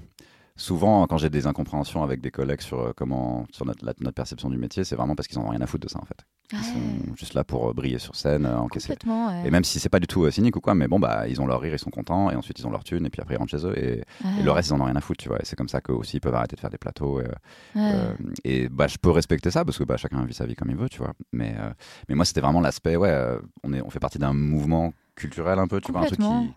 souvent, 0.56 1.06
quand 1.08 1.18
j'ai 1.18 1.30
des 1.30 1.47
incompréhensions 1.47 2.04
avec 2.04 2.22
des 2.22 2.32
collègues 2.32 2.62
sur 2.62 2.80
euh, 2.80 2.91
comment, 2.95 3.45
sur 3.51 3.66
notre, 3.66 3.84
la- 3.86 3.93
notre 3.99 4.16
perception 4.16 4.49
du 4.49 4.58
métier, 4.58 4.84
c'est 4.84 4.95
vraiment 4.95 5.16
parce 5.16 5.28
qu'ils 5.28 5.39
en 5.39 5.45
ont 5.45 5.49
rien 5.49 5.62
à 5.62 5.68
foutre 5.68 5.86
de 5.88 5.91
ça, 5.91 5.99
en 5.99 6.06
fait. 6.06 6.26
Ils 6.51 6.58
Ouais, 6.58 6.64
sont 6.64 7.16
juste 7.16 7.34
là 7.34 7.43
pour 7.43 7.70
euh, 7.70 7.74
briller 7.74 7.97
sur 7.97 8.16
scène, 8.16 8.45
euh, 8.45 8.58
encaisser. 8.60 8.95
ouais. 9.06 9.43
Et 9.45 9.49
même 9.51 9.64
si 9.64 9.80
c'est 9.80 9.89
pas 9.89 9.99
du 9.99 10.06
tout 10.08 10.30
cynique 10.30 10.56
ou 10.56 10.62
quoi, 10.62 10.76
mais 10.76 10.88
bon, 10.88 10.99
bah, 10.99 11.28
ils 11.28 11.41
ont 11.41 11.47
leur 11.47 11.60
rire, 11.62 11.74
ils 11.74 11.80
sont 11.80 11.89
contents, 11.89 12.30
et 12.30 12.36
ensuite 12.36 12.60
ils 12.60 12.68
ont 12.68 12.72
leur 12.72 12.84
thune, 12.84 13.06
et 13.06 13.10
puis 13.10 13.22
après 13.22 13.34
ils 13.36 13.38
rentrent 13.38 13.51
chez 13.51 13.66
eux, 13.66 13.78
et, 13.78 14.04
le 14.43 14.51
reste, 14.51 14.70
ils 14.70 14.74
en 14.74 14.82
ont 14.82 14.86
rien 14.86 14.95
à 14.95 15.01
foutre, 15.01 15.24
tu 15.24 15.30
vois. 15.30 15.39
Et 15.41 15.45
c'est 15.45 15.56
comme 15.56 15.70
ça 15.70 15.82
qu'eux 15.82 15.93
aussi, 15.93 16.18
ils 16.18 16.20
peuvent 16.20 16.36
arrêter 16.36 16.56
de 16.56 16.62
faire 16.62 16.70
des 16.70 16.78
plateaux. 16.78 17.22
Et, 17.22 17.26
euh, 17.78 18.14
bah, 18.70 18.88
je 18.88 18.97
peux 18.97 19.10
respecter 19.10 19.49
ça 19.49 19.66
parce 19.66 19.78
que 19.80 19.84
bah, 19.84 19.97
chacun 19.97 20.24
vit 20.26 20.34
sa 20.34 20.45
vie 20.45 20.56
comme 20.56 20.70
il 20.70 20.78
veut, 20.78 20.89
tu 20.89 20.99
vois. 20.99 21.14
Mais, 21.32 21.56
euh, 21.58 21.72
mais 22.10 22.16
moi, 22.16 22.26
c'était 22.26 22.41
vraiment 22.41 22.62
l'aspect, 22.62 22.95
ouais, 22.95 23.38
on, 23.64 23.74
est, 23.74 23.82
on 23.82 23.89
fait 23.89 23.99
partie 23.99 24.20
d'un 24.20 24.34
mouvement 24.34 24.93
culturel 25.16 25.58
un 25.60 25.68
peu, 25.68 25.82
tu 25.82 25.91
vois, 25.91 26.01
un 26.01 26.06
truc 26.06 26.20
qui. 26.20 26.54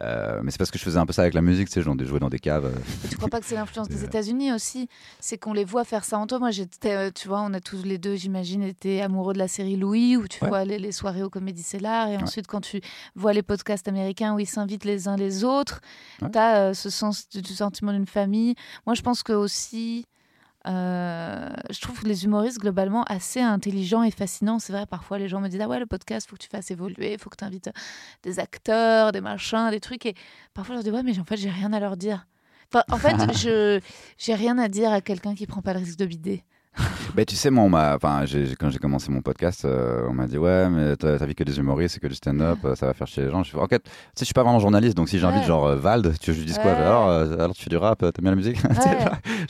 Euh, 0.00 0.40
mais 0.42 0.50
c'est 0.52 0.58
parce 0.58 0.70
que 0.70 0.78
je 0.78 0.84
faisais 0.84 0.98
un 0.98 1.06
peu 1.06 1.12
ça 1.12 1.22
avec 1.22 1.34
la 1.34 1.42
musique, 1.42 1.68
tu 1.68 1.72
sais, 1.74 1.82
je 1.82 2.04
jouais 2.04 2.20
dans 2.20 2.28
des 2.28 2.38
caves. 2.38 2.66
euh, 2.66 2.72
Et 3.04 3.08
tu 3.08 3.16
crois 3.16 3.28
pas 3.28 3.40
que 3.40 3.46
c'est 3.46 3.56
l'influence 3.56 3.88
des 3.88 3.98
Euh. 4.04 4.06
États-Unis 4.06 4.52
aussi? 4.52 4.88
C'est 5.18 5.38
qu'on 5.38 5.52
les 5.52 5.64
voit 5.64 5.84
faire 5.84 6.04
ça 6.04 6.18
en 6.18 6.26
toi. 6.26 6.38
Moi, 6.38 6.50
j'étais, 6.52 6.94
euh, 6.94 7.10
tu 7.12 7.26
vois, 7.26 7.40
on 7.42 7.52
a 7.52 7.60
tous 7.60 7.82
les 7.82 7.98
deux, 7.98 8.14
j'imagine, 8.14 8.62
été 8.62 9.02
amoureux 9.02 9.32
de 9.32 9.38
la 9.38 9.48
série 9.48 9.76
Louis, 9.76 10.16
où 10.16 10.28
tu 10.28 10.42
Ouais. 10.44 10.48
vois 10.50 10.64
les, 10.64 10.78
les 10.78 10.92
soirées 10.92 11.22
au 11.24 11.30
Comédie 11.30 11.62
Cellar, 11.64 12.08
et 12.08 12.16
ensuite 12.16 12.46
quand 12.46 12.60
tu 12.60 12.80
vois 13.16 13.32
les 13.32 13.42
podcasts 13.42 13.88
américains 13.88 14.34
où 14.34 14.38
ils 14.38 14.46
s'invitent 14.46 14.84
les 14.84 15.08
uns 15.08 15.16
les 15.16 15.42
autres, 15.44 15.80
Ouais. 16.22 16.30
tu 16.30 16.38
as 16.38 16.74
ce 16.74 16.90
sens 16.90 17.28
du, 17.28 17.42
du 17.42 17.52
sentiment 17.54 17.92
d'une 17.92 18.06
famille. 18.06 18.54
Moi, 18.86 18.94
je 18.94 19.02
pense 19.02 19.22
que 19.24 19.32
aussi. 19.32 20.04
Euh, 20.68 21.48
je 21.70 21.80
trouve 21.80 22.04
les 22.04 22.24
humoristes 22.24 22.58
globalement 22.58 23.04
assez 23.04 23.40
intelligents 23.40 24.02
et 24.02 24.10
fascinants. 24.10 24.58
C'est 24.58 24.72
vrai, 24.72 24.86
parfois 24.86 25.18
les 25.18 25.28
gens 25.28 25.40
me 25.40 25.48
disent 25.48 25.60
Ah 25.60 25.68
ouais, 25.68 25.78
le 25.78 25.86
podcast, 25.86 26.28
faut 26.28 26.36
que 26.36 26.42
tu 26.42 26.48
fasses 26.48 26.70
évoluer, 26.70 27.16
faut 27.18 27.30
que 27.30 27.36
tu 27.36 27.44
invites 27.44 27.70
des 28.22 28.38
acteurs, 28.38 29.12
des 29.12 29.20
machins, 29.20 29.70
des 29.70 29.80
trucs. 29.80 30.04
Et 30.06 30.14
parfois 30.54 30.74
je 30.74 30.78
leur 30.78 30.84
dis 30.84 30.90
Ouais, 30.90 31.02
mais 31.02 31.18
en 31.18 31.24
fait, 31.24 31.36
j'ai 31.36 31.50
rien 31.50 31.72
à 31.72 31.80
leur 31.80 31.96
dire. 31.96 32.26
Enfin, 32.72 32.84
en 32.90 32.98
fait, 32.98 33.16
je 33.34 33.80
j'ai 34.18 34.34
rien 34.34 34.58
à 34.58 34.68
dire 34.68 34.92
à 34.92 35.00
quelqu'un 35.00 35.34
qui 35.34 35.46
prend 35.46 35.62
pas 35.62 35.72
le 35.72 35.78
risque 35.80 35.98
de 35.98 36.06
bider. 36.06 36.44
Ben, 37.14 37.24
tu 37.24 37.34
sais, 37.34 37.50
moi, 37.50 37.64
on 37.64 37.68
m'a, 37.68 37.96
enfin, 37.96 38.24
quand 38.60 38.70
j'ai 38.70 38.78
commencé 38.78 39.10
mon 39.10 39.22
podcast, 39.22 39.64
euh, 39.64 40.06
on 40.08 40.12
m'a 40.12 40.26
dit 40.26 40.38
ouais, 40.38 40.68
mais 40.68 40.94
t'as 40.96 41.16
vu 41.24 41.34
que 41.34 41.42
des 41.42 41.58
humoristes, 41.58 41.94
c'est 41.94 42.00
que 42.00 42.06
du 42.06 42.14
stand-up, 42.14 42.58
euh, 42.64 42.74
ça 42.76 42.86
va 42.86 42.94
faire 42.94 43.06
chier 43.06 43.24
les 43.24 43.30
gens. 43.30 43.42
Je 43.42 43.50
fais 43.50 43.58
ok, 43.58 43.70
tu 43.70 43.76
sais, 43.76 43.90
je 44.20 44.24
suis 44.26 44.34
pas 44.34 44.42
vraiment 44.44 44.60
journaliste, 44.60 44.96
donc 44.96 45.08
si 45.08 45.18
j'invite 45.18 45.40
Ouais. 45.40 45.46
genre 45.46 45.66
euh, 45.66 45.76
Vald, 45.76 46.16
tu 46.20 46.32
je 46.32 46.38
lui 46.38 46.46
dise 46.46 46.58
quoi? 46.58 46.72
Alors, 46.72 47.08
euh, 47.08 47.34
alors 47.34 47.54
tu 47.54 47.62
fais 47.64 47.70
du 47.70 47.76
rap, 47.76 47.98
t'aimes 48.00 48.12
bien 48.20 48.30
la 48.30 48.36
musique? 48.36 48.58
Ouais. 48.68 48.98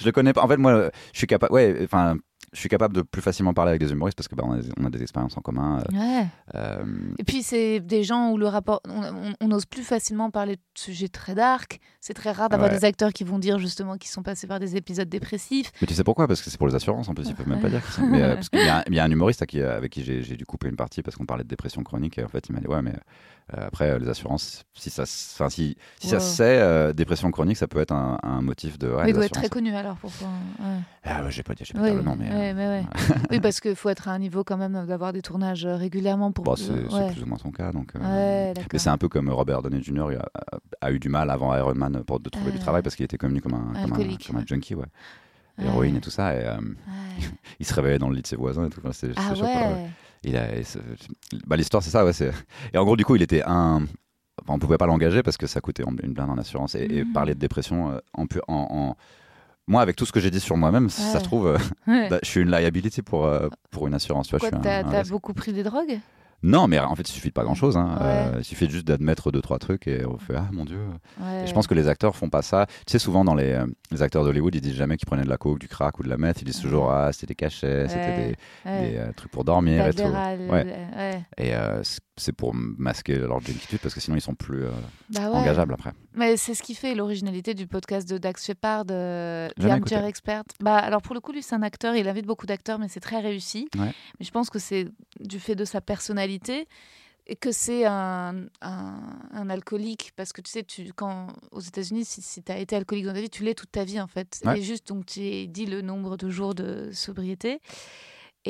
Je 0.01 0.05
le 0.07 0.13
connais 0.13 0.33
pas. 0.33 0.43
En 0.43 0.49
fait, 0.49 0.57
moi, 0.57 0.91
je 1.13 1.19
suis 1.19 1.27
capable. 1.27 1.53
Ouais, 1.53 1.79
enfin. 1.85 2.17
Je 2.53 2.61
suis 2.61 2.69
capable 2.69 2.95
de 2.95 3.03
plus 3.03 3.21
facilement 3.23 3.53
parler 3.55 3.71
avec 3.71 3.81
des 3.83 3.93
humoristes 3.93 4.17
parce 4.17 4.29
que 4.29 4.35
bah, 4.35 4.45
on, 4.47 4.53
a, 4.53 4.61
on 4.81 4.85
a 4.87 4.91
des 4.91 5.03
expériences 5.03 5.37
en 5.37 5.41
commun. 5.41 5.81
euh, 5.93 5.97
Ouais. 5.99 6.27
euh, 6.55 6.85
Et 7.19 7.25
puis, 7.25 7.43
c'est 7.43 7.81
des 7.81 8.03
gens 8.05 8.31
où 8.31 8.39
le 8.39 8.47
rapport. 8.47 8.81
On, 8.89 9.03
on- 9.03 9.33
on 9.41 9.51
ose 9.53 9.67
plus 9.67 9.83
facilement 9.83 10.31
parler 10.31 10.57
de 10.57 10.61
sujets 10.75 11.09
très 11.09 11.35
dark. 11.35 11.81
C'est 12.01 12.15
très 12.15 12.33
rare 12.33 12.49
d'avoir 12.49 12.71
Ouais. 12.71 12.79
des 12.79 12.85
acteurs 12.85 13.13
qui 13.13 13.25
vont 13.25 13.39
dire 13.39 13.59
justement 13.59 13.97
qu'ils 13.97 14.11
sont 14.11 14.23
passés 14.23 14.47
par 14.47 14.61
des 14.61 14.77
épisodes 14.77 15.09
dépressifs. 15.09 15.73
Mais 15.81 15.87
tu 15.87 15.95
sais 15.95 16.05
pourquoi? 16.05 16.27
Parce 16.27 16.41
que 16.43 16.51
c'est 16.51 16.59
pour 16.59 16.69
les 16.69 16.75
assurances 16.75 17.09
en 17.09 17.15
plus, 17.15 17.29
ils 17.29 17.35
peuvent 17.35 17.49
même 17.49 17.61
pas 17.61 17.69
dire. 17.71 17.83
c'est- 17.91 18.03
Mais, 18.03 18.23
euh, 18.23 18.35
parce 18.35 18.49
qu'il 18.49 18.61
y, 18.65 18.69
a 18.69 18.79
un- 18.79 18.83
il 18.89 18.95
y 18.95 19.01
a 19.01 19.05
un 19.05 19.11
humoriste 19.11 19.45
qui- 19.47 19.61
avec 19.61 19.93
qui 19.93 20.03
j'ai 20.05 20.37
dû 20.37 20.47
couper 20.47 20.69
une 20.69 20.77
partie 20.77 21.03
parce 21.03 21.17
qu'on 21.17 21.27
parlait 21.27 21.45
de 21.45 21.49
dépression 21.49 21.83
chronique 21.83 22.19
et 22.19 22.25
en 22.25 22.29
fait 22.29 22.49
il 22.49 22.53
m'a 22.55 22.61
dit 22.61 22.67
ouais 22.67 22.83
mais 22.83 22.95
euh, 23.57 23.67
après 23.67 23.91
euh, 23.91 23.99
les 23.99 24.09
assurances, 24.09 24.65
si 24.75 24.91
ça, 24.91 25.07
si, 25.07 25.77
ça 26.01 26.21
se 26.21 26.37
sait, 26.37 26.59
euh, 26.61 26.93
dépression 26.93 27.31
chronique 27.31 27.57
ça 27.57 27.67
peut 27.67 27.81
être 27.81 27.93
un, 27.93 28.19
un 28.23 28.43
motif 28.43 28.79
de. 28.79 28.89
Ouais, 28.89 29.05
Mais 29.05 29.11
il 29.11 29.15
doit 29.15 29.25
être 29.27 29.33
très 29.33 29.49
connu 29.49 29.75
alors 29.75 29.97
pourquoi. 29.97 30.29
Ah 31.05 31.29
j'ai 31.31 31.43
pas 31.43 31.55
dit, 31.55 31.65
j'ai 31.65 31.75
pas 31.75 31.89
dit 31.91 31.97
le 31.97 32.03
nom 32.03 32.17
mais. 32.19 32.29
Ouais, 32.39 32.55
mais 32.55 32.67
ouais. 32.69 32.85
oui, 33.31 33.41
parce 33.41 33.61
qu'il 33.61 33.75
faut 33.77 33.89
être 33.89 34.09
à 34.09 34.13
un 34.13 34.19
niveau 34.19 34.45
quand 34.45 34.57
même 34.57 34.87
d'avoir 34.87 35.13
des 35.13 35.23
tournages 35.23 35.65
euh, 35.67 35.77
régulièrement 35.77 36.33
pour. 36.33 36.45
bon, 36.45 36.57
c'est 36.57 36.71
ouais. 36.73 37.13
plus 37.13 37.23
ou 37.23 37.27
moins 37.27 37.39
son 37.39 37.51
cas 37.51 37.73
donc. 37.73 37.93
euh, 37.97 38.53
mais 38.73 38.79
c'est 38.79 38.91
un 38.91 38.99
peu 38.99 39.09
comme 39.09 39.29
Robert 39.31 39.63
Downey 39.63 39.83
Jr. 39.83 40.19
a, 40.19 40.27
a 40.87 40.93
eu 40.93 40.99
du 40.99 41.09
mal 41.09 41.31
avant 41.31 41.55
Iron 41.57 41.75
Man 41.75 42.03
pour 42.05 42.21
de 42.21 42.29
trouver 42.31 42.53
du 42.53 42.59
travail 42.59 42.83
parce 42.83 42.97
qu'il 42.97 43.05
était 43.05 43.19
connu 43.19 43.41
comme 43.41 43.55
un, 43.55 43.73
comme 43.83 43.93
un, 43.93 43.97
alcoolique, 43.97 44.27
comme 44.27 44.37
un 44.37 44.41
ouais. 44.41 44.45
junkie, 44.47 44.75
ouais. 44.75 44.87
Héroïne 45.61 45.97
et 45.97 46.01
tout 46.01 46.11
ça. 46.11 46.35
Et, 46.35 46.45
euh, 46.47 46.57
il 47.61 47.67
se 47.67 47.75
réveillait 47.75 47.99
dans 47.99 48.09
le 48.09 48.15
lit 48.17 48.23
de 48.23 48.27
ses 48.29 48.37
voisins 48.37 48.65
et 48.67 48.71
tout. 48.71 48.81
Enfin, 48.85 49.09
Ah 49.17 49.35
bah, 51.47 51.57
l'histoire 51.57 51.83
c'est 51.83 51.91
ça 51.91 52.05
ouais 52.05 52.13
et 52.73 52.79
en 52.79 52.85
gros 52.85 52.97
du 52.97 53.05
coup 53.05 53.17
il 53.17 53.23
était 53.23 53.43
un 53.45 53.83
enfin, 54.43 54.55
on 54.55 54.59
pouvait 54.59 54.79
pas 54.79 54.87
l'engager 54.87 55.23
parce 55.23 55.37
que 55.37 55.47
ça 55.47 55.61
coûtait 55.61 55.83
une 56.03 56.13
blinde 56.13 56.31
en 56.31 56.39
assurance 56.39 56.75
et, 56.75 56.85
et 56.91 57.05
Mhm. 57.05 57.13
parler 57.13 57.35
de 57.35 57.41
dépression 57.41 58.01
en, 58.15 58.25
en, 58.25 58.27
en- 58.49 58.97
moi 59.69 59.81
avec 59.83 59.95
tout 59.95 60.05
ce 60.07 60.13
que 60.13 60.19
j'ai 60.21 60.31
dit 60.31 60.41
sur 60.41 60.57
moi-même 60.57 60.89
si 60.91 61.01
ça 61.03 61.13
Ouais. 61.15 61.19
se 61.21 61.25
trouve 61.25 61.47
euh, 61.47 61.59
Ouais. 61.87 62.09
bah, 62.09 62.19
je 62.23 62.29
suis 62.29 62.41
une 62.41 62.51
liability 62.51 63.03
pour 63.03 63.27
euh, 63.27 63.49
pour 63.71 63.87
une 63.87 63.95
assurance 63.95 64.29
tu 64.29 64.37
t'as 64.63 65.05
beaucoup 65.05 65.33
pris 65.35 65.53
des 65.53 65.63
drogues? 65.63 66.01
Non 66.45 66.69
mais 66.69 66.79
en 66.79 66.95
fait 66.95 67.03
il 67.03 67.13
suffit 67.13 67.29
de 67.29 67.33
pas 67.33 67.43
grand 67.43 67.57
chose 67.57 67.77
hein. 67.77 67.97
Ouais. 68.01 68.07
Euh, 68.07 68.35
il 68.39 68.45
suffit 68.45 68.71
juste 68.71 68.87
d'admettre 68.87 69.33
deux 69.33 69.43
trois 69.43 69.59
trucs 69.59 69.89
et 69.89 70.07
on 70.07 70.19
fait 70.19 70.37
ah 70.37 70.47
mon 70.53 70.65
dieu 70.65 70.79
Ouais. 71.21 71.43
et 71.43 71.47
je 71.49 71.53
pense 71.53 71.67
que 71.67 71.75
les 71.75 71.89
acteurs 71.89 72.15
font 72.15 72.29
pas 72.31 72.43
ça. 72.43 72.67
Tu 72.87 72.93
sais, 72.93 73.01
souvent 73.01 73.25
dans 73.25 73.35
les, 73.35 73.53
euh, 73.55 73.67
les 73.91 74.03
acteurs 74.03 74.23
d'Hollywood, 74.23 74.55
ils 74.55 74.61
disent 74.61 74.77
jamais 74.77 74.97
qu'ils 74.97 75.07
prenaient 75.07 75.25
de 75.25 75.29
la 75.29 75.37
coke, 75.37 75.59
du 75.59 75.67
crack 75.67 75.99
ou 75.99 76.05
de 76.05 76.09
la 76.09 76.17
meth. 76.17 76.41
Ils 76.43 76.45
disent 76.45 76.61
toujours 76.61 76.93
ah 76.93 77.13
c'était 77.13 77.27
des 77.27 77.35
cachets, 77.35 77.89
c'était 77.89 78.01
Ouais. 78.01 78.17
des, 78.65 78.71
Ouais. 78.71 78.91
des, 78.93 78.97
euh, 78.99 79.13
trucs 79.17 79.33
pour 79.33 79.43
dormir 79.43 79.85
et 79.89 79.93
tout. 79.93 80.03
Ouais. 80.05 80.49
ouais. 80.49 81.23
Et 81.39 81.55
euh, 81.57 81.83
c- 81.83 81.99
c'est 82.19 82.33
pour 82.33 82.55
masquer 82.55 83.17
leur 83.17 83.41
junkitude 83.41 83.79
parce 83.81 83.95
que 83.95 84.01
sinon 84.01 84.17
ils 84.17 84.21
sont 84.21 84.35
plus 84.35 84.65
euh, 84.65 84.71
Bah 85.11 85.31
ouais. 85.31 85.37
engageables 85.37 85.73
après. 85.75 85.93
Mais 86.15 86.37
c'est 86.37 86.55
ce 86.55 86.63
qui 86.63 86.75
fait 86.75 86.95
l'originalité 86.95 87.55
du 87.55 87.67
podcast 87.67 88.09
de 88.09 88.19
Dax 88.19 88.45
Shepard, 88.47 88.85
euh, 88.91 89.49
The. 89.61 89.93
Expert. 89.93 90.43
Bah, 90.61 90.77
alors 90.77 91.03
pour 91.03 91.15
le 91.15 91.21
coup, 91.21 91.33
lui, 91.33 91.43
c'est 91.43 91.55
un 91.55 91.63
acteur, 91.63 91.95
il 91.95 92.09
invite 92.09 92.27
beaucoup 92.27 92.47
d'acteurs, 92.47 92.79
mais 92.79 92.89
c'est 92.89 93.01
très 93.01 93.21
réussi. 93.21 93.69
Ouais. 93.79 93.93
Mais 94.19 94.27
je 94.27 94.31
pense 94.31 94.51
que 94.51 94.59
c'est 94.59 94.89
du 95.21 95.39
fait 95.41 95.55
de 95.55 95.65
sa 95.65 95.81
personnalité 95.81 96.67
et 97.27 97.37
que 97.37 97.53
c'est 97.53 97.85
un, 97.85 98.47
un, 98.63 99.01
un 99.33 99.51
alcoolique. 99.51 100.13
Parce 100.17 100.33
que 100.33 100.41
tu 100.41 100.51
sais, 100.51 100.63
tu, 100.63 100.93
quand, 100.95 101.29
aux 101.53 101.61
États-Unis, 101.61 102.05
si, 102.05 102.23
si 102.23 102.43
tu 102.43 102.51
as 102.51 102.59
été 102.59 102.75
alcoolique 102.75 103.05
dans 103.05 103.13
ta 103.13 103.21
vie, 103.21 103.29
tu 103.31 103.45
l'es 103.45 103.55
toute 103.55 103.71
ta 103.71 103.85
vie 103.85 104.01
en 104.01 104.07
fait. 104.07 104.41
Ouais. 104.45 104.59
Et 104.59 104.63
juste, 104.63 104.89
donc, 104.89 105.07
tu 105.07 105.47
dit 105.47 105.67
le 105.67 105.83
nombre 105.83 106.17
de 106.17 106.31
jours 106.31 106.55
de 106.55 106.91
sobriété. 106.93 107.61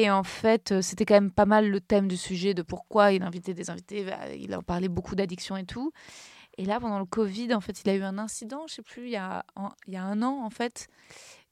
Et 0.01 0.09
en 0.11 0.23
fait, 0.23 0.71
euh, 0.71 0.81
c'était 0.81 1.05
quand 1.05 1.15
même 1.15 1.33
pas 1.33 1.45
mal 1.45 1.69
le 1.69 1.81
thème 1.81 2.07
du 2.07 2.17
sujet 2.17 2.55
de 2.55 2.63
pourquoi 2.63 3.11
il 3.13 3.23
invitait 3.25 3.53
des 3.53 3.69
invités. 3.69 4.05
bah, 4.05 4.33
Il 4.33 4.55
en 4.55 4.63
parlait 4.63 4.87
beaucoup 4.89 5.17
d'addiction 5.17 5.57
et 5.57 5.65
tout. 5.65 5.91
Et 6.57 6.65
là, 6.65 6.79
pendant 6.79 7.01
le 7.01 7.05
Covid, 7.05 7.53
en 7.53 7.61
fait, 7.61 7.83
il 7.83 7.91
a 7.91 7.95
eu 7.97 8.03
un 8.03 8.17
incident, 8.17 8.67
je 8.69 8.75
sais 8.75 8.83
plus, 8.83 9.05
il 9.07 9.11
y 9.11 9.17
a, 9.17 9.45
en- 9.57 9.71
il 9.89 9.95
y 9.95 9.97
a 9.97 10.05
un 10.05 10.23
an, 10.23 10.45
en 10.45 10.51
fait. 10.51 10.87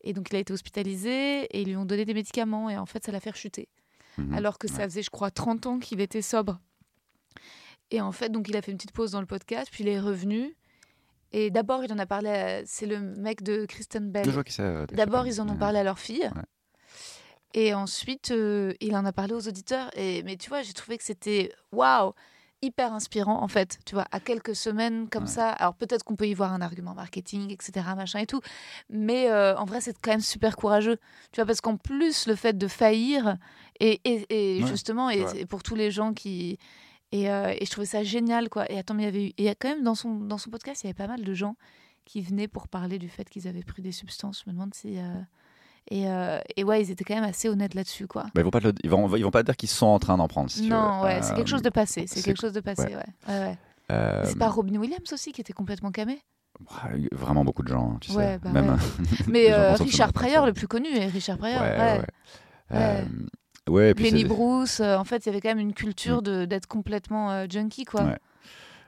Et 0.02 0.12
donc, 0.12 0.28
il 0.30 0.36
a 0.36 0.38
été 0.38 0.52
hospitalisé 0.52 1.42
et 1.44 1.62
ils 1.62 1.68
lui 1.68 1.76
ont 1.76 1.84
donné 1.86 2.04
des 2.04 2.14
médicaments. 2.14 2.70
Et 2.70 2.76
en 2.78 2.86
fait, 2.86 3.04
ça 3.04 3.10
l'a 3.10 3.18
fait 3.18 3.34
chuter. 3.34 3.68
Mhm. 4.18 4.34
Alors 4.34 4.58
que 4.58 4.68
ça 4.68 4.84
faisait, 4.84 5.02
je 5.02 5.10
crois, 5.10 5.32
30 5.32 5.66
ans 5.66 5.78
qu'il 5.80 6.00
était 6.00 6.22
sobre. 6.22 6.60
Et 7.90 8.00
en 8.00 8.12
fait, 8.12 8.28
donc, 8.30 8.48
il 8.48 8.56
a 8.56 8.62
fait 8.62 8.70
une 8.70 8.78
petite 8.78 8.92
pause 8.92 9.10
dans 9.12 9.20
le 9.20 9.26
podcast, 9.26 9.68
puis 9.72 9.82
il 9.84 9.88
est 9.88 10.00
revenu. 10.00 10.56
Et 11.32 11.50
d'abord, 11.50 11.84
il 11.84 11.92
en 11.92 11.98
a 11.98 12.06
parlé. 12.06 12.30
à- 12.30 12.62
C'est 12.66 12.86
le 12.86 12.98
mec 13.00 13.42
de 13.42 13.66
Kristen 13.66 14.10
Bell. 14.10 14.24
Euh, 14.60 14.86
D'abord, 14.92 15.26
ils 15.26 15.40
en 15.40 15.44
ont 15.44 15.48
Chappelle. 15.48 15.58
parlé 15.58 15.78
à 15.80 15.84
leur 15.84 15.98
fille. 15.98 16.22
Ouais. 16.34 16.42
Et 17.54 17.72
ensuite, 17.74 18.30
euh, 18.32 18.74
il 18.80 18.94
en 18.96 19.04
a 19.04 19.12
parlé 19.12 19.32
aux 19.34 19.48
auditeurs. 19.48 19.90
Et, 19.96 20.22
mais 20.24 20.36
tu 20.36 20.48
vois, 20.48 20.62
j'ai 20.62 20.72
trouvé 20.74 20.98
que 20.98 21.04
c'était 21.04 21.52
waouh, 21.72 22.12
hyper 22.62 22.92
inspirant 22.92 23.42
en 23.42 23.48
fait. 23.48 23.78
Tu 23.86 23.94
vois, 23.94 24.06
à 24.12 24.20
quelques 24.20 24.54
semaines 24.56 25.08
comme 25.08 25.24
Ouais. 25.24 25.28
ça. 25.30 25.50
Alors 25.50 25.74
peut-être 25.74 26.04
qu'on 26.04 26.16
peut 26.16 26.26
y 26.28 26.34
voir 26.34 26.52
un 26.52 26.60
argument 26.60 26.94
marketing, 26.94 27.50
etc., 27.50 27.94
machin 27.96 28.18
et 28.20 28.26
tout. 28.26 28.40
Mais 28.90 29.30
euh, 29.30 29.56
en 29.56 29.64
vrai, 29.64 29.80
c'est 29.80 29.96
quand 30.00 30.10
même 30.10 30.20
super 30.20 30.56
courageux. 30.56 30.98
Tu 31.32 31.36
vois, 31.40 31.46
parce 31.46 31.60
qu'en 31.60 31.76
plus, 31.76 32.26
le 32.26 32.34
fait 32.34 32.58
de 32.58 32.68
faillir 32.68 33.36
et, 33.80 34.00
et, 34.04 34.26
et 34.58 34.62
Ouais, 34.62 34.66
justement, 34.68 35.08
et, 35.10 35.46
pour 35.46 35.62
tous 35.62 35.74
les 35.76 35.90
gens 35.90 36.12
qui 36.12 36.58
et, 37.12 37.30
euh, 37.30 37.54
et 37.58 37.64
je 37.64 37.70
trouvais 37.70 37.86
ça 37.86 38.02
génial 38.02 38.48
quoi. 38.48 38.70
Et 38.70 38.78
attends, 38.78 38.94
mais 38.94 39.04
il 39.04 39.06
y 39.06 39.08
avait 39.08 39.26
eu, 39.28 39.32
et 39.38 39.54
quand 39.54 39.68
même 39.68 39.84
dans 39.84 39.94
son 39.94 40.16
dans 40.16 40.38
son 40.38 40.50
podcast, 40.50 40.82
il 40.82 40.88
y 40.88 40.90
avait 40.90 40.94
pas 40.94 41.06
mal 41.06 41.22
de 41.24 41.34
gens 41.34 41.56
qui 42.04 42.20
venaient 42.20 42.48
pour 42.48 42.68
parler 42.68 42.98
du 42.98 43.08
fait 43.08 43.28
qu'ils 43.30 43.46
avaient 43.48 43.62
pris 43.62 43.80
des 43.82 43.92
substances. 43.92 44.42
Je 44.44 44.50
me 44.50 44.54
demande 44.54 44.74
si. 44.74 44.98
euh, 44.98 45.02
Et, 45.90 46.08
euh, 46.08 46.40
et 46.56 46.64
ouais, 46.64 46.82
ils 46.82 46.90
étaient 46.90 47.04
quand 47.04 47.14
même 47.14 47.22
assez 47.24 47.48
honnêtes 47.48 47.74
là-dessus, 47.74 48.06
quoi. 48.08 48.24
Bah, 48.34 48.40
ils 48.40 48.42
vont 48.42 48.50
pas 48.50 48.60
te 48.60 48.66
le- 48.68 48.74
ils 48.82 48.90
vont 48.90 49.14
ils 49.16 49.22
vont 49.22 49.30
pas 49.30 49.42
dire 49.44 49.56
qu'ils 49.56 49.68
sont 49.68 49.86
en 49.86 49.98
train 50.00 50.16
d'en 50.16 50.26
prendre. 50.26 50.50
Si 50.50 50.66
non, 50.68 51.02
ouais, 51.02 51.22
c'est 51.22 51.34
quelque 51.34 51.48
chose 51.48 51.62
de 51.62 51.70
passé. 51.70 52.06
C'est 52.08 52.16
c'est- 52.18 52.22
quelque 52.24 52.40
chose 52.40 52.52
de 52.52 52.60
passé, 52.60 52.86
ouais. 52.96 53.04
ouais. 53.28 53.56
euh, 53.92 54.22
C'est 54.24 54.36
pas 54.38 54.48
Robin 54.48 54.76
Williams 54.80 55.12
aussi 55.12 55.30
qui 55.32 55.40
était 55.40 55.52
complètement 55.52 55.92
camé 55.92 56.18
ouais, 56.60 57.08
Vraiment 57.12 57.44
beaucoup 57.44 57.62
de 57.62 57.68
gens, 57.68 57.98
tu 58.00 58.10
sais. 58.10 58.16
Ouais, 58.16 58.38
bah 58.38 58.50
Même, 58.50 58.76
Mais 59.28 59.52
euh, 59.52 59.74
Richard 59.74 60.08
c'est 60.08 60.12
Pryor, 60.14 60.44
le 60.46 60.52
plus 60.54 60.66
connu, 60.66 60.88
et 60.88 61.06
Richard 61.06 61.38
Pryor, 61.38 61.60
Ouais, 61.60 62.00
ouais. 63.68 63.94
puis 63.94 64.10
c'est- 64.10 64.24
Bruce, 64.24 64.80
en 64.80 65.04
fait, 65.04 65.24
il 65.24 65.26
y 65.26 65.28
avait 65.30 65.40
quand 65.40 65.48
même 65.50 65.58
une 65.60 65.74
culture 65.74 66.22
de 66.22 66.44
d'être 66.46 66.66
complètement 66.66 67.48
junkie, 67.48 67.84
quoi. 67.84 68.16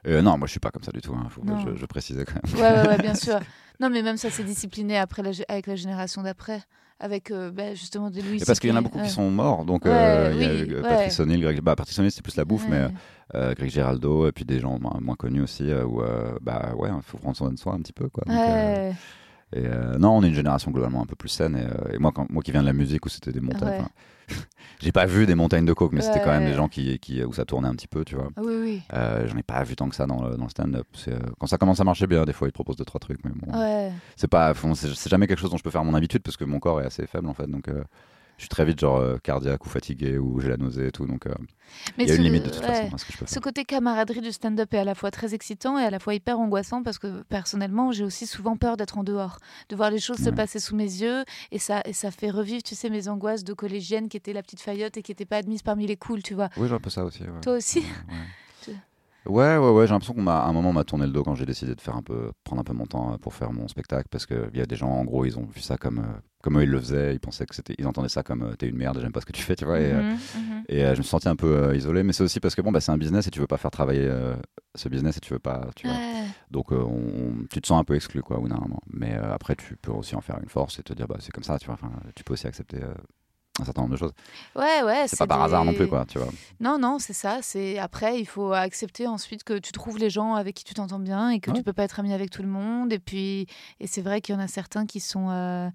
Euh, 0.06 0.22
non, 0.22 0.38
moi 0.38 0.46
je 0.46 0.52
suis 0.52 0.60
pas 0.60 0.70
comme 0.70 0.84
ça 0.84 0.92
du 0.92 1.00
tout. 1.00 1.12
Hein. 1.14 1.26
Faut 1.28 1.42
que 1.42 1.46
Non. 1.48 1.58
je, 1.58 1.74
je 1.74 1.86
précisais 1.86 2.24
quand 2.24 2.34
même. 2.34 2.54
Ouais, 2.54 2.80
ouais, 2.82 2.88
ouais, 2.88 2.98
bien 3.02 3.14
sûr. 3.16 3.38
Non, 3.80 3.90
mais 3.90 4.02
même 4.02 4.16
ça 4.16 4.30
s'est 4.30 4.44
discipliné 4.44 4.96
après 4.98 5.22
la 5.22 5.30
avec 5.48 5.66
la 5.66 5.74
génération 5.76 6.22
d'après, 6.22 6.60
avec 7.00 7.30
euh, 7.30 7.50
bah, 7.50 7.74
justement 7.74 8.10
des 8.10 8.22
Louis. 8.22 8.42
Et 8.42 8.44
parce 8.44 8.58
qu'il 8.58 8.70
y 8.70 8.72
en 8.72 8.76
a 8.76 8.80
beaucoup 8.80 8.98
ouais. 8.98 9.04
qui 9.04 9.10
sont 9.10 9.30
morts. 9.30 9.64
Donc 9.64 9.84
Ouais, 9.84 9.90
euh, 9.92 10.32
il 10.34 10.42
y 10.42 10.44
a 10.44 10.78
euh. 10.78 10.82
Patrice 10.82 11.20
O'Neill, 11.20 11.40
Greg... 11.40 11.60
bah, 11.60 11.76
Patrice 11.76 11.98
O'Neill 11.98 12.10
c'est 12.10 12.22
plus 12.22 12.36
la 12.36 12.44
bouffe, 12.44 12.66
mais 12.68 12.88
euh, 13.34 13.54
Greg 13.54 13.70
Giraldo 13.70 14.26
et 14.26 14.32
puis 14.32 14.44
des 14.44 14.60
gens 14.60 14.78
moins, 14.80 15.16
connus 15.16 15.42
aussi 15.42 15.70
où 15.72 16.02
bah 16.42 16.72
ouais, 16.76 16.90
il 16.94 17.02
faut 17.02 17.18
prendre 17.18 17.36
soin 17.36 17.50
de 17.50 17.58
soi 17.58 17.74
un 17.74 17.80
petit 17.80 17.92
peu 17.92 18.08
quoi. 18.08 18.24
Donc, 18.26 18.96
et 19.54 19.66
non, 19.98 20.18
on 20.18 20.22
est 20.22 20.28
une 20.28 20.34
génération 20.34 20.70
globalement 20.70 21.02
un 21.02 21.06
peu 21.06 21.16
plus 21.16 21.30
saine 21.30 21.56
et, 21.56 21.94
et 21.94 21.98
moi 21.98 22.12
quand 22.14 22.30
moi 22.30 22.42
qui 22.42 22.52
viens 22.52 22.60
de 22.60 22.66
la 22.66 22.72
musique 22.72 23.06
où 23.06 23.08
c'était 23.08 23.32
des 23.32 23.40
montagnes. 23.40 23.84
J'ai 24.80 24.92
pas 24.92 25.06
vu 25.06 25.26
des 25.26 25.34
montagnes 25.34 25.64
de 25.64 25.72
coke, 25.72 25.92
mais 25.92 26.00
c'était 26.02 26.20
quand 26.20 26.30
même 26.30 26.44
des 26.48 26.54
gens 26.54 26.68
qui, 26.68 26.98
qui 27.00 27.24
où 27.24 27.32
ça 27.32 27.44
tournait 27.44 27.66
un 27.68 27.74
petit 27.74 27.88
peu, 27.88 28.04
tu 28.04 28.14
vois. 28.14 28.28
Ah 28.36 28.40
oui, 28.44 28.54
oui. 28.62 28.82
Euh, 28.92 29.26
J'en 29.26 29.36
ai 29.36 29.42
pas 29.42 29.62
vu 29.64 29.74
tant 29.74 29.88
que 29.88 29.96
ça 29.96 30.06
dans 30.06 30.22
le, 30.22 30.36
dans 30.36 30.44
le 30.44 30.50
stand-up. 30.50 30.86
Euh, 31.08 31.18
Quand 31.40 31.46
ça 31.48 31.58
commence 31.58 31.80
à 31.80 31.84
marcher 31.84 32.06
bien, 32.06 32.24
des 32.24 32.32
fois 32.32 32.46
ils 32.46 32.52
te 32.52 32.54
proposent 32.54 32.76
deux 32.76 32.84
trois 32.84 33.00
trucs, 33.00 33.18
mais 33.24 33.32
bon, 33.34 33.58
Ouais. 33.58 33.90
c'est 34.14 34.28
pas, 34.28 34.54
bon, 34.54 34.74
c'est 34.76 34.94
c'est 34.94 35.10
jamais 35.10 35.26
quelque 35.26 35.40
chose 35.40 35.50
dont 35.50 35.56
je 35.56 35.64
peux 35.64 35.70
faire 35.70 35.82
mon 35.84 35.94
habitude 35.94 36.22
parce 36.22 36.36
que 36.36 36.44
mon 36.44 36.60
corps 36.60 36.80
est 36.80 36.86
assez 36.86 37.06
faible 37.08 37.26
en 37.26 37.34
fait, 37.34 37.48
donc 37.48 37.66
euh, 37.68 37.82
je 38.38 38.42
suis 38.44 38.48
très 38.48 38.64
vite 38.64 38.80
genre 38.80 38.96
euh, 38.96 39.18
cardiaque 39.18 39.66
ou 39.66 39.68
fatigué 39.68 40.16
ou 40.16 40.40
j'ai 40.40 40.48
la 40.48 40.56
nausée 40.56 40.86
et 40.86 40.90
tout, 40.90 41.04
donc 41.06 41.26
euh, 41.26 41.34
il 41.98 42.06
y 42.06 42.10
a 42.10 42.14
une 42.14 42.20
ce- 42.20 42.24
limite 42.24 42.44
de 42.44 42.50
toute 42.50 42.62
ouais. 42.62 42.68
façon 42.84 42.94
à 42.94 42.98
ce 42.98 43.04
que 43.04 43.12
je 43.12 43.18
peux 43.18 43.26
Ce 43.26 43.34
faire. 43.34 43.42
côté 43.42 43.64
camaraderie 43.64 44.20
du 44.22 44.32
stand-up 44.32 44.72
est 44.72 44.78
à 44.78 44.84
la 44.84 44.94
fois 44.94 45.10
très 45.10 45.34
excitant 45.34 45.78
et 45.78 45.82
à 45.84 45.90
la 45.90 45.98
fois 45.98 46.14
hyper 46.14 46.38
angoissant 46.40 46.82
parce 46.82 46.98
que 46.98 47.22
personnellement, 47.24 47.92
j'ai 47.92 48.04
aussi 48.04 48.26
souvent 48.26 48.56
peur 48.56 48.76
d'être 48.78 48.96
en 48.96 49.04
dehors, 49.04 49.38
de 49.68 49.76
voir 49.76 49.90
les 49.90 49.98
choses 50.00 50.18
se 50.18 50.30
passer 50.30 50.60
sous 50.60 50.74
mes 50.76 50.84
yeux 50.84 51.24
et 51.52 51.58
ça, 51.58 51.82
et 51.84 51.92
ça 51.92 52.10
fait 52.10 52.30
revivre, 52.30 52.62
tu 52.62 52.74
sais, 52.74 52.88
mes 52.90 53.08
angoisses 53.08 53.44
de 53.44 53.52
collégienne 53.52 54.08
qui 54.08 54.16
était 54.16 54.32
la 54.32 54.42
petite 54.42 54.60
faillotte 54.60 54.96
et 54.96 55.02
qui 55.02 55.10
n'était 55.10 55.26
pas 55.26 55.36
admise 55.36 55.62
parmi 55.62 55.86
les 55.86 55.96
cools, 55.96 56.22
tu 56.22 56.34
vois. 56.34 56.48
Oui, 56.56 56.68
j'ai 56.68 56.74
un 56.74 56.80
peu 56.80 56.90
ça 56.90 57.04
aussi. 57.04 57.22
Ouais. 57.24 57.40
Toi 57.42 57.54
aussi 57.56 57.82
Ouais, 59.26 59.58
ouais, 59.58 59.70
ouais, 59.70 59.86
j'ai 59.86 59.92
l'impression 59.92 60.14
qu'on 60.14 60.22
m'a, 60.22 60.38
à 60.40 60.46
un 60.48 60.52
moment, 60.52 60.72
m'a 60.72 60.84
tourné 60.84 61.04
le 61.06 61.12
dos 61.12 61.22
quand 61.22 61.34
j'ai 61.34 61.44
décidé 61.44 61.74
de 61.74 61.80
faire 61.80 61.96
un 61.96 62.02
peu, 62.02 62.32
prendre 62.44 62.60
un 62.60 62.64
peu 62.64 62.72
mon 62.72 62.86
temps 62.86 63.12
euh, 63.12 63.16
pour 63.18 63.34
faire 63.34 63.52
mon 63.52 63.68
spectacle, 63.68 64.08
parce 64.10 64.24
qu'il 64.24 64.50
y 64.54 64.60
a 64.60 64.66
des 64.66 64.76
gens, 64.76 64.88
en 64.88 65.04
gros, 65.04 65.26
ils 65.26 65.38
ont 65.38 65.44
vu 65.44 65.60
ça 65.60 65.76
comme, 65.76 65.98
euh, 65.98 66.18
comme 66.42 66.56
eux, 66.58 66.62
ils 66.62 66.70
le 66.70 66.80
faisaient, 66.80 67.14
ils 67.14 67.20
pensaient 67.20 67.44
que 67.44 67.54
c'était, 67.54 67.74
ils 67.78 67.86
entendaient 67.86 68.08
ça 68.08 68.22
comme, 68.22 68.42
euh, 68.42 68.54
t'es 68.54 68.68
une 68.68 68.76
merde, 68.76 68.98
j'aime 69.02 69.12
pas 69.12 69.20
ce 69.20 69.26
que 69.26 69.32
tu 69.32 69.42
fais, 69.42 69.54
tu 69.54 69.66
vois. 69.66 69.80
Et, 69.80 69.92
et 70.70 70.84
euh, 70.84 70.94
je 70.94 70.98
me 70.98 71.02
suis 71.02 71.10
senti 71.10 71.28
un 71.28 71.36
peu 71.36 71.46
euh, 71.46 71.76
isolé, 71.76 72.02
mais 72.04 72.14
c'est 72.14 72.22
aussi 72.22 72.40
parce 72.40 72.54
que 72.54 72.62
bon, 72.62 72.72
bah, 72.72 72.80
c'est 72.80 72.92
un 72.92 72.96
business 72.98 73.26
et 73.26 73.30
tu 73.30 73.40
veux 73.40 73.46
pas 73.46 73.58
faire 73.58 73.70
travailler 73.70 74.10
ce 74.74 74.88
business 74.88 75.16
et 75.18 75.20
tu 75.20 75.32
veux 75.34 75.38
pas, 75.40 75.68
tu 75.76 75.88
vois. 75.88 75.96
Donc, 76.50 76.72
on- 76.72 77.44
tu 77.50 77.60
te 77.60 77.66
sens 77.66 77.78
un 77.80 77.84
peu 77.84 77.96
exclu, 77.96 78.22
quoi, 78.22 78.38
bout 78.38 78.48
d'un 78.48 78.56
moment. 78.58 78.80
Mais 78.90 79.12
après, 79.14 79.56
tu 79.56 79.76
peux 79.76 79.92
aussi 79.92 80.14
en 80.16 80.20
faire 80.22 80.38
une 80.42 80.48
force 80.48 80.78
et 80.78 80.82
te 80.82 80.92
dire, 80.94 81.06
bah, 81.06 81.16
c'est 81.20 81.32
comme 81.32 81.44
ça, 81.44 81.58
tu 81.58 81.66
vois. 81.66 81.74
Enfin, 81.74 81.90
tu 82.14 82.24
peux 82.24 82.32
aussi 82.32 82.46
accepter 82.46 82.78
un 83.60 83.64
certain 83.64 83.82
nombre 83.82 83.92
de 83.94 83.98
choses. 83.98 84.12
Ouais, 84.56 84.82
ouais. 84.84 85.04
C'est 85.08 85.18
pas 85.18 85.26
par 85.26 85.42
hasard 85.42 85.64
non 85.64 85.72
plus, 85.74 85.86
quoi, 85.88 86.04
tu 86.06 86.18
vois. 86.18 86.28
Non, 86.60 86.78
non, 86.78 86.98
c'est 86.98 87.12
ça. 87.12 87.38
C'est 87.42 87.78
après, 87.78 88.20
il 88.20 88.26
faut 88.26 88.52
accepter 88.52 89.06
ensuite 89.06 89.44
que 89.44 89.58
tu 89.58 89.72
trouves 89.72 89.98
les 89.98 90.10
gens 90.10 90.34
avec 90.34 90.54
qui 90.56 90.64
tu 90.64 90.74
t'entends 90.74 90.98
bien 90.98 91.30
et 91.30 91.40
que 91.40 91.50
Ouais. 91.50 91.56
tu 91.56 91.62
peux 91.62 91.72
pas 91.72 91.84
être 91.84 92.00
ami 92.00 92.12
avec 92.12 92.30
tout 92.30 92.42
le 92.42 92.48
monde. 92.48 92.92
Et 92.92 92.98
puis, 92.98 93.46
et 93.80 93.86
c'est 93.86 94.02
vrai 94.02 94.20
qu'il 94.20 94.34
y 94.34 94.38
en 94.38 94.40
a 94.40 94.48
certains 94.48 94.86
qui 94.86 95.00
sont. 95.00 95.28
euh, 95.30 95.68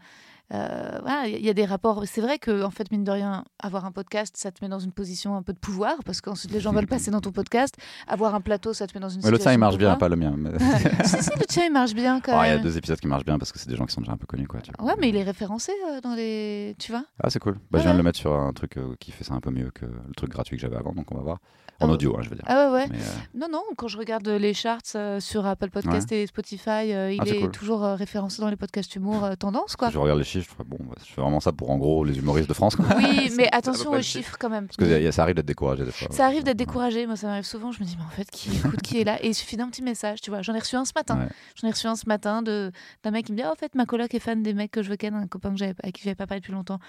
euh, 0.53 0.99
voilà, 1.01 1.27
il 1.27 1.43
y 1.43 1.49
a 1.49 1.53
des 1.53 1.65
rapports. 1.65 2.03
C'est 2.05 2.21
vrai 2.21 2.37
que, 2.37 2.63
en 2.63 2.69
fait, 2.69 2.91
mine 2.91 3.03
de 3.03 3.11
rien, 3.11 3.43
avoir 3.59 3.85
un 3.85 3.91
podcast, 3.91 4.35
ça 4.37 4.51
te 4.51 4.63
met 4.63 4.69
dans 4.69 4.79
une 4.79 4.91
position 4.91 5.35
un 5.35 5.41
peu 5.41 5.53
de 5.53 5.57
pouvoir 5.57 5.95
parce 6.05 6.21
qu'ensuite 6.21 6.51
les 6.51 6.59
gens 6.59 6.71
veulent 6.73 6.85
passer 6.87 7.09
dans 7.11 7.21
ton 7.21 7.31
podcast. 7.31 7.75
Avoir 8.07 8.35
un 8.35 8.41
plateau, 8.41 8.73
ça 8.73 8.85
te 8.85 8.93
met 8.95 8.99
dans 8.99 9.09
une 9.09 9.21
Mais 9.23 9.31
le 9.31 9.37
situation. 9.37 9.43
tien, 9.43 9.53
il 9.53 9.57
marche 9.59 9.77
bien, 9.77 9.95
pas 9.95 10.09
le 10.09 10.15
mien. 10.15 10.33
mais- 10.37 10.51
si, 11.05 11.23
si, 11.23 11.29
le 11.39 11.45
tien, 11.45 11.65
il 11.65 11.71
marche 11.71 11.93
bien 11.93 12.19
quand 12.19 12.33
Ah, 12.37 12.45
Il 12.45 12.49
y 12.49 12.51
a 12.51 12.55
même. 12.55 12.63
deux 12.63 12.77
épisodes 12.77 12.99
qui 12.99 13.07
marchent 13.07 13.25
bien 13.25 13.39
parce 13.39 13.51
que 13.51 13.57
c'est 13.59 13.69
des 13.69 13.75
gens 13.75 13.85
qui 13.85 13.93
sont 13.93 14.01
déjà 14.01 14.11
un 14.13 14.17
peu 14.17 14.27
connus. 14.27 14.47
Quoi, 14.47 14.59
tu 14.61 14.71
vois. 14.77 14.85
Ouais, 14.87 14.93
mais 14.99 15.09
il 15.09 15.15
est 15.15 15.23
référencé 15.23 15.71
euh, 15.89 16.01
dans 16.01 16.13
les. 16.13 16.75
Tu 16.77 16.91
vois 16.91 17.05
Ah, 17.23 17.29
c'est 17.29 17.39
cool. 17.39 17.55
Bah, 17.71 17.79
je 17.79 17.83
viens 17.83 17.93
de 17.93 17.97
le 17.97 18.03
mettre 18.03 18.19
sur 18.19 18.33
un 18.33 18.53
truc 18.53 18.77
euh, 18.77 18.95
qui 18.99 19.11
fait 19.11 19.23
ça 19.23 19.33
un 19.33 19.39
peu 19.39 19.49
mieux 19.51 19.71
que 19.73 19.85
le 19.85 20.13
truc 20.15 20.29
gratuit 20.29 20.57
que 20.57 20.61
j'avais 20.61 20.77
avant, 20.77 20.93
donc 20.93 21.11
on 21.11 21.15
va 21.15 21.23
voir. 21.23 21.37
En 21.79 21.85
Ah 21.85 21.87
ouais. 21.87 21.93
audio, 21.95 22.15
hein, 22.15 22.21
je 22.21 22.29
veux 22.29 22.35
dire. 22.35 22.45
Ah 22.47 22.67
ouais, 22.67 22.73
ouais. 22.81 22.87
Mais, 22.91 22.99
Non, 23.33 23.47
non, 23.51 23.63
quand 23.75 23.87
je 23.87 23.97
regarde 23.97 24.27
les 24.27 24.53
charts 24.53 24.81
sur 25.19 25.45
Apple 25.47 25.71
Podcast 25.71 26.11
et 26.11 26.27
Spotify, 26.27 26.85
il 26.89 27.17
Ah, 27.19 27.25
est 27.25 27.39
cool. 27.41 27.51
toujours 27.51 27.81
référencé 27.81 28.41
dans 28.43 28.49
les 28.49 28.55
podcasts 28.55 28.95
humour 28.95 29.27
tendance, 29.39 29.75
quoi. 29.75 29.89
je 29.89 29.97
regarde 29.97 30.19
les 30.19 30.23
chiffres, 30.41 30.51
je 30.59 30.63
fais, 30.63 30.69
bon, 30.69 30.77
bah, 30.81 30.95
je 31.05 31.11
fais 31.11 31.21
vraiment 31.21 31.39
ça 31.39 31.51
pour 31.51 31.69
en 31.71 31.77
gros 31.77 32.03
les 32.03 32.17
humoristes 32.17 32.49
de 32.49 32.53
France. 32.53 32.75
Quoi. 32.75 32.85
Oui, 32.97 33.31
mais 33.37 33.47
attention 33.51 33.91
aux 33.91 34.01
chiffres 34.01 34.35
quand 34.39 34.49
même. 34.49 34.67
Parce 34.67 34.77
que 34.77 34.85
y 34.85 35.07
a- 35.07 35.11
ça 35.11 35.23
arrive 35.23 35.35
d'être 35.35 35.45
découragé 35.45 35.85
des 35.85 35.91
fois. 35.91 36.07
Ça 36.11 36.25
arrive 36.25 36.43
d'être 36.43 36.57
découragé, 36.57 37.05
moi 37.07 37.15
ça 37.15 37.27
m'arrive 37.27 37.43
souvent, 37.45 37.71
je 37.71 37.79
me 37.81 37.85
dis 37.85 37.95
mais 37.97 38.05
en 38.05 38.09
fait 38.09 38.29
qui 38.31 38.55
écoute, 38.55 38.81
qui 38.81 38.99
est 38.99 39.03
là? 39.03 39.17
Et 39.23 39.27
il 39.29 39.33
suffit 39.35 39.55
d'un 39.57 39.69
petit 39.69 39.81
message, 39.83 40.21
tu 40.21 40.29
vois. 40.29 40.41
J'en 40.41 40.53
ai 40.53 40.59
reçu 40.59 40.75
un 40.75 40.85
ce 40.85 40.93
matin. 40.95 41.17
Ouais. 41.19 41.27
J'en 41.61 41.67
ai 41.67 41.71
reçu 41.71 41.87
un 41.87 41.95
ce 41.95 42.07
matin 42.07 42.41
de 42.41 42.71
d'un 43.03 43.11
mec 43.11 43.25
qui 43.25 43.31
me 43.31 43.37
dit 43.37 43.43
Ah, 43.43 43.51
en 43.51 43.55
fait 43.55 43.75
ma 43.75 43.85
coloc 43.85 44.13
est 44.13 44.19
fan 44.19 44.41
des 44.43 44.53
mecs 44.53 44.71
que 44.71 44.81
je 44.83 44.89
veux 44.89 44.95
ken, 44.97 45.13
un 45.13 45.27
copain 45.27 45.51
que 45.51 45.57
j'avais, 45.57 45.75
avec 45.81 45.95
qui 45.95 46.03
j'avais 46.03 46.15
pas 46.15 46.27
parlé 46.27 46.41
depuis 46.41 46.53
longtemps. 46.53 46.79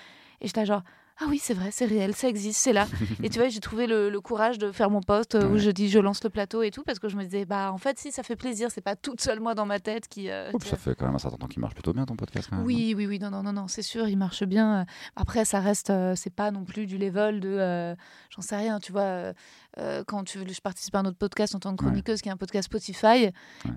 Et 0.40 0.46
j'étais 0.46 0.60
là, 0.60 0.64
genre 0.66 0.82
ah 1.20 1.26
oui 1.28 1.38
c'est 1.40 1.54
vrai, 1.54 1.70
c'est 1.70 1.84
réel, 1.84 2.14
ça 2.14 2.28
existe, 2.28 2.60
c'est 2.60 2.72
là. 2.72 2.86
et 3.22 3.30
tu 3.30 3.38
vois 3.38 3.48
j'ai 3.48 3.60
trouvé 3.60 3.86
le, 3.86 4.10
le 4.10 4.20
courage 4.20 4.58
de 4.58 4.72
faire 4.72 4.90
mon 4.90 5.00
post 5.00 5.34
euh, 5.36 5.48
où 5.48 5.58
je 5.58 5.70
dis 5.70 5.88
je 5.88 5.98
lance 6.00 6.22
le 6.24 6.30
plateau 6.30 6.62
et 6.62 6.70
tout 6.70 6.82
parce 6.82 6.98
que 6.98 7.08
je 7.08 7.16
me 7.16 7.22
disais 7.24 7.44
bah 7.44 7.70
en 7.72 7.78
fait 7.78 7.98
si 7.98 8.10
ça 8.10 8.22
fait 8.22 8.36
plaisir, 8.36 8.68
c'est 8.72 8.80
pas 8.80 8.96
toute 8.96 9.20
seule 9.20 9.38
moi 9.40 9.54
dans 9.54 9.66
ma 9.66 9.78
tête 9.78 10.08
qui. 10.08 10.28
euh, 10.30 10.50
Oups, 10.52 10.66
ça 10.66 10.76
fait 10.76 10.94
quand 10.94 11.06
même 11.06 11.14
un 11.14 11.18
certain 11.18 11.36
temps 11.36 11.46
qu'il 11.46 11.60
marche 11.60 11.74
plutôt 11.74 11.92
bien 11.92 12.04
ton 12.04 12.16
podcast. 12.16 12.48
quand 12.50 12.56
même. 12.56 12.64
oui, 12.66 12.94
oui, 12.96 13.06
oui, 13.06 13.18
non, 13.18 13.30
non, 13.30 13.42
non, 13.42 13.52
non, 13.52 13.68
c'est 13.68 13.82
sûr, 13.82 14.08
il 14.08 14.16
marche 14.16 14.42
bien. 14.44 14.86
Après, 15.16 15.44
ça 15.44 15.60
reste, 15.60 15.90
euh, 15.90 16.14
c'est 16.16 16.34
pas 16.34 16.50
non 16.50 16.64
plus 16.64 16.86
du 16.86 16.98
level 16.98 17.40
de, 17.40 17.48
euh, 17.48 17.94
j'en 18.30 18.42
sais 18.42 18.56
rien, 18.56 18.80
tu 18.80 18.90
vois. 18.92 19.32
Euh, 19.78 20.04
quand 20.06 20.24
tu, 20.24 20.38
je 20.48 20.60
participe 20.60 20.94
à 20.94 21.00
un 21.00 21.04
autre 21.04 21.16
podcast 21.18 21.54
en 21.54 21.58
tant 21.60 21.74
que 21.76 21.82
Ouais. 21.84 21.90
chroniqueuse, 21.90 22.20
qui 22.22 22.28
est 22.28 22.32
un 22.32 22.36
podcast 22.36 22.66
Spotify, 22.66 23.30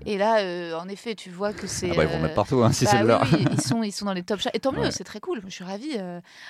et 0.06 0.18
là, 0.18 0.40
euh, 0.40 0.74
en 0.78 0.88
effet, 0.88 1.14
tu 1.14 1.30
vois 1.30 1.52
que 1.52 1.66
c'est. 1.66 1.90
Ah 1.90 1.94
bah, 1.94 2.04
ils 2.04 2.08
vont 2.08 2.12
le 2.14 2.18
euh, 2.18 2.22
mettre 2.22 2.34
partout 2.34 2.62
hein, 2.62 2.72
si 2.72 2.84
bah 2.84 2.90
c'est 2.92 2.96
le 2.98 3.02
oui, 3.04 3.08
leur. 3.08 3.22
oui, 3.32 3.46
ils 3.52 3.60
sont, 3.60 3.82
ils 3.82 3.92
sont 3.92 4.04
dans 4.06 4.12
les 4.12 4.22
top 4.22 4.40
charts. 4.40 4.52
Et 4.54 4.60
tant 4.60 4.72
mieux, 4.72 4.80
Ouais. 4.80 4.90
c'est 4.90 5.04
très 5.04 5.20
cool. 5.20 5.40
Je 5.46 5.50
suis 5.50 5.64
ravie. 5.64 5.96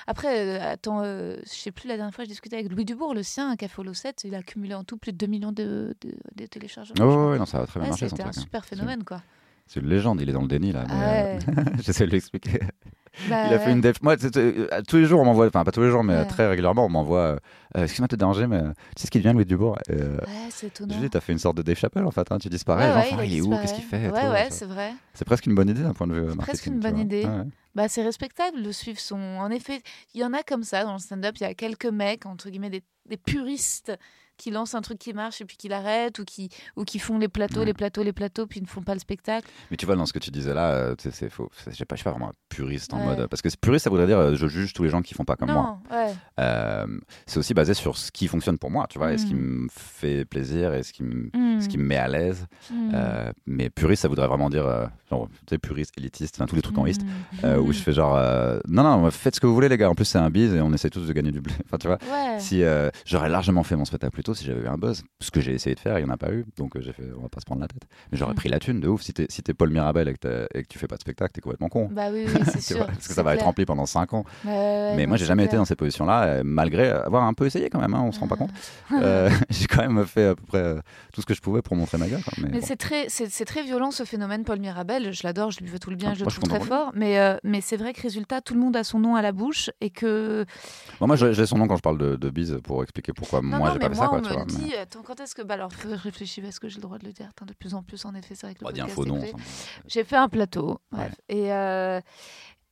Après, 0.07 0.59
attends, 0.59 1.03
je 1.03 1.39
sais 1.45 1.71
plus, 1.71 1.87
la 1.87 1.97
dernière 1.97 2.13
fois, 2.13 2.23
je 2.25 2.29
discutais 2.29 2.57
avec 2.57 2.71
Louis 2.71 2.85
Dubourg, 2.85 3.13
le 3.13 3.23
sien, 3.23 3.55
qui 3.55 3.65
a 3.65 3.67
Follow 3.67 3.93
7. 3.93 4.21
Il 4.25 4.35
a 4.35 4.39
accumulé 4.39 4.73
en 4.73 4.83
tout 4.83 4.97
plus 4.97 5.11
de 5.11 5.17
2 5.17 5.25
millions 5.27 5.51
de, 5.51 5.95
de, 6.01 6.13
de 6.35 6.45
téléchargements. 6.45 6.95
Oh, 7.05 7.35
non, 7.37 7.45
ça 7.45 7.59
va 7.59 7.67
très 7.67 7.79
bien 7.79 7.89
marcher. 7.89 8.09
c'était 8.09 8.21
un 8.21 8.25
truc, 8.25 8.37
hein. 8.37 8.41
super 8.41 8.65
phénomène, 8.65 9.03
quoi. 9.03 9.21
C'est 9.71 9.79
une 9.81 9.87
légende, 9.87 10.19
il 10.19 10.29
est 10.29 10.33
dans 10.33 10.41
le 10.41 10.47
déni 10.47 10.71
là. 10.71 10.83
mais, 10.87 10.93
Ah 10.93 11.51
euh, 11.51 11.63
J'essaie 11.83 12.05
de 12.05 12.09
lui 12.09 12.17
expliquer. 12.17 12.59
Bah 13.29 13.47
il 13.47 13.53
a 13.53 13.59
fait 13.59 13.65
ouais. 13.67 13.71
une 13.73 13.81
def. 13.81 14.01
Moi, 14.01 14.15
euh, 14.37 14.81
tous 14.87 14.95
les 14.97 15.05
jours, 15.05 15.19
on 15.19 15.25
m'envoie, 15.25 15.47
enfin 15.47 15.63
pas 15.63 15.71
tous 15.71 15.81
les 15.81 15.89
jours, 15.89 16.03
mais 16.03 16.15
Ouais. 16.15 16.25
très 16.25 16.47
régulièrement, 16.47 16.85
on 16.85 16.89
m'envoie. 16.89 17.37
euh, 17.75 17.83
Excuse-moi 17.83 18.07
de 18.07 18.15
te 18.15 18.19
déranger, 18.19 18.47
mais 18.47 18.61
tu 18.61 19.01
sais 19.01 19.05
ce 19.07 19.11
qui 19.11 19.19
devient 19.19 19.33
Louis 19.33 19.45
Dubourg 19.45 19.77
euh, 19.91 20.17
Ouais, 20.19 20.47
c'est 20.49 20.67
étonnant. 20.67 20.89
Je 20.93 20.99
lui 20.99 21.05
dis, 21.05 21.09
t'as 21.11 21.19
fait 21.19 21.33
une 21.33 21.39
sorte 21.39 21.57
de 21.57 21.61
Dave 21.61 21.75
Chappelle 21.77 22.05
en 22.05 22.11
fait, 22.11 22.31
hein, 22.31 22.37
tu 22.39 22.49
disparais. 22.49 22.85
Ouais, 22.85 22.87
genre, 22.93 22.97
ouais, 23.03 23.07
enfin, 23.13 23.17
a 23.21 23.25
il 23.25 23.37
est 23.37 23.41
où. 23.41 23.49
Qu'est-ce 23.49 23.73
qu'il 23.75 23.83
fait 23.83 24.09
Ouais, 24.09 24.27
ouais, 24.29 24.47
c'est 24.51 24.65
vrai. 24.65 24.93
C'est 25.13 25.25
presque 25.25 25.45
une 25.47 25.55
bonne 25.55 25.69
idée 25.69 25.81
d'un 25.83 25.93
point 25.93 26.07
de 26.07 26.13
vue 26.13 26.21
marketing. 26.21 26.43
presque 26.45 26.65
une 26.67 26.79
bonne 26.79 26.97
idée. 26.97 27.25
Ouais, 27.25 27.29
ouais. 27.31 27.43
Bah, 27.75 27.87
c'est 27.89 28.03
respectable 28.03 28.63
de 28.63 28.71
suivre 28.71 28.99
son. 28.99 29.17
En 29.17 29.49
effet, 29.51 29.81
il 30.15 30.21
y 30.21 30.23
en 30.23 30.33
a 30.33 30.41
comme 30.41 30.63
ça 30.63 30.83
dans 30.83 30.93
le 30.93 30.99
stand-up. 30.99 31.35
Il 31.39 31.43
y 31.43 31.45
a 31.47 31.53
quelques 31.53 31.85
mecs, 31.85 32.25
entre 32.25 32.49
guillemets, 32.49 32.69
des, 32.71 32.83
des 33.07 33.17
puristes 33.17 33.91
qui 34.39 34.49
lancent 34.49 34.73
un 34.73 34.81
truc 34.81 34.97
qui 34.97 35.13
marche 35.13 35.41
et 35.41 35.45
puis 35.45 35.55
qui 35.57 35.67
l'arrêtent 35.67 36.17
ou 36.17 36.25
qui, 36.25 36.49
ou 36.75 36.83
qui 36.85 36.97
font 36.97 37.19
les 37.19 37.27
plateaux, 37.27 37.59
Ouais. 37.59 37.65
les 37.65 37.73
plateaux, 37.73 38.01
les 38.01 38.13
plateaux, 38.13 38.47
puis 38.47 38.59
ils 38.59 38.63
ne 38.63 38.67
font 38.67 38.81
pas 38.81 38.93
le 38.95 38.99
spectacle. 38.99 39.47
Mais 39.69 39.77
tu 39.77 39.85
vois, 39.85 39.95
dans 39.95 40.05
ce 40.07 40.13
que 40.13 40.19
tu 40.19 40.31
disais 40.31 40.53
là, 40.55 40.71
euh, 40.71 40.95
c'est 40.97 41.29
faux. 41.29 41.51
Je 41.65 41.69
je 41.71 41.75
suis 41.75 41.85
pas 41.85 41.95
vraiment 42.09 42.31
puriste 42.49 42.93
en 42.93 42.99
Ouais. 42.99 43.05
mode. 43.17 43.27
Parce 43.27 43.41
que 43.43 43.49
puriste, 43.61 43.83
ça 43.83 43.89
voudrait 43.91 44.07
dire 44.07 44.17
euh, 44.17 44.35
je 44.35 44.47
juge 44.47 44.73
tous 44.73 44.83
les 44.83 44.89
gens 44.89 45.01
qui 45.01 45.13
font 45.13 45.25
pas 45.25 45.35
comme 45.35 45.51
moi. 45.51 45.79
ouais. 45.91 46.13
Euh, 46.39 46.85
c'est 47.27 47.37
aussi 47.37 47.53
basé 47.53 47.73
sur 47.73 47.97
ce 47.97 48.11
qui 48.11 48.27
fonctionne 48.27 48.57
pour 48.57 48.71
moi, 48.71 48.87
tu 48.89 48.97
vois, 48.97 49.13
et 49.13 49.17
ce 49.17 49.25
qui 49.25 49.33
Mm. 49.35 49.63
me 49.63 49.67
fait 49.69 50.25
plaisir 50.25 50.73
et 50.73 50.83
ce 50.83 50.93
qui 50.93 51.03
me, 51.03 51.29
Mm. 51.33 51.61
ce 51.61 51.67
qui 51.67 51.77
me 51.77 51.83
met 51.83 51.97
à 51.97 52.07
l'aise. 52.07 52.47
Mm. 52.71 52.91
Euh, 52.93 53.31
mais 53.45 53.69
puriste, 53.69 54.01
ça 54.03 54.07
voudrait 54.07 54.27
vraiment 54.27 54.49
dire, 54.49 54.65
euh, 54.65 54.85
genre, 55.09 55.27
tu 55.29 55.35
sais, 55.55 55.57
puriste, 55.57 55.93
élitiste, 55.97 56.35
enfin, 56.37 56.45
tous 56.45 56.55
les 56.55 56.61
trucs 56.61 56.77
en 56.77 56.83
liste, 56.85 57.01
Mm. 57.43 57.57
où 57.59 57.71
je 57.73 57.79
fais 57.79 57.91
genre, 57.93 58.15
non, 58.67 58.83
non, 58.83 59.11
faites 59.11 59.35
ce 59.35 59.39
que 59.41 59.47
vous 59.47 59.53
voulez, 59.53 59.69
les 59.69 59.77
gars. 59.77 59.89
En 59.89 59.95
plus, 59.95 60.05
c'est 60.05 60.17
un 60.17 60.29
bise 60.29 60.53
et 60.53 60.61
on 60.61 60.71
essaie 60.73 60.89
tous 60.89 61.05
de 61.07 61.13
gagner 61.13 61.31
du 61.31 61.41
blé. 61.41 61.53
Enfin, 61.65 61.77
tu 61.77 61.87
vois, 61.87 61.97
Ouais. 62.11 62.39
si 62.39 62.63
j'aurais 63.05 63.29
largement 63.29 63.63
fait 63.63 63.75
mon 63.75 63.85
spectacle 63.85 64.11
plus 64.13 64.23
si 64.33 64.45
j'avais 64.45 64.61
eu 64.61 64.67
un 64.67 64.77
buzz, 64.77 65.03
ce 65.19 65.31
que 65.31 65.41
j'ai 65.41 65.53
essayé 65.53 65.75
de 65.75 65.79
faire, 65.79 65.97
il 65.99 66.03
n'y 66.05 66.09
en 66.09 66.13
a 66.13 66.17
pas 66.17 66.31
eu. 66.31 66.45
Donc, 66.57 66.75
euh, 66.75 66.81
j'ai 66.81 66.93
fait, 66.93 67.03
on 67.17 67.21
va 67.23 67.29
pas 67.29 67.39
se 67.39 67.45
prendre 67.45 67.61
la 67.61 67.67
tête. 67.67 67.83
Mais 68.11 68.17
j'aurais 68.17 68.33
Mm. 68.33 68.35
pris 68.37 68.49
la 68.49 68.59
thune 68.59 68.79
de 68.79 68.87
ouf. 68.87 69.01
Si 69.01 69.13
t'es 69.13 69.25
si 69.29 69.41
Paul 69.41 69.69
Mirabel 69.71 70.07
et 70.07 70.13
que, 70.13 70.19
t'as- 70.19 70.47
et 70.53 70.63
que 70.63 70.67
tu 70.67 70.77
fais 70.79 70.87
pas 70.87 70.95
de 70.95 71.01
spectacle, 71.01 71.31
t'es 71.33 71.41
complètement 71.41 71.69
con. 71.69 71.89
Bah 71.91 72.07
oui, 72.11 72.25
oui, 72.27 72.31
c'est 72.45 72.61
sûr. 72.61 72.85
parce 72.85 73.07
que 73.07 73.13
ça 73.13 73.23
va 73.23 73.35
être 73.35 73.43
rempli 73.43 73.65
pendant 73.65 73.85
5 73.85 74.13
ans. 74.13 74.23
Ouais, 74.45 74.93
mais 74.95 75.03
non, 75.03 75.09
moi, 75.09 75.17
j'ai 75.17 75.25
jamais 75.25 75.45
été 75.45 75.55
dans 75.57 75.65
ces 75.65 75.75
positions-là, 75.75 76.23
euh, 76.25 76.41
malgré 76.45 76.89
avoir 76.89 77.23
un 77.23 77.33
peu 77.33 77.45
essayé 77.45 77.69
quand 77.69 77.79
même, 77.79 77.93
hein, 77.93 78.01
on 78.03 78.11
se 78.11 78.19
rend 78.19 78.27
pas 78.27 78.35
compte. 78.35 78.51
Euh, 78.93 79.29
j'ai 79.49 79.67
quand 79.67 79.81
même 79.87 80.05
fait 80.05 80.25
à 80.27 80.35
peu 80.35 80.43
près 80.45 80.75
tout 81.13 81.21
ce 81.21 81.25
que 81.25 81.33
je 81.33 81.41
pouvais 81.41 81.61
pour 81.61 81.75
montrer 81.75 81.97
ma 81.97 82.07
gueule. 82.07 82.23
quoi. 82.23 82.33
Mais, 82.37 82.49
Mais 82.51 82.59
bon. 82.59 82.65
c'est 82.65 82.75
très, 82.77 83.07
c'est, 83.09 83.45
très 83.45 83.63
violent 83.63 83.91
ce 83.91 84.03
phénomène, 84.03 84.43
Paul 84.43 84.59
Mirabel. 84.59 85.11
Je 85.13 85.21
l'adore, 85.23 85.51
je 85.51 85.59
lui 85.61 85.67
veux 85.67 85.79
tout 85.79 85.89
le 85.89 85.95
bien, 85.95 86.09
Ah, 86.11 86.15
je 86.15 86.23
le 86.25 86.31
trouve 86.31 86.43
très 86.49 86.59
fort. 86.59 86.91
Mais, 86.95 87.19
euh, 87.19 87.37
mais 87.43 87.61
c'est 87.61 87.77
vrai 87.77 87.93
que 87.93 88.01
résultat, 88.01 88.41
tout 88.41 88.53
le 88.53 88.59
monde 88.59 88.75
a 88.75 88.83
son 88.83 88.99
nom 88.99 89.15
à 89.15 89.21
la 89.21 89.31
bouche 89.31 89.69
et 89.81 89.89
que. 89.89 90.45
Bon, 90.99 91.07
moi, 91.07 91.15
j'ai 91.15 91.45
son 91.45 91.57
nom 91.57 91.67
quand 91.67 91.75
je 91.77 91.81
parle 91.81 91.97
de, 91.97 92.15
de 92.15 92.29
bise 92.29 92.59
pour 92.63 92.83
expliquer 92.83 93.13
pourquoi 93.13 93.41
Non, 93.41 93.57
moi 93.57 93.71
j'ai 93.73 93.79
pas 93.79 93.89
fait 93.89 93.95
moi, 93.95 94.03
ça. 94.05 94.09
Quoi, 94.09 94.18
on 94.27 94.39
me 94.39 94.45
mais- 94.45 94.45
dit. 94.45 94.75
Attends, 94.75 95.01
quand 95.03 95.19
est-ce 95.19 95.35
que. 95.35 95.41
Bah 95.41 95.55
alors, 95.55 95.71
je 95.71 95.87
réfléchis, 95.89 96.41
est-ce 96.41 96.59
que 96.59 96.67
j'ai 96.69 96.77
le 96.77 96.81
droit 96.81 96.97
de 96.97 97.05
le 97.05 97.13
dire? 97.13 97.27
Attends, 97.29 97.45
De 97.45 97.53
plus 97.53 97.73
en 97.73 97.83
plus, 97.83 98.05
en 98.05 98.13
effet, 98.15 98.35
c'est 98.35 98.45
vrai 98.47 98.55
que 98.55 98.61
le 98.63 98.67
un 98.67 98.69
podcast 98.71 98.93
faux 98.95 99.05
ça. 99.05 99.37
J'ai 99.87 100.03
fait 100.03 100.17
un 100.17 100.29
plateau, 100.29 100.79
bref. 100.91 101.13
Et, 101.29 101.51
euh, 101.53 101.99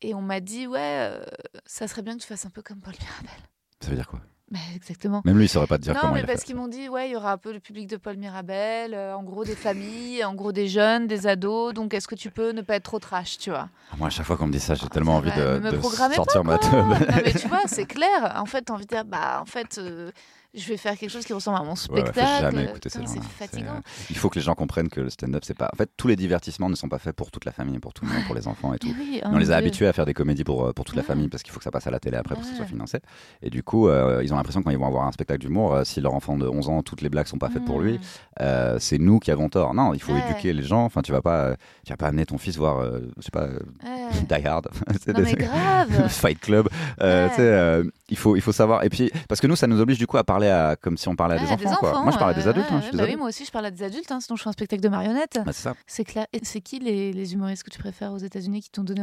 et 0.01 0.13
on 0.13 0.21
m'a 0.21 0.39
dit, 0.39 0.67
ouais, 0.67 0.79
euh, 0.79 1.23
ça 1.65 1.87
serait 1.87 2.01
bien 2.03 2.15
que 2.15 2.21
tu 2.21 2.27
fasses 2.27 2.45
un 2.45 2.49
peu 2.51 2.61
comme 2.61 2.79
Paul 2.79 2.93
Mirabel. 2.99 3.43
Ça 3.81 3.89
veut 3.89 3.95
dire 3.95 4.07
quoi? 4.07 4.19
Bah, 4.49 4.59
exactement. 4.75 5.21
Même 5.25 5.37
lui, 5.37 5.43
il 5.45 5.49
saurait 5.49 5.67
pas 5.67 5.77
te 5.77 5.83
dire 5.83 5.93
non, 5.93 5.99
comment 5.99 6.13
mais 6.13 6.21
il 6.21 6.25
parce 6.25 6.45
qu'ils 6.45 6.55
m'ont 6.55 6.69
dit, 6.69 6.87
ouais, 6.87 7.09
il 7.09 7.11
y 7.11 7.15
aura 7.17 7.33
un 7.33 7.37
peu 7.37 7.51
le 7.51 7.59
public 7.59 7.85
de 7.87 7.97
Paul 7.97 8.15
Mirabel, 8.15 8.93
euh, 8.93 9.13
en 9.13 9.21
gros 9.21 9.43
des 9.43 9.57
familles, 9.57 10.23
en 10.23 10.35
gros 10.35 10.53
des 10.53 10.69
jeunes, 10.69 11.05
des 11.05 11.27
ados. 11.27 11.73
Donc, 11.73 11.93
est-ce 11.93 12.07
que 12.07 12.15
tu 12.15 12.31
peux 12.31 12.51
ne 12.53 12.61
pas 12.61 12.75
être 12.75 12.83
trop 12.83 12.97
trash, 12.99 13.37
tu 13.39 13.49
vois? 13.49 13.67
Ah, 13.91 13.95
Moi, 13.97 14.07
à 14.07 14.09
chaque 14.09 14.25
fois 14.25 14.37
qu'on 14.37 14.47
me 14.47 14.53
dit 14.53 14.61
ça, 14.61 14.73
j'ai 14.73 14.85
Ah, 14.85 14.89
tellement 14.89 15.17
envie 15.17 15.31
de, 15.31 15.59
me 15.59 15.69
de 15.71 15.75
programmez 15.77 16.15
sortir 16.15 16.45
ma 16.45 16.57
teub. 16.59 16.71
non, 16.71 16.95
mais 17.25 17.33
tu 17.33 17.45
vois, 17.49 17.59
c'est 17.65 17.85
clair. 17.85 18.35
En 18.37 18.45
fait, 18.45 18.61
t'as 18.61 18.73
envie 18.73 18.85
de 18.85 18.95
dire, 18.95 19.03
bah, 19.03 19.39
en 19.41 19.45
fait, 19.45 19.79
euh, 19.79 20.11
je 20.53 20.67
vais 20.69 20.77
faire 20.77 20.97
quelque 20.97 21.09
chose 21.09 21.25
qui 21.25 21.33
ressemble 21.33 21.57
à 21.57 21.61
mon 21.61 21.65
Ouais, 21.67 21.71
ouais, 21.71 21.75
spectacle. 21.75 22.19
faut 22.19 22.41
jamais 22.41 22.63
écouter 22.65 22.89
ces 22.89 22.99
gens-là. 22.99 23.11
C'est 23.37 23.47
fatigant. 23.47 23.81
Il 24.09 24.17
faut 24.17 24.29
que 24.29 24.35
les 24.35 24.41
gens 24.41 24.55
comprennent 24.55 24.89
que 24.89 25.01
le 25.01 25.09
stand-up, 25.09 25.43
c'est 25.45 25.53
pas. 25.57 25.69
En 25.73 25.75
fait, 25.77 25.89
tous 25.97 26.07
les 26.07 26.15
divertissements 26.15 26.69
ne 26.69 26.75
sont 26.75 26.89
pas 26.89 26.97
faits 26.99 27.15
pour 27.15 27.31
toute 27.31 27.45
la 27.45 27.51
famille, 27.51 27.79
pour 27.79 27.93
tout 27.93 28.05
le 28.05 28.11
monde, 28.11 28.23
pour 28.25 28.35
les 28.35 28.47
enfants 28.47 28.73
et 28.73 28.79
tout. 28.79 28.87
Oui, 28.97 29.21
oh 29.23 29.27
on 29.31 29.37
les 29.37 29.51
a 29.51 29.55
habitués 29.55 29.87
à 29.87 29.93
faire 29.93 30.05
des 30.05 30.13
comédies 30.13 30.43
pour, 30.43 30.65
euh, 30.65 30.73
pour 30.73 30.85
toute 30.85 30.95
la 30.95 31.01
Ouais. 31.01 31.07
famille 31.07 31.27
parce 31.27 31.43
qu'il 31.43 31.51
faut 31.53 31.59
que 31.59 31.63
ça 31.63 31.71
passe 31.71 31.85
à 31.87 31.91
la 31.91 31.99
télé 31.99 32.17
après 32.17 32.35
pour 32.35 32.43
que 32.43 32.49
ça 32.49 32.55
soit 32.55 32.63
Ouais. 32.65 32.69
financé. 32.71 32.99
Et 33.41 33.49
du 33.49 33.61
coup, 33.63 33.87
euh, 33.87 34.21
ils 34.23 34.33
ont 34.33 34.37
l'impression 34.37 34.61
que 34.61 34.65
quand 34.65 34.71
ils 34.71 34.77
vont 34.79 34.87
avoir 34.87 35.05
un 35.05 35.11
spectacle 35.11 35.39
d'humour, 35.41 35.73
euh, 35.75 35.83
si 35.83 36.01
leur 36.01 36.13
enfant 36.13 36.37
de 36.37 36.47
11 36.47 36.69
ans, 36.69 36.81
toutes 36.81 37.01
les 37.01 37.09
blagues 37.09 37.27
sont 37.27 37.37
pas 37.37 37.49
faites 37.49 37.65
pour 37.65 37.79
lui, 37.79 37.99
euh, 38.41 38.77
c'est 38.79 38.97
nous 38.97 39.19
qui 39.19 39.31
avons 39.31 39.49
tort. 39.49 39.73
Non, 39.73 39.93
il 39.93 40.01
faut 40.01 40.13
Ouais. 40.13 40.23
éduquer 40.29 40.53
les 40.53 40.63
gens. 40.63 40.83
Enfin, 40.85 41.01
tu 41.01 41.11
vas 41.11 41.21
pas, 41.21 41.55
tu 41.85 41.91
vas 41.93 41.97
pas 41.97 42.07
amener 42.07 42.25
ton 42.25 42.37
fils 42.37 42.57
voir, 42.57 42.83
je 42.83 43.21
sais 43.21 43.31
pas, 43.31 43.45
Ouais. 43.47 44.07
Die 44.29 44.47
Hard, 44.47 44.67
C'est 45.03 45.15
Non, 45.17 45.23
des-. 45.23 45.35
Fight 46.09 46.39
Club. 46.39 46.67
Ouais. 47.01 47.29
tu 47.29 47.35
sais, 47.35 47.81
il 48.09 48.17
faut, 48.17 48.35
il 48.35 48.41
faut 48.41 48.51
savoir. 48.51 48.83
Et 48.83 48.89
puis, 48.89 49.11
parce 49.27 49.41
que 49.41 49.47
nous, 49.47 49.55
ça 49.55 49.67
nous 49.67 49.79
oblige 49.81 49.97
du 49.97 50.07
coup 50.07 50.17
à 50.17 50.23
parler 50.23 50.47
à, 50.47 50.75
comme 50.75 50.97
si 50.97 51.07
on 51.07 51.15
parlait 51.15 51.35
à 51.35 51.37
Ouais, 51.43 51.55
des 51.57 51.65
enfants. 51.67 51.75
quoi. 51.79 52.01
Moi, 52.03 52.11
je 52.11 52.17
parle 52.17 52.31
à 52.31 52.33
des 52.33 52.47
adultes. 52.47 52.67
hein, 52.71 52.81
je 52.91 52.97
bah 52.97 53.03
oui, 53.07 53.15
moi 53.15 53.27
aussi, 53.29 53.45
je 53.45 53.51
parle 53.51 53.65
à 53.65 53.71
des 53.71 53.83
adultes, 53.83 54.11
hein, 54.11 54.19
sinon 54.21 54.35
je 54.37 54.43
fais 54.43 54.49
un 54.49 54.53
spectacle 54.53 54.81
de 54.81 54.89
marionnettes. 54.89 55.39
Bah, 55.45 55.51
c'est 55.53 55.63
ça. 55.63 55.73
C'est 55.85 56.03
clair. 56.03 56.25
Et 56.33 56.39
c'est 56.43 56.61
qui 56.61 56.79
les, 56.79 57.11
les 57.13 57.33
humoristes 57.33 57.63
que 57.63 57.69
tu 57.69 57.79
préfères 57.79 58.13
aux 58.13 58.17
États-unis 58.17 58.61
qui 58.61 58.69
t'ont 58.71 58.83
donné 58.83 59.01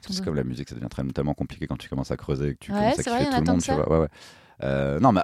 C'est 0.00 0.12
donné- 0.20 0.24
comme 0.24 0.34
la 0.36 0.44
musique, 0.44 0.68
ça 0.68 0.74
devient 0.74 0.88
très- 0.88 1.04
tellement 1.08 1.34
compliqué 1.34 1.66
quand 1.66 1.76
tu 1.76 1.88
commences 1.88 2.10
à 2.10 2.16
creuser 2.16 2.48
et 2.48 2.54
que 2.54 2.58
tu 2.60 2.72
Ouais, 2.72 2.78
commences 2.78 2.98
à 2.98 3.02
kiffer 3.02 3.24
tout 3.24 3.40
le 3.40 3.46
monde. 3.52 3.60
que 3.60 3.64
Tu 3.64 3.72
vois. 3.72 4.08
Euh, 4.62 4.98
non, 5.00 5.12
mais 5.12 5.20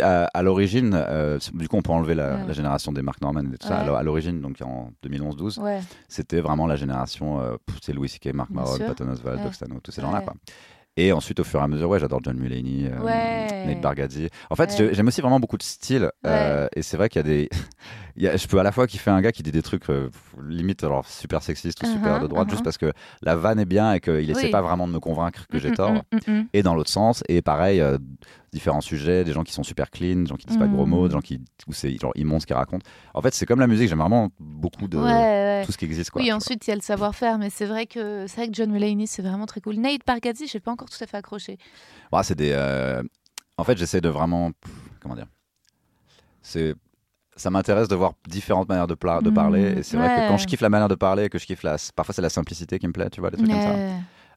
à, 0.00 0.24
à 0.32 0.42
l'origine, 0.42 0.92
euh, 0.94 1.38
du 1.52 1.68
coup, 1.68 1.76
on 1.76 1.82
peut 1.82 1.92
enlever 1.92 2.14
la, 2.14 2.36
Ouais. 2.36 2.46
la 2.46 2.52
génération 2.54 2.92
des 2.92 3.02
Mark 3.02 3.20
Norman 3.20 3.40
et 3.52 3.58
tout 3.58 3.66
ça. 3.66 3.74
Ouais. 3.74 3.80
Alors, 3.80 3.96
à 3.96 4.02
l'origine, 4.02 4.40
donc 4.40 4.56
en 4.62 4.90
2011-12, 5.02 5.58
Ouais. 5.58 5.80
c'était 6.08 6.40
vraiment 6.40 6.66
la 6.66 6.76
génération, 6.76 7.40
euh, 7.42 7.56
c'est 7.82 7.92
Louis 7.92 8.08
C.K., 8.08 8.32
Mark 8.32 8.48
Maron. 8.50 8.78
Patton 8.78 9.08
Oswalt. 9.10 9.42
Doc 9.42 9.54
Stano, 9.54 9.80
tous 9.82 9.90
ces 9.92 10.00
gens-là. 10.00 10.22
Et 10.96 11.12
ensuite, 11.12 11.40
au 11.40 11.44
fur 11.44 11.60
et 11.60 11.62
à 11.64 11.68
mesure, 11.68 11.88
ouais, 11.88 11.98
j'adore 11.98 12.20
John 12.22 12.36
Mulaney, 12.38 12.88
euh, 12.88 13.00
Ouais. 13.02 13.66
Nate 13.66 13.80
Bargatze. 13.80 14.28
En 14.50 14.54
fait, 14.54 14.70
Ouais. 14.78 14.90
j'aime 14.94 15.08
aussi 15.08 15.20
vraiment 15.20 15.40
beaucoup 15.40 15.58
de 15.58 15.62
styles. 15.64 16.10
euh, 16.24 16.68
et 16.76 16.82
c'est 16.82 16.96
vrai 16.96 17.08
qu'il 17.08 17.18
y 17.18 17.24
a 17.24 17.28
des. 17.28 17.48
il 18.16 18.22
y 18.22 18.28
a- 18.28 18.36
je 18.36 18.46
peux 18.46 18.58
à 18.58 18.62
la 18.62 18.72
fois 18.72 18.86
kiffer 18.86 19.10
un 19.10 19.20
gars 19.20 19.32
qui 19.32 19.42
dit 19.42 19.50
des 19.52 19.62
trucs 19.62 19.88
euh, 19.90 20.08
limite 20.42 20.84
alors, 20.84 21.06
super 21.06 21.42
sexistes 21.42 21.82
ou 21.82 21.86
super 21.86 22.16
Uh-huh, 22.18 22.22
de 22.22 22.26
droite, 22.28 22.46
uh-huh. 22.48 22.50
juste 22.52 22.64
parce 22.64 22.78
que 22.78 22.92
la 23.22 23.34
vanne 23.36 23.58
est 23.60 23.64
bien 23.64 23.92
et 23.94 24.00
qu'il 24.00 24.30
essaie 24.30 24.50
pas 24.50 24.62
vraiment 24.62 24.86
de 24.86 24.92
me 24.92 25.00
convaincre 25.00 25.46
que 25.48 25.58
j'ai 25.58 25.70
Mm, 25.70 25.74
tort. 25.74 25.92
mm, 25.92 26.18
mm, 26.28 26.32
mm. 26.40 26.46
Et 26.52 26.62
dans 26.62 26.74
l'autre 26.74 26.90
sens, 26.90 27.22
et 27.28 27.42
pareil, 27.42 27.80
euh, 27.80 27.98
différents 28.52 28.80
sujets, 28.80 29.24
des 29.24 29.32
gens 29.32 29.42
qui 29.42 29.52
sont 29.52 29.64
super 29.64 29.90
clean, 29.90 30.16
des 30.22 30.26
gens 30.26 30.36
qui 30.36 30.46
disent 30.46 30.58
pas 30.58 30.68
de 30.68 30.72
gros 30.72 30.86
Mm. 30.86 30.90
mots, 30.90 31.08
des 31.08 31.12
gens 31.14 31.20
qui, 31.20 31.40
où 31.66 31.72
c'est 31.72 31.96
genre 32.00 32.12
immonde 32.14 32.40
ce 32.40 32.46
qu'ils 32.46 32.54
racontent. 32.54 32.86
En 33.14 33.20
fait, 33.22 33.34
c'est 33.34 33.46
comme 33.46 33.58
la 33.60 33.66
musique, 33.66 33.88
j'aime 33.88 33.98
vraiment 33.98 34.30
beaucoup 34.38 34.86
de 34.86 34.96
Ouais, 34.98 35.04
ouais. 35.04 35.62
tout 35.66 35.72
ce 35.72 35.78
qui 35.78 35.84
existe. 35.84 36.10
Quoi, 36.10 36.22
oui, 36.22 36.32
ensuite 36.32 36.64
il 36.66 36.70
y 36.70 36.72
a 36.72 36.76
le 36.76 36.82
savoir-faire, 36.82 37.38
mais 37.38 37.50
c'est 37.50 37.66
vrai 37.66 37.86
que 37.86 38.26
c'est 38.28 38.36
vrai 38.36 38.48
que 38.48 38.54
John 38.54 38.70
Mulaney 38.70 39.06
c'est 39.08 39.22
vraiment 39.22 39.46
très 39.46 39.60
cool. 39.60 39.74
Nate 39.76 40.02
Bargatze, 40.06 40.44
je 40.52 40.58
pas 40.58 40.70
encore 40.70 40.88
tout 40.88 41.02
à 41.02 41.06
fait 41.06 41.16
accroché. 41.16 41.58
Ouais, 42.12 42.22
c'est 42.22 42.36
des. 42.36 42.52
euh, 42.52 43.02
En 43.56 43.64
fait, 43.64 43.76
j'essaie 43.76 44.00
de 44.00 44.08
vraiment. 44.08 44.52
Comment 45.00 45.14
dire 45.16 45.26
C'est. 46.42 46.74
Ça 47.36 47.50
m'intéresse 47.50 47.88
de 47.88 47.96
voir 47.96 48.12
différentes 48.28 48.68
manières 48.68 48.86
de, 48.86 48.94
Mm, 48.94 49.34
parler. 49.34 49.78
Et 49.78 49.82
c'est 49.82 49.96
vrai 49.96 50.08
que 50.08 50.28
quand 50.28 50.36
je 50.36 50.46
kiffe 50.46 50.60
la 50.60 50.68
manière 50.68 50.88
de 50.88 50.94
parler, 50.94 51.28
que 51.28 51.38
je 51.38 51.46
kiffe 51.46 51.62
la. 51.62 51.76
Parfois, 51.96 52.14
c'est 52.14 52.22
la 52.22 52.30
simplicité 52.30 52.78
qui 52.78 52.86
me 52.86 52.92
plaît, 52.92 53.10
tu 53.10 53.20
vois, 53.20 53.30
des 53.30 53.36
trucs 53.36 53.50
comme 53.50 53.60
ça. 53.60 53.74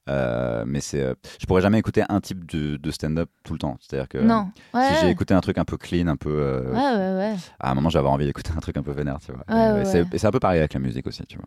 Euh, 0.09 0.63
mais 0.65 0.79
c'est, 0.79 1.01
euh, 1.01 1.13
je 1.39 1.45
pourrais 1.45 1.61
jamais 1.61 1.79
écouter 1.79 2.03
un 2.07 2.21
type 2.21 2.49
de, 2.49 2.77
de 2.77 2.91
stand-up 2.91 3.29
tout 3.43 3.53
le 3.53 3.59
temps. 3.59 3.77
C'est-à-dire 3.81 4.07
que 4.07 4.17
non. 4.19 4.51
Ouais, 4.73 4.87
si 4.87 5.01
j'ai 5.01 5.09
écouté 5.09 5.33
un 5.33 5.41
truc 5.41 5.57
un 5.57 5.65
peu 5.65 5.75
clean, 5.77 6.07
un 6.07 6.15
peu, 6.15 6.29
euh, 6.31 6.71
Ouais, 6.71 6.77
ouais, 6.77 7.31
ouais. 7.33 7.35
à 7.59 7.71
un 7.71 7.75
moment 7.75 7.89
j'avais 7.89 8.07
envie 8.07 8.25
d'écouter 8.25 8.51
un 8.55 8.59
truc 8.61 8.77
un 8.77 8.83
peu 8.83 8.91
vénère, 8.93 9.17
tu 9.19 9.33
vois. 9.33 9.43
Et 9.81 9.85
c'est, 9.85 10.25
un 10.25 10.31
peu 10.31 10.39
pareil 10.39 10.59
avec 10.59 10.73
la 10.73 10.79
musique 10.79 11.07
aussi, 11.07 11.25
tu 11.25 11.37
vois. 11.37 11.45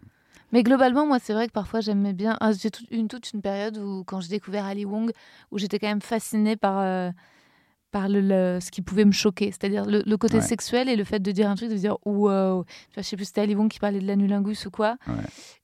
Mais 0.53 0.63
globalement, 0.63 1.07
moi, 1.07 1.19
c'est 1.23 1.33
vrai 1.33 1.47
que 1.47 1.53
parfois 1.53 1.81
j'aimais 1.81 2.13
bien. 2.13 2.37
ah, 2.41 2.51
J'ai 2.53 2.71
une, 2.91 3.09
toute 3.09 3.33
une 3.33 3.41
période 3.41 3.79
où, 3.79 4.03
quand 4.05 4.21
j'ai 4.21 4.29
découvert 4.29 4.67
Ali 4.67 4.85
Wong, 4.85 5.11
où 5.53 5.59
j'étais 5.59 5.79
quand 5.79 5.87
même 5.89 6.03
fascinée 6.03 6.57
par, 6.57 6.81
euh, 6.81 7.11
par 7.91 8.09
le, 8.09 8.21
le- 8.21 8.59
ce 8.61 8.71
qui 8.71 8.83
pouvait 8.83 9.05
me 9.05 9.13
choquer. 9.13 9.47
C'est-à-dire 9.47 9.85
le, 9.85 10.03
le 10.07 10.17
côté 10.17 10.37
Ouais. 10.37 10.43
sexuel 10.43 10.89
et 10.89 10.97
le 10.97 11.05
fait 11.05 11.21
de 11.21 11.33
dire 11.33 11.49
un 11.51 11.55
truc, 11.57 11.71
de 11.71 11.75
dire 11.75 11.97
wow. 12.07 12.65
Tu 12.65 12.95
vois, 12.95 13.03
je 13.03 13.09
sais 13.09 13.17
plus, 13.17 13.25
c'était 13.27 13.41
Ali 13.43 13.55
Wong 13.55 13.69
qui 13.71 13.79
parlait 13.79 14.01
de 14.01 14.07
l'anulingus 14.07 14.67
ou 14.67 14.71
quoi. 14.71 14.97
Ouais. 15.07 15.15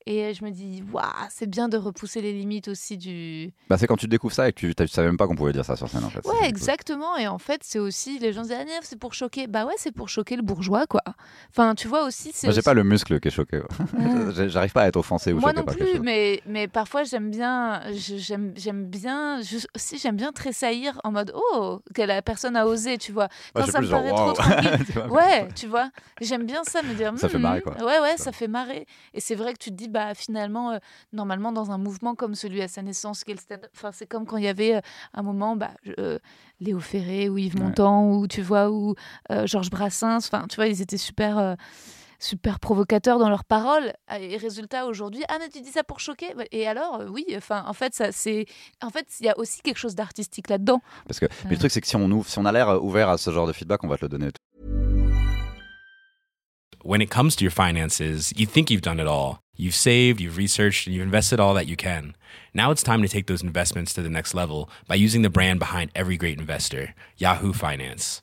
Et 0.08 0.34
je 0.34 0.44
me 0.44 0.50
dis, 0.50 0.84
waouh, 0.92 1.02
c'est 1.30 1.50
bien 1.50 1.68
de 1.68 1.76
repousser 1.76 2.20
les 2.20 2.32
limites 2.32 2.68
aussi 2.68 2.96
du. 2.96 3.52
Bah, 3.68 3.76
c'est 3.76 3.88
quand 3.88 3.96
tu 3.96 4.06
découvres 4.06 4.32
ça 4.34 4.48
et 4.48 4.52
que 4.52 4.60
tu, 4.60 4.72
tu 4.72 4.86
savais 4.86 5.08
même 5.08 5.16
pas 5.16 5.26
qu'on 5.26 5.34
pouvait 5.34 5.52
dire 5.52 5.64
ça 5.64 5.74
sur 5.74 5.88
scène 5.88 6.04
en 6.04 6.10
fait. 6.10 6.24
Ouais, 6.24 6.48
exactement. 6.48 7.16
Et 7.16 7.26
en 7.26 7.38
fait, 7.38 7.62
c'est 7.64 7.80
aussi. 7.80 8.20
Les 8.20 8.32
gens 8.32 8.44
se 8.44 8.48
disent, 8.50 8.56
ah, 8.60 8.78
c'est 8.82 8.98
pour 9.00 9.14
choquer. 9.14 9.48
Bah 9.48 9.66
ouais, 9.66 9.74
c'est 9.78 9.90
pour 9.90 10.08
choquer 10.08 10.36
le 10.36 10.42
bourgeois, 10.42 10.86
quoi. 10.86 11.02
Enfin, 11.50 11.74
tu 11.74 11.88
vois 11.88 12.04
aussi. 12.06 12.30
c'est 12.32 12.46
Moi, 12.46 12.52
j'ai 12.52 12.58
aussi- 12.58 12.64
pas 12.64 12.74
le 12.74 12.84
muscle 12.84 13.18
qui 13.18 13.26
est 13.26 13.30
choqué. 13.32 13.58
ouais. 13.58 14.48
J'arrive 14.48 14.72
pas 14.72 14.82
à 14.82 14.86
être 14.86 14.96
offensé 14.96 15.32
ou 15.32 15.40
Moi 15.40 15.52
non 15.52 15.64
plus, 15.64 15.98
mais, 16.00 16.40
mais 16.46 16.68
parfois 16.68 17.02
j'aime 17.02 17.30
bien, 17.30 17.80
j'aime 17.92 18.52
j'aime 18.56 18.84
bien, 18.86 19.40
je- 19.42 19.66
aussi 19.74 19.98
j'aime 19.98 20.16
bien 20.16 20.30
tressaillir 20.32 21.00
en 21.02 21.10
mode 21.10 21.32
oh 21.34 21.80
que 21.94 22.02
la 22.16 22.22
personne 22.22 22.56
a 22.56 22.66
osé, 22.66 22.98
tu 22.98 23.12
vois. 23.12 23.24
Ouais, 23.24 23.28
Quand 23.54 23.60
je 23.60 23.66
sais 23.66 23.72
ça 23.72 23.80
me 23.80 23.86
genre, 23.86 24.02
paraît 24.02 24.14
trop 24.14 24.32
tranquille. 24.32 24.86
Tu 24.86 24.92
vois, 24.92 25.06
Ouais, 25.08 25.48
tu 25.54 25.66
vois. 25.66 25.90
J'aime 26.20 26.44
bien 26.46 26.64
ça, 26.64 26.82
me 26.82 26.94
dire. 26.94 27.12
Ça 27.16 27.28
fait 27.28 27.38
hmm, 27.38 27.42
marrer, 27.42 27.60
quoi. 27.60 27.74
Ouais, 27.78 28.00
ouais, 28.00 28.16
Ça. 28.16 28.24
ça 28.24 28.32
fait 28.32 28.48
marrer. 28.48 28.86
Et 29.14 29.20
c'est 29.20 29.34
vrai 29.34 29.52
que 29.52 29.58
tu 29.58 29.70
te 29.70 29.74
dis, 29.74 29.88
bah 29.88 30.14
finalement, 30.14 30.72
euh, 30.72 30.78
normalement 31.12 31.52
dans 31.52 31.70
un 31.70 31.78
mouvement 31.78 32.14
comme 32.14 32.34
celui 32.34 32.62
à 32.62 32.68
sa 32.68 32.82
naissance, 32.82 33.24
enfin 33.74 33.92
c'est 33.92 34.06
comme 34.06 34.26
quand 34.26 34.36
il 34.36 34.44
y 34.44 34.48
avait 34.48 34.76
euh, 34.76 34.80
un 35.14 35.22
moment, 35.22 35.56
bah 35.56 35.70
euh, 35.98 36.18
Léo 36.60 36.80
Ferré 36.80 37.28
ou 37.28 37.38
Yves 37.38 37.54
Ouais. 37.56 37.62
Montand 37.62 38.10
ou 38.10 38.26
tu 38.26 38.42
vois 38.42 38.70
ou 38.70 38.94
Georges 39.44 39.70
Brassens, 39.70 40.26
enfin 40.26 40.46
tu 40.48 40.56
vois, 40.56 40.66
ils 40.66 40.80
étaient 40.82 40.96
super. 40.96 41.56
Super 42.18 42.60
provocateurs 42.60 43.18
dans 43.18 43.28
leurs 43.28 43.44
paroles 43.44 43.92
et 44.18 44.36
résultat 44.36 44.86
aujourd'hui 44.86 45.22
ah 45.28 45.36
mais 45.38 45.48
tu 45.48 45.60
dis 45.60 45.70
ça 45.70 45.84
pour 45.84 46.00
choquer 46.00 46.34
et 46.52 46.66
alors 46.66 47.00
euh, 47.00 47.08
oui 47.08 47.24
enfin 47.36 47.64
en 47.66 47.72
fait 47.72 47.94
ça 47.94 48.12
c'est 48.12 48.46
en 48.82 48.90
fait 48.90 49.06
il 49.20 49.26
y 49.26 49.28
a 49.28 49.38
aussi 49.38 49.60
quelque 49.62 49.78
chose 49.78 49.94
d'artistique 49.94 50.48
là-dedans 50.48 50.80
Parce 51.06 51.20
que 51.20 51.26
mais 51.44 51.52
le 51.52 51.58
truc, 51.58 51.70
c'est 51.70 51.80
que 51.80 51.86
si 51.86 51.96
on, 51.96 52.10
ouvre, 52.10 52.28
si 52.28 52.38
on 52.38 52.44
a 52.44 52.52
l'air 52.52 52.68
euh, 52.68 52.78
ouvert 52.78 53.08
à 53.08 53.18
ce 53.18 53.30
genre 53.30 53.46
de 53.46 53.52
feedback, 53.52 53.82
on 53.84 53.88
va 53.88 53.96
te 53.96 54.04
le 54.04 54.08
donner. 54.08 54.30
When 56.84 57.00
it 57.00 57.10
comes 57.10 57.34
to 57.36 57.44
your 57.44 57.52
finances, 57.52 58.32
you 58.36 58.46
think 58.46 58.70
you've 58.70 58.82
done 58.82 59.00
it 59.00 59.08
all. 59.08 59.40
You've 59.56 59.74
saved, 59.74 60.20
you've 60.20 60.36
researched, 60.36 60.86
and 60.86 60.94
you've 60.94 61.04
invested 61.04 61.40
all 61.40 61.54
that 61.54 61.66
you 61.66 61.76
can. 61.76 62.14
Now 62.54 62.70
it's 62.70 62.82
time 62.82 63.02
to 63.02 63.08
take 63.08 63.26
those 63.26 63.42
investments 63.42 63.92
to 63.94 64.02
the 64.02 64.10
next 64.10 64.34
level 64.34 64.68
by 64.86 64.94
using 64.94 65.22
the 65.22 65.30
brand 65.30 65.58
behind 65.58 65.90
every 65.94 66.16
great 66.16 66.38
investor, 66.38 66.94
Yahoo 67.16 67.52
Finance. 67.52 68.22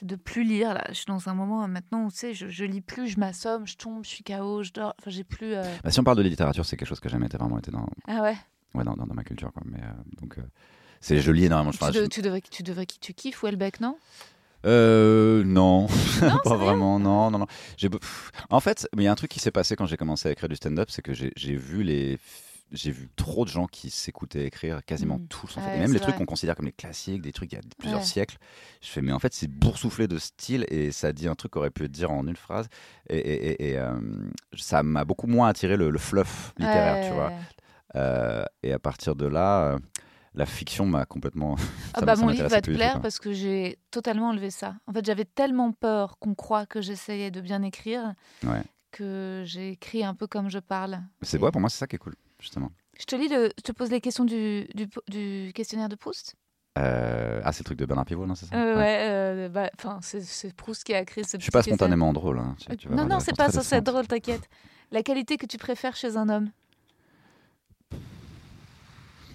c'est 0.00 0.06
de 0.06 0.16
plus 0.16 0.42
lire 0.44 0.74
là 0.74 0.84
je 0.88 0.94
suis 0.94 1.06
dans 1.06 1.28
un 1.28 1.34
moment 1.34 1.66
maintenant 1.68 2.04
où 2.06 2.10
tu 2.10 2.16
sais 2.16 2.34
je, 2.34 2.48
je 2.48 2.64
lis 2.64 2.80
plus 2.80 3.06
je 3.08 3.18
m'assomme 3.20 3.66
je 3.66 3.76
tombe 3.76 4.02
je 4.04 4.08
suis 4.08 4.24
KO 4.24 4.62
je 4.62 4.72
dors 4.72 4.94
enfin 4.98 5.10
j'ai 5.10 5.24
plus 5.24 5.54
euh, 5.54 5.62
Bah, 5.84 5.90
si 5.90 6.00
on 6.00 6.04
parle 6.04 6.16
de 6.18 6.22
littérature, 6.22 6.64
c'est 6.64 6.76
quelque 6.76 6.88
chose 6.88 7.00
que 7.00 7.08
j'ai 7.08 7.12
jamais 7.14 7.26
été 7.26 7.36
vraiment 7.36 7.58
été 7.58 7.70
dans, 7.70 7.86
ah 8.08 8.22
ouais? 8.22 8.36
Ouais, 8.74 8.84
dans, 8.84 8.94
dans- 8.94 9.06
dans 9.06 9.14
ma 9.14 9.24
culture. 9.24 9.52
Quoi. 9.52 9.62
Mais, 9.66 9.78
euh, 9.78 9.90
donc, 10.20 10.38
euh, 10.38 10.42
c'est, 11.00 11.18
je 11.20 11.32
lis 11.32 11.44
énormément. 11.46 11.70
tu, 11.72 11.78
de- 11.84 11.92
je- 11.92 12.06
tu 12.06 12.22
devrais 12.22 12.40
tu 12.40 12.62
devrais 12.62 12.86
tu 12.86 13.12
kiffes 13.14 13.42
Welbeck 13.42 13.80
non? 13.80 13.96
Euh, 14.66 15.42
non, 15.44 15.86
Non, 16.22 16.38
pas 16.44 16.56
vraiment, 16.56 16.98
non, 16.98 17.30
non, 17.30 17.38
non. 17.38 17.46
Pff, 17.78 18.30
en 18.50 18.60
fait, 18.60 18.86
il 18.96 19.02
y 19.02 19.06
a 19.06 19.12
un 19.12 19.14
truc 19.14 19.30
qui 19.30 19.40
s'est 19.40 19.50
passé 19.50 19.74
quand 19.74 19.86
j'ai 19.86 19.96
commencé 19.96 20.28
à 20.28 20.32
écrire 20.32 20.48
du 20.50 20.56
stand-up, 20.56 20.88
c'est 20.90 21.02
que 21.02 21.14
j'ai, 21.14 21.32
j'ai 21.36 21.56
vu 21.56 21.82
les, 21.82 22.18
j'ai 22.72 22.90
vu 22.90 23.08
trop 23.16 23.44
de 23.44 23.50
gens 23.50 23.66
qui 23.66 23.90
s'écoutaient 23.90 24.44
écrire 24.44 24.84
quasiment 24.84 25.18
Mm. 25.18 25.26
tous, 25.28 25.56
en 25.56 25.60
Ouais, 25.60 25.66
fait. 25.68 25.76
et 25.76 25.78
même 25.80 25.92
les 25.92 25.98
trucs 26.00 26.14
vrai. 26.14 26.18
qu'on 26.18 26.26
considère 26.26 26.54
comme 26.56 26.66
les 26.66 26.72
classiques, 26.72 27.22
des 27.22 27.32
trucs 27.32 27.52
il 27.52 27.56
y 27.56 27.58
a 27.58 27.62
plusieurs 27.78 28.00
Ouais. 28.00 28.04
siècles. 28.06 28.36
Je 28.80 28.88
fais, 28.88 29.02
mais 29.02 29.12
en 29.12 29.18
fait, 29.18 29.34
c'est 29.34 29.48
boursouflé 29.48 30.06
de 30.08 30.18
style 30.18 30.64
et 30.68 30.92
ça 30.92 31.12
dit 31.12 31.28
un 31.28 31.34
truc 31.34 31.52
qu'aurait 31.52 31.70
pu 31.70 31.84
être 31.84 31.90
dire 31.90 32.10
en 32.10 32.26
une 32.26 32.36
phrase. 32.36 32.68
Et, 33.08 33.18
et- 33.18 33.50
et- 33.50 33.70
et, 33.70 33.78
euh, 33.78 33.98
ça 34.56 34.82
m'a 34.82 35.04
beaucoup 35.04 35.26
moins 35.26 35.48
attiré 35.48 35.76
le, 35.76 35.90
le 35.90 35.98
fluff 35.98 36.52
littéraire, 36.58 37.06
tu 37.08 37.12
vois. 37.14 37.28
Ouais. 37.28 37.36
Euh, 37.96 38.44
et 38.62 38.72
à 38.72 38.78
partir 38.78 39.16
de 39.16 39.26
là, 39.26 39.72
euh, 39.72 39.78
la 40.34 40.46
fiction 40.46 40.86
m'a 40.86 41.06
complètement. 41.06 41.56
Ah 41.94 42.02
bah 42.02 42.14
mon 42.14 42.28
livre 42.28 42.46
va 42.46 42.60
te 42.60 42.70
plaire 42.70 43.00
parce 43.00 43.18
que 43.18 43.32
j'ai 43.32 43.78
totalement 43.90 44.28
enlevé 44.28 44.50
ça. 44.50 44.76
En 44.86 44.92
fait, 44.92 45.04
j'avais 45.04 45.24
tellement 45.24 45.72
peur 45.72 46.18
qu'on 46.20 46.36
croit 46.36 46.66
que 46.66 46.80
j'essayais 46.80 47.32
de 47.32 47.40
bien 47.40 47.62
écrire 47.64 48.14
Ouais. 48.44 48.62
que 48.92 49.42
j'ai 49.44 49.70
écrit 49.70 50.04
un 50.04 50.14
peu 50.14 50.28
comme 50.28 50.48
je 50.48 50.60
parle. 50.60 51.00
C'est 51.22 51.38
ouais, 51.40 51.50
pour 51.50 51.60
moi, 51.60 51.68
c'est 51.68 51.78
ça 51.78 51.88
qui 51.88 51.96
est 51.96 51.98
cool, 51.98 52.14
justement. 52.40 52.70
Je 52.98 53.04
te 53.04 53.16
lis 53.16 53.28
le, 53.28 53.50
je 53.56 53.62
te 53.62 53.72
pose 53.72 53.90
les 53.90 54.00
questions 54.00 54.24
du, 54.24 54.66
du, 54.74 54.88
du 55.08 55.52
questionnaire 55.54 55.88
de 55.88 55.96
Proust. 55.96 56.34
Euh, 56.78 57.40
Ah, 57.44 57.52
c'est 57.52 57.60
le 57.60 57.64
truc 57.64 57.78
de 57.78 57.84
Bernard 57.86 58.04
Pivot, 58.04 58.26
non 58.26 58.34
C'est 58.34 58.46
ça? 58.46 58.56
Euh, 58.56 58.76
Ouais. 58.76 58.98
euh, 59.08 59.48
bah, 59.48 59.70
c'est, 60.02 60.20
c'est 60.22 60.54
Proust 60.54 60.84
qui 60.84 60.94
a 60.94 61.04
créé 61.04 61.24
ce 61.24 61.36
Je 61.36 61.42
suis 61.42 61.50
petit 61.50 61.50
pas 61.50 61.62
spontanément 61.62 62.12
drôle. 62.12 62.38
hein, 62.38 62.54
tu- 62.58 62.76
tu 62.76 62.88
vas 62.88 62.96
non, 62.96 63.06
non, 63.06 63.20
c'est 63.20 63.36
pas 63.36 63.46
être 63.48 63.56
décentes. 63.58 63.84
drôle, 63.84 64.06
t'inquiète. 64.06 64.48
La 64.90 65.02
qualité 65.02 65.36
que 65.36 65.46
tu 65.46 65.58
préfères 65.58 65.96
chez 65.96 66.16
un 66.16 66.28
homme? 66.28 66.50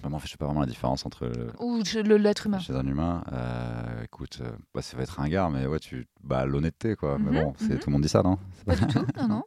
Vraiment, 0.02 0.18
je 0.20 0.28
sais 0.28 0.36
pas 0.36 0.44
vraiment 0.46 0.60
la 0.60 0.66
différence 0.66 1.04
entre 1.04 1.28
ou 1.58 1.82
l'être 1.94 2.46
humain 2.46 2.60
chez 2.60 2.74
un 2.74 2.86
humain. 2.86 3.24
Euh, 3.32 4.04
écoute, 4.04 4.38
euh, 4.40 4.50
bah, 4.72 4.80
ça 4.82 4.96
va 4.96 5.02
être 5.02 5.18
un 5.18 5.28
gars, 5.28 5.48
mais 5.50 5.66
ouais, 5.66 5.80
tu, 5.80 6.06
bah, 6.22 6.46
l'honnêteté, 6.46 6.94
quoi. 6.94 7.18
Mhm, 7.18 7.24
mais 7.24 7.40
bon, 7.42 7.54
c'est 7.58 7.70
mhm. 7.74 7.78
tout 7.80 7.90
le 7.90 7.92
monde 7.94 8.02
dit 8.02 8.08
ça, 8.08 8.22
non? 8.22 8.38
Pas 8.64 8.76
du 8.76 8.86
tout, 8.86 9.04
non, 9.16 9.28
non. 9.28 9.44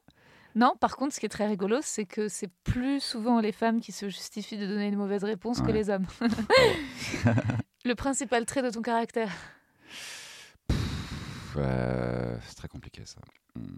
Non, 0.59 0.75
par 0.77 0.97
contre, 0.97 1.15
ce 1.15 1.21
qui 1.21 1.25
est 1.25 1.29
très 1.29 1.47
rigolo, 1.47 1.77
c'est 1.81 2.05
que 2.05 2.27
c'est 2.27 2.51
plus 2.65 2.99
souvent 2.99 3.39
les 3.39 3.53
femmes 3.53 3.79
qui 3.79 3.93
se 3.93 4.09
justifient 4.09 4.57
de 4.57 4.67
donner 4.67 4.87
une 4.87 4.97
mauvaise 4.97 5.23
réponse 5.23 5.61
que 5.61 5.71
les 5.71 5.89
hommes. 5.89 6.05
le 7.85 7.93
principal 7.95 8.45
trait 8.45 8.61
de 8.61 8.69
ton 8.69 8.81
caractère. 8.81 9.31
Euh, 11.55 12.35
C'est 12.45 12.55
très 12.55 12.67
compliqué, 12.67 13.03
ça. 13.05 13.21
Hmm. 13.55 13.77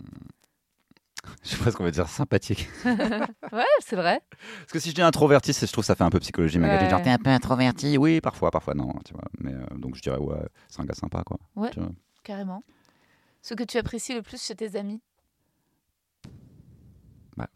Je 1.43 1.49
sais 1.49 1.63
pas 1.63 1.69
ce 1.69 1.77
qu'on 1.77 1.84
va 1.84 1.91
dire 1.91 2.09
sympathique. 2.09 2.67
ouais, 2.86 3.63
c'est 3.82 3.95
vrai. 3.95 4.23
Parce 4.61 4.71
que 4.71 4.79
si 4.79 4.89
je 4.89 4.95
dis 4.95 5.03
introverti, 5.03 5.53
je 5.53 5.71
trouve 5.71 5.84
que 5.84 5.86
ça 5.86 5.93
fait 5.93 6.03
un 6.03 6.09
peu 6.09 6.19
psychologie 6.19 6.57
magazine. 6.57 6.86
Ouais. 6.86 6.89
Genre, 6.89 7.03
t'es 7.03 7.11
un 7.11 7.19
peu 7.19 7.29
introverti 7.29 7.99
Oui, 7.99 8.21
parfois, 8.21 8.49
parfois 8.49 8.73
non. 8.73 8.91
Tu 9.05 9.13
vois. 9.13 9.25
Mais, 9.38 9.53
euh, 9.53 9.77
donc 9.77 9.95
je 9.97 10.01
dirais, 10.01 10.17
ouais, 10.17 10.47
c'est 10.67 10.82
un 10.82 10.86
gars 10.86 10.95
sympa, 10.95 11.21
quoi. 11.23 11.38
Ouais. 11.55 11.69
Carrément. 12.23 12.63
Ce 13.43 13.53
que 13.53 13.63
tu 13.63 13.77
apprécies 13.77 14.15
le 14.15 14.23
plus 14.23 14.43
chez 14.43 14.55
tes 14.55 14.75
amis? 14.75 14.99
Bah. 17.38 17.47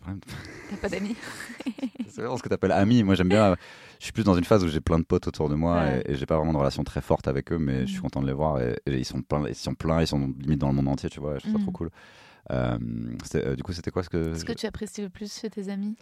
T'as 0.69 0.77
pas 0.77 0.89
d'amis 0.89 1.15
C'est 2.07 2.21
vraiment 2.21 2.37
ce 2.37 2.43
que 2.43 2.47
tu 2.49 2.53
appelles 2.53 2.71
ami. 2.71 3.03
Moi, 3.03 3.15
j'aime 3.15 3.29
bien. 3.29 3.55
Je 3.99 4.03
suis 4.05 4.13
plus 4.13 4.23
dans 4.23 4.35
une 4.35 4.43
phase 4.43 4.63
où 4.63 4.67
j'ai 4.67 4.79
plein 4.81 4.99
de 4.99 5.03
potes 5.03 5.27
autour 5.27 5.49
de 5.49 5.55
moi 5.55 5.77
Ouais. 5.81 6.03
et, 6.05 6.11
et 6.11 6.15
j'ai 6.15 6.25
pas 6.25 6.37
vraiment 6.37 6.53
de 6.53 6.57
relation 6.57 6.83
très 6.83 7.01
forte 7.01 7.27
avec 7.27 7.51
eux, 7.51 7.57
mais 7.57 7.81
je 7.81 7.85
suis 7.87 7.95
Mhm. 7.97 8.01
content 8.03 8.21
de 8.21 8.27
les 8.27 8.33
voir. 8.33 8.61
Et, 8.61 8.77
et 8.85 8.97
ils 8.97 9.05
sont 9.05 9.21
pleins, 9.21 9.43
ils 9.47 9.55
sont 9.55 9.73
pleins, 9.75 10.01
ils 10.01 10.07
sont 10.07 10.33
limite 10.39 10.59
dans 10.59 10.69
le 10.69 10.75
monde 10.75 10.87
entier, 10.87 11.09
tu 11.09 11.19
vois. 11.19 11.35
Je 11.35 11.39
trouve 11.39 11.53
ça 11.53 11.59
trop 11.59 11.71
cool. 11.71 11.89
Euh, 12.51 12.77
euh, 13.35 13.55
du 13.55 13.63
coup, 13.63 13.73
c'était 13.73 13.91
quoi 13.91 14.03
ce 14.03 14.09
que, 14.09 14.35
Ce 14.35 14.45
que 14.45 14.53
tu 14.53 14.65
apprécies 14.67 15.01
le 15.01 15.09
plus 15.09 15.33
chez 15.39 15.49
tes 15.49 15.67
amis? 15.69 15.95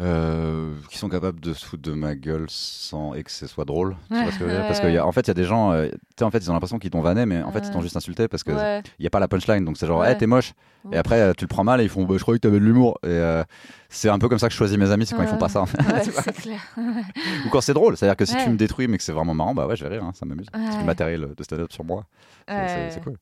Euh, 0.00 0.76
qui 0.90 0.96
sont 0.96 1.08
capables 1.08 1.40
de 1.40 1.52
se 1.52 1.66
foutre 1.66 1.82
de 1.82 1.92
ma 1.92 2.14
gueule 2.14 2.46
sans 2.48 3.14
et 3.14 3.24
que 3.24 3.32
ce 3.32 3.48
soit 3.48 3.64
drôle. 3.64 3.96
Tu 4.08 4.14
Ouais, 4.14 4.22
vois 4.22 4.30
ce 4.32 4.38
que 4.38 4.44
je 4.44 4.44
veux 4.44 4.50
dire? 4.52 4.60
Ouais, 4.60 4.66
Parce 4.68 4.78
qu'en 4.78 4.86
ouais. 4.86 4.98
en 5.00 5.10
fait, 5.10 5.22
il 5.22 5.26
y 5.28 5.30
a 5.32 5.34
des 5.34 5.42
gens, 5.42 5.72
euh, 5.72 5.88
tu 5.88 5.96
sais, 6.20 6.24
en 6.24 6.30
fait, 6.30 6.38
ils 6.38 6.48
ont 6.50 6.52
l'impression 6.54 6.78
qu'ils 6.78 6.90
t'ont 6.90 7.00
vanné, 7.00 7.26
mais 7.26 7.42
en 7.42 7.50
fait, 7.50 7.58
ils 7.66 7.70
t'ont 7.70 7.78
Ouais. 7.78 7.82
juste 7.82 7.96
insulté 7.96 8.28
parce 8.28 8.44
que 8.44 8.52
Ouais. 8.52 8.80
il 9.00 9.02
y 9.02 9.06
a 9.08 9.10
pas 9.10 9.18
la 9.18 9.26
punchline. 9.26 9.64
Donc 9.64 9.76
c'est 9.76 9.88
genre, 9.88 9.98
Ouais. 10.02 10.12
hey, 10.12 10.16
t'es 10.16 10.28
moche. 10.28 10.52
Ouais. 10.84 10.94
Et 10.94 10.98
après, 10.98 11.20
euh, 11.20 11.32
tu 11.36 11.42
le 11.42 11.48
prends 11.48 11.64
mal 11.64 11.80
et 11.80 11.84
ils 11.84 11.88
font, 11.90 12.04
bah, 12.04 12.14
je 12.16 12.22
croyais 12.22 12.38
que 12.38 12.42
t'avais 12.46 12.60
de 12.60 12.64
l'humour. 12.64 12.96
Et 13.02 13.08
euh, 13.08 13.42
c'est 13.88 14.08
un 14.08 14.20
peu 14.20 14.28
comme 14.28 14.38
ça 14.38 14.46
que 14.46 14.52
je 14.52 14.56
choisis 14.58 14.78
mes 14.78 14.88
amis, 14.92 15.04
c'est 15.04 15.16
quand 15.16 15.22
ils 15.22 15.28
font 15.28 15.36
pas 15.36 15.48
ça. 15.48 15.62
Ouais, 15.64 15.66
c'est 16.04 16.32
clair. 16.42 16.60
Ou 16.76 17.48
quand 17.50 17.60
c'est 17.60 17.74
drôle, 17.74 17.96
c'est-à-dire 17.96 18.16
que 18.16 18.24
si 18.24 18.36
Ouais. 18.36 18.44
tu 18.44 18.50
me 18.50 18.56
détruis 18.56 18.86
mais 18.86 18.98
que 18.98 19.02
c'est 19.02 19.10
vraiment 19.12 19.34
marrant, 19.34 19.52
bah 19.54 19.66
ouais, 19.66 19.74
je 19.74 19.82
vais 19.82 19.90
rire, 19.90 20.04
hein, 20.04 20.12
ça 20.14 20.24
m'amuse. 20.26 20.48
Que 20.48 20.58
Ouais. 20.58 20.78
le 20.78 20.84
matériel 20.84 21.34
de 21.36 21.42
stand-up 21.42 21.72
sur 21.72 21.82
moi, 21.82 22.04
c'est- 22.46 22.54
c'est 22.68 22.74
Ouais. 22.76 22.90
c'est 22.92 23.02
cool. 23.02 23.16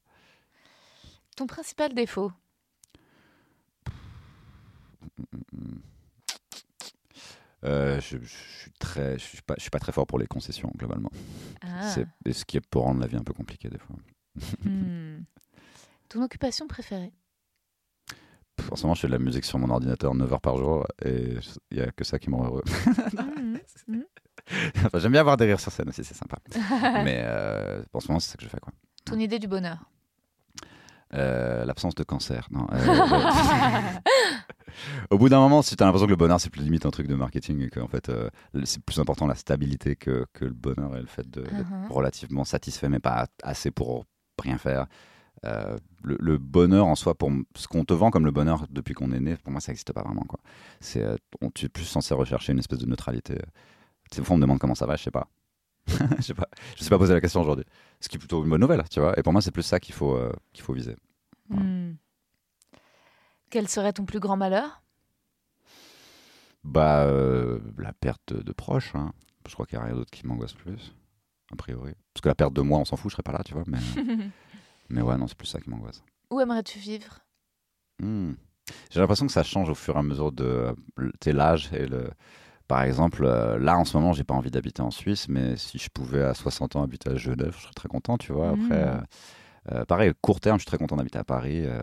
Ton 1.36 1.46
principal 1.46 1.94
défaut? 1.94 2.32
Euh, 7.64 8.00
je, 8.00 8.18
je 8.18 8.26
suis 8.26 8.70
très, 8.78 9.18
je 9.18 9.24
suis 9.24 9.42
pas, 9.42 9.54
je 9.56 9.62
suis 9.62 9.70
pas 9.70 9.78
très 9.78 9.92
fort 9.92 10.06
pour 10.06 10.18
les 10.18 10.26
concessions 10.26 10.70
globalement. 10.76 11.10
Ah. 11.62 11.88
C'est 11.88 12.06
et 12.24 12.32
ce 12.32 12.44
qui 12.44 12.56
est 12.58 12.66
pour 12.66 12.82
rendre 12.82 13.00
la 13.00 13.06
vie 13.06 13.16
un 13.16 13.24
peu 13.24 13.32
compliquée 13.32 13.68
des 13.68 13.78
fois. 13.78 13.96
Hmm. 14.64 15.24
Ton 16.10 16.22
occupation 16.22 16.68
préférée? 16.68 17.12
En 18.70 18.76
ce 18.76 18.82
moment, 18.82 18.94
je 18.94 19.00
fais 19.00 19.06
de 19.06 19.12
la 19.12 19.18
musique 19.18 19.44
sur 19.44 19.58
mon 19.58 19.70
ordinateur 19.70 20.14
9 20.14 20.32
heures 20.32 20.40
par 20.40 20.56
jour 20.56 20.86
et 21.04 21.36
il 21.70 21.78
y 21.78 21.80
a 21.80 21.90
que 21.90 22.04
ça 22.04 22.18
qui 22.18 22.30
me 22.30 22.36
rend 22.36 22.46
heureux. 22.46 22.64
Mhm. 23.14 23.58
Mhm. 23.88 24.04
Enfin, 24.84 24.98
J'aime 24.98 25.12
bien 25.12 25.20
avoir 25.22 25.36
des 25.36 25.46
rires 25.46 25.58
sur 25.60 25.72
scène 25.72 25.88
aussi, 25.88 26.04
c'est 26.04 26.14
sympa. 26.14 26.36
Mais 27.04 27.22
euh, 27.24 27.82
en 27.92 28.00
ce 28.00 28.08
moment, 28.08 28.20
c'est 28.20 28.30
ça 28.30 28.36
que 28.36 28.44
je 28.44 28.48
fais. 28.48 28.60
Quoi. 28.60 28.72
Ton 29.04 29.18
idée 29.18 29.38
du 29.38 29.48
bonheur? 29.48 29.78
Euh, 31.14 31.64
L'absence 31.64 31.94
de 31.94 32.04
cancer. 32.04 32.46
Non, 32.50 32.66
euh, 32.72 32.78
Au 35.10 35.18
bout 35.18 35.28
d'un 35.28 35.38
moment, 35.40 35.62
si 35.62 35.76
tu 35.76 35.82
as 35.82 35.86
l'impression 35.86 36.06
que 36.06 36.10
le 36.12 36.16
bonheur, 36.16 36.40
c'est 36.40 36.50
plus 36.50 36.62
limite 36.62 36.86
un 36.86 36.90
truc 36.90 37.06
de 37.06 37.14
marketing 37.14 37.60
et 37.62 37.68
que 37.70 37.80
en 37.80 37.88
fait, 37.88 38.08
euh, 38.08 38.28
c'est 38.64 38.82
plus 38.82 38.98
important 38.98 39.26
la 39.26 39.34
stabilité 39.34 39.96
que, 39.96 40.26
que 40.32 40.44
le 40.44 40.52
bonheur 40.52 40.96
et 40.96 41.00
le 41.00 41.06
fait 41.06 41.28
d'être 41.28 41.52
Mhm. 41.52 41.90
relativement 41.90 42.44
satisfait, 42.44 42.88
mais 42.88 42.98
pas 43.00 43.26
assez 43.42 43.70
pour 43.70 44.04
rien 44.42 44.58
faire. 44.58 44.86
Euh, 45.44 45.76
le, 46.02 46.16
le 46.18 46.38
bonheur 46.38 46.86
en 46.86 46.94
soi, 46.94 47.14
pour 47.14 47.30
ce 47.54 47.68
qu'on 47.68 47.84
te 47.84 47.92
vend 47.92 48.10
comme 48.10 48.24
le 48.24 48.30
bonheur 48.32 48.66
depuis 48.70 48.94
qu'on 48.94 49.12
est 49.12 49.20
né, 49.20 49.36
pour 49.36 49.52
moi, 49.52 49.60
ça 49.60 49.70
n'existe 49.72 49.92
pas 49.92 50.02
vraiment. 50.02 50.22
Quoi. 50.22 50.40
C'est, 50.80 51.02
euh, 51.02 51.16
tu 51.54 51.66
es 51.66 51.68
plus 51.68 51.84
censé 51.84 52.14
rechercher 52.14 52.52
une 52.52 52.58
espèce 52.58 52.78
de 52.78 52.86
neutralité. 52.86 53.36
Des 54.16 54.22
fois, 54.24 54.34
on 54.34 54.38
me 54.38 54.42
demande 54.42 54.58
comment 54.58 54.74
ça 54.74 54.86
va, 54.86 54.96
je 54.96 55.02
sais 55.04 55.10
pas. 55.10 55.28
je 56.18 56.22
sais 56.22 56.34
pas. 56.34 56.48
Je 56.76 56.82
sais 56.82 56.90
pas 56.90 56.98
poser 56.98 57.12
la 57.14 57.20
question 57.20 57.40
aujourd'hui. 57.42 57.64
Ce 58.00 58.08
qui 58.08 58.16
est 58.16 58.18
plutôt 58.18 58.42
une 58.42 58.50
bonne 58.50 58.60
nouvelle, 58.60 58.82
tu 58.90 58.98
vois. 58.98 59.16
Et 59.18 59.22
pour 59.22 59.32
moi, 59.32 59.40
c'est 59.42 59.52
plus 59.52 59.62
ça 59.62 59.78
qu'il 59.78 59.94
faut, 59.94 60.16
euh, 60.16 60.32
qu'il 60.52 60.64
faut 60.64 60.72
viser. 60.72 60.96
Voilà. 61.48 61.64
Hmm. 61.64 61.96
Quel 63.56 63.68
serait 63.68 63.94
ton 63.94 64.04
plus 64.04 64.20
grand 64.20 64.36
malheur? 64.36 64.82
Bah, 66.62 67.04
euh, 67.06 67.58
la 67.78 67.94
perte 67.94 68.34
de, 68.34 68.52
proches. 68.52 68.94
hein. 68.94 69.14
Je 69.48 69.54
crois 69.54 69.64
qu'il 69.64 69.78
n'y 69.78 69.82
a 69.82 69.86
rien 69.86 69.94
d'autre 69.96 70.10
qui 70.10 70.26
m'angoisse 70.26 70.52
plus, 70.52 70.94
a 71.50 71.56
priori. 71.56 71.94
Parce 72.12 72.20
que 72.20 72.28
la 72.28 72.34
perte 72.34 72.52
de 72.52 72.60
moi, 72.60 72.78
on 72.80 72.84
s'en 72.84 72.96
fout, 72.96 73.10
je 73.10 73.14
serais 73.14 73.22
pas 73.22 73.32
là, 73.32 73.40
tu 73.46 73.54
vois. 73.54 73.62
Mais, 73.66 73.78
mais 74.90 75.00
ouais, 75.00 75.16
non, 75.16 75.26
c'est 75.26 75.38
plus 75.38 75.46
ça 75.46 75.58
qui 75.58 75.70
m'angoisse. 75.70 76.04
Où 76.30 76.38
aimerais-tu 76.38 76.78
vivre? 76.78 77.20
Hmm. 77.98 78.32
J'ai 78.90 79.00
l'impression 79.00 79.24
que 79.26 79.32
ça 79.32 79.42
change 79.42 79.70
au 79.70 79.74
fur 79.74 79.96
et 79.96 80.00
à 80.00 80.02
mesure 80.02 80.32
de 80.32 80.74
euh, 80.98 81.10
sais, 81.24 81.32
l'âge 81.32 81.70
et 81.72 81.86
le. 81.86 82.10
Par 82.68 82.82
exemple, 82.82 83.24
euh, 83.24 83.58
là 83.58 83.78
en 83.78 83.86
ce 83.86 83.96
moment, 83.96 84.12
j'ai 84.12 84.24
pas 84.24 84.34
envie 84.34 84.50
d'habiter 84.50 84.82
en 84.82 84.90
Suisse, 84.90 85.30
mais 85.30 85.56
si 85.56 85.78
je 85.78 85.88
pouvais 85.88 86.22
à 86.22 86.34
60 86.34 86.76
ans 86.76 86.82
habiter 86.82 87.08
à 87.08 87.16
Genève, 87.16 87.54
je 87.56 87.62
serais 87.62 87.72
très 87.74 87.88
content, 87.88 88.18
tu 88.18 88.34
vois. 88.34 88.50
Après, 88.50 88.84
Mhm. 88.96 89.04
Euh, 89.72 89.84
pareil, 89.84 90.12
court 90.20 90.40
terme, 90.40 90.58
je 90.58 90.62
suis 90.62 90.66
très 90.68 90.78
content 90.78 90.96
d'habiter 90.96 91.18
à 91.18 91.24
Paris, 91.24 91.62
euh, 91.66 91.80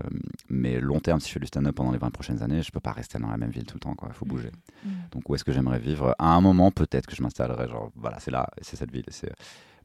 mais 0.49 0.79
long 0.79 0.99
terme, 0.99 1.19
si 1.19 1.27
je 1.29 1.33
fais 1.33 1.39
du 1.39 1.47
stand-up 1.47 1.75
pendant 1.75 1.91
les 1.91 1.97
20 1.97 2.09
prochaines 2.11 2.41
années, 2.41 2.61
je 2.61 2.71
peux 2.71 2.79
pas 2.79 2.91
rester 2.93 3.19
dans 3.19 3.27
la 3.29 3.37
même 3.37 3.51
ville 3.51 3.65
tout 3.65 3.75
le 3.75 3.79
temps, 3.81 3.93
quoi. 3.95 4.09
Il 4.11 4.15
faut 4.15 4.25
bouger. 4.25 4.51
Hmm. 4.85 4.89
Donc 5.11 5.29
où 5.29 5.35
est-ce 5.35 5.43
que 5.43 5.51
j'aimerais 5.51 5.79
vivre? 5.79 6.15
À 6.19 6.33
un 6.33 6.41
moment, 6.41 6.71
peut-être 6.71 7.07
que 7.07 7.15
je 7.15 7.21
m'installerai, 7.21 7.67
genre 7.67 7.91
voilà, 7.95 8.19
c'est 8.19 8.31
là, 8.31 8.47
c'est 8.61 8.75
cette 8.77 8.91
ville. 8.91 9.05
c'est- 9.09 9.33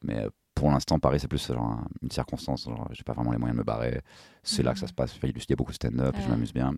Mais 0.05 0.25
euh, 0.25 0.31
pour 0.55 0.71
l'instant, 0.71 0.99
Paris, 1.01 1.19
c'est 1.21 1.29
plus 1.29 1.45
genre 1.49 1.63
un- 1.73 1.87
une 2.03 2.11
circonstance. 2.11 2.65
Genre, 2.65 2.89
j'ai 2.93 3.03
pas 3.03 3.13
vraiment 3.15 3.33
les 3.33 3.39
moyens 3.39 3.57
de 3.57 3.61
me 3.61 3.65
barrer. 3.65 4.01
C'est 4.45 4.63
là 4.63 4.73
que 4.73 4.79
ça 4.79 4.85
Mhm. 4.87 4.89
se 4.91 4.95
passe. 4.95 5.19
Il 5.23 5.29
y 5.49 5.53
a 5.53 5.57
beaucoup 5.57 5.71
de 5.73 5.77
stand-up, 5.77 6.15
et 6.17 6.21
je 6.21 6.27
Ouais. 6.27 6.33
m'amuse 6.33 6.53
bien. 6.53 6.73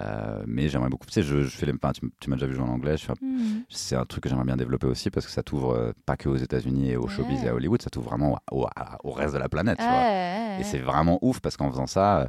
Euh, 0.00 0.42
mais 0.46 0.68
j'aimerais 0.68 0.88
beaucoup. 0.88 1.06
Tu 1.06 1.12
sais, 1.12 1.22
je, 1.22 1.42
je 1.42 1.56
fais 1.56 1.66
les. 1.66 1.72
enfin, 1.72 1.92
tu, 1.92 2.00
tu 2.20 2.28
m'as 2.28 2.34
déjà 2.36 2.46
vu 2.46 2.54
jouer 2.56 2.64
en 2.64 2.68
anglais. 2.72 2.96
fais 2.96 3.12
Hmm. 3.20 3.60
C'est 3.68 3.94
un 3.94 4.04
truc 4.04 4.24
que 4.24 4.28
j'aimerais 4.28 4.44
bien 4.44 4.56
développer 4.56 4.88
aussi 4.88 5.08
parce 5.08 5.24
que 5.24 5.30
ça 5.30 5.44
t'ouvre 5.44 5.72
euh, 5.72 5.92
pas 6.04 6.16
que 6.16 6.28
aux 6.28 6.36
États-Unis 6.36 6.90
et 6.90 6.96
au 6.96 7.06
showbiz 7.06 7.40
Ouais. 7.42 7.46
et 7.46 7.48
à 7.50 7.54
Hollywood, 7.54 7.80
ça 7.80 7.90
t'ouvre 7.90 8.08
vraiment 8.08 8.38
au, 8.50 8.66
reste 9.12 9.34
de 9.34 9.38
la 9.38 9.48
planète. 9.48 9.78
tu 9.78 9.84
vois. 9.84 9.94
Ouais, 9.94 10.56
Et 10.60 10.64
c'est 10.64 10.78
vraiment 10.80 11.18
ouf 11.22 11.38
parce 11.40 11.56
qu'en 11.56 11.70
faisant 11.70 11.86
ça, 11.86 12.28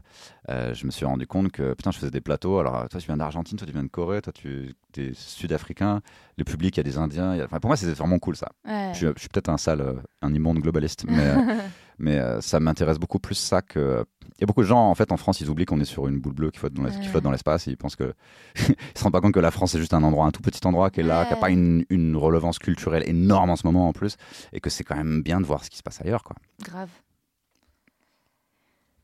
euh, 0.49 0.73
je 0.75 0.85
me 0.85 0.91
suis 0.91 1.05
rendu 1.05 1.25
compte 1.25 1.51
que 1.51 1.73
putain, 1.73 1.89
je 1.89 1.97
faisais 1.97 2.11
des 2.11 2.21
plateaux. 2.21 2.59
Alors, 2.59 2.87
toi, 2.87 2.99
tu 2.99 3.07
viens 3.07 3.17
d'Argentine, 3.17 3.57
toi, 3.57 3.65
tu 3.65 3.73
viens 3.73 3.83
de 3.83 3.87
Corée, 3.89 4.21
toi, 4.21 4.31
tu 4.31 4.75
es 4.97 5.11
sud-africain. 5.15 6.01
Le 6.37 6.43
public, 6.43 6.77
il 6.77 6.79
y 6.79 6.81
a 6.81 6.83
des 6.83 6.97
Indiens. 6.99 7.31
a- 7.31 7.45
Enfin, 7.45 7.59
pour 7.59 7.69
moi, 7.69 7.77
c'est 7.77 7.91
vraiment 7.93 8.19
cool 8.19 8.35
ça. 8.35 8.49
Je 8.65 8.97
suis, 8.97 9.07
je 9.15 9.19
suis 9.19 9.29
peut-être 9.29 9.49
un 9.49 9.57
sale, 9.57 10.03
un 10.21 10.33
immonde 10.33 10.59
globaliste, 10.59 11.05
mais, 11.07 11.33
mais 11.97 12.21
ça 12.41 12.59
m'intéresse 12.59 12.99
beaucoup 12.99 13.19
plus 13.19 13.35
ça 13.35 13.61
que. 13.63 14.05
Il 14.37 14.41
y 14.41 14.43
a 14.43 14.47
beaucoup 14.47 14.61
de 14.61 14.67
gens 14.67 14.89
en 14.89 14.95
fait 14.95 15.11
en 15.11 15.17
France, 15.17 15.39
ils 15.41 15.49
oublient 15.49 15.65
qu'on 15.65 15.79
est 15.79 15.85
sur 15.85 16.07
une 16.07 16.19
boule 16.19 16.33
bleue 16.33 16.51
qui 16.51 16.59
flotte 16.59 16.73
dans 16.73 16.83
l'es- 16.83 16.91
qui 16.91 16.97
Ouais. 16.99 17.07
flotte 17.07 17.23
dans 17.23 17.31
l'espace 17.31 17.67
et 17.67 17.71
ils 17.71 17.77
pensent 17.77 17.95
que 17.95 18.13
ils 18.57 18.75
se 18.97 19.03
rendent 19.03 19.13
pas 19.13 19.21
compte 19.21 19.33
que 19.33 19.39
la 19.39 19.51
France 19.51 19.71
c'est 19.71 19.79
juste 19.79 19.93
un 19.93 20.03
endroit, 20.03 20.25
un 20.25 20.31
tout 20.31 20.41
petit 20.41 20.65
endroit 20.67 20.89
qui 20.89 20.99
est 20.99 21.03
là, 21.03 21.25
qui 21.25 21.31
a 21.31 21.35
Ouais. 21.35 21.39
pas 21.41 21.49
une, 21.49 21.85
une 21.89 22.15
relevance 22.17 22.59
culturelle 22.59 23.03
énorme 23.07 23.49
en 23.49 23.55
ce 23.55 23.65
moment 23.65 23.87
en 23.87 23.93
plus, 23.93 24.17
et 24.53 24.59
que 24.59 24.69
c'est 24.69 24.83
quand 24.83 24.95
même 24.95 25.21
bien 25.23 25.39
de 25.39 25.45
voir 25.45 25.63
ce 25.63 25.69
qui 25.69 25.77
se 25.77 25.83
passe 25.83 26.01
ailleurs, 26.01 26.23
quoi. 26.23 26.35
Grave. 26.63 26.89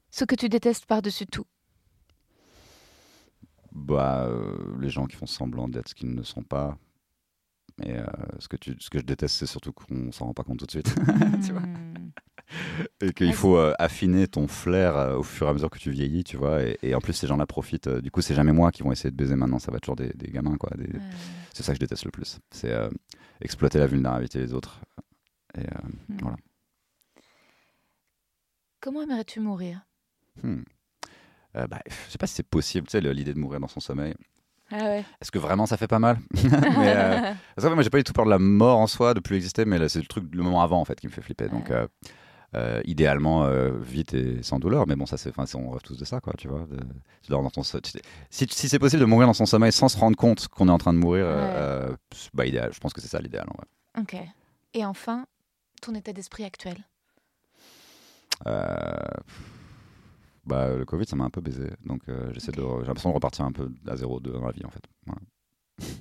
Ce 0.10 0.26
que 0.26 0.36
tu 0.36 0.50
détestes 0.50 0.86
par-dessus 0.86 1.26
tout. 1.28 1.46
Bah, 3.72 4.26
euh, 4.26 4.58
les 4.80 4.90
gens 4.90 5.06
qui 5.06 5.16
font 5.16 5.26
semblant 5.26 5.70
d'être 5.70 5.88
ce 5.90 5.96
qu'ils 5.96 6.14
ne 6.14 6.24
sont 6.24 6.44
pas. 6.44 6.78
Et 7.84 7.94
euh, 7.96 8.06
ce, 8.40 8.50
que 8.50 8.58
tu, 8.58 8.76
ce 8.80 8.90
que 8.90 9.00
je 9.00 9.06
déteste, 9.06 9.36
c'est 9.38 9.46
surtout 9.46 9.72
qu'on 9.72 10.12
s'en 10.12 10.26
rend 10.26 10.34
pas 10.34 10.44
compte 10.44 10.60
tout 10.60 10.66
de 10.66 10.72
suite. 10.72 10.94
Tu 11.46 11.54
vois. 11.54 11.62
Et 13.02 13.14
qu'il 13.14 13.34
faut 13.34 13.58
euh, 13.58 13.74
affiner 13.80 14.28
ton 14.28 14.48
flair 14.48 14.96
euh, 14.98 15.16
au 15.18 15.24
fur 15.24 15.48
et 15.48 15.50
à 15.50 15.54
mesure 15.54 15.70
que 15.70 15.80
tu 15.80 15.92
vieillis, 15.92 16.24
tu 16.24 16.38
vois. 16.38 16.62
Et, 16.64 16.78
et 16.84 16.96
en 16.96 17.00
plus, 17.00 17.14
ces 17.14 17.28
gens-là 17.28 17.46
profitent. 17.46 17.88
euh, 17.88 18.02
du 18.02 18.12
coup, 18.12 18.22
c'est 18.22 18.36
jamais 18.36 18.52
moi 18.54 18.72
qui 18.72 18.84
vont 18.84 18.92
essayer 18.92 19.10
de 19.12 19.16
baiser 19.16 19.36
maintenant, 19.36 19.60
ça 19.60 19.72
va 19.72 19.80
toujours 19.80 19.96
des, 19.96 20.12
des 20.16 20.32
gamins, 20.32 20.58
quoi. 20.58 20.70
Des- 20.78 20.84
Ouais. 20.92 21.00
C'est 21.54 21.64
ça 21.64 21.72
que 21.74 21.76
je 21.78 21.80
déteste 21.82 22.06
le 22.06 22.12
plus. 22.12 22.40
C'est 22.52 22.74
exploiter 23.42 23.78
la 23.80 23.88
vulnérabilité 23.88 24.40
des 24.40 24.54
autres. 24.54 24.80
Et, 25.58 25.62
Hmm. 25.62 26.18
Voilà. 26.22 26.38
Comment 28.80 29.02
aimerais-tu 29.04 29.40
mourir? 29.40 29.82
Hmm. 30.44 30.62
Bah, 31.54 31.80
je 31.88 32.12
sais 32.12 32.18
pas 32.18 32.28
si 32.28 32.36
c'est 32.36 32.48
possible, 32.48 32.88
tu 32.88 32.92
sais, 32.92 33.02
l'idée 33.02 33.34
de 33.34 33.40
mourir 33.40 33.60
dans 33.60 33.68
son 33.68 33.80
sommeil. 33.82 34.14
Ah 34.72 34.78
ouais. 34.86 35.04
Est-ce 35.22 35.32
que 35.32 35.38
vraiment 35.40 35.66
ça 35.66 35.76
fait 35.76 35.88
pas 35.88 36.00
mal? 36.00 36.18
Mais, 36.34 37.36
Parce 37.56 37.68
que 37.68 37.74
moi, 37.74 37.84
j'ai 37.84 37.90
pas 37.90 37.98
du 37.98 38.06
tout 38.06 38.14
peur 38.14 38.24
de 38.26 38.30
la 38.30 38.40
mort 38.40 38.80
en 38.80 38.88
soi, 38.88 39.14
de 39.14 39.20
plus 39.20 39.36
exister, 39.36 39.66
mais 39.66 39.90
c'est 39.90 40.00
le 40.00 40.06
truc, 40.06 40.34
le 40.34 40.42
moment 40.44 40.62
avant, 40.64 40.80
en 40.80 40.86
fait, 40.86 40.98
qui 41.00 41.08
me 41.08 41.12
fait 41.12 41.22
flipper. 41.22 41.50
Donc. 41.50 41.70
Euh, 42.56 42.82
idéalement, 42.86 43.46
euh, 43.46 43.72
vite 43.80 44.14
et 44.14 44.44
sans 44.44 44.60
douleur. 44.60 44.86
Mais 44.88 44.96
bon, 44.96 45.06
ça, 45.06 45.18
c'est, 45.18 45.32
on 45.56 45.70
rêve 45.72 45.82
tous 45.84 45.98
de 45.98 46.06
ça, 46.06 46.20
quoi, 46.20 46.34
tu 46.38 46.48
vois. 46.48 46.66
de- 46.70 46.78
dans 47.30 47.50
ton 47.50 47.64
si, 47.64 48.46
si 48.50 48.68
c'est 48.68 48.80
possible 48.80 49.00
de 49.02 49.06
mourir 49.06 49.28
dans 49.28 49.34
son 49.34 49.46
sommeil 49.46 49.72
sans 49.72 49.88
se 49.88 49.98
rendre 49.98 50.18
compte 50.18 50.48
qu'on 50.50 50.68
est 50.68 50.72
en 50.72 50.78
train 50.78 50.94
de 50.94 50.98
mourir, 51.00 51.26
euh, 51.26 51.86
Ouais. 51.88 51.92
euh, 51.92 51.96
bah, 52.34 52.46
idéal. 52.46 52.72
Je 52.74 52.80
pense 52.80 52.92
que 52.94 53.00
c'est 53.02 53.08
ça 53.08 53.20
l'idéal, 53.22 53.48
en 53.50 53.54
vrai. 53.58 53.68
Ok. 54.02 54.28
Et 54.74 54.84
enfin, 54.86 55.26
ton 55.82 55.94
état 55.96 56.12
d'esprit 56.14 56.44
actuel? 56.44 56.78
Bah, 60.46 60.76
le 60.76 60.86
Covid, 60.86 61.06
ça 61.06 61.16
m'a 61.16 61.24
un 61.26 61.30
peu 61.30 61.42
baisé. 61.42 61.70
Donc, 61.86 62.02
j'essaie 62.34 62.52
de, 62.52 62.62
j'ai 62.82 62.88
l'impression 62.88 63.10
de 63.12 63.16
repartir 63.16 63.46
un 63.46 63.52
peu 63.52 63.72
à 63.88 63.96
zéro 63.96 64.20
de, 64.20 64.32
dans 64.32 64.46
la 64.46 64.52
vie, 64.52 64.66
en 64.66 64.72
fait. 64.72 64.84
Voilà. 65.06 65.22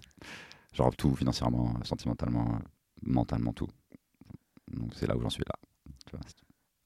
Genre 0.72 0.94
tout, 0.96 1.14
financièrement, 1.14 1.74
sentimentalement, 1.84 2.58
mentalement, 3.02 3.52
tout. 3.52 3.68
Donc, 4.72 4.92
c'est 4.96 5.06
là 5.06 5.16
où 5.16 5.20
j'en 5.20 5.30
suis 5.30 5.44
là. 5.46 5.54
Tu 6.10 6.16
vois, 6.16 6.20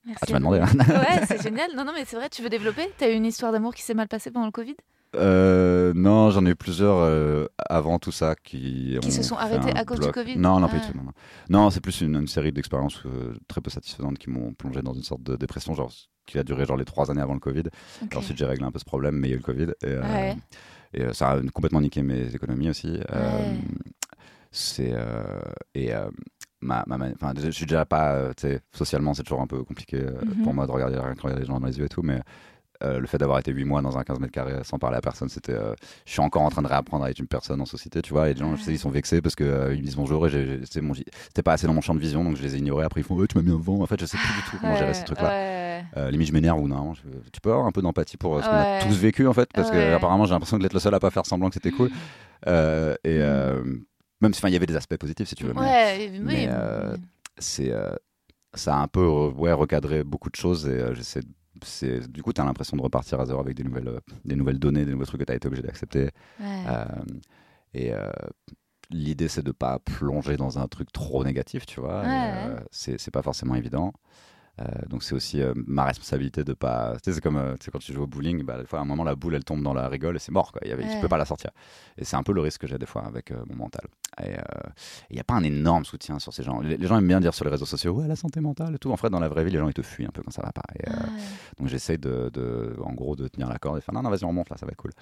Merci. 0.07 0.21
Ah, 0.21 0.27
tu 0.27 0.33
m'as 0.35 0.39
demandé, 0.39 0.59
là 0.59 0.67
Ouais, 0.67 1.27
c'est 1.27 1.43
génial. 1.43 1.71
Non, 1.75 1.85
non, 1.85 1.93
mais 1.95 2.05
c'est 2.05 2.17
vrai, 2.17 2.29
tu 2.29 2.43
veux 2.43 2.51
développer? 2.51 2.91
T'as 2.99 3.09
eu 3.11 3.15
une 3.15 3.25
histoire 3.25 3.53
d'amour 3.53 3.75
qui 3.75 3.81
s'est 3.83 3.95
mal 3.95 4.07
passée 4.07 4.31
pendant 4.31 4.45
le 4.47 4.53
Covid? 4.53 4.77
Euh, 5.17 5.93
non, 5.95 6.31
j'en 6.31 6.45
ai 6.45 6.51
eu 6.51 6.57
plusieurs 6.57 6.99
euh, 6.99 7.47
avant 7.71 7.99
tout 7.99 8.11
ça 8.13 8.35
qui, 8.35 8.99
Qui 9.01 9.13
se 9.13 9.23
sont 9.23 9.37
arrêtés 9.37 9.71
à 9.75 9.85
cause 9.85 10.01
du. 10.01 10.11
Covid? 10.11 10.37
Non, 10.37 10.59
non, 10.61 10.69
pas 10.69 10.75
Ah. 10.77 10.87
du 10.87 10.93
tout. 10.93 10.99
Non, 10.99 11.05
non. 11.05 11.13
Non, 11.49 11.71
c'est 11.71 11.81
plus 11.81 12.01
une, 12.03 12.17
une 12.17 12.27
série 12.27 12.53
d'expériences 12.53 13.01
euh, 13.07 13.33
très 13.49 13.61
peu 13.63 13.71
satisfaisantes 13.71 14.19
qui 14.19 14.29
m'ont 14.29 14.53
plongé 14.53 14.83
dans 14.83 14.93
une 14.93 15.05
sorte 15.05 15.23
de 15.23 15.37
dépression, 15.37 15.73
genre 15.75 15.93
qui 16.27 16.39
a 16.39 16.43
duré 16.43 16.67
genre 16.67 16.77
les 16.77 16.85
trois 16.85 17.11
années 17.11 17.23
avant 17.23 17.35
le 17.35 17.41
Covid. 17.41 17.63
Ensuite, 18.15 18.37
j'ai 18.37 18.45
réglé 18.45 18.65
un 18.67 18.73
peu 18.73 18.79
ce 18.81 18.85
problème, 18.85 19.15
mais 19.17 19.29
il 19.29 19.31
y 19.31 19.35
a 19.35 19.37
eu 19.37 19.39
le 19.39 19.45
Covid. 19.45 19.73
Et, 19.85 19.97
Ouais. 19.97 20.37
et 20.95 21.15
ça 21.15 21.31
a 21.31 21.41
complètement 21.53 21.81
niqué 21.81 22.03
mes 22.03 22.35
économies 22.35 22.69
aussi. 22.71 22.89
Ouais. 22.91 23.57
c'est 24.51 24.95
et 25.75 25.93
ma, 26.65 26.85
ma, 26.87 26.97
enfin, 27.15 27.33
je 27.41 27.51
suis 27.51 27.67
déjà 27.67 27.85
pas, 27.85 28.13
euh, 28.15 28.33
socialement, 28.73 29.15
c'est 29.15 29.23
toujours 29.23 29.41
un 29.43 29.47
peu 29.47 29.63
compliqué 29.63 29.99
euh, 30.01 30.11
Mhm. 30.37 30.43
pour 30.45 30.55
moi 30.55 30.67
de 30.67 30.73
regarder, 30.73 30.97
regarder 30.99 31.41
les 31.41 31.47
gens 31.47 31.61
dans 31.61 31.67
les 31.67 31.79
yeux 31.79 31.85
et 31.85 31.89
tout, 31.89 32.03
mais 32.03 32.21
euh, 32.83 32.99
le 32.99 33.07
fait 33.07 33.19
d'avoir 33.19 33.39
été 33.39 33.53
8 33.53 33.65
mois 33.65 33.81
dans 33.83 33.97
un 33.97 34.03
15 34.03 34.19
mètres 34.19 34.33
carrés 34.33 34.55
sans 34.65 34.79
parler 34.79 34.97
à 34.97 35.01
personne, 35.01 35.29
c'était. 35.29 35.53
euh, 35.53 35.75
je 36.05 36.11
suis 36.13 36.21
encore 36.21 36.43
en 36.43 36.51
train 36.51 36.61
de 36.61 36.67
réapprendre 36.67 37.05
à 37.05 37.11
être 37.11 37.21
une 37.21 37.29
personne 37.29 37.61
en 37.61 37.67
société, 37.67 38.03
tu 38.03 38.13
vois. 38.13 38.29
Et 38.29 38.35
les 38.35 38.41
gens, 38.41 38.57
je 38.57 38.63
sais, 38.63 38.73
ils 38.73 38.79
sont 38.79 38.91
vexés 38.91 39.23
parce 39.23 39.37
qu'ils 39.37 39.47
ils 39.47 39.79
me 39.79 39.83
disent 39.85 39.95
bonjour 39.97 40.27
et 40.27 40.61
c'était 40.65 41.43
pas 41.43 41.53
assez 41.53 41.67
dans 41.69 41.73
mon 41.73 41.81
champ 41.81 41.95
de 41.95 42.01
vision, 42.01 42.25
donc 42.25 42.37
je 42.37 42.43
les 42.43 42.57
ai 42.57 42.59
ignorés. 42.59 42.85
Après, 42.85 43.01
ils 43.01 43.05
font, 43.05 43.15
Ouais, 43.15 43.27
tu 43.29 43.37
m'as 43.39 43.45
mis 43.45 43.53
un 43.53 43.59
vent. 43.61 43.81
En 43.81 43.87
fait, 43.87 43.99
je 44.01 44.07
sais 44.07 44.19
plus 44.19 44.35
du 44.35 44.43
tout 44.51 44.57
comment 44.61 44.75
gérer 44.77 44.93
ces 44.93 45.05
trucs-là. 45.05 45.29
ouais. 45.29 45.85
Euh, 45.97 46.11
limite, 46.11 46.29
je 46.29 46.33
m'énerve 46.33 46.61
ou 46.61 46.67
non. 46.69 46.95
je- 46.95 47.03
tu 47.33 47.41
peux 47.41 47.53
avoir 47.53 47.67
un 47.67 47.73
peu 47.73 47.81
d'empathie 47.81 48.17
pour 48.17 48.37
euh, 48.37 48.43
ce 48.43 48.49
qu'on 48.49 48.57
Ouais. 48.57 48.79
a 48.81 48.85
tous 48.85 48.97
vécu, 48.99 49.27
en 49.29 49.33
fait, 49.33 49.49
parce 49.55 49.71
Ouais. 49.71 49.77
que 49.77 49.95
apparemment, 49.95 50.25
j'ai 50.27 50.33
l'impression 50.33 50.59
d'être 50.59 50.73
le 50.75 50.81
seul 50.81 50.95
à 50.95 50.99
pas 51.01 51.11
faire 51.11 51.27
semblant 51.27 51.49
que 51.49 51.55
c'était 51.55 51.71
cool. 51.71 51.91
Euh, 52.47 52.95
et 53.05 53.21
euh, 53.23 53.63
même 54.21 54.33
si, 54.35 54.41
enfin, 54.41 54.49
il 54.49 54.53
y 54.53 54.57
avait 54.57 54.67
des 54.67 54.77
aspects 54.77 54.97
positifs, 54.97 55.29
si 55.29 55.35
tu 55.35 55.45
veux. 55.45 55.53
mais- 55.55 55.61
Ouais, 55.61 56.11
oui. 56.13 56.19
mais, 56.23 56.47
euh, 56.51 56.97
c'est 57.39 57.71
euh, 57.73 57.95
ça 58.55 58.77
a 58.77 58.81
un 58.81 58.89
peu 58.89 59.01
euh, 59.01 59.31
ouais, 59.33 59.53
recadré 59.53 60.05
beaucoup 60.05 60.31
de 60.31 60.37
choses 60.37 60.67
et 60.69 60.95
j'essaie 60.95 61.21
c'est 61.65 62.11
du 62.11 62.23
coup 62.23 62.33
tu 62.33 62.41
as 62.41 62.45
l'impression 62.45 62.77
de 62.77 62.83
repartir 62.83 63.21
à 63.21 63.27
zéro 63.27 63.41
avec 63.41 63.57
des 63.57 63.63
nouvelles 63.65 63.89
euh, 63.89 64.01
des 64.25 64.35
nouvelles 64.37 64.59
données 64.59 64.85
des 64.85 64.91
nouveaux 64.93 65.05
trucs 65.07 65.21
que 65.21 65.25
tu 65.25 65.33
as 65.33 65.37
été 65.37 65.47
obligé 65.49 65.63
d'accepter 65.63 66.11
Ouais. 66.41 66.65
Euh, 66.69 66.85
et 67.75 67.93
euh, 67.93 68.11
l'idée 68.91 69.29
c'est 69.29 69.43
de 69.45 69.53
pas 69.53 69.79
plonger 69.79 70.37
dans 70.37 70.59
un 70.59 70.67
truc 70.69 70.91
trop 70.93 71.25
négatif 71.25 71.65
tu 71.65 71.81
vois 71.81 72.03
Ouais. 72.03 72.57
c'est 72.71 73.01
c'est 73.01 73.11
pas 73.13 73.23
forcément 73.23 73.55
évident 73.55 73.93
donc 74.89 75.03
c'est 75.03 75.15
aussi 75.15 75.43
euh, 75.43 75.53
ma 75.67 75.85
responsabilité 75.85 76.45
de 76.45 76.53
pas 76.53 76.93
tu 77.03 77.11
sais 77.11 77.15
c'est 77.15 77.21
comme 77.21 77.37
euh, 77.37 77.57
quand 77.73 77.81
tu 77.81 77.93
joues 77.93 78.05
au 78.05 78.07
bowling 78.07 78.45
bah 78.45 78.57
des 78.59 78.67
fois 78.67 78.79
à 78.79 78.83
un 78.83 78.85
moment 78.85 79.03
la 79.03 79.17
boule 79.17 79.35
elle 79.35 79.45
tombe 79.45 79.63
dans 79.63 79.75
la 79.75 79.89
rigole 79.89 80.15
et 80.15 80.21
c'est 80.21 80.31
mort 80.31 80.53
quoi 80.53 80.61
il 80.65 80.73
Ouais. 80.75 80.87
peux 81.01 81.09
pas 81.09 81.19
la 81.19 81.25
sortir 81.25 81.51
et 81.99 82.05
c'est 82.05 82.15
un 82.17 82.23
peu 82.23 82.33
le 82.33 82.41
risque 82.41 82.61
que 82.61 82.67
j'ai 82.69 82.79
des 82.79 82.87
fois 82.87 83.03
avec 83.05 83.33
euh, 83.33 83.37
mon 83.49 83.57
mental 83.57 83.85
et 84.23 84.35
euh, 84.39 84.43
il 85.11 85.15
n'y 85.15 85.21
a 85.21 85.25
pas 85.25 85.35
un 85.35 85.43
énorme 85.43 85.85
soutien 85.85 86.21
sur 86.21 86.33
ces 86.33 86.45
gens. 86.45 86.61
Les, 86.61 86.77
les 86.77 86.87
gens 86.87 86.97
aiment 86.97 87.09
bien 87.09 87.19
dire 87.21 87.35
sur 87.35 87.45
les 87.45 87.51
réseaux 87.51 87.67
sociaux, 87.67 87.93
ouais, 87.95 88.07
la 88.07 88.15
santé 88.15 88.39
mentale 88.41 88.77
et 88.77 88.79
tout. 88.79 88.93
En 88.93 88.97
fait, 88.97 89.11
dans 89.11 89.19
la 89.19 89.29
vraie 89.29 89.43
vie, 89.45 89.51
les 89.51 89.59
gens, 89.59 89.67
ils 89.67 89.75
te 89.75 89.83
fuient 89.83 90.07
un 90.07 90.11
peu 90.13 90.23
quand 90.23 90.31
ça 90.31 90.41
va 90.43 90.53
pas. 90.53 90.63
Et, 90.79 90.89
euh, 90.89 90.93
Ouais. 90.93 91.11
donc, 91.59 91.67
j'essaie 91.67 91.99
de, 91.99 92.31
de- 92.33 92.77
en 92.85 92.93
gros, 92.93 93.17
de 93.17 93.27
tenir 93.27 93.49
la 93.49 93.59
corde 93.59 93.79
et 93.79 93.81
faire, 93.81 93.93
non, 93.93 94.03
non, 94.03 94.11
vas-y, 94.11 94.25
on 94.25 94.33
monte 94.33 94.51
là, 94.51 94.57
ça 94.57 94.67
va 94.67 94.71
être 94.71 94.77
cool. 94.79 94.93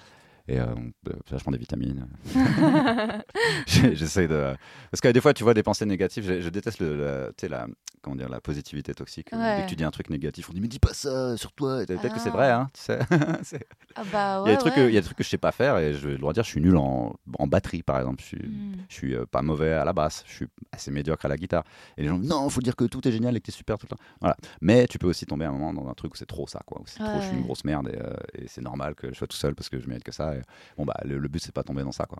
Et 0.49 0.59
euh, 0.59 0.65
euh, 1.07 1.13
vachement 1.31 1.51
des 1.53 1.57
vitamines. 1.57 2.05
J'essaie 3.67 4.27
de. 4.27 4.53
Parce 4.91 5.01
que 5.01 5.07
des 5.07 5.21
fois, 5.21 5.33
tu 5.33 5.43
vois 5.43 5.53
des 5.53 5.63
pensées 5.63 5.85
négatives. 5.85 6.25
Je, 6.25 6.41
je 6.41 6.49
déteste 6.49 6.79
le, 6.79 7.31
la, 7.41 7.47
la, 7.49 7.67
comment 8.01 8.15
dire, 8.15 8.29
la 8.29 8.41
positivité 8.41 8.93
toxique. 8.93 9.29
Ouais. 9.31 9.57
Dès 9.57 9.63
que 9.63 9.69
tu 9.69 9.75
dis 9.75 9.83
un 9.83 9.91
truc 9.91 10.09
négatif, 10.09 10.49
on 10.49 10.53
dit 10.53 10.61
mais 10.61 10.67
dis 10.67 10.79
pas 10.79 10.93
ça 10.93 11.37
sur 11.37 11.51
toi. 11.53 11.85
Peut-être 11.85 12.13
que 12.13 12.19
c'est 12.19 12.29
Ah. 12.29 12.33
vrai, 12.33 12.51
hein, 12.51 12.69
tu 12.73 12.81
sais. 12.81 12.99
Ah 13.95 14.01
bah 14.11 14.41
il, 14.43 14.49
y 14.49 14.51
a 14.51 14.55
des 14.55 14.59
trucs, 14.59 14.75
ouais. 14.75 14.85
que- 14.85 14.89
il 14.89 14.93
y 14.95 14.97
a 14.97 15.01
des 15.01 15.05
trucs 15.05 15.17
que 15.19 15.23
je 15.23 15.29
sais 15.29 15.37
pas 15.37 15.51
faire 15.51 15.77
et 15.77 15.93
je 15.93 16.09
dois 16.17 16.33
dire, 16.33 16.43
je 16.43 16.49
suis 16.49 16.59
nul 16.59 16.75
en, 16.77 17.15
en 17.37 17.45
batterie, 17.47 17.83
par 17.83 17.99
exemple. 17.99 18.21
Je 18.21 18.25
suis, 18.25 18.37
Hmm. 18.47 18.73
je 18.89 18.93
suis 18.95 19.15
euh, 19.15 19.25
pas 19.27 19.43
mauvais 19.43 19.71
à 19.71 19.85
la 19.85 19.93
basse. 19.93 20.23
Je 20.27 20.33
suis 20.33 20.47
assez 20.71 20.89
médiocre 20.89 21.25
à 21.25 21.29
la 21.29 21.37
guitare. 21.37 21.63
Et 21.97 22.01
les 22.01 22.07
gens 22.07 22.17
non, 22.17 22.49
faut 22.49 22.61
dire 22.61 22.75
que 22.75 22.85
tout 22.85 23.07
est 23.07 23.11
génial 23.11 23.37
et 23.37 23.39
que 23.39 23.45
t'es 23.45 23.51
super 23.51 23.77
tout 23.77 23.85
le 23.89 23.95
temps. 23.95 24.03
Voilà. 24.19 24.35
Mais 24.61 24.87
tu 24.87 24.97
peux 24.97 25.05
aussi 25.07 25.27
tomber 25.27 25.45
à 25.45 25.49
un 25.49 25.51
moment 25.51 25.73
dans 25.73 25.87
un 25.87 25.93
truc 25.93 26.13
où 26.15 26.17
c'est 26.17 26.25
trop 26.25 26.47
ça, 26.47 26.61
quoi. 26.65 26.81
Où 26.81 26.85
c'est 26.87 26.99
trop, 27.03 27.21
je 27.21 27.27
suis 27.27 27.35
une 27.37 27.43
grosse 27.43 27.63
merde 27.65 27.87
et, 27.93 27.97
euh, 27.99 28.15
et 28.33 28.47
c'est 28.47 28.61
normal 28.61 28.95
que 28.95 29.09
je 29.09 29.13
sois 29.13 29.27
tout 29.27 29.37
seul 29.37 29.53
parce 29.53 29.69
que 29.69 29.79
je 29.79 29.87
mérite 29.87 30.03
que 30.03 30.11
ça. 30.11 30.32
Et, 30.35 30.41
bon, 30.77 30.85
bah, 30.85 30.95
le, 31.05 31.17
le 31.17 31.27
but, 31.27 31.39
c'est 31.43 31.53
pas 31.53 31.63
tomber 31.63 31.83
dans 31.83 31.91
ça, 31.91 32.05
quoi. 32.05 32.19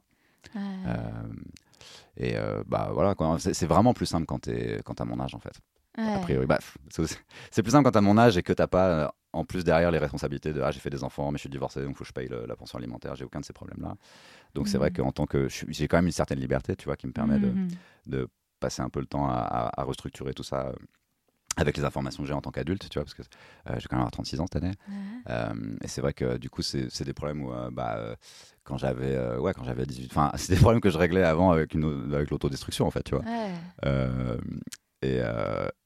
Ouais. 0.56 0.62
Euh, 0.88 1.34
et 2.18 2.38
euh, 2.38 2.64
bah 2.68 2.92
voilà. 2.94 3.16
C'est 3.40 3.66
vraiment 3.66 3.94
plus 3.94 4.06
simple 4.06 4.26
quand 4.26 4.40
t'es 4.40 4.82
quand 4.86 4.96
t'as 4.96 5.06
mon 5.06 5.20
âge, 5.20 5.36
en 5.36 5.40
fait. 5.40 5.54
A 5.98 6.20
priori, 6.20 6.46
bah, 6.48 6.60
c'est 7.52 7.62
plus 7.64 7.72
simple 7.72 7.84
quand 7.86 7.92
t'as 7.92 8.02
mon 8.02 8.18
âge 8.18 8.36
et 8.38 8.44
que 8.44 8.52
t'as 8.54 8.68
pas 8.68 8.88
euh, 8.88 9.08
en 9.32 9.46
plus 9.46 9.64
derrière 9.64 9.92
les 9.92 10.00
responsabilités 10.00 10.52
de 10.54 10.62
ah 10.62 10.72
j'ai 10.72 10.80
fait 10.80 10.90
des 10.90 11.04
enfants 11.04 11.32
mais 11.32 11.38
je 11.38 11.42
suis 11.42 11.50
divorcé 11.50 11.84
donc 11.84 11.96
faut 11.96 12.04
que 12.04 12.08
je 12.08 12.14
paye 12.14 12.28
le- 12.28 12.46
la 12.48 12.56
pension 12.56 12.78
alimentaire 12.80 13.16
j'ai 13.16 13.26
aucun 13.26 13.40
de 13.40 13.46
ces 13.46 13.54
problèmes 13.54 13.82
là 13.82 13.96
donc 14.56 14.68
c'est 14.68 14.78
vrai 14.80 14.90
Mhm. 14.90 14.96
qu'en 14.98 15.12
tant 15.12 15.26
que 15.28 15.48
j'ai 15.50 15.88
quand 15.88 15.98
même 15.98 16.06
une 16.08 16.12
certaine 16.12 16.40
liberté 16.40 16.76
tu 16.76 16.86
vois 16.86 16.96
qui 16.98 17.06
me 17.08 17.12
permet 17.14 17.40
de, 17.40 17.48
Mhm. 17.48 17.68
de 18.08 18.28
passer 18.60 18.82
un 18.84 18.90
peu 18.90 19.00
le 19.00 19.06
temps 19.08 19.28
à, 19.28 19.72
restructurer 19.84 20.34
tout 20.34 20.44
ça 20.44 20.72
avec 21.58 21.78
les 21.78 21.84
informations 21.84 22.24
que 22.24 22.28
j'ai 22.28 22.34
en 22.34 22.42
tant 22.42 22.52
qu'adulte 22.52 22.90
tu 22.90 22.98
vois 22.98 23.06
parce 23.06 23.14
que 23.14 23.22
euh, 23.22 23.76
j'ai 23.78 23.88
quand 23.88 23.96
même 23.96 24.02
avoir 24.02 24.12
36 24.12 24.40
ans 24.40 24.46
cette 24.52 24.64
année 24.64 24.74
Ouais. 24.88 24.94
euh, 25.30 25.54
et 25.84 25.88
c'est 25.88 26.02
vrai 26.02 26.14
que 26.14 26.38
du 26.38 26.50
coup, 26.50 26.62
c'est 26.62 27.04
des 27.04 27.14
problèmes 27.14 27.44
où, 27.44 27.54
euh, 27.54 27.70
bah, 27.72 28.16
quand 28.64 28.78
j'avais 28.78 29.18
ouais, 29.38 29.54
quand 29.54 29.64
j'avais 29.64 29.86
18, 29.86 30.12
enfin, 30.12 30.32
c'est 30.38 30.54
des 30.54 30.60
problèmes 30.60 30.82
que 30.82 30.90
je 30.90 30.98
réglais 30.98 31.24
avant 31.24 31.52
avec, 31.52 31.74
une, 31.74 32.14
avec 32.14 32.30
l'autodestruction, 32.30 32.86
en 32.86 32.92
fait, 32.92 33.04
tu 33.04 33.16
vois. 33.16 33.24
Ouais. 33.24 34.38
Et, 35.02 35.20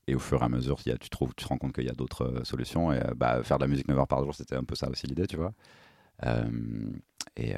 et 0.07 0.15
au 0.15 0.19
fur 0.19 0.41
et 0.41 0.45
à 0.45 0.49
mesure, 0.49 0.77
y 0.85 0.91
a, 0.91 0.97
tu, 0.97 1.09
trouves, 1.09 1.33
tu 1.35 1.43
te 1.43 1.49
rends 1.49 1.57
compte 1.57 1.73
qu'il 1.73 1.85
y 1.85 1.89
a 1.89 1.93
d'autres 1.93 2.41
solutions. 2.43 2.93
Et 2.93 3.01
bah, 3.15 3.43
faire 3.43 3.57
de 3.57 3.63
la 3.63 3.67
musique 3.67 3.87
9 3.87 3.97
heures 3.97 4.07
par 4.07 4.23
jour, 4.23 4.35
c'était 4.35 4.55
un 4.55 4.63
peu 4.63 4.75
ça 4.75 4.89
aussi 4.89 5.07
l'idée, 5.07 5.25
tu 5.27 5.37
vois. 5.37 5.53
Et 7.35 7.53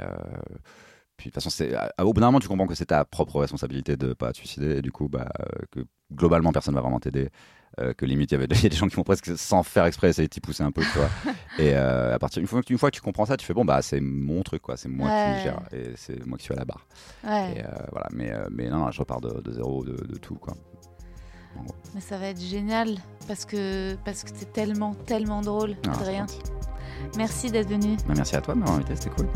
puis 1.20 1.30
de 1.30 1.34
toute 1.34 1.44
façon, 1.44 1.50
c'est, 1.50 1.76
au 2.02 2.14
bout 2.14 2.22
d'un 2.22 2.28
moment, 2.28 2.40
tu 2.40 2.48
comprends 2.48 2.66
que 2.66 2.76
c'est 2.76 2.86
ta 2.88 3.04
propre 3.04 3.40
responsabilité 3.42 3.98
de 3.98 4.14
pas 4.14 4.32
te 4.32 4.38
suicider. 4.38 4.78
Et 4.78 4.82
du 4.82 4.92
coup, 4.92 5.10
bah, 5.10 5.28
euh, 5.42 5.46
que 5.72 5.82
globalement, 6.14 6.52
personne 6.54 6.74
va 6.76 6.82
vraiment 6.82 7.00
t'aider. 7.00 7.30
Euh, 7.80 7.94
que 7.94 8.06
limite, 8.06 8.32
il 8.32 8.36
y 8.36 8.38
avait 8.38 8.48
des 8.48 8.56
gens 8.72 8.88
qui 8.88 8.96
vont 8.96 9.04
presque 9.04 9.38
sans 9.38 9.62
faire 9.64 9.86
exprès 9.86 10.10
essayer 10.10 10.28
de 10.28 10.34
t'y 10.34 10.40
pousser 10.40 10.64
un 10.64 10.72
peu, 10.72 10.82
et 11.60 11.74
euh, 11.76 12.16
à 12.16 12.20
partir 12.20 12.40
une 12.42 12.48
fois, 12.48 12.62
que 12.62 12.66
tu- 12.66 12.74
une 12.74 12.80
fois 12.80 12.90
que 12.90 12.96
tu 12.96 13.02
comprends 13.02 13.26
ça, 13.26 13.36
tu 13.38 13.46
fais 13.46 13.54
bon, 13.54 13.66
bah, 13.66 13.82
c'est 13.82 14.00
mon 14.00 14.42
truc, 14.44 14.62
quoi. 14.62 14.78
C'est 14.78 14.88
moi 14.90 15.08
Ouais. 15.10 15.36
qui 15.38 15.44
gère. 15.44 15.60
Et 15.74 15.92
c'est 15.98 16.26
moi 16.26 16.38
qui 16.38 16.46
suis 16.46 16.54
à 16.54 16.58
la 16.58 16.66
barre. 16.66 16.88
Ouais. 17.24 17.58
Et 17.58 17.64
euh, 17.66 17.70
voilà. 17.92 18.08
Mais, 18.14 18.32
mais 18.50 18.70
non, 18.70 18.90
je 18.92 19.00
repars 19.00 19.22
de, 19.22 19.42
de 19.42 19.52
zéro, 19.52 19.84
de, 19.84 19.92
de 20.06 20.18
tout, 20.18 20.36
quoi. 20.36 20.56
Mais 21.94 22.00
ça 22.02 22.18
va 22.18 22.28
être 22.28 22.40
génial 22.42 22.96
parce 23.28 23.44
que 23.44 23.96
parce 24.06 24.24
que 24.24 24.30
c'est 24.34 24.54
tellement 24.54 24.94
tellement 24.94 25.42
drôle, 25.42 25.76
Ah, 25.88 25.92
c'est 25.96 26.02
Adrien. 26.02 26.26
Merci 27.18 27.50
d'être 27.52 27.68
venu. 27.70 27.98
Bah, 28.08 28.14
merci 28.16 28.36
à 28.36 28.42
toi 28.42 28.54
de 28.54 28.60
m'avoir 28.60 28.78
invité, 28.78 28.96
c'était 28.96 29.10
cool. 29.16 29.28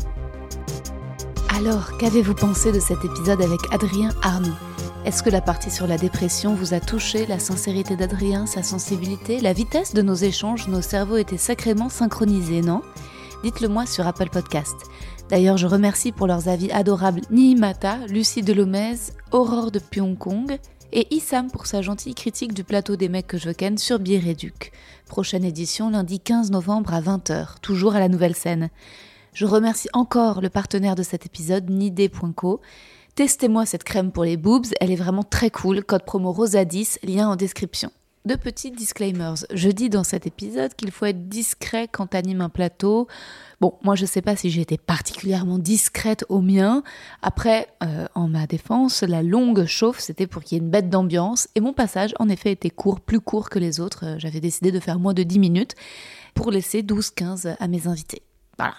Alors, 1.56 1.96
qu'avez-vous 1.98 2.34
pensé 2.34 2.72
de 2.72 2.80
cet 2.80 3.04
épisode 3.04 3.40
avec 3.40 3.60
Adrien 3.70 4.10
Arnoux? 4.22 4.56
Est-ce 5.04 5.22
que 5.22 5.30
la 5.30 5.40
partie 5.40 5.70
sur 5.70 5.86
la 5.86 5.96
dépression 5.96 6.52
vous 6.52 6.74
a 6.74 6.80
touché, 6.80 7.26
la 7.26 7.38
sincérité 7.38 7.94
d'Adrien, 7.94 8.44
sa 8.46 8.64
sensibilité, 8.64 9.40
la 9.40 9.52
vitesse 9.52 9.94
de 9.94 10.02
nos 10.02 10.16
échanges, 10.16 10.66
nos 10.66 10.82
cerveaux 10.82 11.16
étaient 11.16 11.36
sacrément 11.36 11.88
synchronisés, 11.88 12.60
non? 12.60 12.82
Dites-le 13.44 13.68
moi 13.68 13.86
sur 13.86 14.04
Apple 14.04 14.30
Podcast. 14.30 14.74
D'ailleurs, 15.28 15.56
je 15.56 15.68
remercie 15.68 16.10
pour 16.10 16.26
leurs 16.26 16.48
avis 16.48 16.72
adorables 16.72 17.20
Nihimata, 17.30 17.98
Lucie 18.08 18.42
Delomez, 18.42 18.96
Aurore 19.30 19.70
de 19.70 19.78
Pyongkong 19.78 20.58
et 20.92 21.14
Issam 21.14 21.52
pour 21.52 21.66
sa 21.66 21.82
gentille 21.82 22.16
critique 22.16 22.52
du 22.52 22.64
plateau 22.64 22.96
des 22.96 23.08
mecs 23.08 23.28
que 23.28 23.38
je 23.38 23.50
ken 23.50 23.78
sur 23.78 24.00
Biréduc. 24.00 24.72
Prochaine 25.06 25.44
édition 25.44 25.88
lundi 25.88 26.18
15 26.18 26.50
novembre 26.50 26.92
à 26.92 27.00
20h, 27.00 27.60
toujours 27.62 27.94
à 27.94 28.00
la 28.00 28.08
nouvelle 28.08 28.34
scène. 28.34 28.70
Je 29.34 29.46
remercie 29.46 29.88
encore 29.92 30.40
le 30.40 30.48
partenaire 30.48 30.94
de 30.94 31.02
cet 31.02 31.26
épisode, 31.26 31.68
Nidé.co. 31.68 32.60
Testez-moi 33.16 33.66
cette 33.66 33.82
crème 33.82 34.12
pour 34.12 34.22
les 34.22 34.36
boobs, 34.36 34.66
elle 34.80 34.92
est 34.92 34.96
vraiment 34.96 35.24
très 35.24 35.50
cool. 35.50 35.82
Code 35.82 36.04
promo 36.04 36.32
ROSA10, 36.32 37.04
lien 37.04 37.28
en 37.28 37.34
description. 37.34 37.90
Deux 38.26 38.36
petits 38.36 38.70
disclaimers. 38.70 39.44
Je 39.52 39.70
dis 39.70 39.90
dans 39.90 40.04
cet 40.04 40.28
épisode 40.28 40.74
qu'il 40.74 40.92
faut 40.92 41.06
être 41.06 41.28
discret 41.28 41.88
quand 41.90 42.06
t'animes 42.06 42.42
un 42.42 42.48
plateau. 42.48 43.08
Bon, 43.60 43.74
moi 43.82 43.96
je 43.96 44.06
sais 44.06 44.22
pas 44.22 44.36
si 44.36 44.50
j'ai 44.50 44.60
été 44.60 44.78
particulièrement 44.78 45.58
discrète 45.58 46.24
au 46.28 46.40
mien. 46.40 46.84
Après, 47.20 47.66
euh, 47.82 48.06
en 48.14 48.28
ma 48.28 48.46
défense, 48.46 49.02
la 49.02 49.24
longue 49.24 49.66
chauffe, 49.66 49.98
c'était 49.98 50.28
pour 50.28 50.44
qu'il 50.44 50.56
y 50.56 50.60
ait 50.60 50.64
une 50.64 50.70
bête 50.70 50.90
d'ambiance. 50.90 51.48
Et 51.56 51.60
mon 51.60 51.72
passage, 51.72 52.14
en 52.20 52.28
effet, 52.28 52.52
était 52.52 52.70
court, 52.70 53.00
plus 53.00 53.20
court 53.20 53.50
que 53.50 53.58
les 53.58 53.80
autres. 53.80 54.04
Euh, 54.06 54.14
J'avais 54.18 54.40
décidé 54.40 54.70
de 54.70 54.78
faire 54.78 55.00
moins 55.00 55.12
de 55.12 55.24
10 55.24 55.40
minutes 55.40 55.74
pour 56.34 56.52
laisser 56.52 56.82
12-15 56.82 57.56
à 57.58 57.66
mes 57.66 57.88
invités. 57.88 58.22
Voilà. 58.58 58.74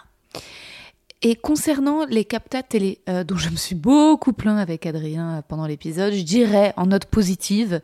Et 1.28 1.36
concernant 1.36 2.06
les 2.06 2.24
captas 2.24 2.62
télé, 2.62 3.00
euh, 3.10 3.24
dont 3.24 3.38
je 3.38 3.50
me 3.50 3.56
suis 3.56 3.74
beaucoup 3.74 4.32
plaint 4.32 4.60
avec 4.60 4.86
Adrien 4.86 5.38
euh, 5.38 5.42
pendant 5.42 5.66
l'épisode, 5.66 6.14
je 6.14 6.22
dirais 6.22 6.72
en 6.78 6.86
note 6.86 7.06
positive 7.06 7.82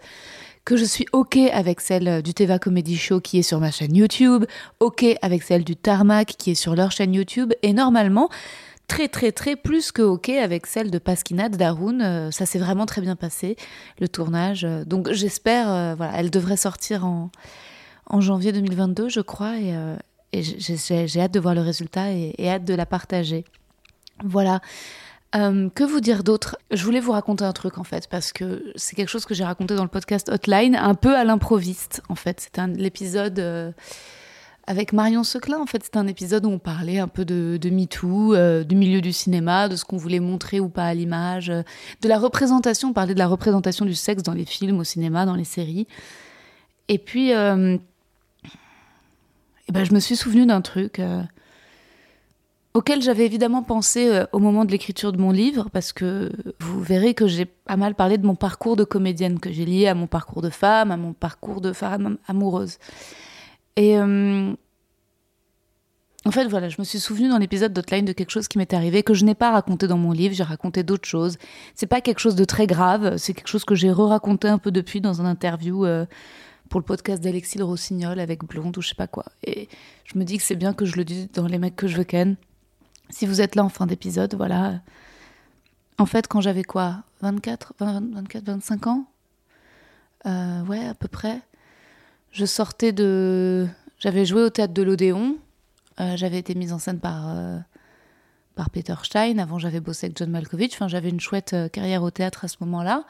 que 0.64 0.78
je 0.78 0.86
suis 0.86 1.07
OK 1.11 1.38
avec 1.38 1.82
celle 1.82 2.07
euh, 2.07 2.22
du 2.22 2.36
Teva 2.36 2.60
Comedy 2.60 2.98
Show 2.98 3.19
qui 3.19 3.40
est 3.40 3.41
sur 3.41 3.60
ma 3.60 3.72
chaîne 3.72 3.95
YouTube, 3.95 4.45
OK 4.80 5.03
avec 5.23 5.41
celle 5.41 5.64
du 5.64 5.76
Tarmac 5.76 6.36
qui 6.38 6.52
est 6.52 6.56
sur 6.56 6.76
leur 6.76 6.91
chaîne 6.91 7.15
YouTube, 7.15 7.52
et 7.64 7.73
normalement, 7.73 8.30
très 8.88 9.07
très 9.07 9.32
très 9.32 9.56
plus 9.56 9.91
que 9.91 10.03
OK 10.03 10.30
avec 10.30 10.68
celle 10.68 10.91
de 10.91 10.99
Pasquinade 10.99 11.56
Daroun. 11.56 12.30
Ça 12.32 12.45
s'est 12.45 12.60
vraiment 12.60 12.86
très 12.86 13.02
bien 13.02 13.15
passé, 13.15 13.56
le 13.99 14.07
tournage. 14.07 14.68
Donc 14.86 15.11
j'espère, 15.14 15.95
voilà, 15.95 16.14
elle 16.15 16.30
devrait 16.30 16.57
sortir 16.57 17.06
en, 17.06 17.32
en 18.06 18.22
janvier 18.22 18.52
2022, 18.52 19.10
je 19.10 19.22
crois, 19.22 19.57
et, 19.57 19.73
et 20.34 20.44
j'ai- 20.44 21.20
hâte 21.20 21.34
de 21.34 21.40
voir 21.40 21.56
le 21.56 21.62
résultat 21.62 22.12
et, 22.12 22.36
hâte 22.48 22.66
de 22.66 22.74
la 22.74 22.86
partager. 22.86 23.44
Voilà. 24.24 24.62
Euh, 25.36 25.70
que 25.70 25.84
vous 25.84 26.02
dire 26.02 26.24
d'autre? 26.24 26.58
Je 26.72 26.84
voulais 26.84 26.99
vous 26.99 27.14
raconter 27.14 27.45
un 27.45 27.53
truc 27.53 27.78
en 27.78 27.84
fait, 27.84 28.08
parce 28.10 28.34
que 28.34 28.72
c'est 28.76 28.95
quelque 28.95 29.10
chose 29.10 29.26
que 29.26 29.34
j'ai 29.34 29.45
raconté 29.45 29.76
dans 29.76 29.84
le 29.84 29.90
podcast 29.90 30.30
Hotline, 30.30 30.76
un 30.76 30.95
peu 30.95 31.16
à 31.16 31.24
l'improviste 31.24 32.02
en 32.10 32.16
fait. 32.16 32.41
C'était 32.41 32.68
l'épisode 32.68 33.40
euh, 33.40 33.72
avec 34.68 34.91
Marion 34.91 35.24
Seclin 35.24 35.60
en 35.60 35.66
fait. 35.66 35.84
C'était 35.84 35.98
un 35.99 36.08
épisode 36.08 36.45
où 36.45 36.49
on 36.49 36.60
parlait 36.60 36.99
un 36.99 37.08
peu 37.08 37.24
de, 37.24 37.58
MeToo, 37.70 38.36
euh, 38.36 38.64
du 38.66 38.76
milieu 38.76 38.99
du 38.99 39.14
cinéma, 39.14 39.70
de 39.70 39.78
ce 39.78 39.86
qu'on 39.86 39.98
voulait 39.98 40.20
montrer 40.20 40.60
ou 40.60 40.68
pas 40.68 40.86
à 40.86 40.94
l'image, 40.94 41.48
de 41.48 42.08
la 42.10 42.20
représentation. 42.20 42.90
On 42.90 42.94
parlait 42.94 43.14
de 43.14 43.20
la 43.20 43.28
représentation 43.28 43.86
du 43.86 43.95
sexe 43.95 44.24
dans 44.24 44.34
les 44.34 44.45
films, 44.45 44.80
au 44.80 44.84
cinéma, 44.84 45.26
dans 45.26 45.36
les 45.36 45.45
séries. 45.45 45.88
Et 46.90 46.98
puis, 46.98 47.32
eh 49.72 49.73
ben, 49.73 49.85
je 49.85 49.93
me 49.93 49.99
suis 49.99 50.18
souvenu 50.18 50.45
d'un 50.45 50.60
truc. 50.60 50.99
euh, 50.99 51.23
auquel 52.73 53.02
j'avais 53.02 53.26
évidemment 53.26 53.64
pensé 53.64 54.07
euh, 54.07 54.26
au 54.34 54.39
moment 54.39 54.65
de 54.65 54.72
l'écriture 54.72 55.14
de 55.14 55.18
mon 55.18 55.31
livre, 55.31 55.69
parce 55.72 55.93
que 55.93 56.30
vous 56.60 56.81
verrez 56.81 57.14
que 57.14 57.26
j'ai 57.26 57.45
pas 57.45 57.77
mal 57.77 57.95
parlé 57.95 58.18
de 58.18 58.26
mon 58.26 58.35
parcours 58.35 58.76
de 58.76 58.84
comédienne, 58.84 59.39
que 59.39 59.49
j'ai 59.49 59.64
lié 59.64 59.88
à 59.88 59.95
mon 59.95 60.07
parcours 60.07 60.41
de 60.41 60.49
femme, 60.49 60.91
à 60.91 60.98
mon 60.98 61.14
parcours 61.14 61.61
de 61.61 61.72
femme 61.72 62.18
amoureuse. 62.27 62.80
Et 63.77 63.98
euh, 63.98 64.53
en 66.26 66.31
fait, 66.31 66.49
voilà, 66.49 66.68
je 66.68 66.76
me 66.80 66.84
suis 66.84 66.99
souvenu 66.99 67.30
dans 67.30 67.38
l'épisode 67.38 67.72
d'Outline 67.72 68.03
de 68.03 68.11
quelque 68.11 68.30
chose 68.30 68.49
qui 68.49 68.57
m'est 68.57 68.73
arrivé, 68.73 69.03
que 69.03 69.14
je 69.14 69.23
n'ai 69.23 69.35
pas 69.35 69.52
raconté 69.52 69.88
dans 69.88 69.98
mon 69.98 70.11
livre, 70.11 70.35
j'ai 70.35 70.43
raconté 70.43 70.84
d'autres 70.84 71.07
choses. 71.07 71.38
C'est 71.76 71.88
pas 71.88 72.02
quelque 72.02 72.19
chose 72.19 72.35
de 72.35 72.43
très 72.43 72.68
grave, 72.68 73.15
c'est 73.15 73.34
quelque 73.34 73.48
chose 73.48 73.64
que 73.64 73.76
j'ai 73.76 73.89
re-raconté 73.89 74.49
un 74.49 74.57
peu 74.57 74.72
depuis 74.72 74.99
dans 74.99 75.22
un 75.22 75.26
interview 75.26 75.85
pour 76.72 76.80
le 76.80 76.85
podcast 76.85 77.22
d'Alexis 77.22 77.57
Le 77.57 77.65
Rossignol 77.65 78.18
avec 78.18 78.45
Blonde 78.45 78.77
ou 78.77 78.81
je 78.81 78.88
sais 78.88 78.95
pas 78.95 79.06
quoi. 79.06 79.26
Et 79.43 79.68
je 80.06 80.18
me 80.18 80.23
dis 80.23 80.38
que 80.38 80.43
c'est 80.43 80.56
bien 80.56 80.73
que 80.73 80.85
je 80.85 80.95
le 80.95 81.03
dise 81.03 81.30
dans 81.34 81.45
Les 81.45 81.57
mecs 81.60 81.76
que 81.76 81.85
je 81.85 81.98
veux 81.98 82.06
ken. 82.06 82.38
Si 83.10 83.26
vous 83.27 83.41
êtes 83.41 83.56
là 83.56 83.65
en 83.65 83.69
fin 83.69 83.85
d'épisode, 83.85 84.35
voilà. 84.35 84.80
En 85.98 86.06
fait, 86.06 86.30
quand 86.30 86.39
j'avais 86.39 86.64
quoi 86.64 87.03
24, 87.22 87.73
20, 87.77 88.14
24, 88.14 88.45
25 88.45 88.88
ans 88.88 89.06
Euh, 90.26 90.64
Ouais, 90.64 90.88
à 90.88 90.93
peu 90.93 91.10
près. 91.10 91.41
Je 92.31 92.45
sortais 92.45 92.93
de. 92.93 93.68
J'avais 93.99 94.26
joué 94.26 94.41
au 94.41 94.49
théâtre 94.49 94.73
de 94.73 94.81
l'Odéon. 94.81 95.35
Euh, 95.99 96.15
j'avais 96.15 96.38
été 96.38 96.56
mise 96.56 96.72
en 96.72 96.80
scène 96.80 97.02
par, 97.02 97.35
euh, 97.38 97.60
par 98.56 98.69
Peter 98.69 98.95
Stein. 99.03 99.39
Avant, 99.39 99.60
j'avais 99.60 99.81
bossé 99.81 100.06
avec 100.06 100.18
John 100.18 100.30
Malkovich. 100.30 100.72
Enfin, 100.76 100.88
j'avais 100.88 101.10
une 101.10 101.19
chouette 101.19 101.53
carrière 101.73 102.02
au 102.02 102.11
théâtre 102.11 102.45
à 102.45 102.48
ce 102.48 102.56
moment-là. 102.61 103.03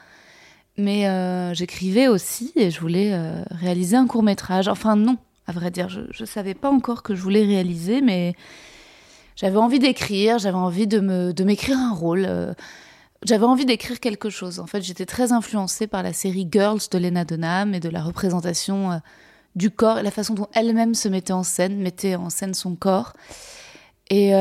Mais 0.77 1.07
euh, 1.07 1.53
j'écrivais 1.53 2.07
aussi 2.07 2.51
et 2.55 2.71
je 2.71 2.79
voulais 2.79 3.13
euh, 3.13 3.43
réaliser 3.51 3.97
un 3.97 4.07
court 4.07 4.23
métrage. 4.23 4.67
Enfin, 4.67 4.95
non, 4.95 5.17
à 5.47 5.51
vrai 5.51 5.71
dire. 5.71 5.89
Je 5.89 6.01
ne 6.19 6.25
savais 6.25 6.53
pas 6.53 6.69
encore 6.69 7.03
que 7.03 7.13
je 7.13 7.21
voulais 7.21 7.43
réaliser, 7.43 8.01
mais 8.01 8.35
j'avais 9.35 9.57
envie 9.57 9.79
d'écrire, 9.79 10.39
j'avais 10.39 10.57
envie 10.57 10.87
de 10.87 11.43
m'écrire 11.43 11.77
un 11.77 11.93
rôle. 11.93 12.25
euh, 12.27 12.53
j'avais 13.23 13.45
envie 13.45 13.65
d'écrire 13.65 13.99
quelque 13.99 14.29
chose. 14.29 14.59
En 14.59 14.65
fait, 14.65 14.81
j'étais 14.81 15.05
très 15.05 15.31
influencée 15.31 15.87
par 15.87 16.01
la 16.03 16.13
série 16.13 16.47
Girls 16.51 16.81
de 16.89 16.97
Lena 16.97 17.25
Dunham 17.25 17.75
et 17.75 17.79
de 17.79 17.89
la 17.89 18.01
représentation 18.01 18.99
du 19.55 19.69
corps 19.69 19.99
et 19.99 20.03
la 20.03 20.09
façon 20.09 20.33
dont 20.33 20.47
elle-même 20.53 20.95
se 20.95 21.07
mettait 21.07 21.33
en 21.33 21.43
scène, 21.43 21.77
mettait 21.77 22.15
en 22.15 22.31
scène 22.31 22.55
son 22.55 22.75
corps. 22.75 23.13
Et, 24.09 24.31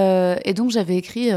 donc 0.54 0.70
j'avais 0.70 0.96
écrit 0.96 1.30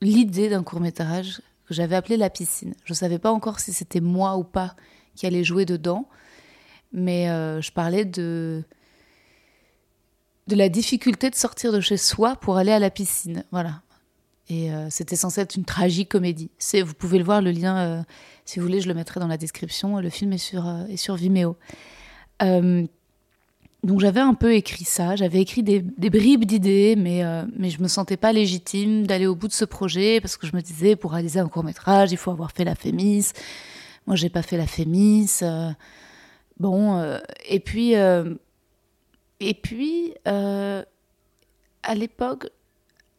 l'idée 0.00 0.48
d'un 0.48 0.62
court 0.62 0.78
métrage 0.78 1.40
j'avais 1.72 1.96
appelé 1.96 2.16
La 2.16 2.30
piscine. 2.30 2.74
Je 2.84 2.92
ne 2.92 2.96
savais 2.96 3.18
pas 3.18 3.32
encore 3.32 3.60
si 3.60 3.72
c'était 3.72 4.00
moi 4.00 4.36
ou 4.36 4.44
pas 4.44 4.74
qui 5.14 5.26
allait 5.26 5.44
jouer 5.44 5.66
dedans, 5.66 6.08
mais 6.92 7.28
euh, 7.28 7.60
je 7.60 7.70
parlais 7.72 8.04
de 8.04 8.64
de 10.48 10.56
la 10.56 10.68
difficulté 10.68 11.30
de 11.30 11.36
sortir 11.36 11.72
de 11.72 11.80
chez 11.80 11.96
soi 11.96 12.36
pour 12.36 12.56
aller 12.56 12.72
à 12.72 12.78
la 12.78 12.90
piscine. 12.90 13.44
Voilà. 13.52 13.82
Et 14.48 14.72
euh, 14.72 14.88
c'était 14.90 15.16
censé 15.16 15.40
être 15.40 15.54
une 15.54 15.64
tragique 15.64 16.08
comédie. 16.10 16.50
Vous 16.84 16.94
pouvez 16.94 17.18
le 17.18 17.24
voir, 17.24 17.40
le 17.40 17.52
lien, 17.52 17.78
euh, 17.78 18.02
si 18.44 18.58
vous 18.58 18.66
voulez, 18.66 18.80
je 18.80 18.88
le 18.88 18.94
mettrai 18.94 19.20
dans 19.20 19.28
la 19.28 19.36
description. 19.36 19.98
Le 20.00 20.10
film 20.10 20.32
est 20.32 20.38
sur, 20.38 20.68
est 20.88 20.96
sur 20.96 21.14
Vimeo. 21.14 21.56
Donc 23.82 23.98
j'avais 23.98 24.20
un 24.20 24.34
peu 24.34 24.54
écrit 24.54 24.84
ça, 24.84 25.16
j'avais 25.16 25.40
écrit 25.40 25.64
des, 25.64 25.80
bribes 25.80 26.44
d'idées, 26.44 26.94
mais, 26.96 27.24
euh, 27.24 27.44
mais 27.56 27.68
je 27.68 27.82
me 27.82 27.88
sentais 27.88 28.16
pas 28.16 28.32
légitime 28.32 29.08
d'aller 29.08 29.26
au 29.26 29.34
bout 29.34 29.48
de 29.48 29.52
ce 29.52 29.64
projet 29.64 30.20
parce 30.20 30.36
que 30.36 30.46
je 30.46 30.54
me 30.54 30.60
disais, 30.60 30.94
pour 30.94 31.12
réaliser 31.12 31.40
un 31.40 31.48
court 31.48 31.64
métrage, 31.64 32.12
il 32.12 32.16
faut 32.16 32.30
avoir 32.30 32.52
fait 32.52 32.64
la 32.64 32.76
Fémis. 32.76 33.32
Moi, 34.06 34.16
j'ai 34.16 34.30
pas 34.30 34.42
fait 34.42 34.56
la 34.56 34.66
Fémis. 34.66 35.30
euh, 35.42 35.70
bon, 36.58 36.98
euh, 36.98 37.18
et 37.48 37.60
puis, 37.60 37.96
euh, 37.96 38.34
et 39.40 39.54
puis, 39.54 40.14
à 40.24 41.94
l'époque, 41.94 42.48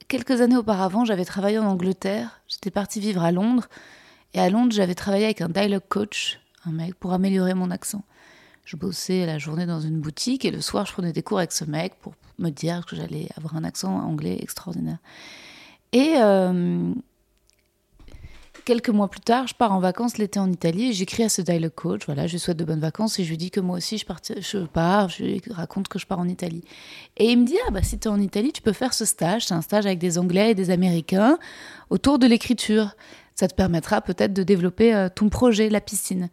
quelques 0.08 0.42
années 0.42 0.58
auparavant, 0.58 1.06
j'avais 1.06 1.26
travaillé 1.26 1.60
en 1.60 1.66
Angleterre. 1.66 2.42
J'étais 2.48 2.72
partie 2.72 3.00
vivre 3.00 3.24
à 3.24 3.32
Londres. 3.32 3.68
Et 4.34 4.40
à 4.40 4.50
Londres, 4.50 4.72
j'avais 4.72 4.96
travaillé 4.96 5.26
avec 5.26 5.42
un 5.42 5.50
dialogue 5.50 5.84
coach, 5.90 6.40
un 6.66 6.72
mec, 6.72 6.96
pour 6.96 7.14
améliorer 7.14 7.54
mon 7.54 7.72
accent. 7.72 8.04
Je 8.66 8.78
bossais 8.78 9.26
la 9.26 9.38
journée 9.40 9.66
dans 9.66 9.82
une 9.82 10.00
boutique 10.00 10.46
et 10.46 10.52
le 10.52 10.62
soir, 10.62 10.86
je 10.86 10.94
prenais 10.94 11.12
des 11.12 11.24
cours 11.24 11.40
avec 11.40 11.52
ce 11.52 11.66
mec 11.66 11.96
pour 12.02 12.14
me 12.40 12.50
dire 12.50 12.86
que 12.86 12.96
j'allais 12.96 13.28
avoir 13.36 13.56
un 13.56 13.64
accent 13.64 13.94
anglais 13.94 14.38
extraordinaire. 14.42 15.00
Et 15.92 16.14
euh, 16.18 16.94
quelques 18.66 18.90
mois 18.90 19.10
plus 19.10 19.20
tard, 19.20 19.48
je 19.48 19.54
pars 19.54 19.72
en 19.72 19.80
vacances 19.80 20.18
l'été 20.18 20.40
en 20.40 20.52
Italie 20.52 20.90
et 20.90 20.94
j'écris 20.94 21.24
à 21.24 21.30
ce 21.30 21.42
dialogue 21.42 21.76
coach. 21.76 22.06
Voilà, 22.06 22.26
je 22.28 22.34
lui 22.34 22.40
souhaite 22.40 22.58
de 22.58 22.64
bonnes 22.64 22.80
vacances 22.80 23.20
et 23.20 23.24
je 23.24 23.30
lui 23.30 23.38
dis 23.38 23.52
que 23.52 23.60
moi 23.60 23.78
aussi 23.78 23.98
je, 23.98 24.06
je 24.40 24.58
pars. 24.60 25.10
Je 25.10 25.24
lui 25.24 25.42
raconte 25.52 25.88
que 25.88 26.00
je 26.00 26.08
pars 26.08 26.20
en 26.20 26.28
Italie. 26.28 26.64
Et 27.18 27.32
il 27.32 27.40
me 27.40 27.46
dit 27.46 27.58
Ah, 27.68 27.72
bah 27.72 27.84
si 27.84 28.00
tu 28.00 28.08
es 28.08 28.12
en 28.12 28.20
Italie, 28.20 28.54
tu 28.54 28.62
peux 28.62 28.74
faire 28.74 28.94
ce 28.94 29.06
stage. 29.06 29.46
C'est 29.46 29.54
un 29.54 29.62
stage 29.62 29.86
avec 29.86 30.00
des 30.00 30.18
Anglais 30.18 30.52
et 30.52 30.56
des 30.56 30.70
Américains 30.70 31.38
autour 31.90 32.18
de 32.18 32.28
l'écriture. 32.28 32.96
Ça 33.36 33.48
te 33.48 33.56
permettra 33.56 34.02
peut-être 34.02 34.34
de 34.34 34.44
développer 34.44 34.94
euh, 34.94 35.10
ton 35.14 35.30
projet, 35.30 35.70
la 35.70 35.82
piscine. 35.82 36.30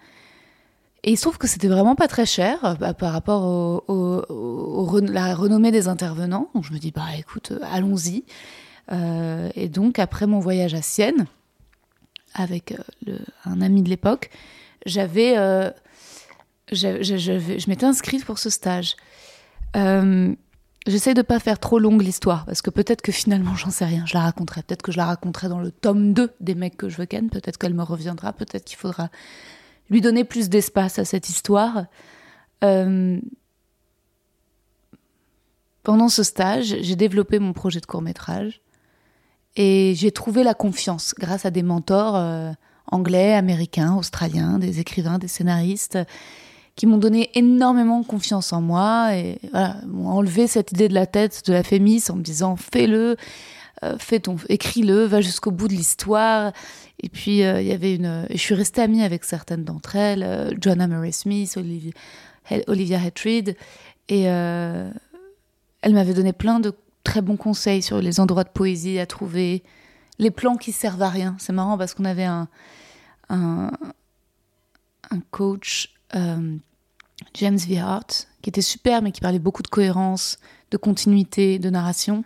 Et 1.02 1.12
il 1.12 1.16
se 1.16 1.22
trouve 1.22 1.38
que 1.38 1.46
c'était 1.46 1.68
vraiment 1.68 1.94
pas 1.94 2.08
très 2.08 2.26
cher 2.26 2.62
euh, 2.64 2.74
bah, 2.74 2.92
par 2.94 3.12
rapport 3.12 3.42
ren- 3.88 5.10
la 5.10 5.34
renommée 5.34 5.72
des 5.72 5.88
intervenants. 5.88 6.50
Je 6.60 6.72
me 6.72 6.78
dis, 6.78 6.90
bah 6.90 7.06
écoute, 7.18 7.52
euh, 7.52 7.60
allons-y. 7.72 8.24
Euh, 8.92 9.48
et 9.54 9.68
donc 9.68 9.98
après 9.98 10.26
mon 10.26 10.40
voyage 10.40 10.74
à 10.74 10.82
Sienne, 10.82 11.26
avec 12.34 12.74
un 13.44 13.60
ami 13.60 13.82
de 13.82 13.88
l'époque, 13.88 14.30
j'avais, 14.86 15.34
je, 16.70 17.68
m'étais 17.68 17.86
inscrite 17.86 18.24
pour 18.24 18.38
ce 18.38 18.50
stage. 18.50 18.96
J'essaie 20.86 21.12
de 21.12 21.22
pas 21.22 21.38
faire 21.38 21.58
trop 21.58 21.78
longue 21.78 22.02
l'histoire 22.02 22.46
parce 22.46 22.62
que 22.62 22.70
peut-être 22.70 23.02
que 23.02 23.12
finalement 23.12 23.54
j'en 23.54 23.70
sais 23.70 23.84
rien, 23.84 24.04
je 24.06 24.14
la 24.14 24.20
raconterai. 24.20 24.62
Peut-être 24.62 24.82
que 24.82 24.92
je 24.92 24.96
la 24.96 25.04
raconterai 25.06 25.48
dans 25.48 25.60
le 25.60 25.70
tome 25.70 26.14
2 26.14 26.32
des 26.40 26.54
mecs 26.54 26.76
que 26.76 26.88
je 26.88 26.96
veux 26.96 27.06
ken. 27.06 27.28
Peut-être 27.28 27.58
qu'elle 27.58 27.74
me 27.74 27.82
reviendra. 27.82 28.32
Peut-être 28.32 28.64
qu'il 28.64 28.78
faudra 28.78 29.10
lui 29.90 30.00
donner 30.00 30.24
plus 30.24 30.48
d'espace 30.48 30.98
à 30.98 31.04
cette 31.04 31.28
histoire. 31.28 31.86
Euh, 32.64 33.18
Pendant 35.82 36.08
ce 36.08 36.22
stage, 36.22 36.76
j'ai 36.80 36.96
développé 36.96 37.38
mon 37.38 37.52
projet 37.52 37.80
de 37.80 37.86
court 37.86 38.02
métrage 38.02 38.60
et 39.56 39.94
j'ai 39.96 40.12
trouvé 40.12 40.44
la 40.44 40.54
confiance 40.54 41.14
grâce 41.18 41.46
à 41.46 41.50
des 41.50 41.62
mentors 41.62 42.16
euh, 42.16 42.52
anglais, 42.86 43.34
américains, 43.34 43.96
australiens, 43.96 44.58
des 44.58 44.78
écrivains, 44.80 45.18
des 45.18 45.28
scénaristes 45.28 45.98
qui 46.76 46.86
m'ont 46.86 46.98
donné 46.98 47.30
énormément 47.34 48.02
confiance 48.02 48.52
en 48.52 48.60
moi 48.60 49.14
et 49.14 49.38
m'ont 49.86 50.08
enlevé 50.08 50.46
cette 50.46 50.72
idée 50.72 50.88
de 50.88 50.94
la 50.94 51.06
tête 51.06 51.42
de 51.46 51.52
la 51.52 51.62
fémis 51.62 52.04
en 52.10 52.16
me 52.16 52.22
disant 52.22 52.56
fais-le, 52.56 53.16
euh, 53.82 53.96
fais 53.98 54.20
ton, 54.20 54.36
écris-le, 54.48 55.04
va 55.04 55.20
jusqu'au 55.20 55.50
bout 55.50 55.68
de 55.68 55.74
l'histoire. 55.74 56.52
Et 57.02 57.08
puis 57.08 57.42
euh, 57.42 57.60
il 57.60 57.66
y 57.66 57.72
avait 57.72 57.94
une, 57.94 58.26
et 58.28 58.36
je 58.36 58.42
suis 58.42 58.54
restée 58.54 58.82
amie 58.82 59.02
avec 59.02 59.24
certaines 59.24 59.64
d'entre 59.64 59.96
elles, 59.96 60.22
euh, 60.22 60.50
Joanna 60.60 60.86
Murray 60.86 61.12
Smith, 61.12 61.56
Olivia, 61.56 61.92
Olivia 62.66 63.00
Hatrid, 63.02 63.56
et 64.08 64.28
euh, 64.28 64.90
elle 65.82 65.94
m'avait 65.94 66.14
donné 66.14 66.32
plein 66.32 66.60
de 66.60 66.74
très 67.04 67.22
bons 67.22 67.36
conseils 67.36 67.82
sur 67.82 68.00
les 68.00 68.20
endroits 68.20 68.44
de 68.44 68.50
poésie 68.50 68.98
à 68.98 69.06
trouver, 69.06 69.62
les 70.18 70.30
plans 70.30 70.56
qui 70.56 70.72
servent 70.72 71.02
à 71.02 71.08
rien. 71.08 71.36
C'est 71.38 71.52
marrant 71.52 71.78
parce 71.78 71.94
qu'on 71.94 72.04
avait 72.04 72.24
un, 72.24 72.48
un, 73.30 73.70
un 75.10 75.20
coach, 75.30 75.94
euh, 76.14 76.56
James 77.34 77.56
V. 77.56 77.78
Hart, 77.78 78.28
qui 78.42 78.50
était 78.50 78.60
super, 78.60 79.00
mais 79.00 79.12
qui 79.12 79.20
parlait 79.20 79.38
beaucoup 79.38 79.62
de 79.62 79.68
cohérence, 79.68 80.38
de 80.70 80.76
continuité, 80.76 81.58
de 81.58 81.70
narration. 81.70 82.24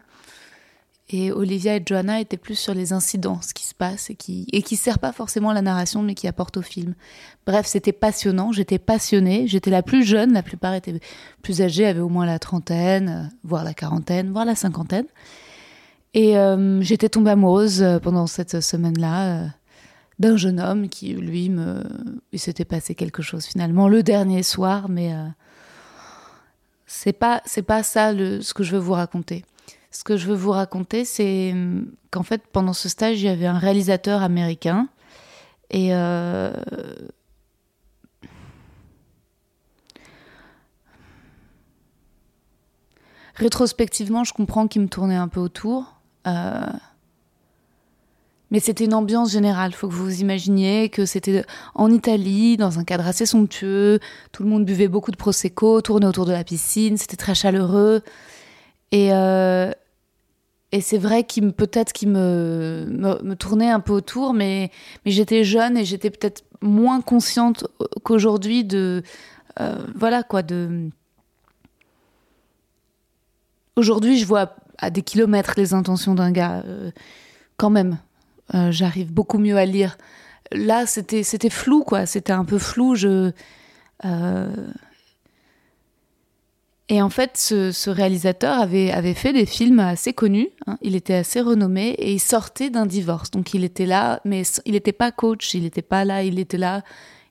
Et 1.11 1.33
Olivia 1.33 1.77
et 1.77 1.83
Joanna 1.85 2.21
étaient 2.21 2.39
plus 2.39 2.59
sur 2.59 2.73
les 2.73 2.95
incidents, 2.95 3.41
ce 3.43 3.53
qui 3.53 3.65
se 3.65 3.75
passe, 3.75 4.09
et 4.09 4.15
qui, 4.15 4.47
et 4.53 4.63
qui 4.63 4.77
sert 4.77 4.99
pas 4.99 5.13
forcément 5.13 5.51
à 5.51 5.55
la 5.55 5.61
narration, 5.61 6.03
mais 6.03 6.15
qui 6.15 6.27
apporte 6.27 6.57
au 6.57 6.63
film. 6.63 6.95
Bref, 7.47 7.67
c'était 7.67 7.93
passionnant, 7.93 8.53
j'étais 8.53 8.79
passionnée, 8.79 9.47
j'étais 9.47 9.71
la 9.71 9.83
plus 9.83 10.03
jeune, 10.03 10.33
la 10.33 10.43
plupart 10.43 10.73
étaient 10.73 10.99
plus 11.43 11.61
âgés, 11.61 11.87
avaient 11.87 12.01
au 12.01 12.09
moins 12.09 12.25
la 12.25 12.39
trentaine, 12.39 13.09
euh, 13.09 13.37
voire 13.45 13.65
la 13.65 13.75
quarantaine, 13.75 14.33
voire 14.33 14.47
la 14.47 14.55
cinquantaine. 14.55 15.05
Et 16.15 16.39
euh, 16.39 16.81
j'étais 16.81 17.11
tombée 17.11 17.33
amoureuse 17.33 17.83
euh, 17.83 17.99
pendant 17.99 18.27
cette 18.27 18.63
semaine-là 18.63 19.51
d'un 20.19 20.37
jeune 20.37 20.59
homme 20.59 20.89
qui, 20.89 21.13
lui, 21.13 21.51
me... 21.51 21.83
il 22.33 22.39
s'était 22.39 22.65
passé 22.65 22.95
quelque 22.95 23.21
chose 23.21 23.45
finalement 23.45 23.89
le 23.89 24.03
dernier 24.03 24.43
soir, 24.43 24.89
mais 24.89 25.13
c'est 26.87 27.13
pas 27.13 27.43
c'est 27.45 27.63
pas 27.63 27.83
ça 27.83 28.13
le, 28.13 28.41
ce 28.41 28.55
que 28.55 28.63
je 28.63 28.77
veux 28.77 28.79
vous 28.79 28.93
raconter. 28.93 29.45
Ce 29.95 30.03
que 30.03 30.17
je 30.17 30.27
veux 30.27 30.35
vous 30.35 30.51
raconter, 30.51 31.05
c'est 31.05 31.53
hum, 31.53 31.87
qu'en 32.11 32.25
fait, 32.25 32.43
pendant 32.53 32.73
ce 32.73 32.89
stage, 32.89 33.23
il 33.23 33.27
y 33.27 33.29
avait 33.29 33.47
un 33.47 33.59
réalisateur 33.59 34.23
américain 34.23 34.89
et 35.71 35.95
euh, 35.95 36.53
rétrospectivement, 43.37 44.25
je 44.25 44.33
comprends 44.33 44.67
qu'il 44.67 44.83
me 44.83 44.89
tournait 44.89 45.15
un 45.15 45.29
peu 45.29 45.41
autour. 45.41 45.95
Euh, 46.27 46.67
mais 48.51 48.59
c'était 48.59 48.85
une 48.85 48.95
ambiance 48.95 49.31
générale. 49.31 49.71
Il 49.71 49.75
faut 49.75 49.89
que 49.89 49.93
vous 49.95 50.05
vous 50.05 50.21
imaginiez 50.21 50.89
que 50.89 51.07
c'était 51.07 51.45
en 51.75 51.91
Italie, 51.91 52.57
dans 52.57 52.81
un 52.81 52.85
cadre 52.85 53.07
assez 53.07 53.27
somptueux. 53.27 54.01
Tout 54.33 54.43
le 54.43 54.49
monde 54.49 54.65
buvait 54.65 54.89
beaucoup 54.89 55.13
de 55.13 55.17
prosecco, 55.17 55.81
tournait 55.83 56.07
autour 56.07 56.27
de 56.27 56.33
la 56.33 56.43
piscine. 56.43 56.97
C'était 56.97 57.17
très 57.17 57.35
chaleureux. 57.35 58.03
Et, 58.93 59.13
euh, 59.13 59.73
et 60.75 60.81
c'est 60.81 60.99
vrai 60.99 61.23
qu'il 61.23 61.53
peut-être 61.53 61.93
qu'il 61.93 62.09
me, 62.09 62.85
me, 62.91 63.35
tournait 63.35 63.71
un 63.71 63.79
peu 63.79 63.93
autour, 63.93 64.35
mais, 64.35 64.73
mais 65.05 65.13
j'étais 65.13 65.45
jeune 65.45 65.77
et 65.77 65.85
j'étais 65.85 66.11
peut-être 66.11 66.43
moins 66.63 67.01
consciente 67.01 67.69
qu'aujourd'hui 68.03 68.65
de 68.65 69.05
euh, 69.61 69.87
voilà 69.95 70.25
quoi 70.25 70.43
de 70.43 70.91
aujourd'hui 73.77 74.19
je 74.19 74.27
vois 74.27 74.57
à 74.79 74.91
des 74.91 75.03
kilomètres 75.03 75.55
les 75.57 75.75
intentions 75.75 76.17
d'un 76.17 76.33
gars 76.33 76.65
euh, 76.67 76.91
quand 77.57 77.71
même. 77.71 77.99
Euh, 78.55 78.73
j'arrive 78.73 79.13
beaucoup 79.13 79.39
mieux 79.39 79.57
à 79.57 79.67
lire. 79.67 79.97
Là 80.51 80.87
c'était 80.87 81.51
flou 81.51 81.85
quoi. 81.85 82.05
C'était 82.05 82.33
un 82.33 82.45
peu 82.45 82.59
flou. 82.59 82.97
Je 82.97 83.31
et 86.91 87.01
en 87.01 87.09
fait, 87.09 87.39
ce, 87.39 87.73
ce, 87.73 87.89
réalisateur 87.89 88.59
avait, 88.59 88.91
avait 88.91 89.15
fait 89.15 89.33
des 89.33 89.47
films 89.47 89.79
assez 89.79 90.13
connus. 90.13 90.51
Hein. 90.67 90.77
Il 90.83 90.95
était 90.95 91.15
assez 91.15 91.41
renommé 91.41 91.91
et 91.91 92.13
il 92.13 92.21
sortait 92.21 92.69
d'un 92.69 92.85
divorce. 92.85 93.31
Donc 93.31 93.55
il 93.55 93.65
était 93.65 93.87
là, 93.87 94.21
mais 94.27 94.43
il 94.67 94.73
n'était 94.73 94.93
pas 94.93 95.11
coach, 95.11 95.55
il 95.55 95.63
n'était 95.63 95.83
pas 95.83 96.05
là, 96.05 96.23
il 96.23 96.39
était 96.39 96.59
là. 96.59 96.83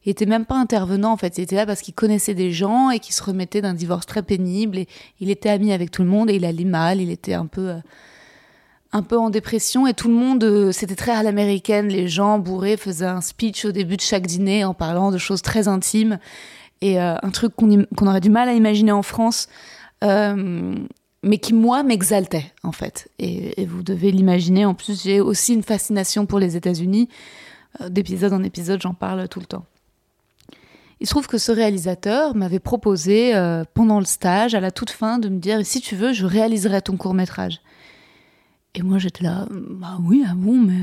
Il 0.05 0.09
était 0.09 0.25
même 0.25 0.45
pas 0.45 0.55
intervenant 0.55 1.13
en 1.13 1.17
fait. 1.17 1.37
Il 1.37 1.41
était 1.41 1.55
là 1.55 1.67
parce 1.67 1.81
qu'il 1.81 1.93
connaissait 1.93 2.33
des 2.33 2.51
gens 2.51 2.89
et 2.89 2.99
qu'il 2.99 3.13
se 3.13 3.23
remettait 3.23 3.61
d'un 3.61 3.75
divorce 3.75 4.07
très 4.07 4.23
pénible. 4.23 4.79
Et 4.79 4.87
il 5.19 5.29
était 5.29 5.49
ami 5.49 5.71
avec 5.71 5.91
tout 5.91 6.01
le 6.01 6.09
monde 6.09 6.31
et 6.31 6.35
il 6.35 6.45
allait 6.45 6.65
mal. 6.65 6.99
Il 6.99 7.11
était 7.11 7.35
un 7.35 7.45
peu, 7.45 7.69
euh, 7.69 7.77
un 8.91 9.03
peu 9.03 9.17
en 9.19 9.29
dépression 9.29 9.85
et 9.85 9.93
tout 9.93 10.07
le 10.07 10.15
monde, 10.15 10.43
euh, 10.43 10.71
c'était 10.71 10.95
très 10.95 11.11
à 11.11 11.21
l'américaine. 11.21 11.89
Les 11.89 12.07
gens 12.07 12.39
bourrés 12.39 12.75
faisaient 12.75 13.05
un 13.05 13.21
speech 13.21 13.65
au 13.65 13.71
début 13.71 13.97
de 13.97 14.01
chaque 14.01 14.25
dîner 14.25 14.65
en 14.65 14.73
parlant 14.73 15.11
de 15.11 15.19
choses 15.19 15.43
très 15.43 15.67
intimes 15.67 16.17
et 16.83 16.99
euh, 16.99 17.15
un 17.23 17.29
truc 17.29 17.55
qu'on 17.55 17.69
qu 17.69 18.05
aurait 18.05 18.19
du 18.19 18.29
mal 18.29 18.49
à 18.49 18.53
imaginer 18.53 18.91
en 18.91 19.03
France, 19.03 19.47
euh, 20.03 20.75
mais 21.23 21.37
qui 21.37 21.53
moi 21.53 21.81
m'exaltait 21.81 22.51
en 22.61 22.73
fait. 22.73 23.09
Et, 23.19 23.61
et 23.61 23.65
vous 23.65 23.83
devez 23.83 24.11
l'imaginer. 24.11 24.65
En 24.65 24.73
plus, 24.73 25.01
j'ai 25.01 25.21
aussi 25.21 25.53
une 25.53 25.63
fascination 25.63 26.25
pour 26.25 26.39
les 26.39 26.57
États-Unis. 26.57 27.07
Euh, 27.79 27.87
D'épisode 27.87 28.33
en 28.33 28.43
épisode, 28.43 28.81
j'en 28.81 28.93
parle 28.93 29.29
tout 29.29 29.39
le 29.39 29.45
temps. 29.45 29.65
Il 30.99 31.07
se 31.07 31.11
trouve 31.13 31.27
que 31.27 31.37
ce 31.37 31.53
réalisateur 31.53 32.35
m'avait 32.35 32.59
proposé 32.59 33.33
euh, 33.33 33.63
pendant 33.73 33.99
le 33.99 34.05
stage, 34.05 34.53
à 34.53 34.59
la 34.59 34.71
toute 34.71 34.89
fin, 34.89 35.19
de 35.19 35.29
me 35.29 35.39
dire 35.39 35.65
si 35.65 35.79
tu 35.79 35.95
veux, 35.95 36.11
je 36.11 36.25
réaliserai 36.25 36.81
ton 36.81 36.97
court 36.97 37.13
métrage. 37.13 37.61
Et 38.75 38.81
moi, 38.81 38.97
j'étais 38.97 39.23
là, 39.23 39.47
bah 39.49 39.99
oui, 40.03 40.25
ah 40.27 40.33
bon, 40.35 40.57
mais. 40.57 40.81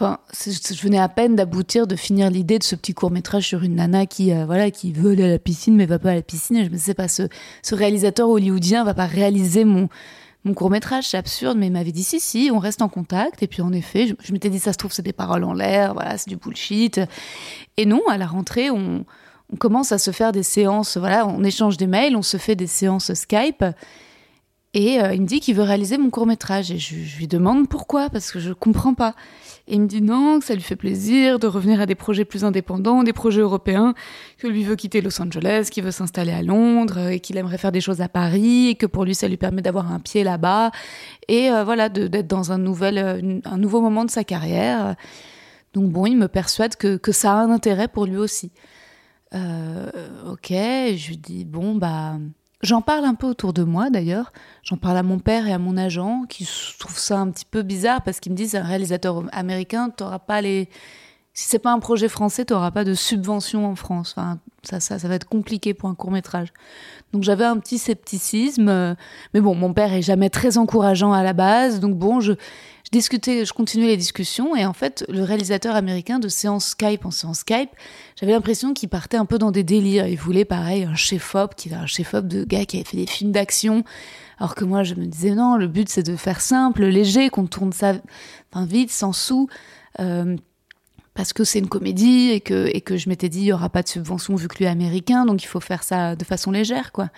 Enfin, 0.00 0.20
je 0.32 0.80
venais 0.80 1.00
à 1.00 1.08
peine 1.08 1.34
d'aboutir, 1.34 1.88
de 1.88 1.96
finir 1.96 2.30
l'idée 2.30 2.60
de 2.60 2.62
ce 2.62 2.76
petit 2.76 2.94
court 2.94 3.10
métrage 3.10 3.48
sur 3.48 3.64
une 3.64 3.74
nana 3.74 4.06
qui, 4.06 4.32
euh, 4.32 4.46
voilà, 4.46 4.70
qui 4.70 4.92
veut 4.92 5.10
aller 5.10 5.24
à 5.24 5.28
la 5.28 5.38
piscine 5.40 5.74
mais 5.74 5.86
va 5.86 5.98
pas 5.98 6.12
à 6.12 6.14
la 6.14 6.22
piscine. 6.22 6.58
Et 6.58 6.64
je 6.64 6.70
me 6.70 6.76
disais 6.76 6.94
pas, 6.94 7.08
ce, 7.08 7.24
réalisateur 7.72 8.28
hollywoodien 8.28 8.84
va 8.84 8.94
pas 8.94 9.06
réaliser 9.06 9.64
mon, 9.64 9.88
mon 10.44 10.54
court 10.54 10.70
métrage, 10.70 11.08
c'est 11.08 11.16
absurde. 11.16 11.58
Mais 11.58 11.66
il 11.66 11.72
m'avait 11.72 11.90
dit 11.90 12.04
si, 12.04 12.20
si, 12.20 12.48
on 12.54 12.60
reste 12.60 12.80
en 12.80 12.88
contact. 12.88 13.42
Et 13.42 13.48
puis 13.48 13.60
en 13.60 13.72
effet, 13.72 14.06
je, 14.06 14.14
je 14.22 14.32
m'étais 14.32 14.50
dit 14.50 14.60
ça 14.60 14.72
se 14.72 14.78
trouve 14.78 14.92
c'est 14.92 15.02
des 15.02 15.12
paroles 15.12 15.42
en 15.42 15.52
l'air, 15.52 15.94
voilà, 15.94 16.16
c'est 16.16 16.28
du 16.28 16.36
bullshit. 16.36 17.00
Et 17.76 17.84
non, 17.84 18.02
à 18.08 18.18
la 18.18 18.28
rentrée, 18.28 18.70
on, 18.70 19.04
on 19.52 19.56
commence 19.56 19.90
à 19.90 19.98
se 19.98 20.12
faire 20.12 20.30
des 20.30 20.44
séances, 20.44 20.96
voilà, 20.96 21.26
on 21.26 21.42
échange 21.42 21.76
des 21.76 21.88
mails, 21.88 22.14
on 22.14 22.22
se 22.22 22.36
fait 22.36 22.54
des 22.54 22.68
séances 22.68 23.12
Skype. 23.14 23.64
Et 24.78 25.02
euh, 25.02 25.12
il 25.12 25.22
me 25.22 25.26
dit 25.26 25.40
qu'il 25.40 25.56
veut 25.56 25.64
réaliser 25.64 25.98
mon 25.98 26.08
court 26.08 26.24
métrage. 26.24 26.70
Et 26.70 26.78
je, 26.78 26.94
lui 27.18 27.26
demande 27.26 27.68
pourquoi, 27.68 28.10
parce 28.10 28.30
que 28.30 28.38
je 28.38 28.52
comprends 28.52 28.94
pas. 28.94 29.16
Et 29.66 29.74
il 29.74 29.80
me 29.80 29.88
dit 29.88 30.00
non, 30.00 30.38
que 30.38 30.44
ça 30.44 30.54
lui 30.54 30.62
fait 30.62 30.76
plaisir 30.76 31.40
de 31.40 31.48
revenir 31.48 31.80
à 31.80 31.86
des 31.86 31.96
projets 31.96 32.24
plus 32.24 32.44
indépendants, 32.44 33.02
des 33.02 33.12
projets 33.12 33.40
européens, 33.40 33.94
que 34.38 34.46
lui 34.46 34.62
veut 34.62 34.76
quitter 34.76 35.00
Los 35.00 35.20
Angeles, 35.20 35.70
qu'il 35.72 35.82
veut 35.82 35.90
s'installer 35.90 36.30
à 36.30 36.42
Londres, 36.42 37.08
et 37.08 37.18
qu'il 37.18 37.38
aimerait 37.38 37.58
faire 37.58 37.72
des 37.72 37.80
choses 37.80 38.00
à 38.00 38.08
Paris, 38.08 38.68
et 38.68 38.74
que 38.76 38.86
pour 38.86 39.04
lui 39.04 39.16
ça 39.16 39.26
lui 39.26 39.36
permet 39.36 39.62
d'avoir 39.62 39.92
un 39.92 39.98
pied 39.98 40.22
là-bas, 40.22 40.70
et 41.26 41.50
euh, 41.50 41.64
voilà, 41.64 41.88
d'être 41.88 42.28
dans 42.28 42.52
un, 42.52 42.58
nouvel, 42.58 42.98
euh, 42.98 43.40
un 43.46 43.58
nouveau 43.58 43.80
moment 43.80 44.04
de 44.04 44.12
sa 44.12 44.22
carrière. 44.22 44.94
Donc 45.74 45.90
bon, 45.90 46.06
il 46.06 46.16
me 46.16 46.28
persuade 46.28 46.76
que, 46.76 46.96
que 46.96 47.10
ça 47.10 47.32
a 47.32 47.42
un 47.42 47.50
intérêt 47.50 47.88
pour 47.88 48.06
lui 48.06 48.16
aussi. 48.16 48.52
Euh, 49.34 49.90
ok, 50.30 50.50
je 50.50 51.08
lui 51.08 51.18
dis 51.18 51.44
bon 51.44 51.74
bah 51.74 52.14
j'en 52.62 52.82
parle 52.82 53.04
un 53.04 53.14
peu 53.14 53.26
autour 53.26 53.52
de 53.52 53.62
moi 53.64 53.90
d'ailleurs. 53.90 54.32
J'en 54.62 54.76
parle 54.76 54.96
à 54.96 55.02
mon 55.02 55.18
père 55.18 55.46
et 55.46 55.52
à 55.52 55.58
mon 55.58 55.76
agent 55.76 56.24
qui 56.28 56.48
trouvent 56.78 56.98
ça 56.98 57.18
un 57.18 57.30
petit 57.30 57.44
peu 57.44 57.62
bizarre 57.62 58.02
parce 58.02 58.20
qu'ils 58.20 58.32
me 58.32 58.36
disent 58.36 58.54
un 58.54 58.62
réalisateur 58.62 59.22
américain, 59.32 59.90
t'auras 59.90 60.18
pas 60.18 60.40
les 60.40 60.68
si 61.38 61.46
c'est 61.46 61.60
pas 61.60 61.70
un 61.70 61.78
projet 61.78 62.08
français, 62.08 62.44
t'auras 62.44 62.72
pas 62.72 62.82
de 62.82 62.94
subvention 62.94 63.64
en 63.64 63.76
France. 63.76 64.12
Enfin, 64.16 64.40
ça, 64.64 64.80
ça, 64.80 64.98
ça 64.98 65.06
va 65.06 65.14
être 65.14 65.28
compliqué 65.28 65.72
pour 65.72 65.88
un 65.88 65.94
court 65.94 66.10
métrage. 66.10 66.48
Donc 67.12 67.22
j'avais 67.22 67.44
un 67.44 67.58
petit 67.58 67.78
scepticisme, 67.78 68.68
euh, 68.68 68.94
mais 69.32 69.40
bon, 69.40 69.54
mon 69.54 69.72
père 69.72 69.92
est 69.92 70.02
jamais 70.02 70.30
très 70.30 70.58
encourageant 70.58 71.12
à 71.12 71.22
la 71.22 71.34
base, 71.34 71.78
donc 71.78 71.94
bon, 71.94 72.18
je, 72.18 72.32
je 72.88 72.96
discutais, 72.96 73.44
je 73.44 73.52
continuais 73.52 73.88
les 73.88 73.98
discussions, 73.98 74.56
et 74.56 74.64
en 74.64 74.72
fait, 74.72 75.04
le 75.10 75.22
réalisateur 75.22 75.76
américain 75.76 76.18
de 76.18 76.28
séance 76.28 76.68
Skype 76.68 77.04
en 77.04 77.10
séance 77.10 77.40
Skype, 77.40 77.68
j'avais 78.18 78.32
l'impression 78.32 78.72
qu'il 78.72 78.88
partait 78.88 79.18
un 79.18 79.26
peu 79.26 79.36
dans 79.36 79.50
des 79.50 79.62
délires. 79.62 80.06
Il 80.06 80.16
voulait 80.16 80.46
pareil 80.46 80.84
un 80.84 80.94
chef-op, 80.94 81.54
qui 81.54 81.74
un 81.74 81.84
chef-op 81.84 82.26
de 82.26 82.44
gars 82.44 82.64
qui 82.64 82.76
avait 82.78 82.86
fait 82.86 82.96
des 82.96 83.06
films 83.06 83.30
d'action, 83.30 83.84
alors 84.38 84.54
que 84.54 84.64
moi 84.64 84.84
je 84.84 84.94
me 84.94 85.04
disais 85.04 85.34
non, 85.34 85.56
le 85.56 85.68
but 85.68 85.90
c'est 85.90 86.02
de 86.02 86.16
faire 86.16 86.40
simple, 86.40 86.86
léger, 86.86 87.28
qu'on 87.28 87.46
tourne 87.46 87.74
ça, 87.74 87.92
enfin 88.50 88.64
vite, 88.64 88.90
sans 88.90 89.12
sous. 89.12 89.50
Euh, 90.00 90.38
parce 91.12 91.34
que 91.34 91.44
c'est 91.44 91.58
une 91.58 91.68
comédie 91.68 92.30
et 92.30 92.40
que, 92.40 92.70
et 92.72 92.80
que 92.80 92.96
je 92.96 93.10
m'étais 93.10 93.28
dit 93.28 93.40
il 93.40 93.46
y 93.46 93.52
aura 93.52 93.68
pas 93.68 93.82
de 93.82 93.88
subvention 93.88 94.34
vu 94.34 94.48
que 94.48 94.56
lui 94.56 94.64
est 94.64 94.68
américain 94.68 95.26
donc 95.26 95.42
il 95.42 95.46
faut 95.46 95.58
faire 95.58 95.82
ça 95.82 96.14
de 96.16 96.24
façon 96.24 96.52
légère 96.52 96.92
quoi. 96.92 97.10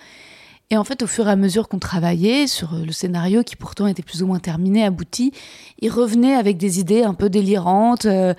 Et 0.71 0.77
en 0.77 0.83
fait 0.83 1.03
au 1.03 1.07
fur 1.07 1.27
et 1.27 1.31
à 1.31 1.35
mesure 1.35 1.67
qu'on 1.67 1.79
travaillait 1.79 2.47
sur 2.47 2.73
le 2.73 2.91
scénario 2.91 3.43
qui 3.43 3.55
pourtant 3.55 3.85
était 3.87 4.01
plus 4.01 4.23
ou 4.23 4.27
moins 4.27 4.39
terminé, 4.39 4.83
abouti, 4.83 5.33
il 5.79 5.89
revenait 5.91 6.33
avec 6.33 6.57
des 6.57 6.79
idées 6.79 7.03
un 7.03 7.13
peu 7.13 7.29
délirantes 7.29 8.05
euh, 8.05 8.33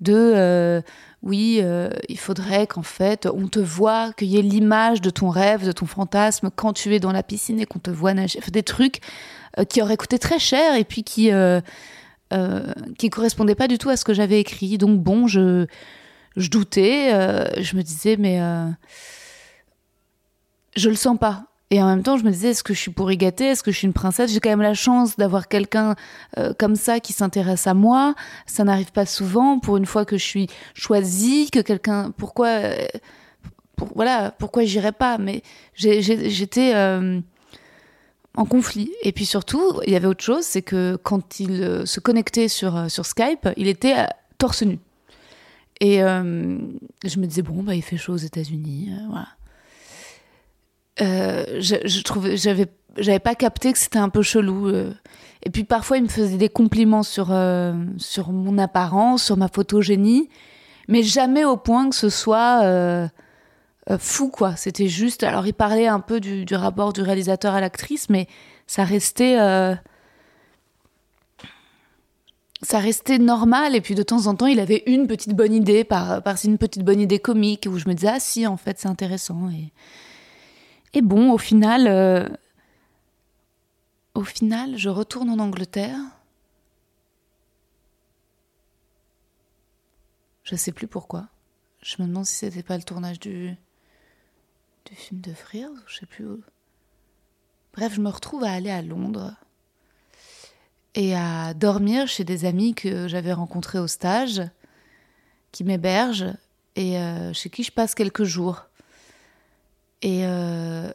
de 0.00 0.14
euh, 0.14 0.82
oui 1.22 1.58
euh, 1.62 1.88
il 2.08 2.18
faudrait 2.18 2.66
qu'en 2.66 2.82
fait 2.82 3.26
on 3.26 3.48
te 3.48 3.58
voit 3.58 4.12
qu'il 4.12 4.28
y 4.28 4.38
ait 4.38 4.42
l'image 4.42 5.00
de 5.00 5.10
ton 5.10 5.30
rêve, 5.30 5.64
de 5.66 5.72
ton 5.72 5.86
fantasme 5.86 6.50
quand 6.54 6.74
tu 6.74 6.94
es 6.94 7.00
dans 7.00 7.10
la 7.10 7.24
piscine 7.24 7.58
et 7.58 7.66
qu'on 7.66 7.80
te 7.80 7.90
voit 7.90 8.14
nager, 8.14 8.38
Enfin, 8.38 8.50
des 8.52 8.62
trucs 8.62 9.00
euh, 9.58 9.64
qui 9.64 9.82
auraient 9.82 9.96
coûté 9.96 10.18
très 10.18 10.38
cher 10.38 10.76
et 10.76 10.84
puis 10.84 11.02
qui 11.02 11.32
euh, 11.32 11.60
euh, 12.34 12.74
qui 12.98 13.08
correspondait 13.08 13.54
pas 13.54 13.68
du 13.68 13.78
tout 13.78 13.88
à 13.88 13.96
ce 13.96 14.04
que 14.04 14.12
j'avais 14.12 14.38
écrit. 14.38 14.76
Donc 14.76 15.00
bon, 15.00 15.26
je, 15.26 15.66
je 16.36 16.50
doutais, 16.50 17.14
euh, 17.14 17.46
je 17.62 17.74
me 17.74 17.82
disais 17.82 18.16
mais 18.18 18.42
euh, 18.42 18.68
je 20.76 20.90
le 20.90 20.94
sens 20.94 21.18
pas. 21.18 21.47
Et 21.70 21.82
en 21.82 21.86
même 21.86 22.02
temps, 22.02 22.16
je 22.16 22.24
me 22.24 22.30
disais 22.30 22.50
est-ce 22.50 22.62
que 22.62 22.72
je 22.72 22.78
suis 22.78 22.90
pourri 22.90 23.18
gâtée 23.18 23.44
Est-ce 23.44 23.62
que 23.62 23.70
je 23.70 23.76
suis 23.76 23.86
une 23.86 23.92
princesse? 23.92 24.32
J'ai 24.32 24.40
quand 24.40 24.48
même 24.48 24.62
la 24.62 24.72
chance 24.72 25.16
d'avoir 25.16 25.48
quelqu'un 25.48 25.96
euh, 26.38 26.54
comme 26.58 26.76
ça 26.76 26.98
qui 26.98 27.12
s'intéresse 27.12 27.66
à 27.66 27.74
moi. 27.74 28.14
Ça 28.46 28.64
n'arrive 28.64 28.90
pas 28.90 29.04
souvent. 29.04 29.58
Pour 29.58 29.76
une 29.76 29.84
fois 29.84 30.06
que 30.06 30.16
je 30.16 30.24
suis 30.24 30.46
choisie, 30.72 31.50
que 31.50 31.60
quelqu'un, 31.60 32.10
pourquoi, 32.16 32.46
euh, 32.48 32.86
pour- 33.76 33.90
voilà, 33.94 34.30
pourquoi 34.38 34.64
j'irais 34.64 34.92
pas? 34.92 35.18
Mais 35.18 35.42
j'étais 35.74 36.72
euh, 36.74 37.20
en 38.34 38.44
conflit. 38.46 38.90
Et 39.02 39.12
puis 39.12 39.26
surtout, 39.26 39.80
il 39.86 39.92
y 39.92 39.96
avait 39.96 40.06
autre 40.06 40.24
chose, 40.24 40.44
c'est 40.44 40.62
que 40.62 40.96
quand 41.02 41.38
il 41.38 41.62
euh, 41.62 41.84
se 41.84 42.00
connectait 42.00 42.48
sur, 42.48 42.76
euh, 42.76 42.88
sur 42.88 43.04
Skype, 43.04 43.46
il 43.58 43.68
était 43.68 44.06
torse 44.38 44.62
nu. 44.62 44.78
Et 45.80 45.98
je 45.98 47.20
me 47.20 47.26
disais, 47.26 47.42
bon, 47.42 47.62
bah, 47.62 47.76
il 47.76 47.82
fait 47.82 47.96
chaud 47.96 48.14
aux 48.14 48.16
États-Unis, 48.16 48.90
voilà. 49.08 49.28
Euh, 51.00 51.44
je, 51.60 51.76
je 51.84 52.02
trouvais, 52.02 52.36
j'avais, 52.36 52.66
j'avais 52.96 53.18
pas 53.18 53.34
capté 53.34 53.72
que 53.72 53.78
c'était 53.78 53.98
un 53.98 54.08
peu 54.08 54.22
chelou. 54.22 54.68
euh. 54.68 54.92
Et 55.44 55.50
puis 55.50 55.64
parfois, 55.64 55.98
il 55.98 56.04
me 56.04 56.08
faisait 56.08 56.36
des 56.36 56.48
compliments 56.48 57.04
sur, 57.04 57.28
euh, 57.30 57.72
sur 57.96 58.32
mon 58.32 58.58
apparence, 58.58 59.22
sur 59.22 59.36
ma 59.36 59.48
photogénie, 59.48 60.28
mais 60.88 61.02
jamais 61.02 61.44
au 61.44 61.56
point 61.56 61.88
que 61.88 61.94
ce 61.94 62.08
soit 62.08 63.08
fou, 63.98 64.28
quoi. 64.28 64.56
C'était 64.56 64.88
juste. 64.88 65.22
Alors, 65.22 65.46
il 65.46 65.54
parlait 65.54 65.86
un 65.86 66.00
peu 66.00 66.20
du, 66.20 66.44
rapport 66.54 66.92
du 66.92 67.02
réalisateur 67.02 67.54
à 67.54 67.60
l'actrice, 67.60 68.10
mais 68.10 68.26
ça 68.66 68.84
restait. 68.84 69.36
ça 72.60 72.80
restait 72.80 73.18
normal 73.18 73.76
et 73.76 73.80
puis 73.80 73.94
de 73.94 74.02
temps 74.02 74.26
en 74.26 74.34
temps 74.34 74.48
il 74.48 74.58
avait 74.58 74.82
une 74.86 75.06
petite 75.06 75.32
bonne 75.32 75.52
idée 75.52 75.84
par 75.84 76.24
par 76.24 76.34
une 76.44 76.58
petite 76.58 76.82
bonne 76.82 77.00
idée 77.00 77.20
comique 77.20 77.68
où 77.70 77.78
je 77.78 77.88
me 77.88 77.94
disais 77.94 78.10
ah 78.14 78.18
si 78.18 78.48
en 78.48 78.56
fait 78.56 78.80
c'est 78.80 78.88
intéressant 78.88 79.48
et 79.48 79.72
et 80.94 81.02
bon 81.02 81.32
au 81.32 81.38
final 81.38 81.86
euh, 81.86 82.28
au 84.14 84.24
final 84.24 84.76
je 84.76 84.88
retourne 84.88 85.30
en 85.30 85.38
Angleterre 85.38 85.98
je 90.44 90.56
sais 90.56 90.72
plus 90.72 90.86
pourquoi 90.86 91.28
je 91.82 92.02
me 92.02 92.08
demande 92.08 92.26
si 92.26 92.36
c'était 92.36 92.62
pas 92.62 92.76
le 92.76 92.82
tournage 92.82 93.20
du 93.20 93.54
du 94.86 94.94
film 94.94 95.20
de 95.20 95.32
Frears 95.32 95.70
je 95.86 95.98
sais 95.98 96.06
plus 96.06 96.26
où. 96.26 96.42
bref 97.74 97.94
je 97.94 98.00
me 98.00 98.08
retrouve 98.08 98.44
à 98.44 98.52
aller 98.52 98.70
à 98.70 98.82
Londres 98.82 99.34
et 100.94 101.14
à 101.14 101.54
dormir 101.54 102.08
chez 102.08 102.24
des 102.24 102.44
amis 102.44 102.74
que 102.74 103.06
j'avais 103.06 103.32
rencontrés 103.32 103.78
au 103.78 103.86
stage, 103.86 104.42
qui 105.52 105.62
m'hébergent 105.62 106.34
et 106.74 106.98
euh, 106.98 107.32
chez 107.32 107.50
qui 107.50 107.62
je 107.62 107.70
passe 107.70 107.94
quelques 107.94 108.24
jours. 108.24 108.67
Et, 110.02 110.20
euh, 110.24 110.90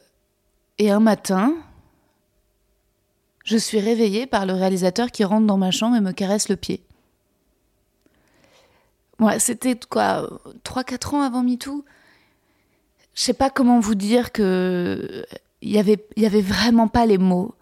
et 0.78 0.90
un 0.90 1.00
matin, 1.00 1.54
je 3.44 3.56
suis 3.56 3.78
réveillée 3.78 4.26
par 4.26 4.46
le 4.46 4.54
réalisateur 4.54 5.10
qui 5.10 5.24
rentre 5.24 5.46
dans 5.46 5.58
ma 5.58 5.70
chambre 5.70 5.96
et 5.96 6.00
me 6.00 6.12
caresse 6.12 6.48
le 6.48 6.56
pied. 6.56 6.82
Ouais, 9.20 9.38
c'était 9.38 9.78
quoi, 9.88 10.40
3-4 10.64 11.14
ans 11.14 11.22
avant 11.22 11.42
MeToo? 11.42 11.84
Je 13.14 13.20
sais 13.20 13.34
pas 13.34 13.50
comment 13.50 13.78
vous 13.78 13.94
dire 13.94 14.32
que 14.32 15.24
il 15.62 15.70
y 15.70 15.78
avait, 15.78 16.04
y 16.16 16.26
avait 16.26 16.40
vraiment 16.42 16.88
pas 16.88 17.06
les 17.06 17.18
mots. 17.18 17.54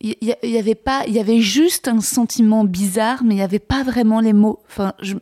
Il 0.00 0.16
y, 0.20 0.58
avait 0.58 0.74
pas 0.74 1.04
il 1.06 1.14
y 1.14 1.18
avait 1.18 1.40
juste 1.40 1.88
un 1.88 2.00
sentiment 2.00 2.64
bizarre 2.64 3.24
mais 3.24 3.36
il 3.36 3.38
y 3.38 3.42
avait 3.42 3.58
pas 3.58 3.82
vraiment 3.82 4.20
les 4.20 4.34
mots. 4.34 4.60
Enfin 4.66 4.92
je, 5.00 5.16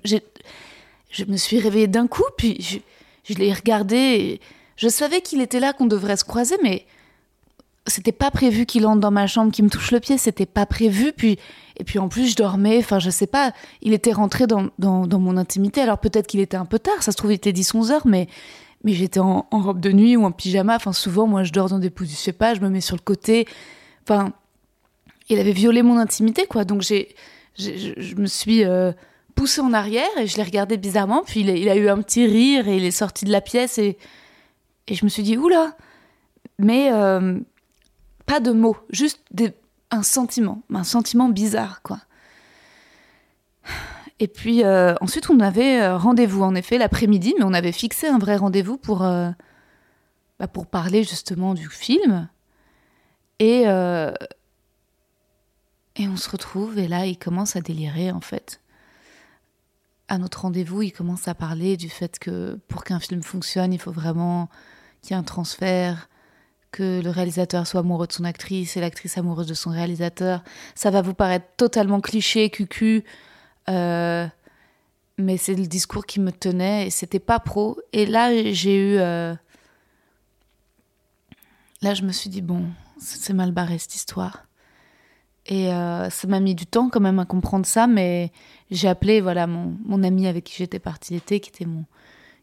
je 1.11 1.25
me 1.25 1.37
suis 1.37 1.61
réveillée 1.61 1.87
d'un 1.87 2.09
coup 2.09 2.25
puis 2.37 2.57
je, 2.61 2.79
je 3.23 3.39
l'ai 3.39 3.53
regardé 3.53 4.41
je 4.77 4.89
savais 4.89 5.21
qu'il 5.21 5.41
était 5.41 5.61
là 5.61 5.73
qu'on 5.73 5.87
devrait 5.87 6.17
se 6.17 6.25
croiser 6.25 6.57
mais 6.63 6.87
c'était 7.87 8.13
pas 8.13 8.31
prévu 8.31 8.65
qu'il 8.65 8.87
entre 8.87 9.01
dans 9.01 9.11
ma 9.11 9.27
chambre 9.27 9.53
qu'il 9.53 9.65
me 9.65 9.71
touche 9.71 9.91
le 9.91 10.01
pied 10.01 10.19
c'était 10.19 10.47
pas 10.47 10.67
prévu 10.67 11.13
puis 11.13 11.39
et 11.77 11.85
puis 11.85 11.99
en 11.99 12.09
plus 12.09 12.31
je 12.31 12.37
dormais 12.37 12.79
enfin 12.79 12.99
je 12.99 13.11
sais 13.11 13.27
pas 13.27 13.53
il 13.81 13.93
était 13.93 14.13
rentré 14.13 14.47
dans, 14.47 14.69
dans, 14.79 15.19
mon 15.19 15.37
intimité 15.37 15.81
alors 15.81 15.99
peut-être 15.99 16.27
qu'il 16.27 16.41
était 16.41 16.57
un 16.57 16.67
peu 16.67 16.79
tard 16.79 17.03
ça 17.03 17.13
se 17.13 17.17
trouve 17.17 17.33
il 17.33 17.37
était 17.37 17.53
10 17.53 17.75
11 17.75 17.91
heures 17.91 18.07
mais 18.07 18.29
mais 18.85 18.95
j'étais 18.95 19.21
en, 19.21 19.47
robe 19.51 19.81
de 19.81 19.93
nuit 19.93 20.17
ou 20.17 20.25
en 20.25 20.33
pyjama 20.33 20.77
enfin 20.77 20.93
souvent 20.93 21.27
moi 21.27 21.43
je 21.43 21.53
dors 21.53 21.69
dans 21.69 21.79
des 21.79 21.91
positions 21.91 22.21
je 22.21 22.25
sais 22.25 22.33
pas 22.33 22.55
je 22.55 22.61
me 22.61 22.69
mets 22.69 22.81
sur 22.81 22.97
le 22.97 23.03
côté 23.03 23.47
enfin 24.05 24.33
il 25.29 25.39
avait 25.39 25.53
violé 25.53 25.83
mon 25.83 25.99
intimité, 25.99 26.47
quoi. 26.47 26.65
Donc 26.65 26.83
j'ai, 26.83 27.15
je 27.57 28.15
me 28.17 28.27
suis 28.27 28.65
euh, 28.65 28.93
poussée 29.35 29.61
en 29.61 29.73
arrière 29.73 30.09
et 30.19 30.27
je 30.27 30.37
l'ai 30.37 30.43
regardé 30.43 30.77
bizarrement. 30.77 31.23
Puis 31.27 31.41
il 31.41 31.51
a, 31.51 31.55
il 31.55 31.69
a 31.69 31.77
eu 31.77 31.89
un 31.89 32.01
petit 32.03 32.27
rire 32.27 32.69
et 32.69 32.77
il 32.77 32.85
est 32.85 32.91
sorti 32.91 33.25
de 33.25 33.33
la 33.33 33.41
pièce 33.41 33.79
et, 33.79 33.97
et 34.89 34.95
je 34.95 35.05
me 35.05 35.11
suis 35.11 35.23
dit, 35.23 35.37
oula 35.37 35.77
Mais 36.59 36.93
euh, 36.93 37.39
pas 38.27 38.41
de 38.41 38.53
mots, 38.53 38.77
juste 38.91 39.23
un 39.91 40.03
sentiment, 40.03 40.63
un 40.73 40.85
sentiment 40.85 41.29
bizarre, 41.29 41.83
quoi. 41.83 42.01
Et 44.19 44.29
puis 44.29 44.63
euh, 44.65 44.95
ensuite, 45.01 45.31
on 45.31 45.41
avait 45.41 45.81
euh, 45.81 45.97
rendez-vous, 45.97 46.43
en 46.43 46.55
effet, 46.55 46.79
l'après-midi, 46.79 47.35
mais 47.39 47.45
on 47.45 47.53
avait 47.53 47.73
fixé 47.73 48.07
un 48.09 48.19
vrai 48.19 48.37
rendez-vous 48.37 48.77
pour, 48.77 48.99
bah, 49.01 50.49
pour 50.53 50.67
parler 50.67 51.03
justement 51.05 51.55
du 51.55 51.69
film. 51.69 52.29
Et, 53.39 53.65
Et 55.97 56.09
on 56.09 56.17
se 56.17 56.31
retrouve, 56.31 56.79
et 56.79 56.89
là, 56.89 57.07
il 57.07 57.19
commence 57.19 57.57
à 57.57 57.61
délirer, 57.61 58.13
en 58.13 58.21
fait. 58.21 58.61
À 60.09 60.19
notre 60.19 60.43
rendez-vous, 60.43 60.83
il 60.83 60.93
commence 60.93 61.29
à 61.29 61.35
parler 61.35 61.77
du 61.77 61.89
fait 61.89 62.19
que 62.19 62.59
pour 62.69 62.85
qu'un 62.85 63.01
film 63.01 63.23
fonctionne, 63.23 63.73
il 63.73 63.79
faut 63.79 63.93
vraiment 63.93 64.49
qu'il 65.03 65.15
y 65.15 65.15
ait 65.15 65.21
un 65.21 65.25
transfert, 65.25 66.09
que 66.71 67.03
le 67.03 67.11
réalisateur 67.11 67.67
soit 67.67 67.81
amoureux 67.81 68.07
de 68.07 68.13
son 68.13 68.25
actrice 68.25 68.77
et 68.77 68.81
l'actrice 68.81 69.19
amoureuse 69.19 69.47
de 69.47 69.55
son 69.55 69.71
réalisateur. 69.71 70.43
Ça 70.75 70.91
va 70.91 71.03
vous 71.03 71.15
paraître 71.15 71.47
totalement 71.57 72.01
cliché, 72.01 72.49
cucu, 72.49 73.05
euh, 73.69 74.27
mais 75.19 75.37
c'est 75.37 75.55
le 75.55 75.67
discours 75.67 76.07
qui 76.07 76.19
me 76.19 76.33
tenait 76.33 76.87
et 76.87 76.91
c'était 76.91 77.21
pas 77.21 77.39
pro. 77.39 77.79
Et 77.93 78.07
là, 78.07 78.31
j'ai 78.53 78.77
eu. 78.77 78.99
Euh, 78.99 79.35
là, 81.83 81.95
je 81.95 82.03
me 82.03 82.13
suis 82.13 82.31
dit, 82.31 82.41
bon, 82.41 82.65
c'est 82.99 83.35
mal 83.35 83.53
barré 83.53 83.79
cette 83.79 83.95
histoire. 83.95 84.47
Et 85.47 85.73
euh, 85.73 86.09
ça 86.09 86.29
m'a 86.29 86.41
mis 86.41 86.55
du 86.55 86.67
temps 86.67 86.89
quand 86.89 87.01
même 87.01 87.19
à 87.19 87.27
comprendre 87.27 87.67
ça, 87.67 87.89
mais 87.89 88.31
j'ai 88.71 88.89
appelé 88.89 89.21
voilà 89.21 89.49
mon, 89.49 89.77
mon 89.85 90.05
ami 90.05 90.29
avec 90.29 90.45
qui 90.45 90.55
j'étais 90.57 90.79
partie 90.79 91.15
l'été, 91.15 91.41
qui 91.41 91.51
était 91.51 91.67
mon 91.67 91.85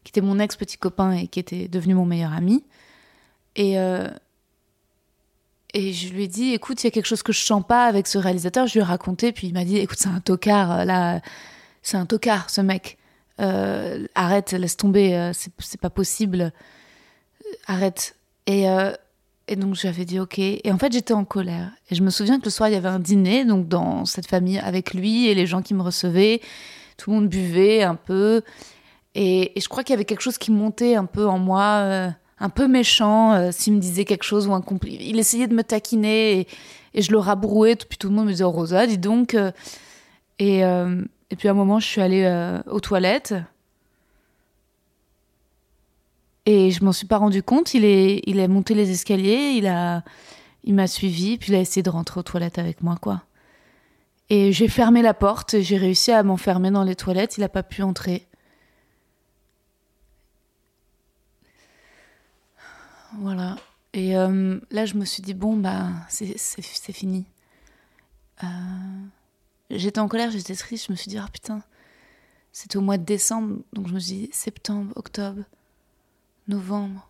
qui 0.04 0.10
était 0.10 0.20
mon 0.20 0.38
ex 0.38 0.56
petit 0.56 0.78
copain 0.78 1.12
et 1.12 1.26
qui 1.26 1.40
était 1.40 1.68
devenu 1.68 1.94
mon 1.94 2.04
meilleur 2.04 2.32
ami. 2.32 2.64
Et 3.56 3.78
euh, 3.78 4.08
et 5.72 5.92
je 5.92 6.12
lui 6.12 6.24
ai 6.24 6.28
dit, 6.28 6.52
écoute, 6.52 6.82
il 6.82 6.86
y 6.86 6.88
a 6.88 6.90
quelque 6.90 7.06
chose 7.06 7.22
que 7.22 7.32
je 7.32 7.44
sens 7.44 7.64
pas 7.66 7.86
avec 7.86 8.08
ce 8.08 8.18
réalisateur. 8.18 8.66
Je 8.66 8.74
lui 8.74 8.80
ai 8.80 8.84
raconté, 8.84 9.30
puis 9.30 9.46
il 9.46 9.52
m'a 9.52 9.64
dit, 9.64 9.76
écoute, 9.76 9.98
c'est 10.00 10.08
un 10.08 10.20
tocard 10.20 10.80
euh, 10.80 10.84
là, 10.84 11.20
c'est 11.82 11.96
un 11.96 12.06
tocard 12.06 12.50
ce 12.50 12.60
mec. 12.60 12.98
arrête, 13.38 14.52
laisse 14.52 14.76
tomber, 14.76 15.30
c'est 15.32 15.80
pas 15.80 15.90
possible. 15.90 16.52
Arrête. 17.66 18.16
Et 18.46 18.66
et 19.50 19.56
donc 19.56 19.74
j'avais 19.74 20.04
dit 20.04 20.20
ok. 20.20 20.38
Et 20.38 20.70
en 20.70 20.78
fait 20.78 20.92
j'étais 20.92 21.12
en 21.12 21.24
colère. 21.24 21.72
Et 21.90 21.96
je 21.96 22.02
me 22.02 22.10
souviens 22.10 22.38
que 22.38 22.44
le 22.44 22.50
soir 22.50 22.68
il 22.68 22.72
y 22.72 22.76
avait 22.76 22.88
un 22.88 23.00
dîner 23.00 23.44
donc 23.44 23.66
dans 23.66 24.04
cette 24.04 24.28
famille 24.28 24.60
avec 24.60 24.94
lui 24.94 25.26
et 25.26 25.34
les 25.34 25.46
gens 25.46 25.60
qui 25.60 25.74
me 25.74 25.82
recevaient. 25.82 26.40
Tout 26.96 27.10
le 27.10 27.16
monde 27.16 27.28
buvait 27.28 27.82
un 27.82 27.96
peu. 27.96 28.42
Et, 29.14 29.52
je 29.56 29.68
crois 29.68 29.82
qu'il 29.82 29.92
y 29.92 29.94
avait 29.94 30.04
quelque 30.04 30.22
chose 30.22 30.38
qui 30.38 30.50
montait 30.50 30.94
un 30.94 31.06
peu 31.06 31.26
en 31.26 31.38
moi, 31.38 31.80
euh, 31.82 32.10
un 32.38 32.48
peu 32.48 32.68
méchant, 32.68 33.32
euh, 33.32 33.50
s'il 33.52 33.74
me 33.74 33.80
disait 33.80 34.04
quelque 34.04 34.22
chose 34.22 34.46
ou 34.46 34.54
un 34.54 34.62
Il 34.82 35.18
essayait 35.18 35.48
de 35.48 35.54
me 35.54 35.64
taquiner 35.64 36.46
et, 36.94 37.02
je 37.02 37.10
le 37.12 37.18
rabrouais. 37.18 37.76
Puis 37.76 37.98
tout 37.98 38.08
le 38.08 38.14
monde 38.14 38.26
me 38.26 38.32
disait 38.32 38.44
oh, 38.44 38.50
Rosa, 38.50 38.86
dis 38.86 38.98
donc. 38.98 39.34
Euh. 39.34 39.52
Et, 40.38 40.62
puis 41.36 41.48
à 41.48 41.50
un 41.52 41.54
moment 41.54 41.78
je 41.78 41.86
suis 41.86 42.00
allée 42.00 42.60
aux 42.66 42.80
toilettes. 42.80 43.34
Et 46.46 46.70
je 46.70 46.82
m'en 46.82 46.92
suis 46.92 47.06
pas 47.06 47.18
rendu 47.18 47.42
compte. 47.42 47.74
Il 47.74 47.84
est, 47.84 48.48
monté 48.48 48.74
les 48.74 48.90
escaliers, 48.90 49.52
il 49.56 49.66
a, 49.66 50.02
il 50.64 50.74
m'a 50.74 50.86
suivi, 50.86 51.36
puis 51.36 51.52
il 51.52 51.54
a 51.54 51.60
essayé 51.60 51.82
de 51.82 51.90
rentrer 51.90 52.18
aux 52.20 52.24
toilettes 52.24 52.58
avec 52.58 52.82
moi, 52.82 52.96
quoi. 53.00 53.22
Et 54.30 54.52
j'ai 54.52 54.68
fermé 54.68 55.02
la 55.02 55.12
porte, 55.12 55.60
j'ai 55.60 55.76
réussi 55.76 56.12
à 56.12 56.22
m'enfermer 56.22 56.70
dans 56.70 56.84
les 56.84 56.94
toilettes. 56.94 57.36
Il 57.36 57.40
n'a 57.40 57.48
pas 57.48 57.64
pu 57.64 57.82
entrer. 57.82 58.26
Voilà. 63.18 63.56
Et 63.92 64.16
euh, 64.16 64.60
là, 64.70 64.86
je 64.86 64.94
me 64.94 65.04
suis 65.04 65.22
dit, 65.22 65.34
bon, 65.34 65.56
bah, 65.56 65.88
c'est 66.08 66.92
fini. 66.92 67.24
Euh, 68.44 68.46
j'étais 69.70 69.98
en 69.98 70.08
colère, 70.08 70.30
j'étais 70.30 70.54
triste. 70.54 70.86
Je 70.86 70.92
me 70.92 70.96
suis 70.96 71.08
dit, 71.08 71.18
ah 71.18 71.28
putain, 71.32 71.62
c'était 72.52 72.76
au 72.76 72.82
mois 72.82 72.98
de 72.98 73.04
décembre. 73.04 73.58
Donc 73.72 73.88
je 73.88 73.94
me 73.94 73.98
suis 73.98 74.14
dit, 74.14 74.30
septembre, 74.32 74.92
octobre 74.96 75.42
novembre, 76.48 77.08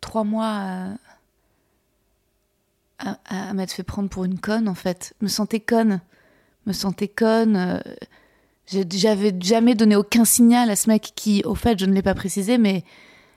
trois 0.00 0.24
mois 0.24 0.96
à, 2.98 3.18
à, 3.26 3.54
m'être 3.54 3.72
fait 3.72 3.82
prendre 3.82 4.08
pour 4.08 4.24
une 4.24 4.38
conne, 4.38 4.68
en 4.68 4.74
fait. 4.74 5.14
Me 5.20 5.28
sentais 5.28 5.60
conne. 5.60 6.00
Me 6.64 6.72
sentais 6.72 7.08
conne. 7.08 7.56
Euh, 7.56 7.80
j'avais 8.66 9.34
jamais 9.40 9.74
donné 9.74 9.94
aucun 9.94 10.24
signal 10.24 10.70
à 10.70 10.76
ce 10.76 10.88
mec 10.88 11.12
qui, 11.14 11.42
au 11.44 11.54
fait, 11.54 11.78
je 11.78 11.86
ne 11.86 11.92
l'ai 11.92 12.02
pas 12.02 12.14
précisé, 12.14 12.58
mais 12.58 12.82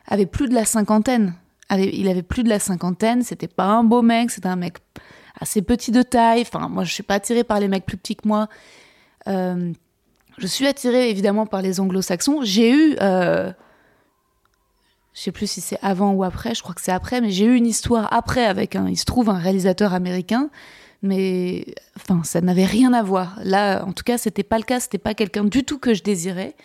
avait 0.08 0.26
plus 0.26 0.48
de 0.48 0.56
la 0.56 0.66
cinquantaine. 0.66 1.36
Il 1.78 2.08
avait 2.08 2.24
plus 2.24 2.44
de 2.44 2.50
la 2.50 2.60
cinquantaine. 2.60 3.22
C'était 3.24 3.48
pas 3.48 3.66
un 3.66 3.84
beau 3.84 4.02
mec, 4.02 4.32
c'était 4.32 4.48
un 4.48 4.56
mec 4.56 4.78
assez 5.40 5.62
petit 5.62 5.92
de 5.92 6.02
taille. 6.02 6.42
Enfin, 6.42 6.68
moi, 6.70 6.84
je 6.84 6.94
suis 6.94 7.04
pas 7.04 7.16
attirée 7.16 7.44
par 7.44 7.60
les 7.60 7.68
mecs 7.68 7.86
plus 7.86 7.98
petits 7.98 8.16
que 8.16 8.28
moi. 8.28 8.48
Euh, 9.28 9.72
je 10.38 10.48
suis 10.48 10.68
attirée 10.68 11.10
évidemment 11.10 11.46
par 11.46 11.62
les 11.62 11.80
anglo-saxons. 11.80 12.42
J'ai 12.44 12.72
eu 12.72 12.96
euh, 13.02 13.52
je 15.20 15.22
sais 15.22 15.32
plus 15.34 15.48
si 15.48 15.60
c'est 15.60 15.80
avant 15.82 16.14
ou 16.14 16.24
après, 16.24 16.56
je 16.56 16.62
crois 16.62 16.74
que 16.74 16.82
c'est 16.82 16.94
après, 16.94 17.20
mais 17.20 17.30
j'ai 17.30 17.44
eu 17.44 17.56
une 17.56 17.68
histoire 17.68 18.08
après 18.14 18.46
avec 18.46 18.78
un, 18.78 18.88
il 18.88 18.98
se 18.98 19.04
trouve 19.04 19.30
un 19.30 19.38
réalisateur 19.38 19.94
américain, 19.94 20.50
mais 21.02 21.66
enfin 21.98 22.24
ça 22.24 22.40
n'avait 22.40 22.66
rien 22.66 22.94
à 22.94 23.04
voir. 23.04 23.38
Là, 23.44 23.84
en 23.86 23.92
tout 23.92 24.04
cas, 24.06 24.18
c'était 24.18 24.44
pas 24.44 24.58
le 24.58 24.64
cas, 24.64 24.80
c'était 24.80 24.98
pas 24.98 25.14
quelqu'un 25.14 25.44
du 25.44 25.66
tout 25.66 25.78
que 25.78 25.94
je 25.94 26.04
désirais. 26.04 26.56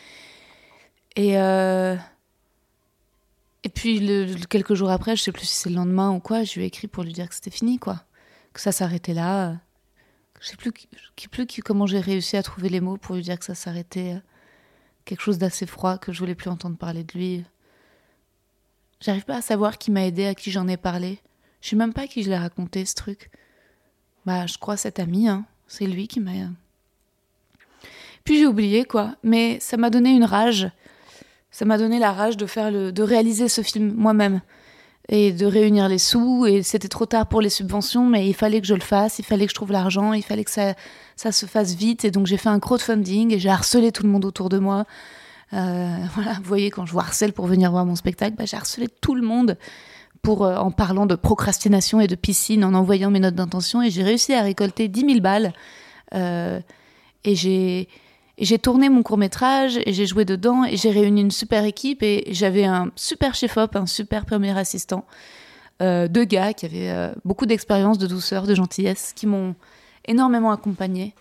Et 1.16 1.36
euh, 1.36 1.96
et 3.64 3.68
puis 3.70 4.00
quelques 4.48 4.74
jours 4.74 4.90
après, 4.90 5.16
je 5.16 5.22
sais 5.22 5.32
plus 5.32 5.46
si 5.46 5.54
c'est 5.54 5.70
le 5.70 5.76
lendemain 5.76 6.12
ou 6.12 6.20
quoi, 6.20 6.44
je 6.44 6.54
lui 6.54 6.62
ai 6.62 6.66
écrit 6.66 6.86
pour 6.86 7.02
lui 7.02 7.12
dire 7.12 7.28
que 7.28 7.34
c'était 7.34 7.50
fini, 7.50 7.78
quoi, 7.78 8.04
que 8.52 8.60
ça 8.60 8.72
s'arrêtait 8.72 9.14
là. 9.14 9.56
Je 10.40 10.48
sais 10.48 10.56
plus, 10.56 10.72
plus 11.30 11.46
comment 11.62 11.86
j'ai 11.86 12.00
réussi 12.00 12.36
à 12.36 12.42
trouver 12.42 12.68
les 12.68 12.82
mots 12.82 12.98
pour 12.98 13.14
lui 13.14 13.22
dire 13.22 13.38
que 13.38 13.44
ça 13.46 13.54
s'arrêtait. 13.54 14.20
Quelque 15.06 15.22
chose 15.22 15.38
d'assez 15.38 15.64
froid, 15.64 15.96
que 15.96 16.12
je 16.12 16.18
voulais 16.18 16.34
plus 16.34 16.50
entendre 16.50 16.76
parler 16.76 17.04
de 17.04 17.12
lui. 17.14 17.44
J'arrive 19.00 19.24
pas 19.24 19.36
à 19.36 19.42
savoir 19.42 19.78
qui 19.78 19.90
m'a 19.90 20.04
aidé, 20.04 20.26
à 20.26 20.34
qui 20.34 20.50
j'en 20.50 20.68
ai 20.68 20.76
parlé. 20.76 21.20
Je 21.62 21.70
sais 21.70 21.76
même 21.76 21.94
pas 21.94 22.02
à 22.02 22.06
qui 22.06 22.22
je 22.22 22.28
l'ai 22.28 22.36
raconté 22.36 22.84
ce 22.84 22.94
truc. 22.94 23.30
Bah, 24.26 24.46
je 24.46 24.58
crois 24.58 24.76
cet 24.76 24.98
ami, 24.98 25.28
hein. 25.28 25.46
C'est 25.66 25.86
lui 25.86 26.06
qui 26.08 26.20
m'a. 26.20 26.32
Puis 28.24 28.38
j'ai 28.38 28.46
oublié 28.46 28.84
quoi, 28.84 29.16
mais 29.22 29.58
ça 29.60 29.78
m'a 29.78 29.88
donné 29.88 30.10
une 30.10 30.24
rage. 30.24 30.70
Ça 31.54 31.64
m'a 31.64 31.78
donné 31.78 32.00
la 32.00 32.10
rage 32.10 32.36
de 32.36 32.46
faire 32.46 32.72
de 32.72 33.02
réaliser 33.04 33.48
ce 33.48 33.62
film 33.62 33.94
moi-même 33.96 34.40
et 35.08 35.30
de 35.30 35.46
réunir 35.46 35.88
les 35.88 35.98
sous. 35.98 36.46
Et 36.46 36.64
c'était 36.64 36.88
trop 36.88 37.06
tard 37.06 37.28
pour 37.28 37.40
les 37.40 37.48
subventions, 37.48 38.06
mais 38.06 38.26
il 38.26 38.34
fallait 38.34 38.60
que 38.60 38.66
je 38.66 38.74
le 38.74 38.80
fasse, 38.80 39.20
il 39.20 39.24
fallait 39.24 39.44
que 39.46 39.50
je 39.50 39.54
trouve 39.54 39.70
l'argent, 39.70 40.14
il 40.14 40.24
fallait 40.24 40.42
que 40.42 40.50
ça, 40.50 40.74
ça 41.14 41.30
se 41.30 41.46
fasse 41.46 41.76
vite. 41.76 42.04
Et 42.04 42.10
donc 42.10 42.26
j'ai 42.26 42.38
fait 42.38 42.48
un 42.48 42.58
crowdfunding 42.58 43.32
et 43.32 43.38
j'ai 43.38 43.50
harcelé 43.50 43.92
tout 43.92 44.02
le 44.02 44.08
monde 44.08 44.24
autour 44.24 44.48
de 44.48 44.58
moi. 44.58 44.84
Euh, 45.52 45.96
voilà, 46.16 46.32
vous 46.32 46.42
voyez, 46.48 46.72
quand 46.72 46.86
je 46.86 46.92
vous 46.92 46.98
harcèle 46.98 47.32
pour 47.32 47.46
venir 47.46 47.70
voir 47.70 47.86
mon 47.86 47.94
spectacle, 47.94 48.34
bah, 48.36 48.46
j'ai 48.46 48.56
harcelé 48.56 48.88
tout 48.88 49.14
le 49.14 49.22
monde 49.22 49.56
pour, 50.22 50.44
euh, 50.44 50.56
en 50.56 50.72
parlant 50.72 51.06
de 51.06 51.14
procrastination 51.14 52.00
et 52.00 52.08
de 52.08 52.16
piscine, 52.16 52.64
en 52.64 52.74
envoyant 52.74 53.12
mes 53.12 53.20
notes 53.20 53.36
d'intention, 53.36 53.80
et 53.80 53.90
j'ai 53.90 54.02
réussi 54.02 54.34
à 54.34 54.42
récolter 54.42 54.88
10 54.88 55.00
000 55.02 55.20
balles. 55.20 55.52
Euh, 56.14 56.58
et 57.22 57.36
j'ai 57.36 57.88
j'ai 58.38 58.58
tourné 58.58 58.88
mon 58.88 59.02
court 59.02 59.18
métrage 59.18 59.78
et 59.86 59.92
j'ai 59.92 60.06
joué 60.06 60.24
dedans 60.24 60.64
et 60.64 60.76
j'ai 60.76 60.90
réuni 60.90 61.20
une 61.20 61.30
super 61.30 61.64
équipe 61.64 62.02
et 62.02 62.24
j'avais 62.30 62.64
un 62.64 62.90
super 62.96 63.34
chef-op, 63.34 63.76
un 63.76 63.86
super 63.86 64.24
premier 64.24 64.56
assistant, 64.56 65.04
deux 65.80 66.24
gars 66.24 66.52
qui 66.52 66.66
avaient 66.66 67.12
beaucoup 67.24 67.46
d'expérience, 67.46 67.98
de 67.98 68.06
douceur, 68.06 68.46
de 68.46 68.54
gentillesse, 68.54 69.12
qui 69.14 69.26
m'ont 69.26 69.54
énormément 70.06 70.50
accompagné 70.50 71.14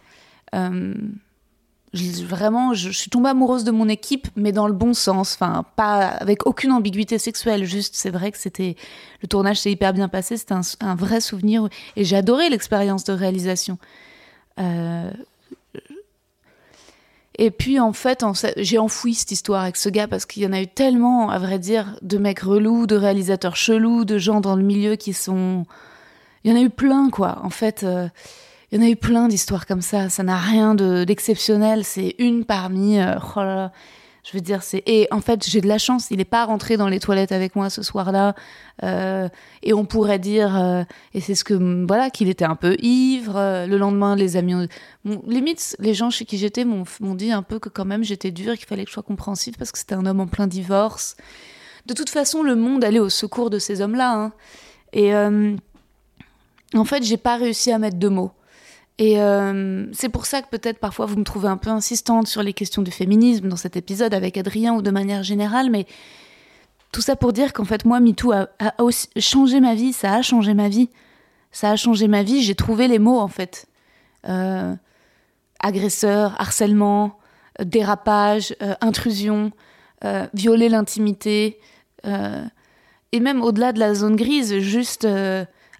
vraiment, 1.93 2.73
je, 2.73 2.89
suis 2.89 3.09
tombée 3.09 3.29
amoureuse 3.29 3.63
de 3.63 3.71
mon 3.71 3.87
équipe, 3.87 4.27
mais 4.35 4.51
dans 4.51 4.67
le 4.67 4.73
bon 4.73 4.93
sens. 4.93 5.35
Enfin, 5.35 5.65
pas 5.75 6.07
avec 6.07 6.47
aucune 6.47 6.71
ambiguïté 6.71 7.19
sexuelle. 7.19 7.65
Juste, 7.65 7.95
c'est 7.95 8.09
vrai 8.09 8.31
que 8.31 8.37
c'était 8.37 8.75
le 9.21 9.27
tournage 9.27 9.59
s'est 9.59 9.71
hyper 9.71 9.93
bien 9.93 10.07
passé. 10.07 10.37
C'était 10.37 10.55
un, 10.81 10.95
vrai 10.95 11.21
souvenir 11.21 11.67
et 11.95 12.03
j'ai 12.03 12.15
adoré 12.15 12.49
l'expérience 12.49 13.03
de 13.03 13.13
réalisation. 13.13 13.77
Euh, 14.59 15.11
et 17.37 17.51
puis 17.51 17.79
en 17.79 17.93
fait, 17.93 18.23
j'ai 18.57 18.77
enfoui 18.77 19.13
cette 19.15 19.31
histoire 19.31 19.63
avec 19.63 19.77
ce 19.77 19.89
gars 19.89 20.07
parce 20.07 20.25
qu'il 20.25 20.43
y 20.43 20.47
en 20.47 20.53
a 20.53 20.61
eu 20.61 20.67
tellement, 20.67 21.29
à 21.29 21.39
vrai 21.39 21.59
dire, 21.59 21.97
de 22.01 22.17
mecs 22.17 22.41
relous, 22.41 22.85
de 22.85 22.95
réalisateurs 22.95 23.55
chelous, 23.55 24.05
de 24.05 24.17
gens 24.17 24.39
dans 24.39 24.55
le 24.55 24.63
milieu 24.63 24.95
qui 24.95 25.13
sont. 25.13 25.65
Il 26.43 26.51
y 26.51 26.53
en 26.53 26.57
a 26.57 26.61
eu 26.61 26.69
plein, 26.69 27.09
quoi. 27.09 27.39
En 27.43 27.49
fait. 27.49 27.83
Euh, 27.83 28.07
il 28.71 28.81
y 28.81 28.83
en 28.83 28.87
a 28.87 28.89
eu 28.89 28.95
plein 28.95 29.27
d'histoires 29.27 29.67
comme 29.67 29.83
ça. 29.83 30.09
Ça 30.09 30.23
n'a 30.23 30.35
rien 30.35 30.73
d'exceptionnel. 30.73 31.83
c'est 31.83 32.15
une 32.17 32.43
parmi. 32.43 32.99
Euh, 32.99 33.19
oh 33.35 33.67
je 34.23 34.31
veux 34.31 34.41
dire, 34.41 34.63
c'est. 34.63 34.81
Et 34.85 35.07
en 35.11 35.19
fait, 35.19 35.45
j'ai 35.45 35.59
de 35.59 35.67
la 35.67 35.77
chance. 35.77 36.07
Il 36.09 36.17
n'est 36.17 36.25
pas 36.25 36.45
rentré 36.45 36.77
dans 36.77 36.87
les 36.87 36.99
toilettes 36.99 37.33
avec 37.33 37.55
moi 37.55 37.69
ce 37.69 37.83
soir-là. 37.83 38.35
Euh, 38.81 39.27
et 39.63 39.73
on 39.73 39.85
pourrait 39.85 40.19
dire, 40.19 40.55
euh, 40.57 40.83
et 41.13 41.19
c'est 41.19 41.35
ce 41.35 41.43
que 41.43 41.53
voilà, 41.85 42.09
qu'il 42.09 42.29
était 42.29 42.45
un 42.45 42.55
peu 42.55 42.77
ivre. 42.79 43.65
le 43.67 43.77
lendemain, 43.77 44.15
les 44.15 44.37
amis, 44.37 44.69
limite, 45.27 45.75
les 45.79 45.93
gens 45.93 46.09
chez 46.09 46.23
qui 46.23 46.37
j'étais 46.37 46.63
m'ont 46.63 47.15
dit 47.15 47.31
un 47.31 47.43
peu 47.43 47.59
que 47.59 47.67
quand 47.67 47.85
même 47.85 48.03
j'étais 48.03 48.31
dure, 48.31 48.55
qu'il 48.55 48.65
fallait 48.65 48.85
que 48.85 48.89
je 48.89 48.93
sois 48.93 49.03
compréhensive 49.03 49.55
parce 49.57 49.71
que 49.73 49.77
c'était 49.77 49.95
un 49.95 50.05
homme 50.05 50.21
en 50.21 50.27
plein 50.27 50.47
divorce. 50.47 51.17
De 51.85 51.93
toute 51.93 52.09
façon, 52.09 52.43
le 52.43 52.55
monde 52.55 52.85
allait 52.85 52.99
au 52.99 53.09
secours 53.09 53.49
de 53.49 53.59
ces 53.59 53.81
hommes-là. 53.81 54.13
Hein. 54.13 54.31
Et 54.93 55.13
en 55.13 56.85
fait, 56.85 57.03
j'ai 57.03 57.17
pas 57.17 57.35
réussi 57.35 57.71
à 57.73 57.77
mettre 57.77 57.97
de 57.97 58.07
mots. 58.07 58.31
Et 58.99 59.19
euh, 59.19 59.91
c'est 59.91 60.09
pour 60.09 60.25
ça 60.25 60.41
que 60.41 60.49
peut-être 60.49 60.79
parfois 60.79 61.05
vous 61.07 61.17
me 61.17 61.23
trouvez 61.23 61.47
un 61.47 61.57
peu 61.57 61.69
insistante 61.69 62.27
sur 62.27 62.43
les 62.43 62.53
questions 62.53 62.83
du 62.83 62.91
féminisme 62.91 63.47
dans 63.47 63.55
cet 63.55 63.75
épisode 63.75 64.13
avec 64.13 64.37
Adrien 64.37 64.75
ou 64.75 64.81
de 64.81 64.91
manière 64.91 65.23
générale, 65.23 65.71
mais 65.71 65.87
tout 66.91 67.01
ça 67.01 67.15
pour 67.15 67.33
dire 67.33 67.53
qu'en 67.53 67.65
fait 67.65 67.85
moi 67.85 67.99
MeToo 67.99 68.31
a, 68.31 68.47
a 68.59 68.73
changé 69.17 69.59
ma 69.59 69.73
vie, 69.73 69.93
ça 69.93 70.13
a 70.13 70.21
changé 70.21 70.53
ma 70.53 70.69
vie, 70.69 70.89
ça 71.51 71.71
a 71.71 71.75
changé 71.75 72.07
ma 72.07 72.21
vie, 72.21 72.43
j'ai 72.43 72.53
trouvé 72.53 72.87
les 72.87 72.99
mots 72.99 73.19
en 73.19 73.27
fait. 73.27 73.65
agresseur, 75.59 76.39
harcèlement, 76.39 77.17
dérapage, 77.59 78.55
intrusion, 78.79 79.51
violer 80.35 80.69
l'intimité, 80.69 81.59
et 82.03 83.19
même 83.19 83.41
au-delà 83.41 83.71
de 83.73 83.79
la 83.79 83.95
zone 83.95 84.15
grise, 84.15 84.59
juste 84.59 85.07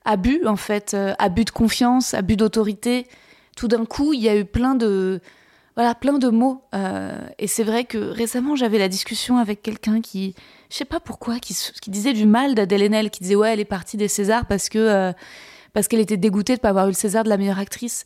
abus 0.05 0.45
en 0.45 0.55
fait, 0.55 0.95
abus 1.19 1.45
de 1.45 1.51
confiance, 1.51 2.13
abus 2.13 2.35
d'autorité. 2.35 3.07
Tout 3.55 3.67
d'un 3.67 3.85
coup, 3.85 4.13
il 4.13 4.21
y 4.21 4.29
a 4.29 4.35
eu 4.35 4.45
plein 4.45 4.75
de 4.75 5.21
voilà, 5.75 5.95
plein 5.95 6.19
de 6.19 6.29
mots. 6.29 6.61
Euh, 6.75 7.19
et 7.39 7.47
c'est 7.47 7.63
vrai 7.63 7.85
que 7.85 7.97
récemment, 7.97 8.55
j'avais 8.55 8.77
la 8.77 8.87
discussion 8.87 9.37
avec 9.37 9.61
quelqu'un 9.61 10.01
qui, 10.01 10.35
je 10.69 10.77
sais 10.77 10.85
pas 10.85 10.99
pourquoi, 10.99 11.39
qui, 11.39 11.55
disait 11.87 12.13
du 12.13 12.25
mal 12.25 12.53
d'Adèle 12.55 12.83
Haenel, 12.83 13.09
qui 13.09 13.21
disait 13.21 13.35
ouais, 13.35 13.53
elle 13.53 13.59
est 13.59 13.65
partie 13.65 13.97
des 13.97 14.07
Césars 14.07 14.45
parce 14.45 14.69
que 14.69 14.77
euh, 14.77 15.11
parce 15.73 15.87
qu'elle 15.87 15.99
était 15.99 16.17
dégoûtée 16.17 16.55
de 16.55 16.61
pas 16.61 16.69
avoir 16.69 16.85
eu 16.85 16.89
le 16.89 16.95
César 16.95 17.23
de 17.23 17.29
la 17.29 17.37
meilleure 17.37 17.59
actrice. 17.59 18.05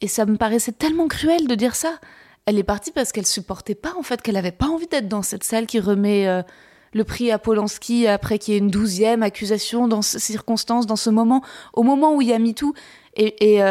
Et 0.00 0.08
ça 0.08 0.24
me 0.24 0.36
paraissait 0.36 0.72
tellement 0.72 1.06
cruel 1.06 1.46
de 1.46 1.54
dire 1.54 1.74
ça. 1.74 1.98
Elle 2.46 2.58
est 2.58 2.64
partie 2.64 2.90
parce 2.90 3.12
qu'elle 3.12 3.26
supportait 3.26 3.74
pas 3.74 3.94
en 3.98 4.02
fait, 4.02 4.22
qu'elle 4.22 4.36
avait 4.36 4.52
pas 4.52 4.66
envie 4.66 4.86
d'être 4.86 5.08
dans 5.08 5.22
cette 5.22 5.44
salle 5.44 5.66
qui 5.66 5.80
remet 5.80 6.26
euh, 6.26 6.42
le 6.94 7.04
prix 7.04 7.30
à 7.30 7.38
Polanski 7.38 8.06
après 8.06 8.38
qu'il 8.38 8.54
y 8.54 8.56
ait 8.56 8.60
une 8.60 8.70
douzième 8.70 9.22
accusation 9.22 9.88
dans 9.88 10.02
ces 10.02 10.18
circonstances, 10.18 10.86
dans 10.86 10.96
ce 10.96 11.10
moment, 11.10 11.42
au 11.74 11.82
moment 11.82 12.14
où 12.14 12.22
il 12.22 12.28
y 12.28 12.32
a 12.32 12.38
MeToo. 12.38 12.72
Et, 13.16 13.54
et 13.54 13.62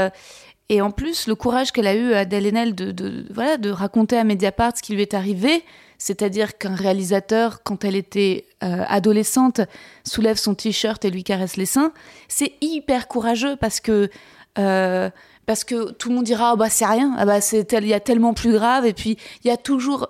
et 0.70 0.82
en 0.82 0.91
plus, 0.91 1.28
le 1.28 1.36
courage 1.36 1.72
qu'elle 1.72 1.88
a 1.88 1.94
eu, 1.94 2.14
Adèle 2.14 2.48
Haenel, 2.48 2.74
de, 2.74 2.91
de, 2.91 3.26
voilà, 3.34 3.58
de 3.58 3.70
raconter 3.70 4.18
à 4.18 4.24
Mediapart 4.24 4.74
ce 4.78 4.82
qui 4.82 4.94
lui 4.94 5.02
est 5.02 5.14
arrivé, 5.14 5.64
c'est-à-dire 5.98 6.58
qu'un 6.58 6.76
réalisateur, 6.76 7.64
quand 7.64 7.84
elle 7.84 7.95
était 7.95 8.48
euh, 8.64 8.84
adolescente, 8.88 9.62
soulève 10.04 10.38
son 10.38 10.56
t-shirt 10.56 11.04
et 11.06 11.12
lui 11.12 11.24
caresse 11.24 11.58
les 11.58 11.66
seins, 11.66 11.91
c'est 12.28 12.54
hyper 12.62 13.08
courageux 13.08 13.56
parce 13.56 13.80
que 13.80 14.10
euh, 14.58 15.10
parce 15.45 15.64
que 15.64 15.91
tout 15.91 16.10
le 16.10 16.16
monde 16.16 16.24
dira 16.24 16.52
ah 16.52 16.56
bah 16.56 16.70
c'est 16.70 16.86
rien, 16.86 17.14
ah 17.18 17.26
bah 17.26 17.41
c'est 17.41 17.72
il 17.74 17.88
y 17.88 17.94
a 17.94 18.00
tellement 18.00 18.34
plus 18.34 18.54
grave. 18.54 18.86
Et 18.86 18.94
puis 18.94 19.18
il 19.44 19.48
y 19.48 19.52
a 19.52 19.58
toujours 19.58 20.10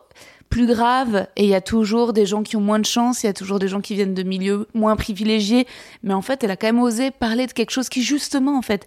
plus 0.54 0.68
grave 0.68 1.28
et 1.36 1.46
il 1.46 1.50
y 1.50 1.56
a 1.56 1.62
toujours 1.62 2.14
des 2.14 2.28
gens 2.28 2.44
qui 2.44 2.56
ont 2.58 2.62
moins 2.62 2.78
de 2.78 2.86
chance, 2.86 3.24
il 3.24 3.26
y 3.26 3.30
a 3.30 3.34
toujours 3.34 3.58
des 3.58 3.68
gens 3.68 3.82
qui 3.82 3.96
viennent 3.96 4.14
de 4.14 4.22
milieux 4.22 4.68
moins 4.76 4.96
privilégiés, 4.96 5.66
mais 6.04 6.14
en 6.14 6.22
fait 6.22 6.44
elle 6.44 6.52
a 6.52 6.56
quand 6.58 6.68
même 6.68 6.80
osé 6.80 7.10
parler 7.10 7.48
de 7.48 7.54
quelque 7.54 7.72
chose 7.72 7.90
qui 7.90 8.04
justement 8.04 8.56
en 8.56 8.62
fait 8.62 8.86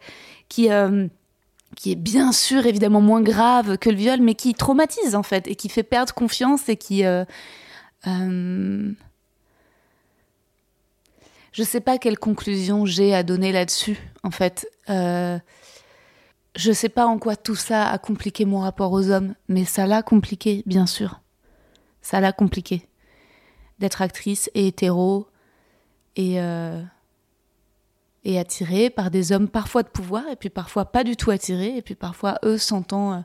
qui 0.49 0.71
euh, 0.71 1.09
qui 1.75 1.91
est 1.91 1.97
bien 1.97 2.31
sûr 2.31 2.67
évidemment 2.67 3.01
moins 3.01 3.21
grave 3.21 3.79
que 3.79 3.91
le 3.91 3.97
viol, 3.97 4.21
mais 4.21 4.37
qui 4.37 4.55
traumatise 4.55 5.17
en 5.17 5.25
fait 5.25 5.49
et 5.49 5.57
qui 5.57 5.69
fait 5.69 5.83
perdre 5.83 6.15
confiance 6.15 6.69
et 6.69 6.77
qui. 6.77 7.05
Euh, 7.05 7.25
euh, 8.07 8.93
je 11.51 11.63
sais 11.65 11.81
pas 11.81 11.99
quelle 11.99 12.19
conclusion 12.19 12.87
j'ai 12.87 13.13
à 13.13 13.25
donner 13.25 13.51
là-dessus 13.51 13.99
en 14.23 14.31
fait. 14.31 14.69
Euh, 14.89 15.37
je 16.55 16.71
sais 16.71 16.89
pas 16.89 17.07
en 17.07 17.19
quoi 17.19 17.35
tout 17.35 17.57
ça 17.57 17.89
a 17.89 17.99
compliqué 17.99 18.45
mon 18.45 18.61
rapport 18.61 18.93
aux 18.93 19.11
hommes, 19.11 19.35
mais 19.49 19.65
ça 19.65 19.87
l'a 19.87 20.03
compliqué, 20.03 20.63
bien 20.65 20.87
sûr. 20.87 21.21
Ça 22.07 22.21
l'a 22.21 22.31
compliqué. 22.31 22.87
D'être 23.81 24.01
actrice 24.01 24.49
et 24.55 24.69
hétéro 24.69 25.27
et. 26.15 26.41
Euh, 26.41 26.81
et 28.29 28.41
attirés 28.41 28.91
par 28.91 29.13
des 29.13 29.31
hommes 29.31 29.47
parfois 29.47 29.85
de 29.85 29.89
pouvoir 29.89 30.25
et 30.29 30.35
puis 30.35 30.51
parfois 30.51 30.87
pas 30.87 31.05
du 31.05 31.15
tout 31.15 31.31
attirés 31.31 31.77
et 31.77 31.83
puis 31.83 31.95
parfois 31.95 32.41
eux 32.45 32.59
sentant 32.59 33.13
euh, 33.13 33.19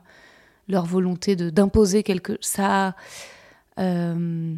leur 0.68 0.84
volonté 0.86 1.34
de 1.34 1.50
d'imposer 1.50 2.04
quelque 2.04 2.38
ça 2.40 2.94
euh, 3.80 4.54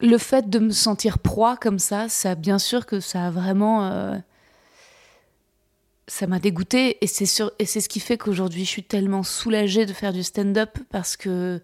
le 0.00 0.18
fait 0.18 0.48
de 0.48 0.58
me 0.58 0.70
sentir 0.70 1.18
proie 1.18 1.58
comme 1.58 1.78
ça 1.78 2.08
ça 2.08 2.34
bien 2.34 2.58
sûr 2.58 2.86
que 2.86 2.98
ça 2.98 3.26
a 3.26 3.30
vraiment 3.30 4.22
ça 6.08 6.26
m'a 6.26 6.38
dégoûté 6.38 6.98
et 7.02 7.06
c'est 7.06 7.26
sûr 7.26 7.52
et 7.58 7.66
c'est 7.66 7.80
ce 7.80 7.88
qui 7.88 8.00
fait 8.00 8.18
qu'aujourd'hui 8.18 8.64
je 8.64 8.70
suis 8.70 8.82
tellement 8.82 9.22
soulagée 9.22 9.86
de 9.86 9.92
faire 9.92 10.12
du 10.12 10.22
stand-up 10.22 10.78
parce 10.90 11.16
que 11.16 11.60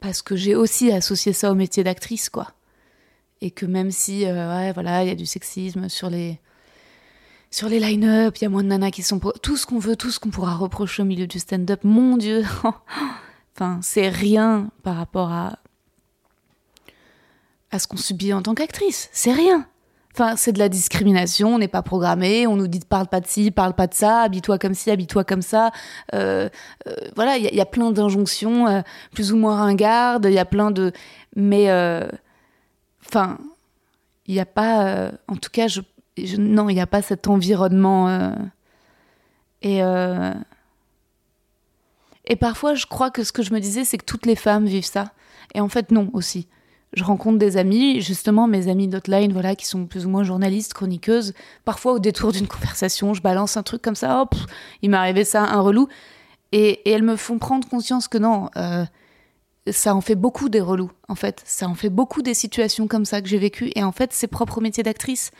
parce 0.00 0.22
que 0.22 0.36
j'ai 0.36 0.54
aussi 0.54 0.90
associé 0.90 1.32
ça 1.32 1.52
au 1.52 1.54
métier 1.54 1.84
d'actrice 1.84 2.30
quoi 2.30 2.52
et 3.40 3.50
que 3.50 3.66
même 3.66 3.90
si 3.90 4.26
euh, 4.26 4.56
ouais, 4.56 4.72
voilà 4.72 5.02
il 5.04 5.08
y 5.08 5.12
a 5.12 5.14
du 5.14 5.26
sexisme 5.26 5.88
sur 5.88 6.10
les 6.10 6.40
sur 7.50 7.68
les 7.68 7.80
line-up, 7.80 8.36
il 8.36 8.42
y 8.42 8.46
a 8.46 8.48
moins 8.48 8.62
de 8.62 8.68
nanas 8.68 8.92
qui 8.92 9.02
sont 9.02 9.18
tout 9.18 9.56
ce 9.56 9.66
qu'on 9.66 9.80
veut, 9.80 9.96
tout 9.96 10.12
ce 10.12 10.20
qu'on 10.20 10.30
pourra 10.30 10.54
reprocher 10.54 11.02
au 11.02 11.04
milieu 11.04 11.26
du 11.26 11.40
stand-up. 11.40 11.80
Mon 11.82 12.16
Dieu, 12.16 12.44
enfin 13.56 13.80
c'est 13.82 14.08
rien 14.08 14.70
par 14.82 14.96
rapport 14.96 15.32
à 15.32 15.58
à 17.72 17.78
ce 17.78 17.86
qu'on 17.86 17.96
subit 17.96 18.32
en 18.32 18.42
tant 18.42 18.54
qu'actrice. 18.54 19.08
C'est 19.12 19.32
rien. 19.32 19.66
C'est 20.36 20.52
de 20.52 20.58
la 20.58 20.68
discrimination, 20.68 21.54
on 21.54 21.58
n'est 21.58 21.68
pas 21.68 21.82
programmé, 21.82 22.46
on 22.46 22.56
nous 22.56 22.68
dit 22.68 22.80
parle 22.80 23.06
pas 23.06 23.20
de 23.20 23.26
ci, 23.26 23.50
parle 23.50 23.74
pas 23.74 23.86
de 23.86 23.94
ça, 23.94 24.22
habille-toi 24.22 24.58
comme 24.58 24.74
ci, 24.74 24.90
habille-toi 24.90 25.24
comme 25.24 25.42
ça. 25.42 25.70
Euh, 26.14 26.48
euh, 26.86 26.92
voilà, 27.16 27.36
il 27.36 27.54
y, 27.54 27.60
a 27.60 27.66
plein 27.66 27.90
d'injonctions, 27.90 28.82
plus 29.12 29.32
ou 29.32 29.36
moins 29.36 29.56
ringardes, 29.56 30.26
il 30.26 30.34
y 30.34 30.38
a 30.38 30.44
plein 30.44 30.70
de. 30.70 30.92
Mais 31.36 31.68
Enfin, 33.06 33.38
il 34.26 34.34
n'y 34.34 34.40
a 34.40 34.46
pas. 34.46 34.86
Euh, 34.86 35.10
en 35.28 35.36
tout 35.36 35.50
cas, 35.50 35.66
je, 35.66 35.80
non, 36.38 36.68
il 36.68 36.74
n'y 36.74 36.80
a 36.80 36.86
pas 36.86 37.02
cet 37.02 37.28
environnement. 37.28 38.08
Euh, 38.08 38.34
et. 39.62 39.82
Euh, 39.82 40.32
et 42.26 42.36
parfois, 42.36 42.74
je 42.74 42.86
crois 42.86 43.10
que 43.10 43.24
ce 43.24 43.32
que 43.32 43.42
je 43.42 43.52
me 43.52 43.58
disais, 43.58 43.84
c'est 43.84 43.98
que 43.98 44.04
toutes 44.04 44.24
les 44.24 44.36
femmes 44.36 44.66
vivent 44.66 44.84
ça. 44.84 45.12
Et 45.54 45.60
en 45.60 45.68
fait, 45.68 45.90
non 45.90 46.10
aussi. 46.12 46.46
Je 46.92 47.04
rencontre 47.04 47.38
des 47.38 47.56
amis, 47.56 48.00
justement 48.00 48.48
mes 48.48 48.68
amis 48.68 48.88
d'Hotline, 48.88 49.32
voilà, 49.32 49.54
qui 49.54 49.66
sont 49.66 49.86
plus 49.86 50.06
ou 50.06 50.10
moins 50.10 50.24
journalistes, 50.24 50.74
chroniqueuses. 50.74 51.34
Parfois, 51.64 51.92
au 51.92 51.98
détour 51.98 52.32
d'une 52.32 52.46
conversation, 52.48 53.14
je 53.14 53.22
balance 53.22 53.56
un 53.56 53.62
truc 53.62 53.82
comme 53.82 53.94
ça, 53.94 54.22
hop, 54.22 54.34
il 54.82 54.90
m'est 54.90 54.96
arrivé 54.96 55.24
ça, 55.24 55.42
un 55.42 55.60
relou. 55.60 55.88
Et, 56.52 56.80
elles 56.90 57.04
me 57.04 57.16
font 57.16 57.38
prendre 57.38 57.68
conscience 57.68 58.08
que 58.08 58.18
non, 58.18 58.50
ça 59.68 59.94
en 59.94 60.00
fait 60.00 60.14
beaucoup 60.14 60.48
des 60.48 60.60
relous, 60.60 60.90
en 61.08 61.14
fait. 61.14 61.42
Ça 61.44 61.68
en 61.68 61.74
fait 61.74 61.90
beaucoup 61.90 62.22
des 62.22 62.34
situations 62.34 62.86
comme 62.86 63.04
ça 63.04 63.20
que 63.20 63.28
j'ai 63.28 63.38
vécues. 63.38 63.70
Et 63.74 63.84
en 63.84 63.92
fait, 63.92 64.12
c'est 64.12 64.26
propre 64.26 64.58
au 64.58 64.60
métier 64.60 64.82
d'actrice. 64.82 65.30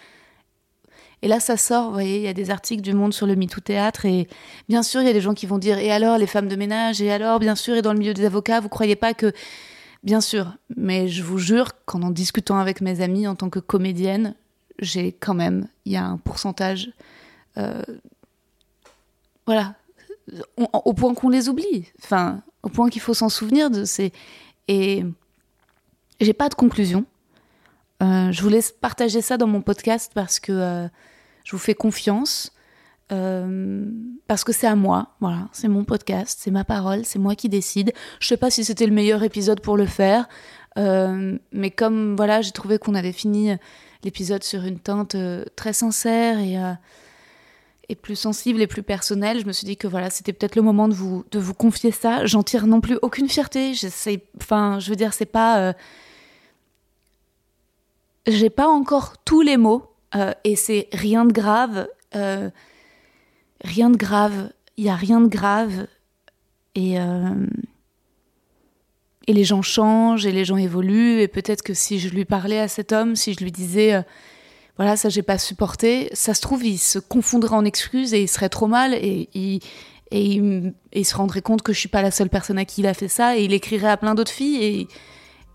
Et 1.23 1.29
là, 1.29 1.39
ça 1.41 1.57
sort, 1.57 1.87
vous 1.87 1.93
voyez, 1.93 2.17
il 2.17 2.23
y 2.23 2.29
a 2.29 2.33
des 2.33 2.51
articles 2.51 2.83
du 2.83 2.95
Monde 2.95 3.13
sur 3.13 3.27
le 3.27 3.37
MeToo 3.37 3.61
Théâtre. 3.61 4.07
Et 4.07 4.27
bien 4.69 4.83
sûr, 4.83 5.03
il 5.03 5.07
y 5.07 5.11
a 5.11 5.13
des 5.13 5.21
gens 5.21 5.35
qui 5.35 5.47
vont 5.47 5.59
dire 5.59 5.79
Et 5.79 5.91
alors, 5.91 6.19
les 6.19 6.27
femmes 6.27 6.49
de 6.49 6.57
ménage 6.57 7.03
Et 7.03 7.11
alors, 7.11 7.39
bien 7.39 7.55
sûr, 7.55 7.77
et 7.77 7.83
dans 7.83 7.93
le 7.93 7.99
milieu 7.99 8.15
des 8.15 8.25
avocats, 8.25 8.61
vous 8.61 8.69
croyez 8.69 8.97
pas 8.97 9.15
que. 9.15 9.33
Bien 10.03 10.21
sûr, 10.21 10.57
mais 10.77 11.09
je 11.09 11.23
vous 11.23 11.39
jure 11.39 11.73
qu'en 11.85 12.03
en 12.03 12.11
discutant 12.11 12.59
avec 12.59 12.81
mes 12.81 13.03
amis 13.03 13.27
en 13.27 13.35
tant 13.35 13.51
que 13.51 13.59
comédienne, 13.59 14.35
j'ai 14.79 15.13
quand 15.13 15.35
même. 15.35 15.69
Il 15.85 15.93
y 15.93 15.97
a 15.97 16.05
un 16.05 16.17
pourcentage. 16.17 16.91
Euh, 17.59 17.83
voilà. 19.47 19.75
au 20.57 20.93
point 20.95 21.15
qu'on 21.15 21.29
les 21.29 21.49
oublie. 21.49 21.87
Enfin, 22.03 22.43
au 22.63 22.69
point 22.69 22.89
qu'il 22.89 23.03
faut 23.03 23.15
s'en 23.15 23.29
souvenir 23.29 23.71
de 23.71 23.85
ces. 23.85 24.13
Et 24.69 25.05
j'ai 26.21 26.33
pas 26.33 26.49
de 26.49 26.55
conclusion. 26.55 27.05
Euh, 28.03 28.33
je 28.33 28.43
vous 28.43 28.49
laisse 28.49 28.73
partager 28.73 29.21
ça 29.21 29.37
dans 29.37 29.47
mon 29.47 29.61
podcast 29.61 30.13
parce 30.15 30.41
que 30.41 30.53
euh, 30.53 30.89
je 31.45 31.53
vous 31.53 31.59
fais 31.59 31.75
confiance. 31.75 32.53
Euh, 33.13 33.85
parce 34.29 34.45
que 34.45 34.53
c'est 34.53 34.67
à 34.67 34.77
moi, 34.77 35.09
voilà, 35.21 35.49
c'est 35.53 35.69
mon 35.69 35.85
podcast, 35.85 36.39
c'est 36.41 36.51
ma 36.51 36.65
parole, 36.65 37.05
c'est 37.05 37.19
moi 37.19 37.35
qui 37.35 37.49
décide. 37.49 37.93
Je 38.21 38.29
sais 38.29 38.37
pas 38.37 38.51
si 38.51 38.65
c'était 38.65 38.87
le 38.87 38.93
meilleur 38.93 39.23
épisode 39.23 39.61
pour 39.61 39.77
le 39.77 39.87
faire, 39.87 40.29
mais 40.77 41.71
comme 41.71 42.15
voilà, 42.17 42.41
j'ai 42.41 42.53
trouvé 42.53 42.79
qu'on 42.79 42.95
avait 42.95 43.13
fini 43.13 43.51
l'épisode 44.05 44.45
sur 44.45 44.65
une 44.65 44.79
teinte 44.79 45.17
très 45.57 45.73
sincère 45.73 46.39
et 46.39 46.57
et 47.91 47.97
plus 47.97 48.15
sensible 48.15 48.63
et 48.63 48.69
plus 48.69 48.85
personnel, 48.85 49.41
je 49.41 49.47
me 49.47 49.53
suis 49.53 49.65
dit 49.65 49.77
que 49.77 49.89
voilà, 49.89 50.11
c'était 50.11 50.33
peut-être 50.33 50.55
le 50.55 50.63
moment 50.63 50.87
de 50.87 50.95
vous, 50.95 51.25
de 51.33 51.41
vous 51.41 51.55
confier 51.55 51.91
ça. 51.91 52.25
J'en 52.25 52.45
tire 52.45 52.69
non 52.69 52.81
plus 52.81 52.97
aucune 53.03 53.29
fierté. 53.29 53.73
Enfin, 54.41 54.79
je 54.79 54.91
veux 54.91 54.97
dire, 54.97 55.13
c'est 55.13 55.27
pas. 55.27 55.59
Euh, 55.59 55.73
j'ai 58.29 58.49
pas 58.49 58.69
encore 58.69 59.15
tous 59.25 59.41
les 59.41 59.57
mots 59.57 59.93
euh, 60.15 60.33
et 60.45 60.55
c'est 60.55 60.89
rien 60.93 61.25
de 61.25 61.33
grave. 61.33 61.89
Euh, 62.15 62.51
rien 63.63 63.91
de 63.91 63.97
grave. 63.97 64.51
Il 64.77 64.85
y 64.85 64.89
a 64.89 64.97
rien 64.97 65.21
de 65.21 65.29
grave. 65.29 65.87
Et. 66.75 66.95
et 69.27 69.33
les 69.33 69.45
gens 69.45 69.63
changent 69.63 70.27
et 70.27 70.33
les 70.33 70.45
gens 70.45 70.57
évoluent. 70.57 71.21
Et 71.21 71.29
peut-être 71.29 71.63
que 71.63 71.75
si 71.75 71.99
je 71.99 72.09
lui 72.09 72.25
parlais 72.25 72.59
à 72.59 72.69
cet 72.69 72.93
homme, 72.93 73.17
si 73.17 73.35
je 73.35 73.43
lui 73.43 73.53
disais 73.53 74.05
voilà, 74.81 74.97
ça 74.97 75.11
j'ai 75.11 75.21
pas 75.21 75.37
supporté. 75.37 76.09
Ça 76.15 76.33
se 76.33 76.41
trouve, 76.41 76.65
il 76.65 76.79
se 76.79 76.99
confondrait 76.99 77.55
en 77.55 77.67
excuses 77.67 78.15
et 78.15 78.23
il 78.23 78.29
serait 78.29 78.49
trop 78.49 78.67
mal 78.67 78.95
et 78.95 79.29
il, 79.35 79.61
et 80.11 80.41
il, 80.93 81.05
se 81.05 81.15
rendrait 81.15 81.43
compte 81.43 81.61
que 81.61 81.75
je 81.75 81.79
suis 81.79 81.91
pas 81.91 82.01
la 82.01 82.11
seule 82.11 82.31
personne 82.31 82.57
à 82.57 82.65
qui 82.65 82.81
il 82.81 82.87
a 82.87 82.95
fait 82.95 83.07
ça 83.07 83.37
et 83.37 83.45
il 83.45 83.53
écrirait 83.53 83.91
à 83.91 83.99
plein 83.99 84.15
d'autres 84.15 84.33
filles 84.33 84.89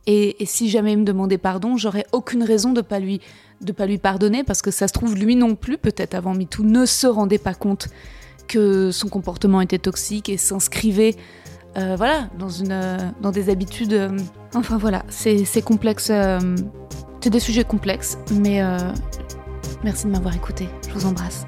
et, 0.06 0.42
et, 0.42 0.46
si 0.46 0.70
jamais 0.70 0.92
il 0.92 1.00
me 1.00 1.04
demandait 1.04 1.40
pardon, 1.40 1.76
j'aurais 1.76 2.06
aucune 2.12 2.44
raison 2.44 2.72
de 2.72 2.82
pas 2.82 3.00
lui 3.00 3.20
de 3.62 3.72
pas 3.72 3.86
lui 3.86 3.98
pardonner 3.98 4.44
parce 4.44 4.62
que 4.62 4.72
ça 4.72 4.88
se 4.88 4.94
trouve 4.94 5.16
lui 5.16 5.36
non 5.36 5.56
plus 5.56 5.78
peut-être 5.78 6.14
avant 6.14 6.34
MeToo 6.34 6.64
ne 6.64 6.86
se 6.86 7.08
rendait 7.08 7.38
pas 7.38 7.54
compte 7.54 7.88
que 8.48 8.92
son 8.92 9.10
comportement 9.10 9.62
était 9.62 9.80
toxique 9.80 10.30
et 10.30 10.38
s'inscrivait 10.38 11.16
euh, 11.78 11.96
voilà 11.96 12.30
dans 12.38 12.50
une 12.50 13.14
dans 13.22 13.32
des 13.32 13.50
habitudes 13.50 13.94
euh, 13.94 14.18
enfin 14.54 14.78
voilà 14.78 15.04
c'est 15.10 15.64
complexe 15.64 16.10
euh, 16.12 16.40
c'est 17.26 17.32
des 17.32 17.40
sujets 17.40 17.64
complexes, 17.64 18.20
mais 18.32 18.62
euh, 18.62 18.78
merci 19.84 20.06
de 20.06 20.12
m'avoir 20.12 20.36
écouté. 20.36 20.70
Je 20.88 20.94
vous 20.94 21.08
embrasse. 21.08 21.48